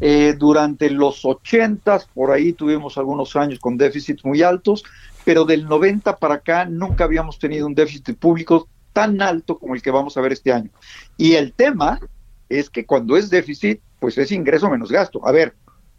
Eh, 0.00 0.34
durante 0.36 0.90
los 0.90 1.24
80, 1.24 2.00
por 2.14 2.32
ahí 2.32 2.52
tuvimos 2.52 2.98
algunos 2.98 3.36
años 3.36 3.60
con 3.60 3.76
déficits 3.76 4.24
muy 4.24 4.42
altos, 4.42 4.82
pero 5.24 5.44
del 5.44 5.66
90 5.66 6.16
para 6.16 6.34
acá 6.34 6.64
nunca 6.64 7.04
habíamos 7.04 7.38
tenido 7.38 7.66
un 7.66 7.74
déficit 7.74 8.16
público 8.16 8.68
tan 8.92 9.20
alto 9.20 9.58
como 9.58 9.74
el 9.74 9.82
que 9.82 9.90
vamos 9.90 10.16
a 10.16 10.20
ver 10.20 10.32
este 10.32 10.52
año. 10.52 10.70
Y 11.16 11.34
el 11.34 11.52
tema 11.52 12.00
es 12.48 12.70
que 12.70 12.86
cuando 12.86 13.16
es 13.16 13.30
déficit, 13.30 13.80
pues 13.98 14.16
es 14.18 14.30
ingreso 14.30 14.70
menos 14.70 14.92
gasto. 14.92 15.26
A 15.26 15.32
ver, 15.32 15.54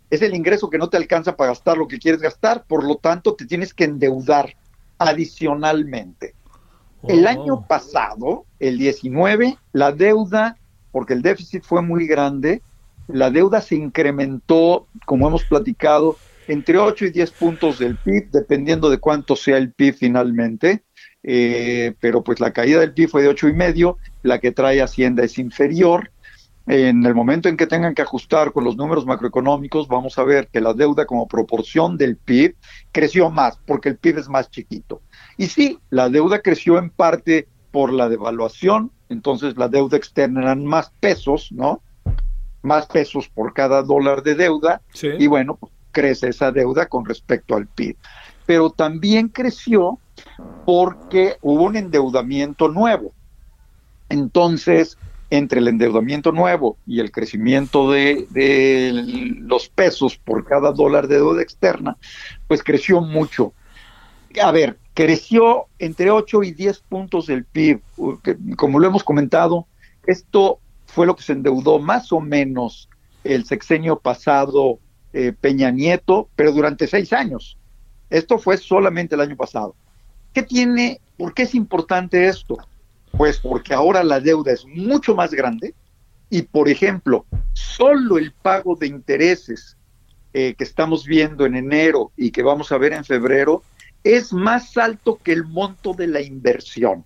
es 0.09 0.21
el 0.21 0.35
ingreso 0.35 0.69
que 0.69 0.77
no 0.77 0.89
te 0.89 0.97
alcanza 0.97 1.35
para 1.35 1.49
gastar 1.49 1.77
lo 1.77 1.87
que 1.87 1.99
quieres 1.99 2.21
gastar, 2.21 2.63
por 2.65 2.83
lo 2.83 2.95
tanto 2.95 3.35
te 3.35 3.45
tienes 3.45 3.73
que 3.73 3.85
endeudar 3.85 4.55
adicionalmente. 4.97 6.35
El 7.07 7.25
oh. 7.25 7.29
año 7.29 7.67
pasado, 7.67 8.45
el 8.59 8.77
19, 8.77 9.57
la 9.73 9.91
deuda, 9.91 10.57
porque 10.91 11.13
el 11.13 11.21
déficit 11.21 11.63
fue 11.63 11.81
muy 11.81 12.07
grande, 12.07 12.61
la 13.07 13.29
deuda 13.29 13.61
se 13.61 13.75
incrementó, 13.75 14.87
como 15.05 15.27
hemos 15.27 15.43
platicado, 15.43 16.17
entre 16.47 16.77
8 16.77 17.05
y 17.05 17.09
10 17.11 17.31
puntos 17.31 17.79
del 17.79 17.97
PIB, 17.97 18.29
dependiendo 18.31 18.89
de 18.89 18.97
cuánto 18.97 19.35
sea 19.35 19.57
el 19.57 19.71
PIB 19.73 19.95
finalmente. 19.95 20.83
Eh, 21.27 21.95
pero 21.99 22.23
pues 22.23 22.39
la 22.39 22.53
caída 22.53 22.79
del 22.79 22.93
PIB 22.93 23.09
fue 23.09 23.23
de 23.23 23.29
ocho 23.29 23.47
y 23.47 23.53
medio, 23.53 23.97
la 24.21 24.39
que 24.39 24.51
trae 24.51 24.81
Hacienda 24.81 25.23
es 25.23 25.39
inferior. 25.39 26.11
En 26.67 27.05
el 27.05 27.13
momento 27.13 27.47
en 27.47 27.57
que 27.57 27.67
tengan 27.67 27.93
que 27.93 28.01
ajustar 28.01 28.51
con 28.51 28.63
los 28.63 28.75
números 28.75 29.05
macroeconómicos, 29.05 29.87
vamos 29.87 30.17
a 30.17 30.23
ver 30.23 30.47
que 30.47 30.61
la 30.61 30.73
deuda 30.73 31.05
como 31.05 31.27
proporción 31.27 31.97
del 31.97 32.17
PIB 32.17 32.55
creció 32.91 33.29
más, 33.29 33.59
porque 33.65 33.89
el 33.89 33.97
PIB 33.97 34.19
es 34.19 34.29
más 34.29 34.49
chiquito. 34.49 35.01
Y 35.37 35.47
sí, 35.47 35.79
la 35.89 36.09
deuda 36.09 36.41
creció 36.41 36.77
en 36.79 36.89
parte 36.89 37.47
por 37.71 37.91
la 37.93 38.09
devaluación, 38.09 38.91
entonces 39.09 39.57
la 39.57 39.67
deuda 39.67 39.97
externa 39.97 40.41
eran 40.41 40.65
más 40.65 40.91
pesos, 40.99 41.51
¿no? 41.51 41.81
Más 42.63 42.87
pesos 42.87 43.29
por 43.29 43.53
cada 43.53 43.83
dólar 43.83 44.23
de 44.23 44.33
deuda, 44.33 44.81
y 45.19 45.27
bueno, 45.27 45.57
pues, 45.57 45.71
crece 45.95 46.27
esa 46.27 46.51
deuda 46.51 46.87
con 46.87 47.05
respecto 47.05 47.55
al 47.55 47.67
PIB. 47.67 47.95
Pero 48.45 48.69
también 48.69 49.29
creció 49.29 49.97
porque 50.65 51.37
hubo 51.41 51.63
un 51.63 51.77
endeudamiento 51.77 52.67
nuevo. 52.67 53.13
Entonces, 54.09 54.97
entre 55.29 55.59
el 55.59 55.69
endeudamiento 55.69 56.33
nuevo 56.33 56.77
y 56.85 56.99
el 56.99 57.11
crecimiento 57.11 57.89
de, 57.89 58.27
los 59.39 59.69
pesos 59.69 60.17
por 60.17 60.45
cada 60.45 60.73
dólar 60.73 61.07
de 61.07 61.15
deuda 61.15 61.41
externa, 61.41 61.97
pues 62.47 62.61
creció 62.61 62.99
mucho. 62.99 63.53
A 64.43 64.51
ver, 64.51 64.77
creció 64.93 65.67
entre 65.79 66.11
8 66.11 66.43
y 66.43 66.51
10 66.51 66.79
puntos 66.81 67.27
del 67.27 67.45
PIB. 67.45 67.81
Como 68.57 68.79
lo 68.79 68.87
hemos 68.87 69.03
comentado, 69.05 69.65
esto 70.05 70.59
fue 70.87 71.05
lo 71.05 71.15
que 71.15 71.23
se 71.23 71.33
endeudó 71.33 71.79
más 71.79 72.11
o 72.11 72.19
menos 72.19 72.89
el 73.23 73.45
sexenio 73.45 73.97
pasado 73.97 74.79
eh, 75.17 75.31
Peña 75.31 75.71
Nieto, 75.71 76.27
pero 76.35 76.51
durante 76.51 76.87
seis 76.87 77.13
años. 77.13 77.57
Esto 78.09 78.37
fue 78.37 78.57
solamente 78.57 79.15
el 79.15 79.21
año 79.21 79.37
pasado. 79.37 79.73
¿Qué 80.33 80.43
tiene? 80.43 80.99
¿Por 81.17 81.33
qué 81.33 81.43
es 81.43 81.55
importante 81.55 82.27
esto? 82.27 82.57
Pues 83.11 83.39
porque 83.39 83.73
ahora 83.73 84.03
la 84.03 84.19
deuda 84.19 84.51
es 84.51 84.65
mucho 84.65 85.15
más 85.15 85.31
grande 85.31 85.73
y, 86.29 86.41
por 86.41 86.67
ejemplo, 86.67 87.25
solo 87.53 88.17
el 88.17 88.33
pago 88.33 88.75
de 88.75 88.87
intereses 88.87 89.77
eh, 90.33 90.53
que 90.57 90.65
estamos 90.65 91.05
viendo 91.05 91.45
en 91.45 91.55
enero 91.55 92.11
y 92.17 92.31
que 92.31 92.43
vamos 92.43 92.73
a 92.73 92.77
ver 92.77 92.91
en 92.91 93.05
febrero 93.05 93.63
es 94.03 94.33
más 94.33 94.75
alto 94.75 95.17
que 95.23 95.31
el 95.31 95.45
monto 95.45 95.93
de 95.93 96.07
la 96.07 96.19
inversión. 96.19 97.05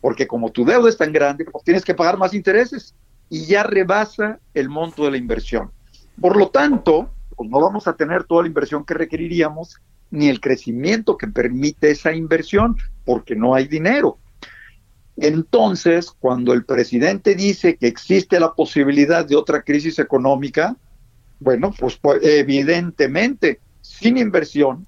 Porque 0.00 0.26
como 0.26 0.50
tu 0.50 0.64
deuda 0.64 0.88
es 0.88 0.96
tan 0.96 1.12
grande, 1.12 1.44
pues 1.44 1.62
tienes 1.62 1.84
que 1.84 1.94
pagar 1.94 2.16
más 2.16 2.32
intereses 2.32 2.94
y 3.28 3.44
ya 3.44 3.64
rebasa 3.64 4.40
el 4.54 4.70
monto 4.70 5.04
de 5.04 5.10
la 5.10 5.18
inversión. 5.18 5.70
Por 6.18 6.38
lo 6.38 6.48
tanto, 6.48 7.10
pues 7.38 7.48
no 7.48 7.60
vamos 7.60 7.86
a 7.86 7.94
tener 7.94 8.24
toda 8.24 8.42
la 8.42 8.48
inversión 8.48 8.84
que 8.84 8.94
requeriríamos 8.94 9.76
ni 10.10 10.28
el 10.28 10.40
crecimiento 10.40 11.16
que 11.16 11.28
permite 11.28 11.92
esa 11.92 12.12
inversión 12.12 12.76
porque 13.04 13.36
no 13.36 13.54
hay 13.54 13.68
dinero. 13.68 14.18
Entonces, 15.16 16.10
cuando 16.10 16.52
el 16.52 16.64
presidente 16.64 17.36
dice 17.36 17.76
que 17.76 17.86
existe 17.86 18.40
la 18.40 18.54
posibilidad 18.54 19.24
de 19.24 19.36
otra 19.36 19.62
crisis 19.62 20.00
económica, 20.00 20.76
bueno, 21.38 21.72
pues, 21.78 21.96
pues 21.96 22.18
evidentemente, 22.24 23.60
sin 23.82 24.18
inversión, 24.18 24.84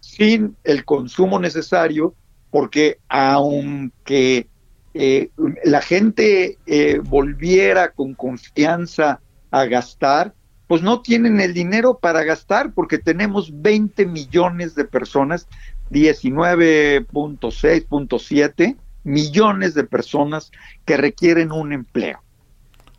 sin 0.00 0.56
el 0.64 0.84
consumo 0.84 1.40
necesario, 1.40 2.14
porque 2.50 2.98
aunque 3.08 4.46
eh, 4.92 5.30
la 5.64 5.80
gente 5.80 6.58
eh, 6.66 7.00
volviera 7.02 7.92
con 7.92 8.12
confianza 8.12 9.22
a 9.50 9.64
gastar, 9.64 10.34
pues 10.68 10.82
no 10.82 11.00
tienen 11.00 11.40
el 11.40 11.54
dinero 11.54 11.98
para 11.98 12.22
gastar 12.22 12.72
porque 12.72 12.98
tenemos 12.98 13.50
20 13.62 14.06
millones 14.06 14.76
de 14.76 14.84
personas, 14.84 15.48
19.6.7 15.90 18.76
millones 19.02 19.74
de 19.74 19.82
personas 19.84 20.52
que 20.84 20.98
requieren 20.98 21.50
un 21.50 21.72
empleo. 21.72 22.22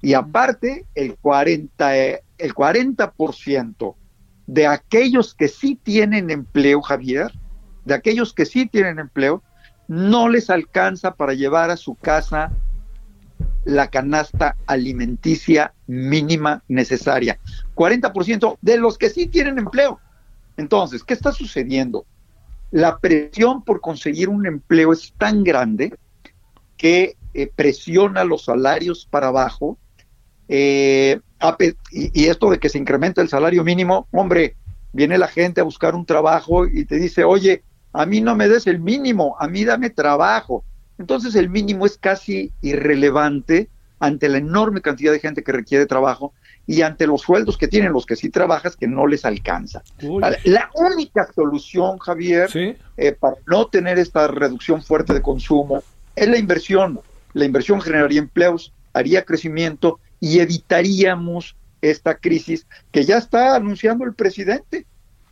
Y 0.02 0.16
aparte, 0.16 0.88
el 0.96 1.16
40, 1.18 1.96
el 1.96 2.56
40% 2.56 3.96
de 4.48 4.66
aquellos 4.66 5.36
que 5.36 5.48
sí 5.48 5.80
tienen 5.82 6.32
empleo, 6.32 6.82
Javier, 6.82 7.32
de 7.86 7.94
aquellos 7.94 8.34
que 8.34 8.48
sí 8.48 8.66
tienen 8.66 8.98
empleo, 8.98 9.44
no 9.88 10.28
les 10.28 10.50
alcanza 10.50 11.14
para 11.14 11.34
llevar 11.34 11.70
a 11.70 11.78
su 11.78 11.94
casa 11.94 12.52
la 13.66 13.90
canasta 13.90 14.56
alimenticia 14.68 15.74
mínima 15.88 16.64
necesaria. 16.68 17.40
40% 17.76 18.58
de 18.62 18.78
los 18.78 18.98
que 18.98 19.10
sí 19.10 19.28
tienen 19.28 19.60
empleo. 19.60 20.00
Entonces, 20.58 21.04
¿qué 21.04 21.14
está 21.14 21.32
sucediendo? 21.32 22.06
la 22.72 23.00
presión 23.00 23.64
por 23.64 23.82
conseguir 23.82 24.30
un 24.30 24.46
empleo 24.46 24.94
es 24.94 25.14
tan 25.18 25.44
grande 25.44 25.98
que 26.78 27.16
eh, 27.34 27.52
presiona 27.54 28.24
los 28.24 28.46
salarios 28.46 29.08
para 29.10 29.28
abajo. 29.28 29.78
Eh, 30.48 31.20
y, 31.92 32.26
esto 32.26 32.50
de 32.50 32.60
que 32.60 32.70
se 32.70 32.78
incrementa 32.78 33.22
el 33.22 33.30
salario 33.30 33.64
mínimo, 33.64 34.08
hombre, 34.12 34.56
viene 34.94 35.18
la 35.18 35.28
gente 35.28 35.62
a 35.62 35.64
buscar 35.64 35.96
un 35.96 36.06
trabajo 36.06 36.68
y 36.68 36.86
te 36.86 36.96
dice, 36.96 37.24
oye, 37.24 37.64
a 37.94 38.06
mí 38.06 38.22
no 38.22 38.36
me 38.36 38.48
des 38.48 38.68
el 38.68 38.80
mínimo, 38.80 39.36
a 39.40 39.48
mí 39.48 39.64
dame 39.64 39.90
trabajo. 39.90 40.64
Entonces 41.00 41.34
el 41.36 41.50
mínimo 41.50 41.86
es 41.86 41.98
casi 41.98 42.52
irrelevante 42.62 43.70
ante 44.00 44.30
la 44.30 44.38
enorme 44.38 44.82
cantidad 44.82 45.12
de 45.12 45.20
gente 45.20 45.44
que 45.44 45.52
requiere 45.52 45.86
trabajo 45.86 46.34
y 46.68 46.84
ante 46.84 47.08
los 47.08 47.22
sueldos 47.22 47.58
que 47.58 47.68
tienen 47.68 47.94
los 47.94 48.06
que 48.06 48.16
sí 48.16 48.30
trabajas 48.30 48.76
que 48.76 48.88
no 48.88 49.08
les 49.08 49.26
alcanza. 49.26 49.82
La 50.44 50.70
única 50.76 51.28
solución, 51.34 51.98
Javier, 51.98 52.50
eh, 52.98 53.12
para 53.14 53.38
no 53.48 53.68
tener 53.68 53.98
esta 53.98 54.28
reducción 54.28 54.84
fuerte 54.84 55.14
de 55.14 55.22
consumo 55.22 55.84
es 56.16 56.28
la 56.28 56.38
inversión. 56.38 57.00
La 57.34 57.46
inversión 57.46 57.82
generaría 57.82 58.20
empleos, 58.20 58.74
haría 58.94 59.24
crecimiento 59.24 60.00
y 60.20 60.40
evitaríamos 60.40 61.56
esta 61.82 62.16
crisis 62.16 62.68
que 62.92 63.06
ya 63.06 63.18
está 63.18 63.56
anunciando 63.56 64.06
el 64.06 64.14
presidente. 64.14 64.86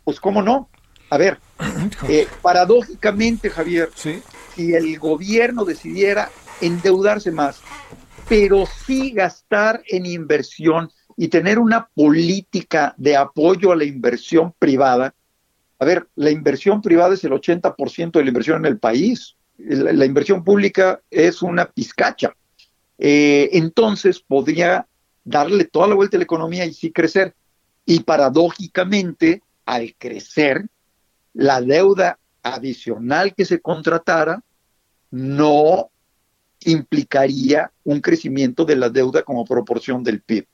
Pues 0.04 0.18
cómo 0.18 0.42
no. 0.42 0.68
A 1.10 1.18
ver, 1.18 1.38
eh, 2.08 2.26
paradójicamente, 2.42 3.50
Javier, 3.50 3.90
si 4.58 4.74
el 4.74 4.98
gobierno 4.98 5.64
decidiera 5.64 6.32
endeudarse 6.60 7.30
más, 7.30 7.60
pero 8.28 8.64
sí 8.66 9.12
gastar 9.12 9.84
en 9.86 10.04
inversión 10.04 10.90
y 11.16 11.28
tener 11.28 11.60
una 11.60 11.88
política 11.94 12.92
de 12.96 13.16
apoyo 13.16 13.70
a 13.70 13.76
la 13.76 13.84
inversión 13.84 14.52
privada. 14.58 15.14
A 15.78 15.84
ver, 15.84 16.08
la 16.16 16.32
inversión 16.32 16.82
privada 16.82 17.14
es 17.14 17.22
el 17.22 17.30
80% 17.30 18.10
de 18.10 18.22
la 18.24 18.28
inversión 18.28 18.56
en 18.58 18.72
el 18.72 18.80
país. 18.80 19.36
La, 19.58 20.04
inversión 20.04 20.42
pública 20.42 21.00
es 21.08 21.40
una 21.40 21.66
pizcacha. 21.66 22.34
Eh, 22.98 23.50
entonces 23.52 24.18
podría 24.18 24.88
darle 25.22 25.66
toda 25.66 25.86
la 25.86 25.94
vuelta 25.94 26.16
a 26.16 26.18
la 26.18 26.24
economía 26.24 26.66
y 26.66 26.72
sí 26.72 26.90
crecer. 26.90 27.32
Y 27.86 28.00
paradójicamente, 28.00 29.40
al 29.66 29.94
crecer, 29.96 30.66
la 31.32 31.60
deuda 31.60 32.18
adicional 32.42 33.36
que 33.36 33.44
se 33.44 33.60
contratara 33.60 34.42
no 35.10 35.90
implicaría 36.64 37.70
un 37.84 38.00
crecimiento 38.00 38.64
de 38.64 38.76
la 38.76 38.90
deuda 38.90 39.22
como 39.22 39.44
proporción 39.44 40.02
del 40.02 40.20
PIB. 40.20 40.46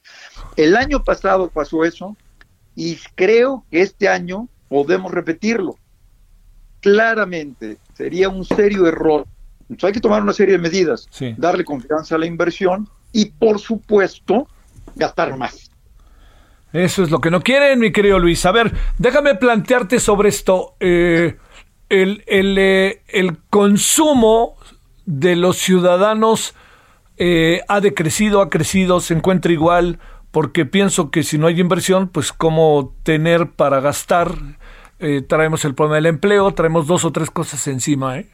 El 0.57 0.77
año 0.77 1.03
pasado 1.03 1.49
pasó 1.49 1.85
eso 1.85 2.17
y 2.77 2.99
creo 3.15 3.65
que 3.71 3.81
este 3.81 4.09
año 4.09 4.49
podemos 4.69 5.13
repetirlo. 5.13 5.77
Claramente 6.81 7.79
sería 7.95 8.29
un 8.29 8.45
serio 8.45 8.87
error. 8.87 9.27
Entonces 9.63 9.85
hay 9.85 9.93
que 9.93 10.01
tomar 10.01 10.23
una 10.23 10.35
serie 10.35 10.57
de 10.57 10.63
medidas, 10.63 11.09
darle 11.39 11.65
confianza 11.65 12.17
a 12.17 12.19
la 12.19 12.27
inversión 12.27 12.89
y 13.13 13.27
por 13.27 13.59
supuesto 13.59 14.47
gastar 14.95 15.37
más. 15.37 15.71
Eso 16.73 17.05
es 17.05 17.11
lo 17.11 17.21
que 17.21 17.31
no 17.31 17.41
quieren, 17.41 17.79
mi 17.79 17.93
querido 17.93 18.19
Luis. 18.19 18.45
A 18.45 18.53
ver, 18.53 18.73
déjame 18.99 19.37
plantearte 19.37 20.01
sobre 20.01 20.29
esto. 20.29 20.75
Eh, 20.81 21.37
el, 22.03 22.25
el, 22.27 22.57
eh, 22.59 23.03
el, 23.09 23.39
consumo 23.51 24.57
de 25.07 25.37
los 25.37 25.59
ciudadanos 25.59 26.55
eh, 27.17 27.63
ha 27.69 27.81
decrecido, 27.81 28.41
ha 28.41 28.51
crecido, 28.51 29.01
se 29.01 29.15
encuentra 29.15 29.53
igual, 29.53 29.99
porque 30.31 30.67
pienso 30.67 31.11
que 31.11 31.23
si 31.23 31.39
no 31.39 31.47
hay 31.47 31.61
inversión, 31.61 32.09
pues 32.09 32.33
cómo 32.33 32.95
tener 33.03 33.51
para 33.51 33.81
gastar, 33.81 34.33
traemos 35.29 35.65
el 35.67 35.75
problema 35.75 35.97
del 35.97 36.07
empleo, 36.07 36.53
traemos 36.55 36.87
dos 36.87 37.05
o 37.05 37.13
tres 37.13 37.31
cosas 37.31 37.67
encima. 37.69 38.19
¿eh? 38.19 38.27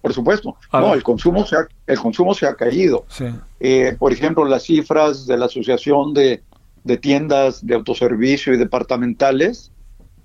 Por 0.00 0.14
supuesto. 0.14 0.56
no, 0.72 0.94
el 0.94 1.02
consumo, 1.02 1.44
se 1.44 1.56
ha, 1.56 1.68
el 1.86 1.98
consumo 1.98 2.34
se 2.34 2.46
ha 2.46 2.54
caído. 2.54 3.04
por 3.98 4.12
ejemplo, 4.12 4.44
las 4.46 4.64
cifras 4.64 5.26
de 5.26 5.36
la 5.36 5.46
Asociación 5.46 6.14
de 6.14 6.42
de 6.86 6.96
tiendas 6.96 7.66
de 7.66 7.74
autoservicio 7.74 8.54
y 8.54 8.56
departamentales, 8.56 9.72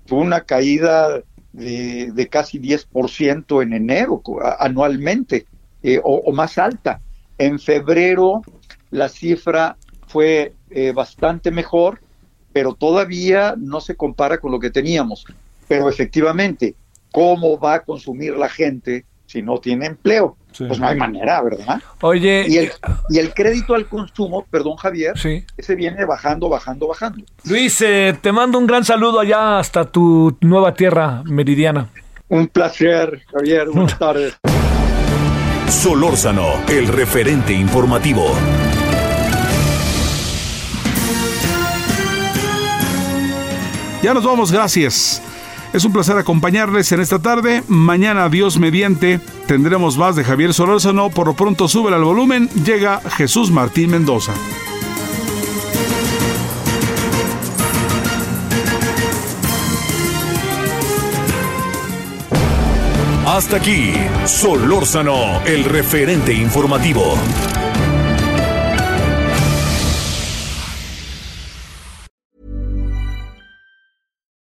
fue 0.06 0.18
una 0.18 0.42
caída 0.42 1.20
de, 1.52 2.28
casi 2.30 2.58
10% 2.58 3.62
en 3.62 3.72
enero 3.72 4.22
anualmente 4.58 5.46
eh, 5.82 6.00
o, 6.02 6.32
más 6.32 6.58
alta. 6.58 7.00
En 7.38 7.58
febrero 7.58 8.42
la 8.90 9.08
cifra 9.08 9.76
fue 10.06 10.54
eh, 10.70 10.92
bastante 10.92 11.50
mejor, 11.50 12.00
pero 12.52 12.74
todavía 12.74 13.54
no 13.58 13.80
se 13.80 13.96
compara 13.96 14.38
con 14.38 14.52
lo 14.52 14.60
que 14.60 14.70
teníamos. 14.70 15.24
Pero 15.68 15.88
efectivamente, 15.88 16.74
¿cómo 17.10 17.58
va 17.58 17.74
a 17.74 17.82
consumir 17.82 18.36
la 18.36 18.48
gente 18.48 19.04
si 19.26 19.42
no 19.42 19.58
tiene 19.58 19.86
empleo? 19.86 20.36
Pues 20.58 20.78
no 20.78 20.86
hay 20.86 20.96
manera, 20.96 21.42
¿verdad? 21.42 21.80
Oye. 22.00 22.44
Y 22.48 22.58
el, 22.58 22.72
y 23.08 23.18
el 23.18 23.32
crédito 23.34 23.74
al 23.74 23.86
consumo, 23.86 24.46
perdón, 24.50 24.76
Javier, 24.76 25.18
sí. 25.18 25.44
ese 25.56 25.74
viene 25.74 26.04
bajando, 26.04 26.48
bajando, 26.48 26.88
bajando. 26.88 27.24
Luis, 27.44 27.80
eh, 27.80 28.16
te 28.20 28.32
mando 28.32 28.58
un 28.58 28.66
gran 28.66 28.84
saludo 28.84 29.20
allá 29.20 29.58
hasta 29.58 29.84
tu 29.84 30.36
nueva 30.40 30.74
tierra 30.74 31.22
meridiana. 31.24 31.88
Un 32.28 32.48
placer, 32.48 33.22
Javier. 33.32 33.68
Buenas 33.68 33.98
tardes. 33.98 34.34
Solórzano, 35.68 36.46
el 36.68 36.88
referente 36.88 37.52
informativo. 37.52 38.26
Ya 44.02 44.12
nos 44.12 44.24
vamos, 44.24 44.50
gracias. 44.50 45.22
Es 45.72 45.84
un 45.84 45.92
placer 45.92 46.18
acompañarles 46.18 46.92
en 46.92 47.00
esta 47.00 47.18
tarde. 47.18 47.62
Mañana, 47.66 48.28
Dios 48.28 48.58
mediante, 48.58 49.20
tendremos 49.46 49.96
más 49.96 50.16
de 50.16 50.24
Javier 50.24 50.52
Solórzano. 50.52 51.08
Por 51.08 51.28
lo 51.28 51.34
pronto, 51.34 51.66
sube 51.66 51.94
al 51.94 52.04
volumen. 52.04 52.48
Llega 52.64 53.00
Jesús 53.16 53.50
Martín 53.50 53.90
Mendoza. 53.90 54.34
Hasta 63.26 63.56
aquí, 63.56 63.94
Solórzano, 64.26 65.40
el 65.46 65.64
referente 65.64 66.34
informativo. 66.34 67.14